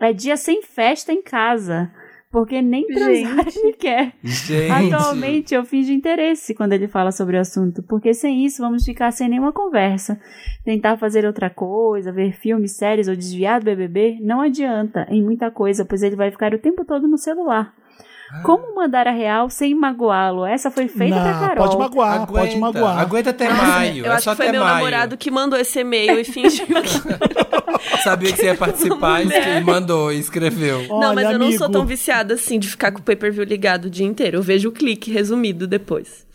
é 0.00 0.12
dia 0.12 0.36
sem 0.36 0.62
festa 0.62 1.12
em 1.12 1.20
casa, 1.20 1.90
porque 2.30 2.60
nem 2.60 2.86
transar 2.86 3.46
ele 3.56 3.72
quer. 3.74 4.12
Gente. 4.22 4.94
Atualmente 4.94 5.54
eu 5.54 5.64
finjo 5.64 5.92
interesse 5.92 6.54
quando 6.54 6.72
ele 6.72 6.88
fala 6.88 7.10
sobre 7.10 7.36
o 7.36 7.40
assunto, 7.40 7.82
porque 7.82 8.12
sem 8.12 8.44
isso 8.44 8.62
vamos 8.62 8.84
ficar 8.84 9.10
sem 9.12 9.28
nenhuma 9.28 9.52
conversa. 9.52 10.20
Tentar 10.64 10.98
fazer 10.98 11.24
outra 11.24 11.48
coisa, 11.48 12.12
ver 12.12 12.32
filmes, 12.32 12.76
séries 12.76 13.08
ou 13.08 13.16
desviar 13.16 13.60
do 13.60 13.64
BBB 13.64 14.18
não 14.20 14.40
adianta 14.40 15.06
em 15.10 15.22
muita 15.22 15.50
coisa, 15.50 15.84
pois 15.84 16.02
ele 16.02 16.16
vai 16.16 16.30
ficar 16.30 16.52
o 16.54 16.58
tempo 16.58 16.84
todo 16.84 17.08
no 17.08 17.16
celular. 17.16 17.74
Como 18.42 18.74
mandar 18.74 19.06
a 19.08 19.10
real 19.10 19.48
sem 19.48 19.74
magoá-lo? 19.74 20.44
Essa 20.44 20.70
foi 20.70 20.86
feita 20.86 21.16
pra 21.16 21.32
Não, 21.32 21.40
Carol. 21.40 21.64
pode 21.66 21.78
magoar, 21.78 22.26
pode 22.26 22.56
magoar. 22.58 22.98
Aguenta 22.98 23.30
até 23.30 23.48
maio. 23.48 24.04
Eu 24.04 24.12
é 24.12 24.14
acho 24.16 24.24
só 24.24 24.30
que 24.32 24.36
foi 24.42 24.52
meu 24.52 24.62
maio. 24.62 24.74
namorado 24.74 25.16
que 25.16 25.30
mandou 25.30 25.58
esse 25.58 25.80
e-mail 25.80 26.18
e 26.20 26.24
fingiu 26.24 26.66
que. 26.66 27.98
Sabia 28.02 28.30
que 28.32 28.38
você 28.38 28.46
ia 28.46 28.54
participar 28.54 29.24
e 29.24 29.28
e 29.28 29.60
mandou 29.62 30.12
e 30.12 30.18
escreveu. 30.18 30.86
não, 30.88 31.14
mas 31.14 31.26
Olha, 31.26 31.34
eu 31.34 31.38
não 31.38 31.52
sou 31.52 31.66
amigo. 31.66 31.72
tão 31.72 31.86
viciada 31.86 32.34
assim 32.34 32.58
de 32.58 32.68
ficar 32.68 32.92
com 32.92 32.98
o 32.98 33.02
pay-per-view 33.02 33.44
ligado 33.44 33.86
o 33.86 33.90
dia 33.90 34.06
inteiro. 34.06 34.38
Eu 34.38 34.42
vejo 34.42 34.68
o 34.68 34.72
clique 34.72 35.10
resumido 35.10 35.66
depois. 35.66 36.26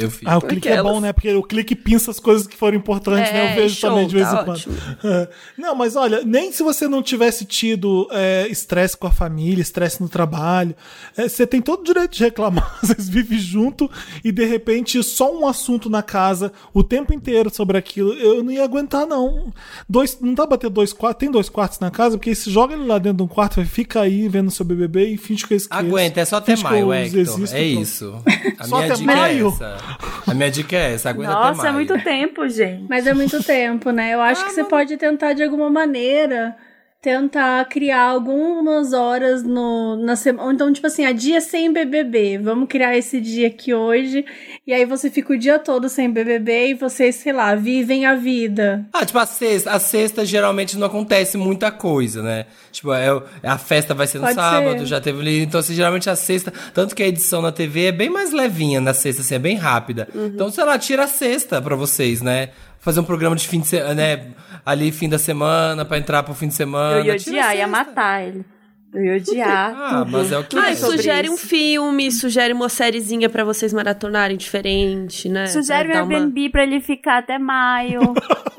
Eu 0.00 0.10
fiz. 0.10 0.26
Ah, 0.28 0.38
o 0.38 0.40
clique 0.42 0.68
é 0.68 0.82
bom, 0.82 1.00
né? 1.00 1.12
Porque 1.12 1.32
o 1.34 1.42
clique 1.42 1.74
pinça 1.74 2.10
as 2.10 2.18
coisas 2.20 2.46
que 2.46 2.56
foram 2.56 2.76
importantes, 2.76 3.32
né? 3.32 3.48
É, 3.48 3.52
Eu 3.52 3.62
vejo 3.62 3.74
show, 3.76 3.90
também 3.90 4.06
de 4.06 4.14
vez 4.14 4.28
tá 4.30 4.42
em 4.42 4.44
quando. 4.44 4.60
É. 5.04 5.28
Não, 5.58 5.74
mas 5.74 5.96
olha, 5.96 6.22
nem 6.24 6.52
se 6.52 6.62
você 6.62 6.88
não 6.88 7.02
tivesse 7.02 7.44
tido 7.44 8.08
é, 8.10 8.46
estresse 8.48 8.96
com 8.96 9.06
a 9.06 9.10
família, 9.10 9.60
estresse 9.62 10.00
no 10.02 10.08
trabalho, 10.08 10.74
é, 11.16 11.28
você 11.28 11.46
tem 11.46 11.60
todo 11.60 11.80
o 11.80 11.84
direito 11.84 12.12
de 12.12 12.22
reclamar. 12.24 12.78
Vocês 12.82 13.08
vivem 13.08 13.38
junto 13.38 13.90
e 14.24 14.32
de 14.32 14.44
repente 14.44 15.02
só 15.02 15.32
um 15.34 15.46
assunto 15.46 15.88
na 15.90 16.02
casa 16.02 16.52
o 16.72 16.82
tempo 16.82 17.12
inteiro 17.12 17.54
sobre 17.54 17.76
aquilo. 17.76 18.12
Eu 18.14 18.42
não 18.42 18.50
ia 18.50 18.64
aguentar, 18.64 19.06
não. 19.06 19.52
Dois, 19.88 20.18
não 20.20 20.34
dá 20.34 20.46
pra 20.46 20.56
ter 20.58 20.68
dois 20.70 20.92
quartos. 20.92 21.20
Tem 21.20 21.30
dois 21.30 21.48
quartos 21.48 21.78
na 21.80 21.90
casa, 21.90 22.16
porque 22.16 22.34
se 22.34 22.50
joga 22.50 22.74
ele 22.74 22.86
lá 22.86 22.98
dentro 22.98 23.18
de 23.18 23.22
um 23.24 23.28
quarto, 23.28 23.64
fica 23.64 24.00
aí 24.00 24.28
vendo 24.28 24.50
seu 24.50 24.64
BBB 24.64 25.06
e 25.08 25.16
finge 25.16 25.46
que 25.46 25.54
eu 25.54 25.56
esqueço. 25.56 25.78
Aguenta, 25.80 26.20
é 26.20 26.24
só 26.24 26.36
até 26.36 26.56
maio, 26.56 26.92
Hector. 26.92 27.20
existo, 27.20 27.54
É 27.56 27.62
isso. 27.62 28.14
A 28.58 28.64
Só 28.64 28.76
minha 28.78 28.92
até 28.92 29.00
dica 29.00 29.16
maio? 29.16 29.46
é 29.48 29.48
essa. 29.52 29.78
A 30.26 30.34
minha 30.34 30.50
dica 30.50 30.76
é 30.76 30.94
essa, 30.94 31.10
aguenta 31.10 31.32
até 31.32 31.48
Nossa, 31.48 31.68
é 31.68 31.72
muito 31.72 31.98
tempo, 32.02 32.48
gente. 32.48 32.86
Mas 32.88 33.06
é 33.06 33.14
muito 33.14 33.42
tempo, 33.42 33.90
né? 33.90 34.14
Eu 34.14 34.20
acho 34.20 34.44
que 34.44 34.52
você 34.52 34.64
pode 34.64 34.96
tentar 34.96 35.32
de 35.32 35.42
alguma 35.42 35.70
maneira 35.70 36.56
tentar 37.02 37.64
criar 37.66 38.02
algumas 38.02 38.92
horas 38.92 39.42
no, 39.42 39.96
na 39.96 40.16
semana. 40.16 40.52
Então, 40.52 40.70
tipo 40.72 40.86
assim, 40.86 41.04
a 41.06 41.12
dia 41.12 41.40
sem 41.40 41.72
BBB. 41.72 42.36
Vamos 42.38 42.68
criar 42.68 42.96
esse 42.96 43.20
dia 43.20 43.46
aqui 43.46 43.72
hoje. 43.72 44.24
E 44.66 44.72
aí 44.74 44.84
você 44.84 45.08
fica 45.10 45.32
o 45.32 45.38
dia 45.38 45.58
todo 45.58 45.88
sem 45.88 46.10
BBB 46.10 46.68
e 46.68 46.74
vocês, 46.74 47.14
sei 47.16 47.32
lá, 47.32 47.54
vivem 47.54 48.04
a 48.04 48.14
vida. 48.14 48.84
Ah, 48.92 49.04
tipo, 49.06 49.18
a 49.18 49.24
sexta, 49.24 49.70
a 49.72 49.78
sexta 49.80 50.26
geralmente 50.26 50.76
não 50.76 50.86
acontece 50.86 51.38
muita 51.38 51.70
coisa, 51.70 52.22
né? 52.22 52.44
Tipo, 52.70 52.92
é, 52.92 53.12
o- 53.14 53.22
a 53.42 53.56
festa 53.56 53.94
vai 53.94 54.06
ser 54.06 54.18
no 54.18 54.24
Pode 54.24 54.34
sábado, 54.34 54.80
ser. 54.80 54.86
já 54.86 55.00
teve. 55.00 55.42
Então, 55.42 55.60
assim, 55.60 55.74
geralmente 55.74 56.10
a 56.10 56.16
sexta. 56.16 56.52
Tanto 56.74 56.94
que 56.94 57.02
a 57.02 57.08
edição 57.08 57.40
na 57.40 57.50
TV 57.50 57.86
é 57.86 57.92
bem 57.92 58.10
mais 58.10 58.30
levinha 58.30 58.78
na 58.80 58.92
sexta, 58.92 59.22
assim, 59.22 59.34
é 59.34 59.38
bem 59.38 59.56
rápida. 59.56 60.06
Então, 60.14 60.50
sei 60.50 60.64
lá, 60.64 60.78
tira 60.78 61.04
a 61.04 61.08
sexta 61.08 61.62
pra 61.62 61.74
vocês, 61.74 62.20
né? 62.20 62.50
Fazer 62.80 63.00
um 63.00 63.04
programa 63.04 63.36
de 63.36 63.46
fim 63.46 63.60
de 63.60 63.66
semana, 63.66 63.94
né? 63.94 64.28
Ali, 64.64 64.90
fim 64.90 65.08
da 65.08 65.18
semana, 65.18 65.84
pra 65.84 65.98
entrar 65.98 66.22
pro 66.22 66.34
fim 66.34 66.48
de 66.48 66.54
semana. 66.54 66.98
Eu 67.00 67.04
ia 67.04 67.14
odiar, 67.14 67.56
ia 67.56 67.68
matar 67.68 68.26
ele. 68.26 68.44
Eu 68.92 69.04
ia 69.04 69.16
odiar. 69.18 69.72
Ah, 69.76 70.04
mas 70.08 70.32
é 70.32 70.38
o 70.38 70.42
que 70.44 70.58
Ai, 70.58 70.72
é. 70.72 70.74
sugere 70.74 71.30
um 71.30 71.36
filme, 71.36 72.10
sugere 72.10 72.52
uma 72.52 72.68
sériezinha 72.68 73.28
pra 73.28 73.44
vocês 73.44 73.72
maratonarem 73.72 74.36
diferente, 74.36 75.28
né? 75.28 75.46
Sugere 75.46 75.90
um 75.90 75.92
dar 75.92 76.02
uma- 76.04 76.14
Airbnb 76.14 76.50
pra 76.50 76.64
ele 76.64 76.80
ficar 76.80 77.18
até 77.18 77.38
maio. 77.38 78.00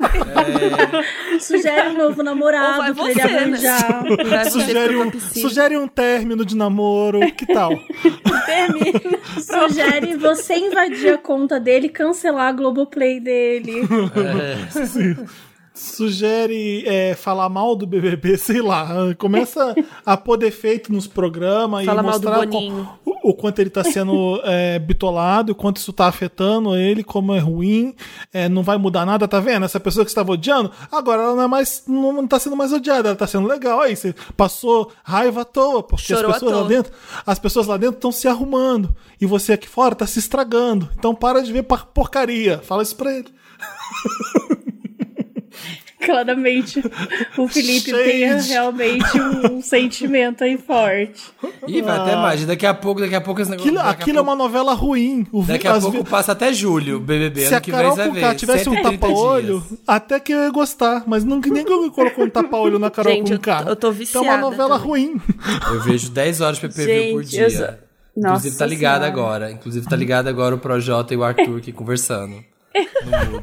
Sugere 1.38 1.88
um 1.88 1.98
novo 1.98 2.18
Ou 2.18 2.24
namorado 2.24 2.78
vai 2.78 2.94
pra 2.94 3.04
ele 3.04 3.14
você, 3.14 3.28
né? 3.28 3.36
arranjar. 3.38 4.04
Você 4.44 4.50
Sugere 4.62 4.96
um, 4.96 5.20
sugere 5.20 5.76
um 5.76 5.86
término 5.88 6.44
de 6.46 6.56
namoro, 6.56 7.20
que 7.32 7.46
tal? 7.46 7.72
Sugere 9.38 10.16
você 10.16 10.54
invadir 10.54 11.14
a 11.14 11.18
conta 11.18 11.60
dele 11.60 11.86
e 11.86 11.90
cancelar 11.90 12.48
a 12.48 12.52
Globoplay 12.52 13.20
dele. 13.20 13.82
Sugere 15.74 16.84
é, 16.86 17.14
falar 17.14 17.48
mal 17.48 17.74
do 17.74 17.86
BBB, 17.86 18.36
sei 18.38 18.60
lá. 18.60 19.14
Começa 19.16 19.74
a 20.04 20.16
pôr 20.16 20.36
defeito 20.36 20.92
nos 20.92 21.06
programas 21.06 21.82
e 21.82 21.86
Fala 21.86 22.02
do 22.02 22.08
mostrar 22.08 22.38
Boninho. 22.46 22.88
co- 23.04 23.10
o, 23.24 23.30
o 23.30 23.34
quanto 23.34 23.58
ele 23.60 23.70
tá 23.70 23.82
sendo 23.82 24.40
é, 24.44 24.78
bitolado, 24.78 25.52
o 25.52 25.54
quanto 25.54 25.78
isso 25.78 25.92
tá 25.92 26.06
afetando 26.06 26.74
ele, 26.76 27.02
como 27.02 27.32
é 27.34 27.38
ruim, 27.38 27.94
é, 28.32 28.48
não 28.48 28.62
vai 28.62 28.76
mudar 28.76 29.06
nada, 29.06 29.26
tá 29.26 29.40
vendo? 29.40 29.64
Essa 29.64 29.80
pessoa 29.80 30.04
que 30.04 30.10
estava 30.10 30.32
odiando, 30.32 30.70
agora 30.90 31.22
ela 31.22 31.34
não 31.36 31.42
é 31.44 31.46
mais, 31.48 31.84
não, 31.86 32.12
não 32.12 32.26
tá 32.26 32.38
sendo 32.38 32.56
mais 32.56 32.72
odiada, 32.72 33.08
ela 33.08 33.16
tá 33.16 33.26
sendo 33.26 33.46
legal. 33.48 33.80
Aí 33.80 33.96
você 33.96 34.14
passou 34.36 34.90
raiva 35.02 35.42
à 35.42 35.44
toa, 35.44 35.82
porque 35.82 36.04
Chorou 36.14 36.30
as 36.32 36.38
pessoas 36.38 36.60
lá 36.62 36.68
dentro, 36.68 36.92
as 37.26 37.38
pessoas 37.38 37.66
lá 37.66 37.76
dentro 37.76 37.96
estão 37.96 38.12
se 38.12 38.28
arrumando 38.28 38.94
e 39.20 39.24
você 39.26 39.52
aqui 39.54 39.68
fora 39.68 39.94
tá 39.94 40.06
se 40.06 40.18
estragando. 40.18 40.88
Então 40.98 41.14
para 41.14 41.42
de 41.42 41.52
ver 41.52 41.62
porcaria. 41.62 42.58
Fala 42.58 42.82
isso 42.82 42.96
pra 42.96 43.12
ele. 43.12 43.28
Claramente, 46.06 46.82
o 47.38 47.46
Felipe 47.48 47.90
Gente. 47.90 48.04
tem 48.04 48.40
realmente 48.42 49.20
um 49.50 49.60
sentimento 49.62 50.42
aí 50.44 50.58
forte. 50.58 51.22
Ih, 51.66 51.82
vai 51.82 51.98
até 51.98 52.16
mais. 52.16 52.44
Daqui 52.44 52.66
a 52.66 52.74
pouco, 52.74 53.00
daqui 53.00 53.14
a 53.14 53.20
pouco 53.20 53.40
esse 53.40 53.50
negócio. 53.50 53.70
Aquilo, 53.70 53.80
aquilo 53.88 54.18
é 54.18 54.22
pouco- 54.22 54.30
uma 54.30 54.36
novela 54.36 54.74
ruim. 54.74 55.26
O, 55.32 55.42
Daqui 55.42 55.66
a 55.68 55.78
pouco 55.80 56.02
vi- 56.02 56.04
passa 56.10 56.32
até 56.32 56.52
julho, 56.52 56.98
BBB. 57.00 57.40
se 57.42 57.46
ano 57.48 57.56
a 57.56 57.60
que 57.60 57.70
vem 57.70 57.80
Carol 57.80 57.96
Conká 57.96 58.34
tivesse 58.34 58.68
um 58.68 58.72
130 58.74 58.98
tapa-olho, 59.06 59.62
até 59.86 60.20
que 60.20 60.32
eu 60.32 60.40
ia 60.42 60.50
gostar. 60.50 61.04
Mas 61.06 61.24
nunca, 61.24 61.48
ninguém 61.48 61.64
colocou 61.90 62.24
um 62.24 62.30
tapa-olho 62.30 62.78
na 62.78 62.90
Carol 62.90 63.12
Gente, 63.12 63.32
eu 63.32 63.38
Conká. 63.38 63.62
tô- 63.64 63.70
eu 63.70 63.76
tô 63.76 63.92
Então 63.92 64.24
é 64.24 64.24
uma 64.24 64.36
viciada 64.36 64.40
novela 64.42 64.78
também. 64.78 64.86
ruim. 64.88 65.20
Eu 65.72 65.80
vejo 65.82 66.10
10 66.10 66.40
horas 66.40 66.56
de 66.58 66.68
PPV 66.68 67.12
por 67.12 67.24
dia. 67.24 67.42
eu 67.44 67.50
sou- 67.50 67.68
Inclusive 68.14 68.48
Nossa 68.50 68.58
tá 68.58 68.66
ligado 68.66 69.02
Senhora. 69.04 69.06
agora. 69.22 69.50
Inclusive 69.52 69.88
tá 69.88 69.96
ligado 69.96 70.28
agora 70.28 70.54
o 70.54 70.58
Projota 70.58 71.14
e 71.14 71.16
o 71.16 71.24
Arthur 71.24 71.56
aqui 71.58 71.72
conversando. 71.72 72.44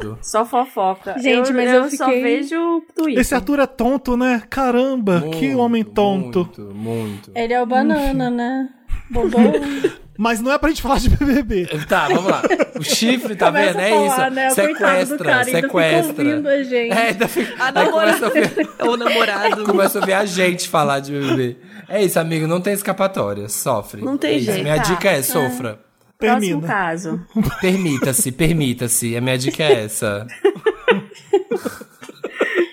No. 0.04 0.18
Só 0.24 0.46
fofoca. 0.46 1.16
Gente, 1.20 1.50
eu, 1.50 1.56
mas 1.56 1.70
eu 1.70 1.84
eu 1.84 1.92
só 1.92 2.06
fiquei- 2.06 2.22
vejo 2.24 2.82
Twitter. 2.96 3.22
Esse 3.22 3.36
Arthur 3.36 3.60
é 3.60 3.68
tonto, 3.68 4.18
né? 4.18 4.42
Caramba, 4.50 5.22
que 5.32 5.48
Muito, 5.48 5.60
homem 5.60 5.84
tonto. 5.84 6.40
Muito, 6.58 6.74
muito. 6.76 7.32
Ele 7.36 7.54
é 7.54 7.62
o 7.62 7.66
banana, 7.66 8.30
né? 8.30 8.70
Bobão. 9.10 9.52
Mas 10.18 10.42
não 10.42 10.52
é 10.52 10.58
pra 10.58 10.70
gente 10.70 10.82
falar 10.82 11.00
de 11.00 11.10
BBB. 11.10 11.66
Tá, 11.88 12.08
vamos 12.10 12.26
lá. 12.30 12.42
O 12.78 12.84
chifre, 12.84 13.36
tá 13.38 13.46
Começa 13.48 13.74
vendo? 13.74 13.80
a 13.80 13.84
É 13.88 13.90
falar, 14.10 14.28
isso. 14.28 14.36
né? 14.36 14.48
O 14.48 14.52
Sequestra, 14.52 15.18
cara 15.18 15.38
ainda 15.38 15.46
fica 15.46 15.62
sequestra. 15.62 16.26
ouvindo 16.26 16.48
a 16.50 16.64
gente. 16.64 16.92
É, 16.92 17.08
ainda 17.08 17.28
fica. 17.28 17.64
A 17.64 17.80
aí 17.80 17.90
começa 17.90 18.26
a 18.26 18.30
namorada. 18.30 18.40
ouvir, 18.40 18.70
Ou 18.90 18.98
namorado. 18.98 19.64
começa 19.64 19.98
a 19.98 20.02
ouvir 20.02 20.14
a 20.14 20.26
gente 20.26 20.68
falar 20.68 21.00
de 21.00 21.12
BBB. 21.14 21.58
É 21.88 22.04
isso, 22.04 22.20
amigo, 22.20 22.46
não 22.48 22.60
tem 22.62 22.74
escapatória. 22.74 23.48
Sofre. 23.48 24.02
Não 24.04 24.18
tem 24.18 24.36
É 24.36 24.40
jeito, 24.40 24.62
Minha 24.64 24.76
tá. 24.76 24.84
dica 24.84 25.10
é: 25.10 25.22
sofra. 25.24 25.80
Próximo 26.20 26.62
Termina. 26.62 26.68
caso. 26.68 27.26
Permita-se, 27.62 28.32
permita-se. 28.34 29.16
A 29.16 29.22
minha 29.22 29.38
dica 29.38 29.64
é 29.64 29.86
essa. 29.86 30.28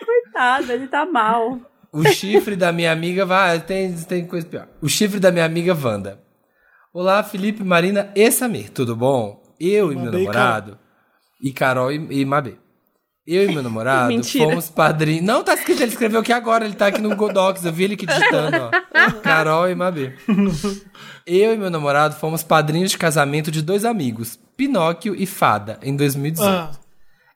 Coitado, 0.04 0.72
ele 0.72 0.88
tá 0.88 1.06
mal. 1.06 1.60
O 1.92 2.04
chifre 2.08 2.56
da 2.56 2.72
minha 2.72 2.90
amiga 2.90 3.24
vai. 3.24 3.60
Tem, 3.60 3.94
tem 3.94 4.26
coisa 4.26 4.46
pior. 4.46 4.68
O 4.82 4.88
chifre 4.88 5.20
da 5.20 5.30
minha 5.30 5.44
amiga 5.44 5.74
Wanda. 5.80 6.20
Olá, 6.92 7.22
Felipe, 7.22 7.62
Marina 7.62 8.10
e 8.16 8.30
Samir, 8.32 8.70
tudo 8.70 8.96
bom? 8.96 9.40
Eu 9.60 9.92
e 9.92 9.94
meu 9.94 10.06
Mabê 10.06 10.18
namorado. 10.18 10.78
E 11.40 11.52
Carol 11.52 11.92
e, 11.92 12.20
e 12.20 12.24
Mabê. 12.24 12.56
Eu 13.26 13.50
e 13.50 13.52
meu 13.52 13.62
namorado 13.62 14.08
Mentira. 14.14 14.44
fomos 14.44 14.70
padrinhos. 14.70 15.24
Não, 15.24 15.42
tá 15.42 15.54
escrito, 15.54 15.82
ele 15.82 15.90
escreveu 15.90 16.20
aqui 16.20 16.32
agora, 16.32 16.64
ele 16.64 16.74
tá 16.74 16.86
aqui 16.86 17.00
no 17.00 17.14
Godox, 17.16 17.64
eu 17.64 17.72
vi 17.72 17.84
ele 17.84 17.94
aqui 17.94 18.06
digitando, 18.06 18.56
ó. 18.56 18.70
Carol 19.22 19.68
e 19.68 19.74
Mabê. 19.74 20.14
Eu 21.26 21.54
e 21.54 21.56
meu 21.56 21.70
namorado 21.70 22.14
fomos 22.14 22.42
padrinhos 22.42 22.90
de 22.92 22.98
casamento 22.98 23.50
de 23.50 23.62
dois 23.62 23.84
amigos, 23.84 24.38
Pinóquio 24.56 25.14
e 25.16 25.26
Fada, 25.26 25.78
em 25.82 25.96
2018. 25.96 26.48
Ah, 26.48 26.70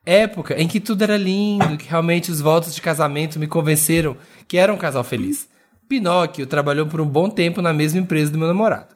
Época 0.06 0.54
em 0.54 0.66
que 0.66 0.80
tudo 0.80 1.02
era 1.02 1.16
lindo, 1.16 1.76
que 1.76 1.88
realmente 1.88 2.30
os 2.30 2.40
votos 2.40 2.74
de 2.74 2.80
casamento 2.80 3.38
me 3.38 3.46
convenceram 3.46 4.16
que 4.48 4.56
era 4.56 4.72
um 4.72 4.78
casal 4.78 5.04
feliz. 5.04 5.48
Pinóquio 5.88 6.46
trabalhou 6.46 6.86
por 6.86 7.00
um 7.00 7.06
bom 7.06 7.28
tempo 7.28 7.60
na 7.60 7.72
mesma 7.72 8.00
empresa 8.00 8.32
do 8.32 8.38
meu 8.38 8.48
namorado. 8.48 8.94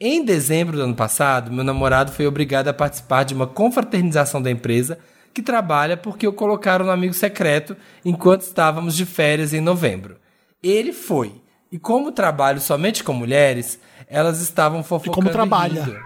Em 0.00 0.24
dezembro 0.24 0.76
do 0.76 0.84
ano 0.84 0.94
passado, 0.94 1.52
meu 1.52 1.64
namorado 1.64 2.12
foi 2.12 2.26
obrigado 2.26 2.68
a 2.68 2.72
participar 2.72 3.24
de 3.24 3.34
uma 3.34 3.46
confraternização 3.46 4.40
da 4.40 4.50
empresa 4.50 4.98
que 5.34 5.42
trabalha 5.42 5.96
porque 5.96 6.26
o 6.26 6.32
colocaram 6.32 6.84
no 6.86 6.90
amigo 6.92 7.14
secreto 7.14 7.76
enquanto 8.04 8.42
estávamos 8.42 8.96
de 8.96 9.06
férias 9.06 9.52
em 9.54 9.60
novembro. 9.60 10.16
Ele 10.62 10.92
foi. 10.92 11.32
E 11.70 11.78
como 11.78 12.10
trabalho 12.12 12.60
somente 12.60 13.04
com 13.04 13.12
mulheres, 13.12 13.78
elas 14.08 14.40
estavam 14.40 14.82
fofocando 14.82 15.14
como 15.14 15.30
trabalha. 15.30 15.84
rindo. 15.84 15.98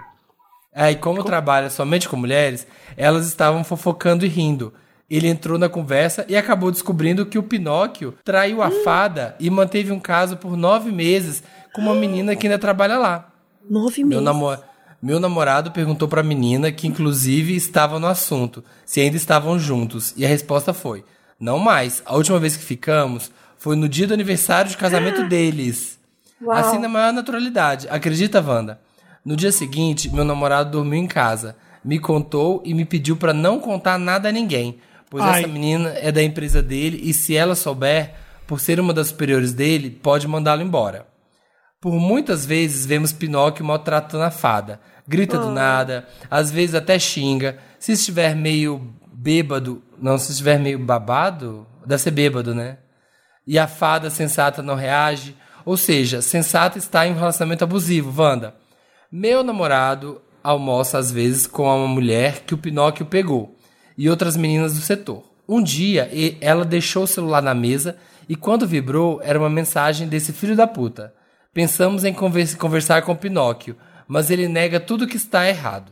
É, 0.75 0.91
e 0.91 0.95
como 0.95 1.23
trabalha 1.23 1.69
somente 1.69 2.09
com 2.09 2.17
mulheres, 2.17 2.65
elas 2.97 3.27
estavam 3.27 3.63
fofocando 3.63 4.25
e 4.25 4.27
rindo. 4.29 4.73
Ele 5.09 5.27
entrou 5.27 5.59
na 5.59 5.69
conversa 5.69 6.25
e 6.27 6.35
acabou 6.35 6.71
descobrindo 6.71 7.25
que 7.25 7.37
o 7.37 7.43
Pinóquio 7.43 8.15
traiu 8.23 8.61
a 8.61 8.71
fada 8.83 9.35
e 9.39 9.49
manteve 9.49 9.91
um 9.91 9.99
caso 9.99 10.35
por 10.37 10.57
nove 10.57 10.91
meses 10.91 11.43
com 11.73 11.81
uma 11.81 11.93
menina 11.93 12.35
que 12.35 12.47
ainda 12.47 12.57
trabalha 12.57 12.97
lá. 12.97 13.31
Nove 13.69 14.03
Meu, 14.03 14.19
meses. 14.19 14.23
namo- 14.23 14.57
Meu 15.03 15.19
namorado 15.19 15.69
perguntou 15.69 16.07
pra 16.07 16.23
menina, 16.23 16.71
que 16.71 16.87
inclusive 16.87 17.53
estava 17.53 17.99
no 17.99 18.07
assunto, 18.07 18.63
se 18.85 19.01
ainda 19.01 19.17
estavam 19.17 19.59
juntos. 19.59 20.13
E 20.15 20.25
a 20.25 20.29
resposta 20.29 20.73
foi: 20.73 21.03
não 21.37 21.59
mais. 21.59 22.01
A 22.05 22.15
última 22.15 22.39
vez 22.39 22.55
que 22.55 22.63
ficamos 22.63 23.29
foi 23.57 23.75
no 23.75 23.89
dia 23.89 24.07
do 24.07 24.13
aniversário 24.13 24.71
de 24.71 24.77
casamento 24.77 25.21
deles. 25.27 25.99
Uau. 26.41 26.55
Assim 26.55 26.77
na 26.77 26.87
maior 26.87 27.11
naturalidade. 27.11 27.85
Acredita, 27.89 28.39
Wanda? 28.41 28.79
No 29.25 29.35
dia 29.35 29.51
seguinte, 29.51 30.09
meu 30.09 30.23
namorado 30.23 30.71
dormiu 30.71 31.01
em 31.01 31.07
casa, 31.07 31.57
me 31.83 31.99
contou 31.99 32.61
e 32.63 32.73
me 32.73 32.85
pediu 32.85 33.17
pra 33.17 33.33
não 33.33 33.59
contar 33.59 33.99
nada 33.99 34.29
a 34.29 34.31
ninguém, 34.31 34.77
pois 35.09 35.21
Ai. 35.21 35.41
essa 35.41 35.49
menina 35.49 35.89
é 35.97 36.13
da 36.13 36.23
empresa 36.23 36.61
dele 36.61 37.01
e 37.03 37.13
se 37.13 37.35
ela 37.35 37.55
souber, 37.55 38.13
por 38.47 38.61
ser 38.61 38.79
uma 38.79 38.93
das 38.93 39.07
superiores 39.07 39.51
dele, 39.51 39.89
pode 39.89 40.29
mandá-lo 40.29 40.61
embora. 40.61 41.11
Por 41.83 41.91
muitas 41.95 42.45
vezes 42.45 42.85
vemos 42.85 43.11
Pinóquio 43.11 43.65
maltratando 43.65 44.23
a 44.23 44.31
fada. 44.31 44.79
Grita 45.05 45.37
do 45.37 45.51
nada, 45.51 46.07
às 46.31 46.49
vezes 46.49 46.75
até 46.75 46.97
xinga. 46.97 47.57
Se 47.77 47.91
estiver 47.91 48.33
meio 48.37 48.93
bêbado, 49.11 49.83
não, 50.01 50.17
se 50.17 50.31
estiver 50.31 50.57
meio 50.57 50.79
babado, 50.79 51.67
deve 51.85 52.01
ser 52.01 52.11
bêbado, 52.11 52.55
né? 52.55 52.77
E 53.45 53.59
a 53.59 53.67
fada 53.67 54.09
sensata 54.09 54.61
não 54.63 54.75
reage. 54.75 55.35
Ou 55.65 55.75
seja, 55.75 56.21
sensata 56.21 56.77
está 56.77 57.05
em 57.05 57.11
um 57.11 57.19
relacionamento 57.19 57.65
abusivo, 57.65 58.13
Wanda. 58.17 58.55
Meu 59.11 59.43
namorado 59.43 60.21
almoça 60.41 60.97
às 60.97 61.11
vezes 61.11 61.45
com 61.45 61.63
uma 61.63 61.85
mulher 61.85 62.43
que 62.47 62.53
o 62.53 62.57
Pinóquio 62.57 63.05
pegou 63.05 63.57
e 63.97 64.09
outras 64.09 64.37
meninas 64.37 64.73
do 64.75 64.79
setor. 64.79 65.21
Um 65.45 65.61
dia, 65.61 66.09
e- 66.13 66.37
ela 66.39 66.63
deixou 66.63 67.03
o 67.03 67.07
celular 67.07 67.41
na 67.41 67.53
mesa 67.53 67.97
e 68.29 68.37
quando 68.37 68.65
vibrou, 68.65 69.19
era 69.21 69.37
uma 69.37 69.49
mensagem 69.49 70.07
desse 70.07 70.31
filho 70.31 70.55
da 70.55 70.65
puta. 70.65 71.13
Pensamos 71.53 72.03
em 72.03 72.13
conver- 72.13 72.57
conversar 72.57 73.01
com 73.03 73.15
Pinóquio, 73.15 73.75
mas 74.07 74.31
ele 74.31 74.47
nega 74.47 74.79
tudo 74.79 75.07
que 75.07 75.17
está 75.17 75.47
errado. 75.47 75.91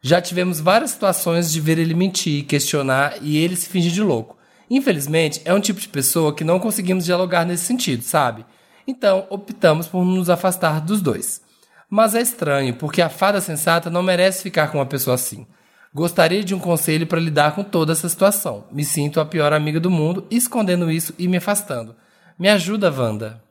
Já 0.00 0.20
tivemos 0.20 0.60
várias 0.60 0.90
situações 0.90 1.50
de 1.52 1.60
ver 1.60 1.78
ele 1.78 1.94
mentir, 1.94 2.44
questionar 2.44 3.16
e 3.22 3.36
ele 3.36 3.56
se 3.56 3.68
fingir 3.68 3.92
de 3.92 4.02
louco. 4.02 4.36
Infelizmente, 4.70 5.40
é 5.44 5.52
um 5.52 5.60
tipo 5.60 5.80
de 5.80 5.88
pessoa 5.88 6.34
que 6.34 6.44
não 6.44 6.58
conseguimos 6.58 7.04
dialogar 7.04 7.44
nesse 7.44 7.64
sentido, 7.64 8.02
sabe? 8.02 8.44
Então, 8.86 9.26
optamos 9.30 9.86
por 9.86 10.04
nos 10.04 10.28
afastar 10.28 10.80
dos 10.80 11.00
dois. 11.00 11.42
Mas 11.88 12.14
é 12.14 12.20
estranho, 12.20 12.74
porque 12.74 13.00
a 13.00 13.08
fada 13.08 13.40
sensata 13.40 13.90
não 13.90 14.02
merece 14.02 14.42
ficar 14.42 14.68
com 14.68 14.78
uma 14.78 14.86
pessoa 14.86 15.14
assim. 15.14 15.46
Gostaria 15.92 16.42
de 16.42 16.54
um 16.54 16.58
conselho 16.58 17.06
para 17.06 17.20
lidar 17.20 17.54
com 17.54 17.62
toda 17.62 17.92
essa 17.92 18.08
situação. 18.08 18.64
Me 18.72 18.84
sinto 18.84 19.20
a 19.20 19.24
pior 19.24 19.52
amiga 19.52 19.78
do 19.78 19.90
mundo, 19.90 20.26
escondendo 20.30 20.90
isso 20.90 21.14
e 21.18 21.28
me 21.28 21.36
afastando. 21.36 21.94
Me 22.38 22.48
ajuda, 22.48 22.90
Wanda. 22.90 23.42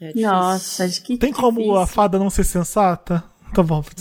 É. 0.00 0.12
Nossa, 0.14 0.88
que 1.02 1.16
Tem 1.16 1.32
como 1.32 1.58
difícil. 1.58 1.76
a 1.78 1.86
fada 1.86 2.18
não 2.18 2.30
ser 2.30 2.44
sensata? 2.44 3.24
Tá 3.54 3.62
bom. 3.62 3.82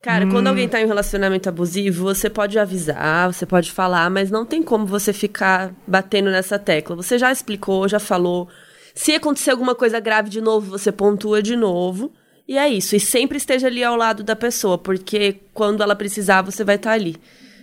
Cara, 0.00 0.24
Hum. 0.24 0.30
quando 0.30 0.46
alguém 0.46 0.68
tá 0.68 0.80
em 0.80 0.84
um 0.84 0.88
relacionamento 0.88 1.48
abusivo, 1.48 2.04
você 2.04 2.30
pode 2.30 2.56
avisar, 2.58 3.32
você 3.32 3.44
pode 3.44 3.72
falar, 3.72 4.08
mas 4.08 4.30
não 4.30 4.46
tem 4.46 4.62
como 4.62 4.86
você 4.86 5.12
ficar 5.12 5.74
batendo 5.86 6.30
nessa 6.30 6.58
tecla. 6.58 6.94
Você 6.94 7.18
já 7.18 7.32
explicou, 7.32 7.88
já 7.88 7.98
falou. 7.98 8.48
Se 8.94 9.12
acontecer 9.14 9.50
alguma 9.50 9.74
coisa 9.74 9.98
grave 9.98 10.30
de 10.30 10.40
novo, 10.40 10.70
você 10.70 10.92
pontua 10.92 11.42
de 11.42 11.56
novo. 11.56 12.12
E 12.46 12.56
é 12.56 12.68
isso. 12.68 12.94
E 12.94 13.00
sempre 13.00 13.36
esteja 13.36 13.66
ali 13.66 13.82
ao 13.82 13.96
lado 13.96 14.22
da 14.22 14.36
pessoa, 14.36 14.78
porque 14.78 15.40
quando 15.52 15.82
ela 15.82 15.96
precisar, 15.96 16.42
você 16.42 16.62
vai 16.62 16.76
estar 16.76 16.92
ali. 16.92 17.16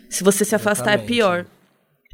Se 0.10 0.24
você 0.24 0.44
se 0.44 0.54
afastar, 0.54 0.92
é 0.92 0.96
Exatamente. 0.96 1.08
pior. 1.08 1.46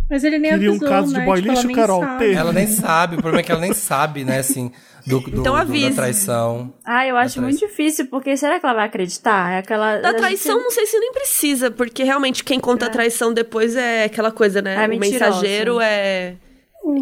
Mas 0.09 0.23
ele 0.23 0.39
nem 0.39 0.51
Queria 0.51 0.69
um 0.71 0.75
avisou, 0.75 0.89
caso 0.89 1.13
de 1.13 1.19
né? 1.19 1.25
boy 1.25 1.37
Tipo, 1.37 1.47
ela 1.51 1.55
lixo, 1.55 1.67
nem 1.67 1.75
Carol, 1.75 2.01
sabe. 2.01 2.17
teve. 2.19 2.33
Ela 2.35 2.51
nem 2.53 2.67
sabe, 2.67 3.15
o 3.15 3.21
problema 3.21 3.39
é 3.41 3.43
que 3.43 3.51
ela 3.51 3.61
nem 3.61 3.73
sabe, 3.73 4.23
né, 4.25 4.39
assim, 4.39 4.71
do, 5.05 5.19
do, 5.19 5.29
Então 5.41 5.65
do- 5.65 5.81
da 5.81 5.91
traição. 5.95 6.73
Ah, 6.83 7.05
eu 7.05 7.15
acho 7.15 7.39
muito 7.41 7.59
difícil, 7.59 8.07
porque 8.07 8.35
será 8.35 8.59
que 8.59 8.65
ela 8.65 8.73
vai 8.75 8.85
acreditar? 8.87 9.51
É 9.53 9.57
aquela. 9.59 9.97
Da 9.97 10.09
a 10.09 10.11
gente- 10.11 10.19
traição, 10.21 10.57
não 10.57 10.71
sei 10.71 10.85
se 10.87 10.97
nem 10.99 11.11
precisa, 11.13 11.69
porque 11.69 12.03
realmente 12.03 12.43
quem 12.43 12.59
conta 12.59 12.87
a 12.87 12.89
traição 12.89 13.31
depois 13.33 13.75
é 13.75 14.05
aquela 14.05 14.31
coisa, 14.31 14.61
né? 14.61 14.83
É 14.83 14.87
o 14.87 14.89
mentirosa. 14.89 15.25
mensageiro 15.25 15.79
é. 15.79 16.35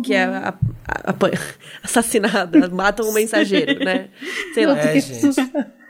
Que 0.04 0.14
é 0.16 0.24
a, 0.26 0.54
a- 0.86 1.12
a- 1.12 1.16
assassinada, 1.84 2.68
matam 2.70 3.08
o 3.10 3.14
mensageiro, 3.14 3.80
né? 3.86 4.10
Sei 4.54 4.66
lá. 4.66 4.78
É, 4.78 5.00
gente. 5.00 5.42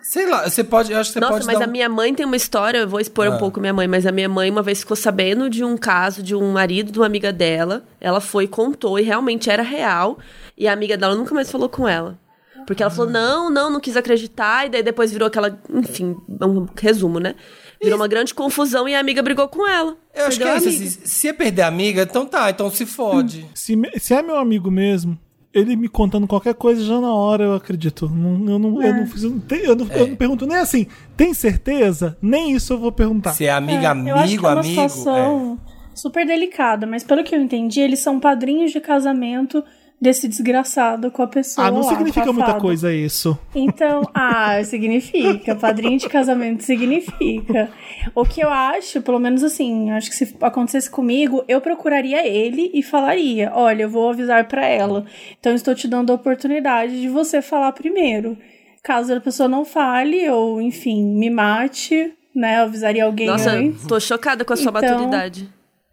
Sei 0.09 0.25
lá, 0.25 0.49
você 0.49 0.63
pode, 0.63 0.91
eu 0.91 0.97
acho 0.99 1.09
que 1.09 1.13
você 1.15 1.19
Nossa, 1.19 1.33
pode 1.33 1.45
mas 1.47 1.59
dar 1.59 1.65
a 1.65 1.67
um- 1.67 1.71
minha 1.71 1.89
mãe 1.89 2.13
tem 2.13 2.25
uma 2.25 2.35
história, 2.37 2.77
eu 2.79 2.87
vou 2.87 2.99
expor 2.99 3.27
Ah. 3.27 3.31
um 3.31 3.37
pouco 3.37 3.59
minha 3.59 3.73
mãe, 3.73 3.87
mas 3.87 4.05
a 4.05 4.11
minha 4.11 4.29
mãe 4.29 4.49
uma 4.49 4.61
vez 4.63 4.79
ficou 4.79 4.95
sabendo 4.95 5.49
de 5.49 5.63
um 5.65 5.75
caso 5.75 6.23
de 6.23 6.33
um 6.33 6.51
marido 6.53 6.91
de 6.91 6.97
uma 6.99 7.05
amiga 7.05 7.33
dela. 7.33 7.83
Ela 7.99 8.21
foi 8.21 8.47
contou, 8.47 8.97
e 8.97 9.01
realmente 9.01 9.49
era 9.49 9.61
real. 9.63 10.17
E 10.57 10.65
a 10.67 10.71
amiga 10.71 10.95
dela 10.95 11.13
nunca 11.15 11.35
mais 11.35 11.51
falou 11.51 11.67
com 11.67 11.87
ela. 11.87 12.17
Porque 12.65 12.81
ela 12.81 12.91
Ah. 12.91 12.95
falou, 12.95 13.11
não, 13.11 13.49
não, 13.49 13.69
não 13.69 13.79
quis 13.81 13.97
acreditar, 13.97 14.65
e 14.65 14.69
daí 14.69 14.81
depois 14.83 15.11
virou 15.11 15.27
aquela. 15.27 15.59
Enfim, 15.73 16.15
um 16.41 16.67
resumo, 16.79 17.19
né? 17.19 17.35
Virou 17.81 17.97
uma 17.99 18.07
grande 18.07 18.33
confusão 18.33 18.87
e 18.89 18.95
a 18.95 18.99
amiga 18.99 19.21
brigou 19.21 19.47
com 19.49 19.67
ela. 19.67 19.95
Eu 20.15 20.25
acho 20.25 20.37
que 20.37 20.43
é 20.43 20.51
a 20.51 20.55
isso, 20.57 20.67
amiga. 20.69 20.85
assim, 20.85 20.99
se 21.05 21.27
é 21.27 21.33
perder 21.33 21.61
a 21.63 21.67
amiga, 21.67 22.01
então 22.03 22.25
tá, 22.25 22.49
então 22.49 22.71
se 22.71 22.85
fode. 22.85 23.45
Se, 23.53 23.75
me- 23.75 23.91
se 23.99 24.13
é 24.13 24.21
meu 24.23 24.37
amigo 24.37 24.71
mesmo, 24.71 25.17
ele 25.59 25.75
me 25.75 25.87
contando 25.89 26.27
qualquer 26.27 26.53
coisa 26.53 26.83
já 26.83 26.99
na 26.99 27.13
hora 27.13 27.43
eu 27.43 27.53
acredito. 27.53 28.09
Não- 28.09 28.51
eu, 28.51 28.59
não, 28.59 28.81
eu, 28.81 28.93
não 28.95 29.07
fiz, 29.07 29.23
eu, 29.23 29.29
não 29.31 29.41
eu, 29.57 29.75
não, 29.75 29.87
eu 29.87 30.07
não 30.07 30.15
pergunto 30.15 30.45
nem 30.45 30.57
assim, 30.57 30.87
tem 31.15 31.33
certeza? 31.33 32.17
Nem 32.21 32.51
isso 32.51 32.73
eu 32.73 32.77
vou 32.77 32.91
perguntar. 32.91 33.33
Se 33.33 33.45
é 33.45 33.51
amiga, 33.51 33.89
É, 33.89 34.11
eu 34.11 34.15
acho 34.15 34.23
que 34.27 34.33
amigo, 34.33 34.47
é 34.47 34.49
uma 34.51 34.59
amigo. 34.61 34.69
situação 34.89 35.59
super 35.93 36.25
delicada, 36.25 36.85
mas 36.85 37.03
pelo 37.03 37.23
que 37.23 37.33
eu 37.35 37.41
entendi, 37.41 37.79
eles 37.81 37.99
são 37.99 38.19
padrinhos 38.19 38.71
de 38.71 38.79
casamento 38.79 39.63
desse 39.99 40.27
desgraçado 40.27 41.09
com 41.09 41.23
a 41.23 41.27
pessoa. 41.27 41.67
Ah, 41.67 41.71
não 41.71 41.81
lá, 41.81 41.89
significa 41.89 42.31
muita 42.31 42.53
coisa 42.55 42.93
isso. 42.93 43.37
Então, 43.55 44.01
ah, 44.13 44.63
significa. 44.63 45.55
Padrinho 45.55 45.97
de 45.97 46.07
casamento 46.07 46.63
significa. 46.63 47.69
O 48.13 48.23
que 48.23 48.41
eu 48.41 48.49
acho, 48.49 49.01
pelo 49.01 49.19
menos 49.19 49.43
assim, 49.43 49.89
acho 49.91 50.09
que 50.09 50.15
se 50.15 50.35
acontecesse 50.41 50.89
comigo, 50.89 51.43
eu 51.47 51.59
procuraria 51.61 52.27
ele 52.27 52.69
e 52.73 52.83
falaria: 52.83 53.51
olha, 53.53 53.83
eu 53.83 53.89
vou 53.89 54.09
avisar 54.09 54.47
pra 54.47 54.65
ela. 54.65 55.05
Então, 55.39 55.53
estou 55.53 55.73
te 55.73 55.87
dando 55.87 56.11
a 56.11 56.15
oportunidade 56.15 56.99
de 57.01 57.09
você 57.09 57.41
falar 57.41 57.71
primeiro. 57.71 58.37
Caso 58.83 59.13
a 59.13 59.19
pessoa 59.19 59.49
não 59.49 59.65
fale, 59.65 60.29
ou 60.29 60.61
enfim, 60.61 61.03
me 61.03 61.29
mate, 61.29 62.13
né? 62.33 62.59
Eu 62.59 62.63
avisaria 62.63 63.03
alguém 63.03 63.27
Nossa, 63.27 63.51
antes. 63.51 63.85
tô 63.85 63.99
chocada 63.99 64.45
com 64.45 64.53
a 64.53 64.55
sua 64.55 64.69
Então- 64.69 64.81
maturidade. 64.81 65.49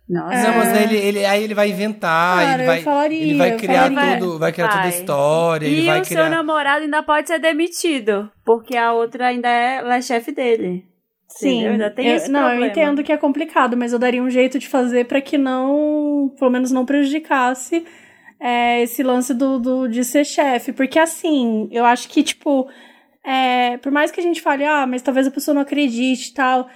Nossa. 0.08 0.36
Não, 0.50 0.58
mas 0.58 0.76
ele, 0.82 0.96
ele, 0.98 1.24
aí 1.24 1.42
ele 1.44 1.54
vai 1.54 1.70
inventar, 1.70 2.38
Cara, 2.38 2.54
ele 2.58 2.66
vai, 2.66 2.82
falaria, 2.82 3.22
ele 3.22 3.38
vai 3.38 3.56
criar 3.56 4.18
tudo, 4.18 4.38
vai 4.38 4.52
criar 4.52 4.68
toda 4.68 4.82
a 4.82 4.88
história, 4.88 5.66
ele 5.66 5.80
E 5.80 5.86
vai 5.86 6.00
o 6.00 6.04
criar... 6.04 6.22
seu 6.24 6.30
namorado 6.30 6.84
ainda 6.84 7.02
pode 7.02 7.26
ser 7.28 7.38
demitido, 7.38 8.30
porque 8.44 8.76
a 8.76 8.92
outra 8.92 9.28
ainda 9.28 9.48
é, 9.48 9.76
ela 9.76 9.96
é 9.96 10.02
chefe 10.02 10.30
dele. 10.30 10.84
Sim? 11.26 11.66
Ainda 11.66 11.90
tem 11.90 12.06
eu- 12.08 12.16
esse 12.16 12.30
não, 12.30 12.40
problema. 12.40 12.66
eu 12.66 12.70
entendo 12.70 13.02
que 13.02 13.12
é 13.12 13.16
complicado, 13.16 13.76
mas 13.78 13.92
eu 13.94 13.98
daria 13.98 14.22
um 14.22 14.28
jeito 14.30 14.58
de 14.58 14.68
fazer 14.68 15.06
pra 15.06 15.22
que 15.22 15.38
não, 15.38 16.30
pelo 16.38 16.50
menos 16.50 16.70
não 16.70 16.84
prejudicasse 16.84 17.84
é, 18.38 18.82
esse 18.82 19.02
lance 19.02 19.32
do, 19.32 19.58
do- 19.58 19.88
de 19.88 20.04
ser 20.04 20.24
chefe, 20.26 20.70
porque 20.72 20.98
assim, 20.98 21.66
eu 21.72 21.82
acho 21.84 22.08
que 22.10 22.22
tipo, 22.22 22.68
é, 23.24 23.78
por 23.78 23.90
mais 23.90 24.10
que 24.10 24.20
a 24.20 24.22
gente 24.22 24.42
fale, 24.42 24.66
ah, 24.66 24.86
mas 24.86 25.00
talvez 25.00 25.26
a 25.26 25.30
pessoa 25.30 25.54
não 25.54 25.62
acredite 25.62 26.30
e 26.30 26.34
tal, 26.34 26.68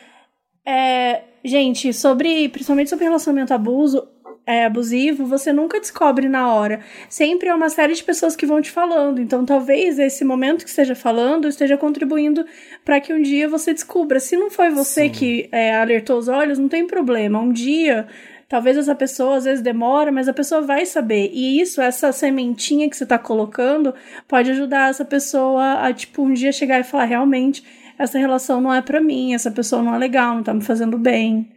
é, 0.67 1.23
gente, 1.44 1.93
sobre, 1.93 2.48
principalmente 2.48 2.90
sobre 2.90 3.05
relacionamento 3.05 3.52
abuso, 3.55 4.06
é, 4.48 4.65
abusivo, 4.65 5.27
você 5.27 5.52
nunca 5.52 5.78
descobre 5.78 6.27
na 6.27 6.51
hora. 6.51 6.81
Sempre 7.10 7.51
é 7.51 7.55
uma 7.55 7.69
série 7.69 7.93
de 7.93 8.02
pessoas 8.02 8.35
que 8.35 8.47
vão 8.47 8.62
te 8.62 8.70
falando. 8.70 9.20
Então, 9.20 9.44
talvez 9.44 9.98
esse 9.98 10.24
momento 10.24 10.65
que 10.65 10.70
esteja 10.70 10.94
falando 10.94 11.47
esteja 11.47 11.77
contribuindo 11.77 12.47
para 12.82 12.98
que 12.98 13.12
um 13.12 13.20
dia 13.20 13.47
você 13.47 13.74
descubra. 13.74 14.19
Se 14.19 14.39
não 14.39 14.51
foi 14.51 14.70
você 14.70 15.02
Sim. 15.02 15.10
que 15.10 15.48
é, 15.52 15.77
alertou 15.77 16.16
os 16.16 16.28
olhos, 16.28 16.59
não 16.59 16.66
tem 16.66 16.86
problema. 16.86 17.39
Um 17.39 17.52
dia, 17.52 18.09
talvez 18.48 18.78
essa 18.78 18.94
pessoa 18.94 19.36
às 19.36 19.44
vezes 19.44 19.62
demora, 19.62 20.10
mas 20.10 20.28
a 20.28 20.32
pessoa 20.32 20.62
vai 20.62 20.86
saber. 20.86 21.31
E 21.31 21.60
isso, 21.60 21.82
essa 21.82 22.10
sementinha 22.10 22.89
que 22.89 22.97
você 22.97 23.05
tá 23.05 23.19
colocando, 23.19 23.94
pode 24.27 24.51
ajudar 24.51 24.89
essa 24.89 25.05
pessoa 25.05 25.86
a, 25.86 25.93
tipo, 25.93 26.23
um 26.23 26.32
dia 26.32 26.52
chegar 26.52 26.81
e 26.81 26.85
falar: 26.85 27.05
realmente, 27.05 27.62
essa 27.99 28.19
relação 28.19 28.61
não 28.61 28.73
é 28.73 28.81
para 28.81 29.01
mim, 29.01 29.35
essa 29.35 29.51
pessoa 29.51 29.83
não 29.83 29.95
é 29.95 29.99
legal, 29.99 30.35
não 30.37 30.43
tá 30.43 30.55
me 30.55 30.62
fazendo 30.62 30.97
bem. 30.99 31.51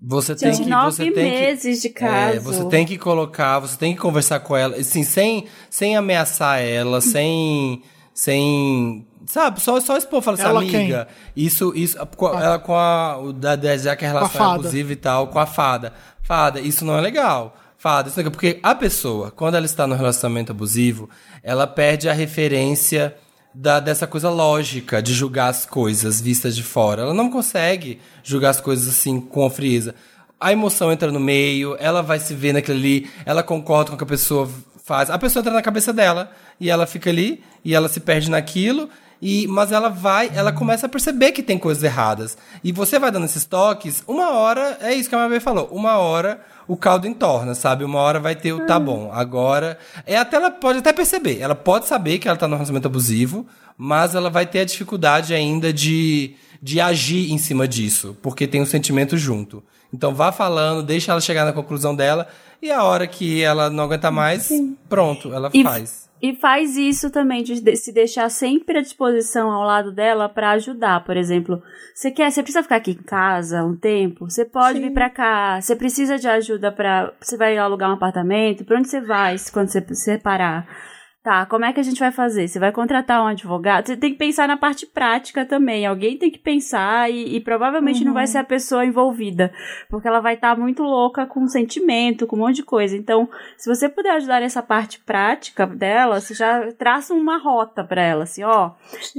Você 0.00 0.34
tem 0.36 0.52
Gente, 0.52 0.64
que... 0.64 0.70
nove 0.70 0.92
Você 0.92 1.02
tem 1.04 1.12
que 1.12 1.20
meses 1.20 1.82
de 1.82 1.88
caso. 1.90 2.36
É, 2.36 2.38
você 2.38 2.64
tem 2.66 2.86
que 2.86 2.96
colocar, 2.96 3.58
você 3.58 3.76
tem 3.76 3.94
que 3.94 4.00
conversar 4.00 4.38
com 4.40 4.56
ela, 4.56 4.76
assim, 4.76 5.02
sem, 5.02 5.46
sem 5.68 5.96
ameaçar 5.96 6.60
ela, 6.60 7.00
sem. 7.00 7.82
sem. 8.14 9.04
Sabe, 9.26 9.60
só, 9.60 9.78
só 9.80 9.96
expor, 9.98 10.22
falar 10.22 10.36
assim, 10.36 10.44
Ela 10.44 10.60
amiga, 10.60 11.08
isso, 11.36 11.72
isso, 11.76 11.98
com 12.16 12.28
a- 12.28 12.42
ela 12.42 12.58
com 12.58 12.74
a. 12.74 13.18
o 13.18 13.32
Da, 13.32 13.56
da, 13.56 13.76
já 13.76 13.94
que 13.94 14.04
a 14.04 14.08
relação 14.08 14.36
é 14.36 14.38
fada. 14.38 14.54
abusiva 14.54 14.92
e 14.92 14.96
tal, 14.96 15.26
com 15.28 15.38
a 15.38 15.46
fada. 15.46 15.92
Fada, 16.22 16.60
isso 16.60 16.84
não 16.84 16.96
é 16.96 17.00
legal. 17.00 17.54
Fada, 17.76 18.08
isso 18.08 18.16
não 18.16 18.22
é 18.22 18.24
legal. 18.24 18.32
Porque 18.32 18.58
a 18.62 18.74
pessoa, 18.74 19.30
quando 19.30 19.56
ela 19.56 19.66
está 19.66 19.86
no 19.86 19.94
relacionamento 19.94 20.52
abusivo, 20.52 21.10
ela 21.42 21.66
perde 21.66 22.08
a 22.08 22.12
referência 22.12 23.14
da, 23.54 23.80
dessa 23.80 24.06
coisa 24.06 24.30
lógica 24.30 25.02
de 25.02 25.12
julgar 25.12 25.48
as 25.48 25.66
coisas 25.66 26.20
vistas 26.20 26.54
de 26.54 26.62
fora. 26.62 27.02
Ela 27.02 27.14
não 27.14 27.30
consegue 27.30 28.00
julgar 28.22 28.50
as 28.50 28.60
coisas 28.60 28.88
assim 28.88 29.20
com 29.20 29.48
frieza. 29.50 29.94
A 30.40 30.52
emoção 30.52 30.92
entra 30.92 31.10
no 31.10 31.18
meio, 31.18 31.76
ela 31.80 32.02
vai 32.02 32.20
se 32.20 32.32
ver 32.34 32.52
naquilo 32.52 32.78
ali, 32.78 33.10
ela 33.26 33.42
concorda 33.42 33.90
com 33.90 33.94
o 33.96 33.98
que 33.98 34.04
a 34.04 34.06
pessoa 34.06 34.48
faz. 34.84 35.10
A 35.10 35.18
pessoa 35.18 35.40
entra 35.40 35.52
na 35.52 35.62
cabeça 35.62 35.92
dela 35.92 36.30
e 36.60 36.70
ela 36.70 36.86
fica 36.86 37.10
ali 37.10 37.42
e 37.64 37.74
ela 37.74 37.88
se 37.88 38.00
perde 38.00 38.30
naquilo. 38.30 38.88
E, 39.20 39.46
mas 39.48 39.72
ela 39.72 39.88
vai, 39.88 40.30
ela 40.34 40.52
começa 40.52 40.86
a 40.86 40.88
perceber 40.88 41.32
que 41.32 41.42
tem 41.42 41.58
coisas 41.58 41.82
erradas. 41.82 42.38
E 42.62 42.70
você 42.72 42.98
vai 42.98 43.10
dando 43.10 43.24
esses 43.24 43.44
toques, 43.44 44.02
uma 44.06 44.30
hora, 44.30 44.78
é 44.80 44.94
isso 44.94 45.08
que 45.08 45.14
a 45.14 45.18
Mabê 45.18 45.40
falou, 45.40 45.68
uma 45.72 45.98
hora 45.98 46.40
o 46.68 46.76
caldo 46.76 47.08
entorna, 47.08 47.54
sabe? 47.54 47.82
Uma 47.82 47.98
hora 47.98 48.20
vai 48.20 48.36
ter 48.36 48.52
o 48.52 48.66
tá 48.66 48.78
bom. 48.78 49.10
Agora. 49.12 49.78
É 50.06 50.18
até 50.18 50.36
ela 50.36 50.50
pode 50.50 50.80
até 50.80 50.92
perceber. 50.92 51.40
Ela 51.40 51.54
pode 51.54 51.86
saber 51.86 52.18
que 52.18 52.28
ela 52.28 52.36
tá 52.36 52.46
num 52.46 52.56
relacionamento 52.56 52.86
abusivo, 52.88 53.46
mas 53.76 54.14
ela 54.14 54.28
vai 54.28 54.44
ter 54.44 54.60
a 54.60 54.64
dificuldade 54.66 55.32
ainda 55.32 55.72
de, 55.72 56.34
de 56.62 56.78
agir 56.78 57.32
em 57.32 57.38
cima 57.38 57.66
disso, 57.66 58.14
porque 58.20 58.46
tem 58.46 58.60
um 58.60 58.66
sentimento 58.66 59.16
junto. 59.16 59.64
Então 59.92 60.14
vá 60.14 60.30
falando, 60.30 60.82
deixa 60.82 61.10
ela 61.10 61.20
chegar 61.22 61.46
na 61.46 61.52
conclusão 61.54 61.94
dela, 61.96 62.28
e 62.60 62.70
a 62.70 62.82
hora 62.84 63.06
que 63.06 63.42
ela 63.42 63.70
não 63.70 63.84
aguenta 63.84 64.10
mais, 64.10 64.50
pronto, 64.90 65.32
ela 65.32 65.50
E- 65.54 65.62
faz. 65.62 66.07
E 66.20 66.34
faz 66.34 66.76
isso 66.76 67.10
também, 67.10 67.44
de 67.44 67.76
se 67.76 67.92
deixar 67.92 68.28
sempre 68.28 68.78
à 68.78 68.82
disposição 68.82 69.50
ao 69.50 69.62
lado 69.62 69.92
dela 69.92 70.28
pra 70.28 70.50
ajudar. 70.52 71.04
Por 71.04 71.16
exemplo, 71.16 71.62
você 71.94 72.10
quer, 72.10 72.30
você 72.30 72.42
precisa 72.42 72.62
ficar 72.62 72.76
aqui 72.76 72.90
em 72.90 73.02
casa 73.02 73.64
um 73.64 73.76
tempo? 73.76 74.28
Você 74.28 74.44
pode 74.44 74.80
vir 74.80 74.92
pra 74.92 75.08
cá. 75.08 75.60
Você 75.60 75.76
precisa 75.76 76.18
de 76.18 76.28
ajuda 76.28 76.72
pra. 76.72 77.12
Você 77.20 77.36
vai 77.36 77.56
alugar 77.56 77.90
um 77.90 77.94
apartamento? 77.94 78.64
Pra 78.64 78.78
onde 78.78 78.88
você 78.88 79.00
vai 79.00 79.36
quando 79.52 79.68
você 79.68 79.80
se 79.80 79.94
separar? 79.94 80.66
Tá, 81.28 81.44
como 81.44 81.66
é 81.66 81.74
que 81.74 81.80
a 81.80 81.82
gente 81.82 82.00
vai 82.00 82.10
fazer? 82.10 82.48
Você 82.48 82.58
vai 82.58 82.72
contratar 82.72 83.22
um 83.22 83.26
advogado? 83.26 83.86
Você 83.86 83.98
tem 83.98 84.12
que 84.12 84.18
pensar 84.18 84.48
na 84.48 84.56
parte 84.56 84.86
prática 84.86 85.44
também. 85.44 85.84
Alguém 85.84 86.16
tem 86.16 86.30
que 86.30 86.38
pensar 86.38 87.10
e, 87.10 87.36
e 87.36 87.38
provavelmente 87.38 88.02
não 88.02 88.14
vai 88.14 88.26
ser 88.26 88.38
a 88.38 88.44
pessoa 88.44 88.86
envolvida. 88.86 89.52
Porque 89.90 90.08
ela 90.08 90.20
vai 90.20 90.36
estar 90.36 90.56
muito 90.56 90.82
louca 90.82 91.26
com 91.26 91.46
sentimento, 91.46 92.26
com 92.26 92.34
um 92.34 92.38
monte 92.38 92.56
de 92.56 92.62
coisa. 92.62 92.96
Então, 92.96 93.28
se 93.58 93.68
você 93.68 93.90
puder 93.90 94.12
ajudar 94.12 94.40
nessa 94.40 94.62
parte 94.62 95.00
prática 95.00 95.66
dela, 95.66 96.18
você 96.18 96.32
já 96.32 96.72
traça 96.72 97.12
uma 97.12 97.36
rota 97.36 97.84
pra 97.84 98.02
ela, 98.02 98.22
assim, 98.24 98.42
ó, 98.42 98.70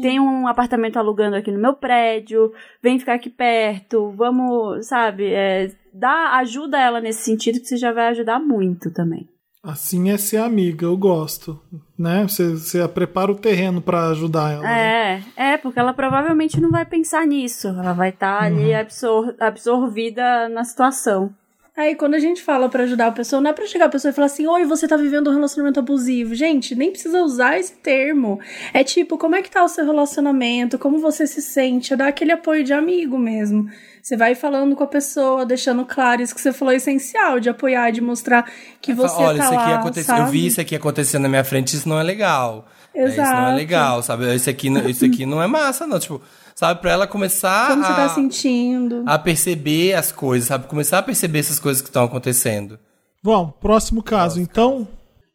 tem 0.02 0.19
um 0.19 0.48
apartamento 0.48 0.98
alugando 0.98 1.36
aqui 1.36 1.52
no 1.52 1.61
meu 1.61 1.76
prédio, 1.76 2.52
vem 2.81 2.98
ficar 2.98 3.14
aqui 3.14 3.30
perto, 3.30 4.10
vamos, 4.18 4.88
sabe, 4.88 5.31
é, 5.31 5.69
dá, 5.94 6.38
ajuda 6.38 6.81
ela 6.81 6.99
nesse 6.99 7.22
sentido 7.22 7.60
que 7.60 7.68
você 7.68 7.77
já 7.77 7.94
vai 7.94 8.07
ajudar 8.07 8.40
muito 8.40 8.91
também. 8.91 9.30
Assim 9.61 10.10
é 10.10 10.18
ser 10.18 10.38
amiga, 10.38 10.86
eu 10.86 10.95
gosto. 10.95 11.60
Né? 11.98 12.23
Você, 12.27 12.52
você 12.52 12.88
prepara 12.88 13.30
o 13.31 13.36
terreno 13.36 13.81
pra 13.81 14.07
ajudar 14.10 14.53
ela. 14.53 14.64
né? 14.64 15.23
É, 15.36 15.53
é, 15.53 15.57
porque 15.57 15.77
ela 15.80 15.94
provavelmente 15.94 16.61
não 16.61 16.72
vai 16.72 16.86
pensar 16.86 17.27
nisso. 17.27 17.68
Ela 17.68 17.91
vai 17.94 18.10
estar 18.10 18.41
ali 18.41 18.73
absor- 18.73 19.36
absorvida 19.40 20.48
na 20.48 20.64
situação. 20.64 21.34
Aí, 21.80 21.96
quando 21.96 22.16
a 22.16 22.20
gente 22.20 22.42
fala 22.42 22.68
pra 22.68 22.84
ajudar 22.84 23.08
a 23.08 23.12
pessoa, 23.14 23.42
não 23.42 23.52
é 23.52 23.54
pra 23.54 23.66
chegar 23.66 23.86
a 23.86 23.90
pessoa 23.90 24.12
e 24.12 24.14
falar 24.14 24.26
assim: 24.26 24.46
Oi, 24.46 24.66
você 24.66 24.86
tá 24.86 24.98
vivendo 24.98 25.30
um 25.30 25.34
relacionamento 25.34 25.80
abusivo. 25.80 26.36
Gente, 26.36 26.76
nem 26.76 26.92
precisa 26.92 27.22
usar 27.22 27.58
esse 27.58 27.72
termo. 27.72 28.38
É 28.74 28.84
tipo, 28.84 29.18
como 29.18 29.38
é 29.38 29.42
que 29.42 29.50
tá 29.50 29.64
o 29.64 29.70
seu 29.70 29.86
relacionamento? 29.86 30.78
Como 30.78 31.00
você 31.00 31.26
se 31.26 31.42
sente? 31.42 31.94
É 31.94 31.96
dar 31.96 32.10
aquele 32.10 32.34
apoio 32.34 32.66
de 32.66 32.74
amigo 32.74 33.18
mesmo. 33.18 33.70
Você 34.04 34.18
vai 34.18 34.36
falando 34.36 34.76
com 34.76 34.84
a 34.84 34.88
pessoa, 34.88 35.46
deixando 35.46 35.86
claro 35.86 36.22
isso 36.22 36.36
que 36.36 36.42
você 36.42 36.52
falou 36.52 36.74
é 36.74 36.76
essencial, 36.76 37.40
de 37.40 37.50
apoiar, 37.50 37.92
de 37.92 38.02
mostrar 38.02 38.52
que 38.82 38.94
você 38.94 39.16
Olha, 39.16 39.38
tá 39.38 39.46
isso 39.46 39.54
aqui 39.54 39.70
lá, 39.70 39.80
aconteceu. 39.80 40.16
Eu 40.16 40.24
sabe? 40.24 40.32
vi 40.32 40.48
isso 40.48 40.60
aqui 40.60 40.76
acontecendo 40.76 41.22
na 41.22 41.30
minha 41.30 41.46
frente, 41.46 41.78
isso 41.78 41.88
não 41.88 41.98
é 41.98 42.04
legal. 42.04 42.68
É, 42.94 43.06
isso 43.06 43.16
não 43.16 43.24
é 43.24 43.30
Exato. 43.30 43.56
legal, 43.56 44.04
sabe? 44.04 44.36
Isso 44.36 44.50
aqui, 44.50 44.68
isso 44.90 45.06
aqui 45.06 45.26
não 45.26 45.42
é 45.42 45.48
massa, 45.48 45.88
não. 45.88 45.98
Tipo, 45.98 46.22
sabe, 46.60 46.81
pra 46.81 46.91
ela 46.91 47.07
começar 47.07 47.69
Como 47.69 47.86
você 47.86 47.91
a, 47.94 47.95
tá 47.95 48.10
sentindo. 48.10 49.06
a 49.07 49.18
perceber 49.18 49.94
as 49.94 50.11
coisas, 50.11 50.49
sabe? 50.49 50.68
Começar 50.68 50.98
a 50.98 51.03
perceber 51.03 51.40
essas 51.40 51.57
coisas 51.57 51.81
que 51.81 51.88
estão 51.88 52.03
acontecendo. 52.03 52.77
Bom, 53.23 53.49
próximo 53.49 54.03
caso. 54.03 54.41
Então, 54.41 54.86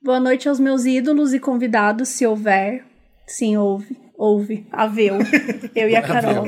Boa 0.02 0.20
noite 0.20 0.50
aos 0.50 0.60
meus 0.60 0.84
ídolos 0.84 1.32
e 1.32 1.40
convidados, 1.40 2.10
se 2.10 2.26
houver. 2.26 2.84
Sim, 3.26 3.56
houve. 3.56 3.96
Houve. 4.18 4.66
Haveu. 4.70 5.16
Eu 5.74 5.88
e 5.88 5.96
a 5.96 6.02
Carol. 6.02 6.44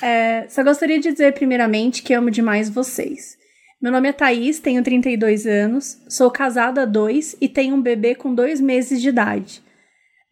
É, 0.00 0.48
só 0.48 0.64
gostaria 0.64 0.98
de 0.98 1.12
dizer, 1.12 1.34
primeiramente, 1.34 2.02
que 2.02 2.14
amo 2.14 2.30
demais 2.30 2.70
vocês. 2.70 3.36
Meu 3.82 3.92
nome 3.92 4.08
é 4.08 4.12
Thaís, 4.14 4.60
tenho 4.60 4.82
32 4.82 5.46
anos, 5.46 5.98
sou 6.08 6.30
casada 6.30 6.82
há 6.82 6.86
dois 6.86 7.36
e 7.38 7.50
tenho 7.50 7.74
um 7.74 7.82
bebê 7.82 8.14
com 8.14 8.34
dois 8.34 8.62
meses 8.62 9.02
de 9.02 9.10
idade. 9.10 9.62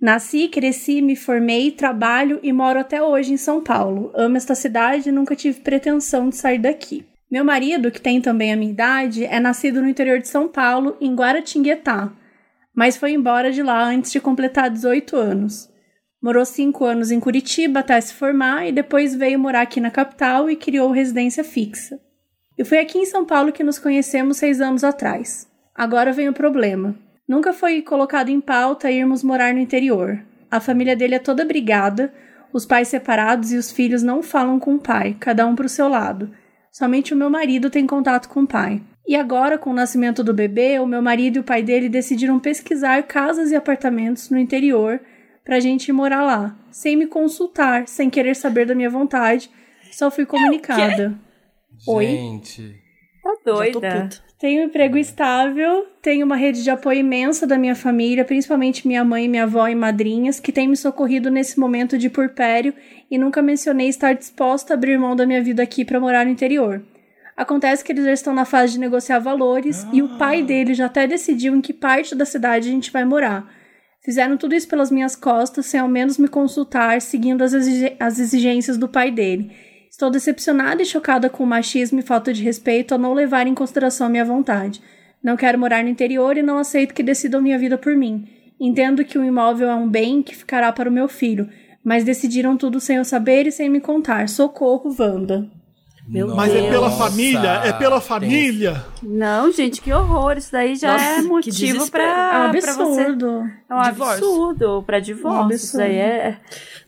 Nasci, 0.03 0.49
cresci, 0.49 1.01
me 1.01 1.15
formei, 1.15 1.71
trabalho 1.71 2.41
e 2.43 2.53
moro 2.53 2.81
até 2.81 3.01
hoje 3.01 3.33
em 3.33 3.37
São 3.37 3.63
Paulo. 3.63 4.11
Amo 4.17 4.37
esta 4.37 4.53
cidade 4.53 5.09
e 5.09 5.13
nunca 5.13 5.37
tive 5.37 5.61
pretensão 5.61 6.29
de 6.29 6.35
sair 6.35 6.59
daqui. 6.59 7.07
Meu 7.31 7.45
marido, 7.45 7.89
que 7.89 8.01
tem 8.01 8.21
também 8.21 8.53
a 8.53 8.57
minha 8.57 8.73
idade, 8.73 9.25
é 9.25 9.39
nascido 9.39 9.81
no 9.81 9.89
interior 9.89 10.19
de 10.19 10.27
São 10.27 10.49
Paulo, 10.49 10.97
em 11.01 11.15
Guaratinguetá, 11.15 12.11
mas 12.75 12.97
foi 12.97 13.13
embora 13.13 13.53
de 13.53 13.63
lá 13.63 13.85
antes 13.85 14.11
de 14.11 14.19
completar 14.19 14.69
18 14.71 15.17
anos. 15.17 15.71
Morou 16.21 16.45
cinco 16.45 16.85
anos 16.85 17.13
em 17.13 17.21
Curitiba 17.21 17.79
até 17.79 18.01
se 18.01 18.13
formar 18.13 18.67
e 18.67 18.73
depois 18.73 19.15
veio 19.15 19.39
morar 19.39 19.63
aqui 19.63 19.79
na 19.79 19.91
capital 19.93 20.51
e 20.51 20.57
criou 20.57 20.91
residência 20.91 21.45
fixa. 21.45 22.01
E 22.59 22.65
foi 22.65 22.79
aqui 22.79 22.99
em 22.99 23.07
São 23.07 23.25
Paulo 23.25 23.53
que 23.53 23.63
nos 23.63 23.79
conhecemos 23.79 24.39
seis 24.39 24.61
anos 24.61 24.83
atrás. 24.83 25.49
Agora 25.73 26.13
vem 26.13 26.29
o 26.29 26.33
problema. 26.33 26.99
Nunca 27.29 27.53
foi 27.53 27.83
colocado 27.83 28.29
em 28.29 28.41
pauta 28.41 28.91
irmos 28.91 29.23
morar 29.23 29.55
no 29.55 29.61
interior. 29.61 30.19
A 30.51 30.61
família 30.61 30.97
dele 30.97 31.15
é 31.15 31.19
toda 31.19 31.45
brigada, 31.45 32.13
os 32.53 32.67
pais 32.67 32.89
separados 32.89 33.53
e 33.53 33.57
os 33.57 33.71
filhos 33.71 34.03
não 34.03 34.23
falam 34.23 34.59
com 34.59 34.75
o 34.75 34.81
pai, 34.81 35.17
cada 35.19 35.47
um 35.47 35.55
para 35.55 35.67
o 35.67 35.71
seu 35.71 35.89
lado. 35.89 36.31
Somente 36.71 37.15
o 37.15 37.17
meu 37.17 37.31
marido 37.31 37.71
tem 37.71 37.87
contato 37.87 38.29
com 38.29 38.43
o 38.43 38.47
pai. 38.47 38.83
E 39.07 39.17
agora, 39.17 39.59
com 39.59 39.71
o 39.71 39.75
nascimento 39.75 40.23
do 40.23 40.33
bebê, 40.33 40.79
o 40.79 40.87
meu 40.87 41.03
marido 41.03 41.37
e 41.37 41.41
o 41.41 41.45
pai 41.45 41.63
dele 41.63 41.89
decidiram 41.89 42.39
pesquisar 42.39 43.03
casas 43.03 43.51
e 43.51 43.57
apartamentos 43.57 44.31
no 44.31 44.39
interior 44.39 45.01
pra 45.45 45.61
gente 45.61 45.89
ir 45.89 45.93
morar 45.93 46.23
lá, 46.23 46.57
sem 46.71 46.97
me 46.97 47.07
consultar, 47.07 47.89
sem 47.89 48.09
querer 48.09 48.37
saber 48.37 48.67
da 48.67 48.75
minha 48.75 48.91
vontade. 48.91 49.51
Só 49.91 50.11
fui 50.11 50.25
comunicada. 50.25 51.19
Oi? 51.87 52.07
Gente. 52.07 52.81
Tá 53.23 53.31
Já 53.31 53.37
tô 53.37 53.55
doida. 53.55 54.11
Tenho 54.43 54.63
um 54.63 54.65
emprego 54.65 54.99
estável, 54.99 55.87
tenho 56.03 56.27
uma 56.27 56.35
rede 56.35 56.65
de 56.65 56.71
apoio 56.71 56.99
imensa 56.99 57.47
da 57.47 57.57
minha 57.57 57.77
família, 57.77 58.25
principalmente 58.25 58.89
minha 58.89 59.05
mãe, 59.05 59.29
minha 59.29 59.45
avó 59.45 59.69
e 59.69 59.75
madrinhas, 59.77 60.41
que 60.41 60.51
têm 60.51 60.67
me 60.67 60.77
socorrido 60.77 61.31
nesse 61.31 61.61
momento 61.61 61.97
de 61.97 62.11
purpério 62.11 62.75
e 63.09 63.17
nunca 63.17 63.41
mencionei 63.41 63.87
estar 63.87 64.15
disposta 64.15 64.73
a 64.73 64.77
abrir 64.77 64.99
mão 64.99 65.15
da 65.15 65.25
minha 65.25 65.41
vida 65.41 65.63
aqui 65.63 65.85
para 65.85 66.01
morar 66.01 66.25
no 66.27 66.33
interior. 66.33 66.83
Acontece 67.37 67.85
que 67.85 67.93
eles 67.93 68.05
já 68.05 68.13
estão 68.13 68.35
na 68.35 68.45
fase 68.45 68.73
de 68.73 68.81
negociar 68.81 69.21
valores 69.21 69.87
e 69.93 70.03
o 70.03 70.19
pai 70.19 70.43
dele 70.43 70.75
já 70.75 70.87
até 70.87 71.07
decidiu 71.07 71.55
em 71.55 71.61
que 71.61 71.73
parte 71.73 72.13
da 72.13 72.25
cidade 72.25 72.69
a 72.69 72.73
gente 72.73 72.91
vai 72.91 73.05
morar. 73.05 73.49
Fizeram 74.01 74.37
tudo 74.37 74.57
isso 74.57 74.67
pelas 74.67 74.91
minhas 74.91 75.15
costas, 75.15 75.67
sem 75.67 75.79
ao 75.79 75.87
menos 75.87 76.19
me 76.19 76.27
consultar, 76.27 77.01
seguindo 77.01 77.43
as, 77.43 77.53
exige- 77.53 77.95
as 78.01 78.19
exigências 78.19 78.77
do 78.77 78.89
pai 78.89 79.13
dele. 79.13 79.53
Estou 79.93 80.09
decepcionada 80.09 80.81
e 80.81 80.87
chocada 80.87 81.29
com 81.29 81.45
o 81.45 81.47
machismo 81.47 81.99
e 82.01 82.03
falta 82.03 82.33
de 82.33 82.43
respeito 82.43 82.93
ao 82.95 82.99
não 82.99 83.13
levar 83.13 83.47
em 83.47 83.55
consideração 83.55 84.07
a 84.07 84.11
minha 84.11 84.25
vontade. 84.25 84.81
Não 85.23 85.37
quero 85.37 85.59
morar 85.59 85.83
no 85.85 85.91
interior 85.91 86.35
e 86.39 86.43
não 86.43 86.57
aceito 86.59 86.95
que 86.95 87.03
decidam 87.03 87.43
minha 87.43 87.59
vida 87.59 87.77
por 87.77 87.95
mim. 87.95 88.27
Entendo 88.59 89.05
que 89.05 89.19
o 89.19 89.25
imóvel 89.25 89.69
é 89.69 89.75
um 89.75 89.87
bem 89.87 90.23
que 90.23 90.35
ficará 90.35 90.73
para 90.73 90.89
o 90.89 90.93
meu 90.93 91.09
filho, 91.09 91.47
mas 91.85 92.05
decidiram 92.05 92.57
tudo 92.57 92.81
sem 92.81 92.97
eu 92.97 93.05
saber 93.05 93.47
e 93.47 93.53
sem 93.53 93.69
me 93.69 93.81
contar. 93.83 94.31
Socorro, 94.31 94.97
Wanda. 94.99 95.47
Meu 96.09 96.35
mas 96.35 96.55
é 96.55 96.71
pela 96.71 96.91
família? 96.91 97.51
É 97.63 97.73
pela 97.75 98.01
família? 98.01 98.83
Não, 99.03 99.53
gente, 99.53 99.83
que 99.83 99.93
horror. 99.93 100.39
Isso 100.39 100.51
daí 100.51 100.75
já 100.75 100.93
Nossa, 100.95 101.05
é 101.05 101.23
motivo 101.23 101.91
pra, 101.91 102.03
É 102.03 102.49
um 102.49 102.51
pra 102.51 102.73
você. 102.73 102.83
absurdo. 103.03 103.45
É 103.69 103.75
um 103.75 103.83
Divórcio. 103.83 104.25
absurdo 104.27 104.83
pra 104.87 104.99
divórcio. 105.01 105.45
Um 105.45 105.51
Isso 105.51 105.81
aí 105.81 105.97
é. 105.97 106.39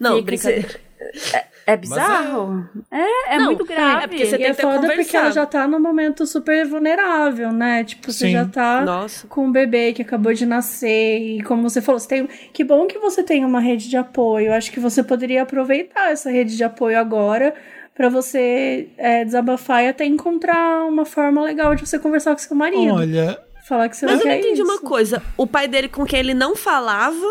Não, 0.01 0.23
brincadeira. 0.23 0.83
É 1.35 1.45
bizarro. 1.77 2.69
É, 2.91 3.35
é 3.35 3.39
Não, 3.39 3.47
muito 3.47 3.65
grave. 3.65 4.05
é 4.05 4.07
porque 4.07 4.27
você 4.27 4.35
E 4.35 4.39
tem 4.39 4.47
é 4.49 4.55
foda 4.55 4.93
porque 4.95 5.17
ela 5.17 5.31
já 5.31 5.47
tá 5.47 5.67
num 5.67 5.81
momento 5.81 6.27
super 6.27 6.67
vulnerável, 6.67 7.53
né? 7.53 7.85
Tipo, 7.85 8.13
você 8.13 8.27
Sim. 8.27 8.33
já 8.33 8.45
tá 8.45 8.83
Nossa. 8.83 9.27
com 9.27 9.47
um 9.47 9.53
bebê 9.53 9.93
que 9.93 10.03
acabou 10.03 10.33
de 10.35 10.45
nascer 10.45 11.19
e 11.19 11.43
como 11.43 11.63
você 11.63 11.81
falou, 11.81 11.99
você 11.99 12.09
tem... 12.09 12.27
que 12.53 12.63
bom 12.65 12.87
que 12.87 12.99
você 12.99 13.23
tem 13.23 13.45
uma 13.45 13.61
rede 13.61 13.89
de 13.89 13.97
apoio. 13.97 14.53
Acho 14.53 14.71
que 14.71 14.81
você 14.81 15.03
poderia 15.03 15.43
aproveitar 15.43 16.11
essa 16.13 16.31
rede 16.31 16.57
de 16.57 16.65
apoio 16.65 16.99
agora 16.99 17.55
pra 17.95 18.09
você 18.09 18.89
é, 18.99 19.25
desabafar 19.25 19.85
e 19.85 19.89
até 19.89 20.05
encontrar 20.05 20.85
uma 20.85 21.05
forma 21.05 21.43
legal 21.43 21.75
de 21.75 21.87
você 21.87 21.99
conversar 21.99 22.33
com 22.33 22.39
seu 22.39 22.57
marido. 22.57 22.93
Olha, 22.95 23.39
Falar 23.67 23.89
que 23.89 23.97
você 23.97 24.05
Mas 24.05 24.17
não 24.17 24.21
eu 24.21 24.27
não 24.27 24.33
quer 24.35 24.39
entendi 24.41 24.61
isso. 24.61 24.71
uma 24.71 24.79
coisa. 24.79 25.23
O 25.39 25.47
pai 25.47 25.67
dele 25.67 25.89
com 25.89 26.05
quem 26.05 26.19
ele 26.21 26.35
não 26.35 26.55
falava 26.55 27.25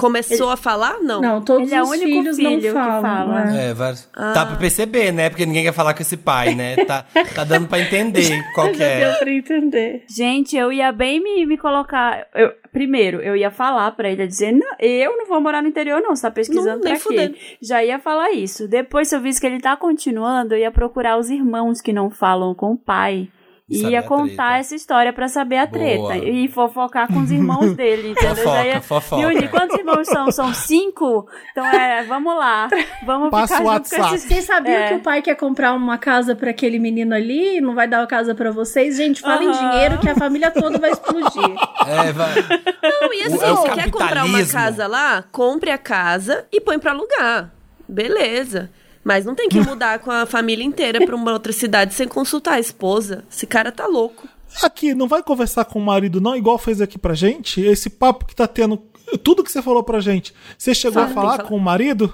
começou 0.00 0.50
a 0.50 0.56
falar? 0.56 0.98
Não. 1.00 1.20
Não, 1.20 1.42
todos 1.42 1.68
Ele 1.70 1.74
é 1.78 1.82
o 1.82 1.84
os 1.84 1.90
único 1.90 2.06
filhos 2.06 2.36
filho 2.36 2.50
não 2.50 2.60
que 2.60 2.70
falam. 2.72 3.02
fala. 3.02 3.44
né? 3.44 3.70
É, 3.70 3.74
vários- 3.74 4.08
Tá 4.14 4.46
pra 4.46 4.56
perceber, 4.56 5.12
né? 5.12 5.28
Porque 5.28 5.44
ninguém 5.46 5.64
quer 5.64 5.72
falar 5.72 5.94
com 5.94 6.02
esse 6.02 6.16
pai, 6.16 6.54
né? 6.54 6.76
Tá, 6.84 7.04
tá 7.34 7.44
dando 7.44 7.68
pra 7.68 7.80
entender 7.80 8.42
qual 8.54 8.68
que 8.68 8.78
Já 8.78 8.84
é. 8.84 9.00
deu 9.10 9.18
pra 9.18 9.30
entender. 9.30 10.04
Gente, 10.08 10.56
eu 10.56 10.72
ia 10.72 10.90
bem 10.92 11.22
me, 11.22 11.44
me 11.46 11.56
colocar. 11.58 12.26
eu- 12.34 12.52
primeiro, 12.72 13.20
eu 13.20 13.34
ia 13.34 13.50
falar 13.50 13.90
pra 13.92 14.08
ele, 14.08 14.26
dizer: 14.26 14.52
não, 14.52 14.76
eu 14.78 15.16
não 15.16 15.26
vou 15.26 15.40
morar 15.40 15.60
no 15.62 15.68
interior, 15.68 16.00
não. 16.00 16.14
Você 16.14 16.22
tá 16.22 16.30
pesquisando 16.30 16.76
Não, 16.84 16.90
pra 16.90 16.98
fudendo. 17.00 17.34
quê? 17.34 17.56
Já 17.60 17.82
ia 17.84 17.98
falar 17.98 18.30
isso. 18.32 18.68
Depois, 18.68 19.08
se 19.08 19.16
eu 19.16 19.20
visse 19.20 19.40
que 19.40 19.46
ele 19.46 19.60
tá 19.60 19.76
continuando, 19.76 20.54
eu 20.54 20.58
ia 20.58 20.70
procurar 20.70 21.18
os 21.18 21.28
irmãos 21.30 21.80
que 21.80 21.92
não 21.92 22.10
falam 22.10 22.54
com 22.54 22.72
o 22.72 22.76
pai. 22.78 23.28
E 23.70 23.82
Saber 23.82 23.92
ia 23.92 24.02
contar 24.02 24.58
essa 24.58 24.74
história 24.74 25.12
pra 25.12 25.28
saber 25.28 25.58
a 25.58 25.66
Boa. 25.66 25.78
treta. 25.78 26.16
E 26.18 26.48
fofocar 26.48 27.06
com 27.06 27.20
os 27.22 27.30
irmãos 27.30 27.72
dele, 27.76 28.10
entendeu? 28.18 28.34
Fofoca, 28.34 28.56
Já 28.56 28.66
ia 28.66 28.80
fofoca. 28.80 29.16
me 29.28 29.34
unir. 29.36 29.48
Quantos 29.48 29.78
irmãos 29.78 30.08
são? 30.08 30.30
São 30.32 30.52
cinco? 30.52 31.28
Então 31.52 31.64
é, 31.64 32.02
vamos 32.02 32.36
lá. 32.36 32.68
Vamos 33.06 33.30
Passa 33.30 33.58
ficar 33.58 33.68
o 33.68 33.72
junto 33.74 33.88
com 33.90 33.96
WhatsApp. 33.96 34.14
esses... 34.16 34.28
Vocês 34.28 34.44
sabiam 34.44 34.74
É. 34.76 34.88
que 34.88 34.94
o 34.94 35.00
pai 35.00 35.22
quer 35.22 35.36
comprar 35.36 35.72
uma 35.72 35.96
casa 35.98 36.34
pra 36.34 36.50
aquele 36.50 36.80
menino 36.80 37.14
ali 37.14 37.58
e 37.58 37.60
não 37.60 37.74
vai 37.76 37.86
dar 37.86 38.02
a 38.02 38.06
casa 38.08 38.34
pra 38.34 38.50
vocês? 38.50 38.96
Gente, 38.96 39.20
fala 39.20 39.44
em 39.44 39.48
Aham. 39.48 39.70
dinheiro 39.70 39.98
que 40.00 40.08
a 40.08 40.16
família 40.16 40.50
toda 40.50 40.76
vai 40.78 40.90
explodir. 40.90 41.30
É, 41.86 42.12
vai. 42.12 42.34
Não, 42.82 43.12
e 43.14 43.22
assim, 43.22 43.36
O- 43.38 43.42
é 43.42 43.52
o 43.52 43.62
quer 43.74 43.90
comprar 43.90 44.24
uma 44.24 44.44
casa 44.46 44.86
lá, 44.86 45.24
compre 45.32 45.70
a 45.70 45.78
casa 45.78 46.44
e 46.52 46.60
põe 46.60 46.78
pra 46.78 46.90
alugar. 46.90 47.50
Beleza. 47.88 48.70
Mas 49.02 49.24
não 49.24 49.34
tem 49.34 49.48
que 49.48 49.60
mudar 49.64 49.98
com 50.00 50.10
a 50.10 50.26
família 50.26 50.64
inteira 50.64 51.04
pra 51.04 51.16
uma 51.16 51.32
outra 51.32 51.52
cidade 51.52 51.94
sem 51.94 52.06
consultar 52.06 52.54
a 52.54 52.60
esposa. 52.60 53.24
Esse 53.30 53.46
cara 53.46 53.72
tá 53.72 53.86
louco. 53.86 54.28
aqui, 54.62 54.94
não 54.94 55.08
vai 55.08 55.22
conversar 55.22 55.64
com 55.64 55.78
o 55.78 55.82
marido, 55.82 56.20
não, 56.20 56.36
igual 56.36 56.58
fez 56.58 56.80
aqui 56.80 56.98
pra 56.98 57.14
gente? 57.14 57.60
Esse 57.60 57.88
papo 57.90 58.26
que 58.26 58.34
tá 58.36 58.46
tendo. 58.46 58.76
Tudo 59.24 59.42
que 59.42 59.50
você 59.50 59.60
falou 59.62 59.82
pra 59.82 60.00
gente. 60.00 60.32
Você 60.56 60.74
chegou 60.74 61.02
Fala, 61.02 61.06
a 61.10 61.14
falar 61.14 61.36
fala. 61.38 61.48
com 61.48 61.56
o 61.56 61.60
marido? 61.60 62.12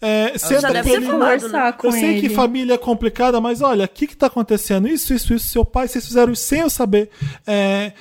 É, 0.00 0.38
senta 0.38 0.60
já 0.60 0.68
com 0.68 0.74
deve 0.74 0.90
ele. 0.92 1.06
falado, 1.06 1.18
né? 1.20 1.26
Conversar 1.40 1.72
com 1.72 1.86
Eu 1.88 1.92
sei 1.92 2.10
ele. 2.10 2.20
que 2.20 2.28
família 2.28 2.74
é 2.74 2.78
complicada, 2.78 3.40
mas 3.40 3.60
olha, 3.60 3.84
o 3.84 3.88
que 3.88 4.06
que 4.06 4.16
tá 4.16 4.28
acontecendo? 4.28 4.86
Isso, 4.86 5.12
isso, 5.12 5.34
isso. 5.34 5.48
Seu 5.48 5.64
pai, 5.64 5.88
vocês 5.88 6.06
fizeram 6.06 6.32
isso 6.32 6.44
sem 6.44 6.60
eu 6.60 6.70
saber. 6.70 7.10
É, 7.44 7.92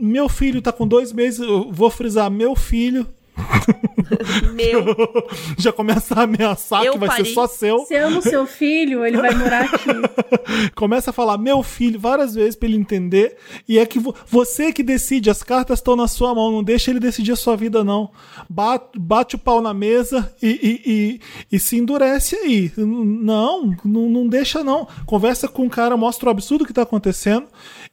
meu 0.00 0.28
filho 0.28 0.60
tá 0.60 0.72
com 0.72 0.88
dois 0.88 1.12
meses, 1.12 1.38
eu 1.38 1.70
vou 1.70 1.88
frisar, 1.90 2.28
meu 2.28 2.56
filho. 2.56 3.06
Meu. 4.54 4.84
Já 5.56 5.72
começa 5.72 6.14
a 6.18 6.22
ameaçar 6.24 6.84
Eu 6.84 6.94
que 6.94 6.98
vai 6.98 7.08
pari. 7.08 7.24
ser 7.26 7.34
só 7.34 7.46
seu. 7.46 7.80
Se 7.80 7.94
ama 7.96 8.18
o 8.18 8.22
seu 8.22 8.46
filho, 8.46 9.04
ele 9.04 9.16
vai 9.16 9.34
morar 9.34 9.64
aqui. 9.64 9.90
Começa 10.74 11.10
a 11.10 11.12
falar 11.12 11.38
meu 11.38 11.62
filho 11.62 11.98
várias 11.98 12.34
vezes 12.34 12.56
pra 12.56 12.68
ele 12.68 12.76
entender. 12.78 13.36
E 13.68 13.78
é 13.78 13.86
que 13.86 13.98
vo- 13.98 14.14
você 14.26 14.72
que 14.72 14.82
decide, 14.82 15.30
as 15.30 15.42
cartas 15.42 15.78
estão 15.78 15.96
na 15.96 16.08
sua 16.08 16.34
mão. 16.34 16.50
Não 16.50 16.62
deixa 16.62 16.90
ele 16.90 17.00
decidir 17.00 17.32
a 17.32 17.36
sua 17.36 17.56
vida, 17.56 17.84
não. 17.84 18.10
Bate, 18.48 18.98
bate 18.98 19.36
o 19.36 19.38
pau 19.38 19.60
na 19.60 19.72
mesa 19.72 20.32
e, 20.42 20.48
e, 20.48 20.92
e, 20.92 21.20
e 21.56 21.58
se 21.58 21.76
endurece 21.78 22.34
aí. 22.36 22.72
Não, 22.76 23.74
não, 23.84 24.08
não 24.08 24.26
deixa, 24.26 24.62
não. 24.64 24.86
Conversa 25.06 25.48
com 25.48 25.66
o 25.66 25.70
cara, 25.70 25.96
mostra 25.96 26.28
o 26.28 26.30
absurdo 26.32 26.66
que 26.66 26.72
tá 26.72 26.82
acontecendo 26.82 27.46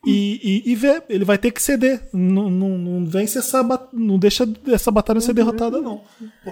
e, 0.07 0.63
e, 0.65 0.71
e 0.71 0.75
vê. 0.75 1.01
Ele 1.09 1.25
vai 1.25 1.37
ter 1.37 1.51
que 1.51 1.61
ceder. 1.61 2.01
Não, 2.13 2.49
não, 2.49 2.69
não 2.77 3.05
vence 3.05 3.37
essa. 3.37 3.61
Não 3.93 4.17
deixa 4.17 4.47
essa 4.67 4.89
batalha 4.89 5.19
ser 5.19 5.33
derrotada, 5.33 5.81
não. 5.81 6.01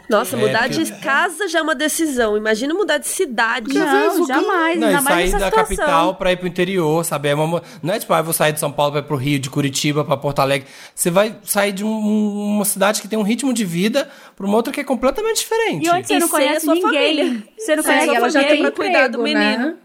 Nossa, 0.09 0.35
É, 0.35 0.39
mudar 0.39 0.67
porque- 0.69 0.83
de 0.83 0.91
casa 0.93 1.47
já 1.47 1.59
é 1.59 1.61
uma 1.61 1.75
decisão. 1.75 2.35
Imagina 2.37 2.73
mudar 2.73 2.97
de 2.97 3.07
cidade. 3.07 3.73
Não, 3.73 4.27
jamais. 4.27 4.79
Não, 4.79 4.87
ainda 4.87 5.01
mais 5.01 5.31
sair 5.31 5.39
da 5.39 5.45
situação. 5.47 5.75
capital 5.77 6.15
pra 6.15 6.31
ir 6.31 6.37
pro 6.37 6.47
interior, 6.47 7.03
sabe? 7.05 7.29
É 7.29 7.35
uma, 7.35 7.63
não 7.81 7.93
é 7.93 7.99
tipo, 7.99 8.13
ah, 8.13 8.19
eu 8.19 8.23
vou 8.23 8.33
sair 8.33 8.51
de 8.53 8.59
São 8.59 8.71
Paulo 8.71 8.91
pra 8.91 8.99
ir 9.01 9.03
pro 9.05 9.15
Rio, 9.15 9.39
de 9.39 9.49
Curitiba 9.49 10.03
pra 10.03 10.17
Porto 10.17 10.39
Alegre. 10.39 10.67
Você 10.93 11.09
vai 11.09 11.35
sair 11.43 11.71
de 11.71 11.83
um- 11.83 11.89
uma 12.55 12.65
cidade 12.65 13.01
que 13.01 13.07
tem 13.07 13.17
um 13.17 13.23
ritmo 13.23 13.53
de 13.53 13.63
vida 13.65 14.09
pra 14.35 14.45
uma 14.45 14.55
outra 14.57 14.73
que 14.73 14.79
é 14.79 14.83
completamente 14.83 15.37
diferente. 15.39 15.85
E 15.85 15.89
onde 15.89 16.07
você 16.07 16.15
E 16.15 16.19
não 16.19 16.27
sem 16.27 16.35
a 16.37 16.39
conhece 16.47 16.65
sua 16.65 16.73
ninguém. 16.75 16.91
família. 17.17 17.43
Você 17.57 17.75
não 17.75 17.83
É, 17.83 17.85
conhece 17.85 18.09
a 18.09 18.13
ela 18.15 18.29
já 18.29 18.39
família. 18.41 18.53
tem 18.55 18.61
pra 18.61 18.71
cuidar 18.71 19.07
do 19.07 19.19
emprego, 19.27 19.39
né? 19.39 19.75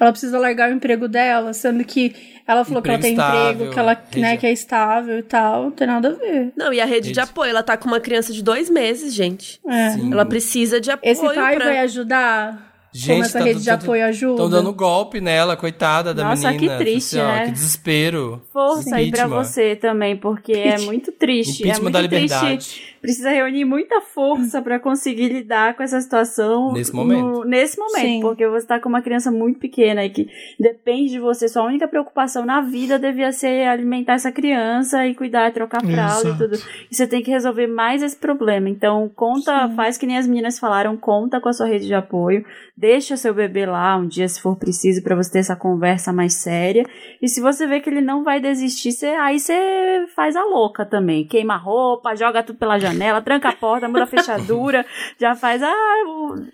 Ela 0.00 0.12
precisa 0.12 0.38
largar 0.38 0.70
o 0.70 0.74
emprego 0.74 1.08
dela, 1.08 1.52
sendo 1.52 1.84
que 1.84 2.14
ela 2.46 2.64
falou 2.64 2.80
que 2.80 2.88
ela 2.88 2.98
tem 2.98 3.12
Emprego 3.14 3.30
emprego, 3.30 3.48
estável, 3.50 3.70
que 3.72 3.78
ela 3.78 3.94
né, 4.16 4.28
rede- 4.28 4.40
que 4.40 4.46
é 4.46 4.52
estável 4.52 5.18
e 5.18 5.22
tal. 5.22 5.62
Não 5.64 5.70
tem 5.72 5.86
nada 5.86 6.08
a 6.08 6.12
ver. 6.12 6.52
Não, 6.56 6.72
e 6.72 6.80
a 6.80 6.84
rede 6.84 7.08
de 7.08 7.14
Gente. 7.14 7.20
apoio, 7.20 7.50
ela 7.50 7.62
tá 7.62 7.76
com 7.76 7.88
uma 7.88 7.98
criança 8.00 8.32
de 8.32 8.42
dois 8.42 8.70
meses, 8.70 9.12
gente. 9.12 9.60
É. 9.68 9.90
Sim. 9.90 10.12
Ela 10.12 10.24
precisa 10.24 10.80
de 10.80 10.90
apoio 10.90 11.10
Esse 11.12 11.34
pai 11.34 11.56
pra... 11.56 11.64
vai 11.64 11.78
ajudar? 11.80 12.68
Como 13.06 13.22
essa 13.22 13.38
tá 13.38 13.44
rede 13.44 13.60
de 13.60 13.66
dando- 13.66 13.82
apoio 13.82 14.04
ajuda? 14.06 14.32
Estão 14.32 14.48
dando 14.50 14.72
golpe 14.72 15.20
nela, 15.20 15.56
coitada 15.56 16.14
da 16.14 16.24
Nossa, 16.24 16.50
menina. 16.52 16.78
que 16.78 16.84
triste, 16.84 17.18
Assim, 17.18 17.26
ó, 17.26 17.32
né? 17.34 17.44
Que 17.46 17.50
desespero. 17.52 18.42
Força 18.50 18.96
aí 18.96 19.10
pra 19.10 19.26
você 19.26 19.76
também, 19.76 20.16
porque 20.16 20.52
é 20.52 20.78
muito 20.78 21.12
triste. 21.12 21.62
É 21.64 21.66
Impeachment 21.66 21.82
muito 21.82 21.92
da 21.92 22.00
liberdade. 22.00 22.46
triste. 22.56 22.87
Precisa 23.00 23.30
reunir 23.30 23.64
muita 23.64 24.00
força 24.00 24.60
pra 24.60 24.78
conseguir 24.78 25.28
lidar 25.28 25.74
com 25.76 25.82
essa 25.82 26.00
situação 26.00 26.72
Nesse 26.72 26.94
momento. 26.94 27.20
no- 27.24 27.44
nesse 27.44 27.78
momento, 27.78 28.00
Sim. 28.06 28.20
porque 28.20 28.46
você 28.48 28.66
tá 28.66 28.80
com 28.80 28.88
uma 28.88 29.02
criança 29.02 29.30
muito 29.30 29.58
pequena 29.58 30.04
e 30.04 30.10
que 30.10 30.26
depende 30.58 31.10
de 31.12 31.20
você. 31.20 31.48
Sua 31.48 31.62
única 31.64 31.86
preocupação 31.86 32.44
na 32.44 32.60
vida 32.60 32.98
devia 32.98 33.30
ser 33.32 33.66
alimentar 33.68 34.14
essa 34.14 34.32
criança 34.32 35.06
e 35.06 35.14
cuidar, 35.14 35.52
trocar 35.52 35.80
fralda 35.84 36.28
e 36.30 36.36
tudo. 36.38 36.56
E 36.90 36.94
você 36.94 37.06
tem 37.06 37.22
que 37.22 37.30
resolver 37.30 37.66
mais 37.66 38.02
esse 38.02 38.16
problema. 38.16 38.68
Então, 38.68 39.10
conta, 39.14 39.68
faz 39.76 39.96
que 39.96 40.06
nem 40.06 40.16
as 40.18 40.26
meninas 40.26 40.58
falaram, 40.58 40.96
conta 40.96 41.40
com 41.40 41.48
a 41.48 41.52
sua 41.52 41.66
rede 41.66 41.86
de 41.86 41.94
apoio, 41.94 42.44
deixa 42.76 43.16
seu 43.16 43.32
bebê 43.34 43.66
lá 43.66 43.96
um 43.96 44.06
dia 44.06 44.28
se 44.28 44.40
for 44.40 44.56
preciso 44.56 45.02
pra 45.02 45.14
você 45.14 45.32
ter 45.32 45.38
essa 45.40 45.56
conversa 45.56 46.12
mais 46.12 46.34
séria. 46.34 46.84
E 47.22 47.28
se 47.28 47.40
você 47.40 47.66
vê 47.66 47.80
que 47.80 47.88
ele 47.90 48.00
não 48.00 48.24
vai 48.24 48.40
desistir, 48.40 48.92
você, 48.92 49.06
aí 49.06 49.38
você 49.38 50.06
faz 50.14 50.34
a 50.36 50.44
louca 50.44 50.84
também. 50.84 51.26
Queima 51.26 51.54
a 51.54 51.58
roupa, 51.58 52.14
joga 52.16 52.42
tudo 52.42 52.58
pela 52.58 52.78
janela, 52.78 52.87
tranca 53.24 53.48
a 53.48 53.52
porta, 53.52 53.88
muda 53.88 54.04
a 54.04 54.06
fechadura, 54.06 54.84
já 55.18 55.34
faz, 55.34 55.62
ah, 55.62 55.74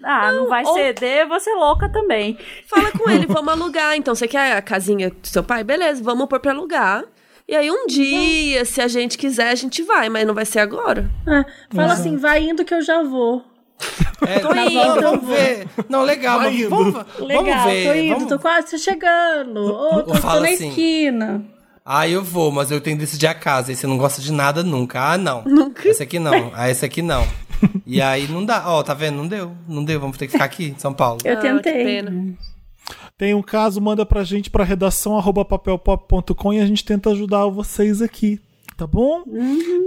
ah 0.05 0.33
não, 0.33 0.49
vai 0.49 0.65
ou- 0.65 0.75
ceder, 0.75 1.27
você 1.29 1.53
louca 1.55 1.89
também. 1.89 2.39
Fala 2.67 2.91
com 2.93 3.09
ele, 3.11 3.27
vamos 3.33 3.53
alugar. 3.53 3.97
Então, 3.97 4.15
você 4.15 4.27
quer 4.29 4.57
a 4.57 4.63
casinha 4.63 5.11
do 5.11 5.27
seu 5.27 5.43
pai? 5.43 5.63
Beleza, 5.65 6.03
vamos 6.03 6.27
pôr 6.29 6.41
pra 6.41 6.53
alugar. 6.53 7.05
E 7.47 7.55
aí, 7.55 7.71
um 7.71 7.87
dia, 7.87 8.65
se 8.65 8.81
a 8.81 8.89
gente 8.89 9.19
quiser, 9.19 9.51
a 9.51 9.55
gente 9.55 9.83
vai, 9.83 10.09
mas 10.09 10.27
não 10.27 10.33
vai 10.35 10.47
ser 10.47 10.61
agora. 10.61 11.11
É, 11.27 11.45
fala 11.77 11.93
assim, 11.93 12.17
vai 12.17 12.43
indo 12.43 12.65
que 12.65 12.73
eu 12.73 12.81
já 12.81 13.03
vou. 13.03 13.45
É, 14.27 14.39
Tô 14.39 14.55
não, 14.55 14.65
indo. 14.67 15.03
vamos 15.03 15.29
ver. 15.29 15.67
Não, 15.91 16.03
legal, 16.05 16.39
Vai 16.39 16.51
mas 16.51 16.61
indo. 16.61 16.71
vamos, 16.71 16.93
vamos 16.95 17.19
Legal, 17.21 17.69
ver. 17.69 17.87
tô 17.87 17.95
indo, 17.99 18.15
vamos- 18.15 18.29
tô 18.31 18.39
quase 18.39 18.79
chegando. 18.79 19.61
Ô, 19.63 20.03
tô, 20.03 20.13
tô 20.13 20.41
na 20.41 20.49
assim. 20.49 20.69
esquina. 20.69 21.45
Ah, 21.85 22.09
eu 22.09 22.25
vou, 22.25 22.51
mas 22.51 22.71
eu 22.71 22.81
tenho 22.81 22.97
que 22.97 23.03
decidir 23.05 23.27
a 23.27 23.35
casa. 23.35 23.71
E 23.71 23.77
você 23.77 23.87
não 23.87 23.99
gosta 23.99 24.23
de 24.23 24.33
nada 24.33 24.63
nunca. 24.63 25.01
Ah, 25.13 25.19
não. 25.19 25.43
Nunca. 25.45 25.87
Esse 25.89 26.03
aqui 26.03 26.19
não. 26.19 26.51
Ah, 26.55 26.71
esse 26.71 26.85
aqui 26.85 27.03
não. 27.03 27.27
E 27.87 28.01
aí 28.03 28.27
não 28.29 28.45
dá. 28.45 28.63
Ó, 28.67 28.83
tá 28.83 28.93
vendo? 28.95 29.17
Não 29.17 29.29
deu. 29.29 29.53
Não 29.69 29.85
deu. 29.85 29.99
Vamos 30.01 30.17
ter 30.19 30.27
que 30.27 30.33
ficar 30.33 30.45
aqui 30.45 30.75
em 30.77 30.79
São 30.79 30.93
Paulo. 30.93 31.19
Eu 31.25 31.35
Ah, 31.35 31.41
tentei. 31.41 32.03
Tem 33.17 33.33
um 33.35 33.41
caso, 33.43 33.81
manda 33.81 34.05
pra 34.05 34.25
gente 34.25 34.51
pra 34.51 34.65
redação 34.65 35.17
arroba 35.17 35.45
papelpop.com 35.45 36.53
e 36.53 36.61
a 36.61 36.67
gente 36.67 36.85
tenta 36.85 37.11
ajudar 37.11 37.47
vocês 37.47 38.03
aqui. 38.03 38.41
Tá 38.77 38.89
bom? 38.89 39.23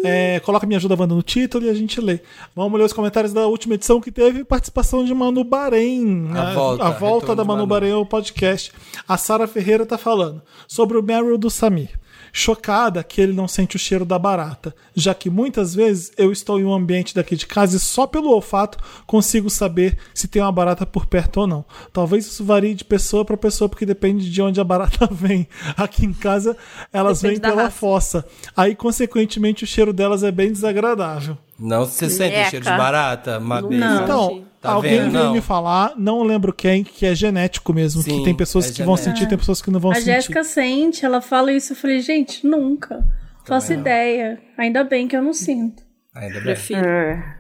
É, 0.03 0.39
coloca 0.39 0.65
Me 0.65 0.76
Ajuda 0.76 0.95
Wanda 0.97 1.14
no 1.14 1.22
título 1.22 1.65
e 1.65 1.69
a 1.69 1.73
gente 1.73 1.99
lê. 1.99 2.22
Vamos 2.55 2.80
ler 2.80 2.85
os 2.85 2.93
comentários 2.93 3.34
da 3.34 3.45
última 3.45 3.76
edição 3.76 3.99
que 3.99 4.11
teve 4.11 4.45
participação 4.45 5.03
de 5.03 5.14
Manu 5.14 5.43
Bahrein. 5.43 6.30
A 6.30 6.45
né? 6.45 6.53
volta, 6.53 6.84
a 6.85 6.89
volta 6.91 7.35
da 7.35 7.43
Manu 7.43 7.59
Manu. 7.59 7.68
Bahrein 7.68 7.91
ao 7.91 8.05
podcast. 8.05 8.72
A 9.05 9.18
Sara 9.18 9.45
Ferreira 9.45 9.85
tá 9.85 9.97
falando 9.97 10.41
sobre 10.68 10.97
o 10.97 11.03
Meryl 11.03 11.38
do 11.38 11.49
Samir. 11.49 11.99
Chocada 12.39 13.03
que 13.03 13.19
ele 13.19 13.34
não 13.34 13.47
sente 13.47 13.76
o 13.76 13.80
cheiro 13.80 14.05
da 14.05 14.19
barata, 14.19 14.76
já 14.95 15.11
que 15.11 15.27
muitas 15.27 15.73
vezes 15.73 16.11
eu 16.15 16.31
estou 16.31 16.59
em 16.59 16.64
um 16.64 16.72
ambiente 16.72 17.15
daqui 17.15 17.35
de 17.35 17.47
casa 17.47 17.77
e 17.77 17.80
só 17.80 18.05
pelo 18.05 18.30
olfato 18.30 18.77
consigo 19.07 19.49
saber 19.49 19.97
se 20.14 20.27
tem 20.27 20.39
uma 20.39 20.51
barata 20.51 20.85
por 20.85 21.07
perto 21.07 21.38
ou 21.41 21.47
não. 21.47 21.65
Talvez 21.91 22.27
isso 22.27 22.45
varie 22.45 22.76
de 22.76 22.85
pessoa 22.85 23.26
para 23.26 23.35
pessoa, 23.35 23.68
porque 23.68 23.88
depende 23.88 24.30
de 24.30 24.39
onde 24.39 24.61
a 24.61 24.64
barata 24.64 25.09
vem. 25.11 25.47
Aqui 25.76 26.05
em 26.05 26.14
casa 26.14 26.55
elas 26.93 27.22
Depende 27.22 27.41
vêm 27.41 27.49
pela 27.49 27.64
raça. 27.64 27.76
fossa. 27.76 28.26
Aí, 28.55 28.76
consequentemente, 28.76 29.64
o 29.64 29.68
cheiro 29.68 29.91
delas 29.91 30.22
é 30.22 30.31
bem 30.31 30.51
desagradável. 30.51 31.39
Não, 31.59 31.85
você 31.85 32.09
sente 32.09 32.35
Eca. 32.35 32.49
cheiro 32.49 32.65
de 32.65 32.71
barata? 32.71 33.39
Mabê? 33.39 33.75
Não. 33.77 34.03
Então, 34.03 34.43
Tá 34.59 34.71
alguém 34.71 34.99
vendo? 35.01 35.11
veio 35.11 35.23
Não. 35.25 35.34
me 35.34 35.41
falar, 35.41 35.93
não 35.97 36.23
lembro 36.23 36.51
quem, 36.51 36.84
que 36.84 37.05
é 37.05 37.13
genético 37.13 37.71
mesmo. 37.73 38.01
Sim, 38.01 38.19
que 38.19 38.23
tem 38.25 38.34
pessoas 38.35 38.69
é 38.69 38.73
que 38.73 38.84
vão 38.84 38.95
genético. 38.97 39.15
sentir, 39.17 39.29
tem 39.29 39.38
pessoas 39.38 39.61
que 39.61 39.69
não 39.71 39.79
vão 39.79 39.91
A 39.91 39.95
sentir. 39.95 40.05
Jéssica 40.07 40.43
sente, 40.43 41.05
ela 41.05 41.21
fala 41.21 41.51
isso. 41.53 41.73
Eu 41.73 41.77
falei, 41.77 41.99
gente, 42.01 42.45
nunca. 42.45 43.05
Faço 43.45 43.71
ideia. 43.71 44.39
Ainda 44.57 44.84
bem 44.84 45.07
que 45.07 45.15
eu 45.15 45.21
não 45.21 45.31
sinto. 45.34 45.84
Ainda 46.19 46.34
bem. 46.35 46.44
Prefiro. 46.44 46.81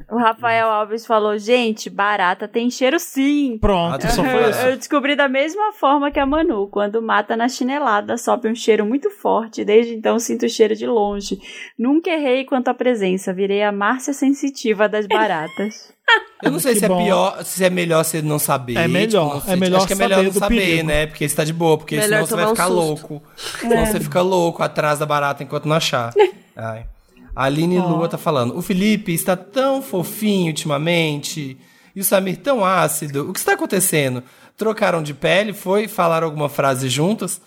O 0.09 0.17
Rafael 0.17 0.69
Alves 0.69 1.05
falou: 1.05 1.37
gente, 1.37 1.89
barata 1.89 2.47
tem 2.47 2.69
cheiro 2.69 2.99
sim. 2.99 3.57
Pronto, 3.59 4.01
só 4.11 4.23
foi 4.23 4.49
isso. 4.49 4.59
Eu 4.59 4.77
descobri 4.77 5.15
da 5.15 5.27
mesma 5.27 5.71
forma 5.73 6.09
que 6.11 6.19
a 6.19 6.25
Manu. 6.25 6.67
Quando 6.67 7.01
mata 7.01 7.35
na 7.35 7.49
chinelada, 7.49 8.17
sobe 8.17 8.47
um 8.47 8.55
cheiro 8.55 8.85
muito 8.85 9.09
forte. 9.09 9.65
Desde 9.65 9.93
então 9.93 10.17
sinto 10.19 10.45
o 10.45 10.49
cheiro 10.49 10.75
de 10.75 10.85
longe. 10.87 11.39
Nunca 11.77 12.09
errei 12.09 12.45
quanto 12.45 12.69
à 12.69 12.73
presença. 12.73 13.33
Virei 13.33 13.63
a 13.63 13.71
Márcia 13.71 14.13
sensitiva 14.13 14.87
das 14.87 15.05
baratas. 15.11 15.91
Eu 16.41 16.51
não 16.51 16.59
sei 16.59 16.73
Que 16.73 16.79
se 16.79 16.85
é 16.85 16.87
bom. 16.87 17.03
pior, 17.03 17.43
se 17.43 17.65
é 17.65 17.69
melhor 17.69 18.03
você 18.05 18.21
não 18.21 18.39
saber. 18.39 18.77
É 18.77 18.87
melhor, 18.87 19.43
não 19.45 19.53
é 19.53 19.55
melhor 19.57 19.77
Acho 19.79 19.87
que 19.87 19.93
é 19.93 19.95
melhor 19.97 20.15
saber 20.17 20.25
não 20.27 20.33
saber, 20.39 20.55
perigo. 20.55 20.87
né? 20.87 21.05
Porque 21.07 21.27
você 21.27 21.35
tá 21.35 21.43
de 21.43 21.51
boa, 21.51 21.77
porque 21.77 21.95
Melhor 21.97 22.07
senão 22.07 22.25
você 22.25 22.35
vai 22.35 22.45
um 22.45 22.49
ficar 22.49 22.67
susto. 22.67 22.77
louco. 22.79 23.23
Senão 23.35 23.85
você 23.85 23.99
fica 23.99 24.21
louco 24.21 24.63
atrás 24.63 24.99
da 24.99 25.05
barata 25.05 25.43
enquanto 25.43 25.65
não 25.67 25.75
achar. 25.75 26.13
Ai. 26.55 26.85
A 27.37 27.43
Aline 27.43 27.77
Lua 27.77 28.07
tá 28.09 28.17
falando. 28.17 28.57
O 28.57 28.63
Felipe 28.63 29.13
está 29.13 29.35
tão 29.35 29.79
fofinho 29.79 30.47
ultimamente. 30.47 31.55
E 31.95 31.99
o 32.01 32.03
Samir 32.03 32.37
tão 32.37 32.65
ácido. 32.65 33.29
O 33.29 33.33
que 33.33 33.37
está 33.37 33.53
acontecendo? 33.53 34.23
Trocaram 34.57 35.03
de 35.03 35.13
pele? 35.13 35.53
Foi? 35.53 35.87
Falaram 35.87 36.25
alguma 36.25 36.49
frase 36.49 36.89
juntos? 36.89 37.39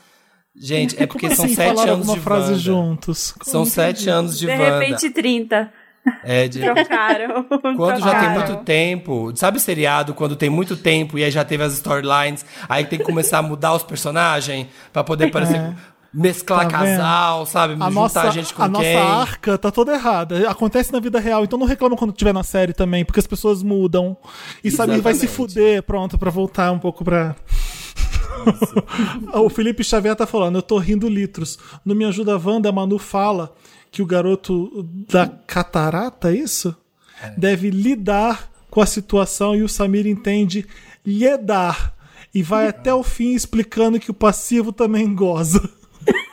Gente, 0.55 0.95
é 1.03 1.07
porque 1.09 1.27
Como 1.27 1.35
são 1.37 1.45
assim 1.47 1.55
sete 1.57 1.81
anos 1.81 1.89
alguma 1.91 2.15
de 2.15 2.21
frase 2.21 2.47
Wanda. 2.53 2.59
juntos? 2.59 3.35
São 3.43 3.65
sete 3.65 4.09
anos 4.09 4.39
de, 4.39 4.47
De 4.47 4.53
Wanda. 4.53 4.79
repente, 4.79 5.11
30. 5.11 5.73
É, 6.25 6.47
de... 6.49 6.61
Trocaram. 6.61 7.45
Quando 7.77 7.99
já 8.01 8.11
tem 8.11 8.21
Trocaram. 8.21 8.35
muito 8.35 8.57
tempo, 8.65 9.33
sabe 9.35 9.61
seriado, 9.61 10.15
quando 10.15 10.35
tem 10.35 10.49
muito 10.49 10.77
tempo 10.77 11.19
e 11.19 11.25
aí 11.25 11.31
já 11.31 11.45
teve 11.45 11.62
as 11.62 11.75
storylines, 11.75 12.45
aí 12.69 12.85
tem 12.87 12.99
que 12.99 13.05
começar 13.05 13.39
a 13.39 13.43
mudar 13.43 13.75
os 13.75 13.83
personagens 13.83 14.67
pra 14.93 15.05
poder 15.05 15.31
parecer 15.31 15.61
mesclar 16.12 16.69
Tá 16.69 16.70
casal, 16.70 17.47
sabe? 17.47 17.77
A 17.78 17.91
nossa, 17.91 18.23
a 18.23 18.31
gente 18.31 18.53
com 18.53 18.62
a 18.62 18.69
nossa 18.69 18.85
quem. 18.85 18.97
arca 18.97 19.59
tá 19.59 19.70
toda 19.70 19.93
errada. 19.93 20.49
Acontece 20.51 20.93
na 20.93 21.01
vida 21.01 21.20
real, 21.20 21.45
então 21.45 21.59
não 21.59 21.66
reclama 21.66 21.97
quando 21.97 22.12
tiver 22.12 22.35
na 22.35 22.43
série 22.43 22.73
também, 22.73 23.05
porque 23.05 23.20
as 23.20 23.27
pessoas 23.27 23.62
mudam. 23.62 24.16
E 24.62 24.70
Samir 24.70 25.01
vai 25.01 25.15
se 25.15 25.27
fuder, 25.27 25.82
pronto, 25.82 26.19
pra 26.19 26.31
voltar 26.31 26.73
um 26.73 26.78
pouco 26.78 27.05
pra. 27.05 27.37
o 29.35 29.49
Felipe 29.49 29.85
Xavier 29.85 30.16
tá 30.16 30.27
falando, 30.27 30.57
eu 30.57 30.62
tô 30.62 30.78
rindo 30.78 31.09
litros. 31.09 31.59
No 31.85 31.95
Me 31.95 32.05
Ajuda 32.05 32.39
Wanda, 32.39 32.69
a 32.69 32.73
Manu 32.73 32.99
fala 32.99 33.55
que 33.91 34.03
o 34.03 34.07
garoto 34.07 34.89
da 35.09 35.27
catarata, 35.27 36.32
é 36.32 36.37
isso? 36.37 36.74
Deve 37.37 37.70
lidar 37.70 38.51
com 38.70 38.81
a 38.81 38.87
situação 38.87 39.55
e 39.55 39.62
o 39.62 39.69
Samir 39.69 40.07
entende 40.07 40.66
lidar. 41.05 41.95
E 42.32 42.43
vai 42.43 42.69
até 42.69 42.95
o 42.95 43.03
fim 43.03 43.35
explicando 43.35 43.99
que 43.99 44.11
o 44.11 44.15
passivo 44.15 44.73
também 44.73 45.12
goza. 45.15 45.69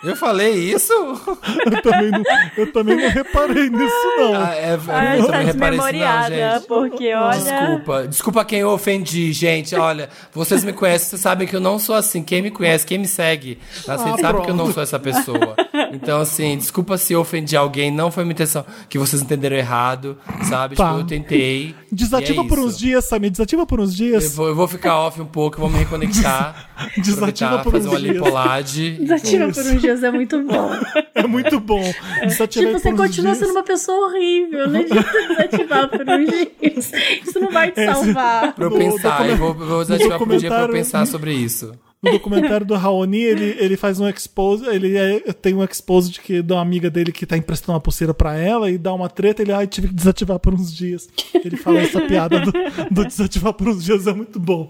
Eu 0.03 0.15
falei 0.15 0.53
isso? 0.53 0.93
Eu 0.93 1.81
também 1.81 2.11
não, 2.11 2.23
eu 2.55 2.71
também 2.71 2.95
não 2.95 3.09
reparei 3.09 3.69
nisso, 3.69 3.95
não. 4.17 4.35
Ah, 4.35 4.53
é, 4.55 4.79
Ah, 4.87 5.17
eu 5.17 5.25
tá 5.25 5.31
também 5.33 5.45
reparei 5.47 5.47
isso, 5.47 5.53
não, 5.53 5.69
desmemoriada, 5.91 6.35
gente. 6.59 6.67
porque 6.67 7.13
olha. 7.13 7.37
Desculpa, 7.39 8.07
desculpa 8.07 8.45
quem 8.45 8.59
eu 8.59 8.69
ofendi, 8.69 9.33
gente. 9.33 9.75
Olha, 9.75 10.09
vocês 10.33 10.63
me 10.63 10.71
conhecem, 10.71 11.09
vocês 11.09 11.21
sabem 11.21 11.47
que 11.47 11.55
eu 11.55 11.59
não 11.59 11.77
sou 11.79 11.95
assim. 11.95 12.23
Quem 12.23 12.41
me 12.41 12.51
conhece, 12.51 12.85
quem 12.85 12.97
me 12.99 13.07
segue, 13.07 13.57
nas 13.87 14.01
redes 14.03 14.21
sabe 14.21 14.41
que 14.43 14.49
eu 14.51 14.55
não 14.55 14.71
sou 14.71 14.81
essa 14.83 14.99
pessoa. 14.99 15.55
Então, 15.91 16.21
assim, 16.21 16.57
desculpa 16.57 16.97
se 16.97 17.13
eu 17.13 17.21
ofendi 17.21 17.57
alguém, 17.57 17.91
não 17.91 18.11
foi 18.11 18.23
minha 18.23 18.33
intenção 18.33 18.65
que 18.87 18.97
vocês 18.97 19.21
entenderam 19.21 19.57
errado, 19.57 20.17
sabe? 20.47 20.75
Tá. 20.75 20.87
Tipo, 20.89 20.99
eu 20.99 21.05
tentei. 21.05 21.75
Desativa 21.91 22.41
é 22.43 22.47
por 22.47 22.57
isso. 22.59 22.67
uns 22.67 22.77
dias, 22.77 23.05
Samir. 23.05 23.31
Desativa 23.31 23.65
por 23.65 23.79
uns 23.79 23.91
Eu 23.91 23.95
dias. 23.95 24.35
vou, 24.35 24.47
eu 24.47 24.55
vou 24.55 24.67
ficar 24.67 24.97
off 24.99 25.19
um 25.21 25.25
pouco, 25.25 25.57
eu 25.57 25.61
vou 25.61 25.69
me 25.69 25.79
reconectar. 25.79 26.69
Desativa 26.97 27.59
por 27.59 27.71
fazer 27.71 27.87
uns 27.87 27.93
uma 27.93 27.99
dias. 27.99 28.13
lipolade. 28.15 28.91
Desativa 28.97 29.51
por 29.63 29.71
uns 29.73 29.81
dias 29.81 30.03
é 30.03 30.11
muito 30.11 30.41
bom. 30.43 30.69
É 31.15 31.27
muito 31.27 31.59
bom. 31.59 31.83
Desativa 32.23 32.67
tipo, 32.67 32.79
você 32.79 32.91
continua 32.93 33.31
dias. 33.33 33.37
sendo 33.39 33.51
uma 33.51 33.63
pessoa 33.63 34.07
horrível. 34.07 34.67
Não 34.69 34.79
adianta 34.79 35.11
desativar 35.27 35.89
por 35.89 36.01
uns 36.09 36.29
dias. 36.29 36.91
Isso 37.25 37.39
não 37.39 37.51
vai 37.51 37.71
te 37.71 37.85
salvar. 37.85 38.53
Pra 38.55 38.65
eu 38.65 38.71
pensar, 38.71 39.29
eu 39.29 39.37
vou, 39.37 39.53
vou 39.53 39.81
desativar 39.83 40.17
por 40.19 40.31
um 40.31 40.37
dia 40.37 40.49
pra 40.49 40.61
eu 40.63 40.69
pensar 40.69 41.05
sobre 41.07 41.33
isso. 41.33 41.73
no 42.01 42.11
documentário 42.11 42.65
do 42.65 42.75
Raoni, 42.75 43.21
ele, 43.21 43.55
ele 43.59 43.75
faz 43.75 43.99
um 43.99 44.07
expose, 44.07 44.65
ele 44.67 44.95
é- 44.97 45.19
tem 45.33 45.53
um 45.55 45.63
expose 45.63 46.11
de 46.11 46.19
que 46.21 46.41
de 46.43 46.53
uma 46.53 46.61
amiga 46.61 46.89
dele 46.91 47.11
que 47.11 47.25
tá 47.25 47.35
emprestando 47.35 47.73
uma 47.73 47.81
pulseira 47.81 48.13
pra 48.13 48.35
ela 48.37 48.69
e 48.69 48.77
dá 48.77 48.93
uma 48.93 49.09
treta, 49.09 49.41
ele, 49.41 49.51
ai, 49.51 49.65
tive 49.67 49.87
que 49.87 49.93
desativar 49.95 50.37
por 50.39 50.53
uns 50.53 50.71
dias. 50.73 51.09
Ele 51.33 51.57
fala 51.57 51.79
essa 51.79 51.99
piada 52.01 52.39
do, 52.39 52.51
do 52.91 53.03
desativar 53.05 53.53
por 53.53 53.67
uns 53.69 53.83
dias, 53.83 54.05
é 54.07 54.13
muito 54.13 54.39
bom. 54.39 54.69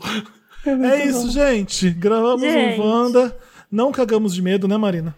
É, 0.66 1.06
isso, 1.06 1.30
gente. 1.32 1.90
Gravamos 1.92 2.42
Gente. 2.42 2.80
um 2.82 2.84
Wanda. 2.86 3.36
Não 3.72 3.92
cagamos 3.92 4.34
de 4.34 4.42
medo, 4.42 4.68
né, 4.68 4.78
Marina? 4.78 5.16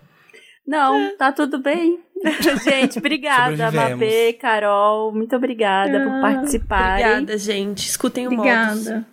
Não, 0.65 1.17
tá 1.17 1.31
tudo 1.31 1.59
bem. 1.59 1.99
Gente, 2.63 2.99
obrigada. 2.99 3.71
Mabê, 3.71 4.33
Carol. 4.33 5.11
Muito 5.13 5.35
obrigada 5.35 5.99
por 6.03 6.21
participarem. 6.21 7.05
Obrigada, 7.05 7.37
gente. 7.37 7.87
Escutem 7.87 8.27
o 8.27 8.31
Modus. 8.31 8.45
Obrigada. 8.87 9.07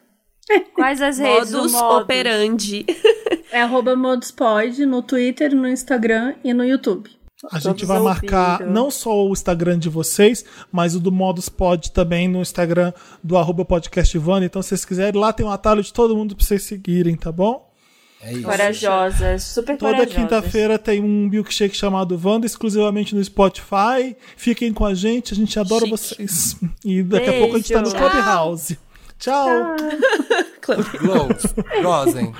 Quais 0.75 1.01
as 1.03 1.19
redes 1.19 1.51
do 1.51 1.59
Modus 1.59 1.73
Modus? 1.73 2.03
operandi. 2.03 2.87
É 3.53 3.63
arroba 3.63 3.95
moduspod 3.95 4.85
no 4.85 5.01
Twitter, 5.03 5.55
no 5.55 5.69
Instagram 5.69 6.35
e 6.43 6.53
no 6.53 6.65
YouTube. 6.65 7.09
A 7.53 7.61
gente 7.61 7.87
vai 7.87 8.01
marcar 8.01 8.61
não 8.61 8.91
só 8.91 9.25
o 9.25 9.33
Instagram 9.33 9.79
de 9.79 9.89
vocês, 9.89 10.45
mas 10.73 10.97
o 10.97 11.01
do 11.01 11.13
Modus 11.13 11.49
Pod 11.49 11.93
também 11.93 12.27
no 12.27 12.41
Instagram 12.41 12.93
do 13.23 13.39
arroba 13.39 13.65
podcast 13.65 14.15
Ivana. 14.17 14.45
Então, 14.45 14.61
se 14.61 14.71
vocês 14.71 14.85
quiserem, 14.85 15.21
lá 15.21 15.33
tem 15.33 15.47
um 15.47 15.51
atalho 15.51 15.81
de 15.81 15.93
todo 15.93 16.17
mundo 16.17 16.35
pra 16.35 16.45
vocês 16.45 16.65
seguirem, 16.65 17.15
tá 17.15 17.31
bom? 17.31 17.66
É 18.23 18.33
isso. 18.33 18.43
Corajosas, 18.43 19.43
super 19.45 19.77
Toda 19.77 19.93
corajosas. 19.93 20.15
quinta-feira 20.15 20.79
tem 20.79 21.03
um 21.03 21.29
milkshake 21.29 21.77
chamado 21.77 22.21
Wanda, 22.23 22.47
exclusivamente 22.47 23.15
no 23.15 23.23
Spotify. 23.23 24.17
Fiquem 24.37 24.73
com 24.73 24.85
a 24.85 24.95
gente, 24.95 25.33
a 25.33 25.37
gente 25.37 25.59
adora 25.59 25.85
Chique. 25.85 25.91
vocês. 25.91 26.57
E 26.85 27.03
daqui 27.03 27.29
a 27.29 27.33
pouco 27.35 27.55
a 27.55 27.59
gente 27.59 27.73
tá 27.73 27.83
no 27.83 27.91
Beijo. 27.91 27.97
Clubhouse. 28.11 28.79
Tchau. 29.19 29.49
Glows. 31.01 31.55
Gozem. 31.83 32.33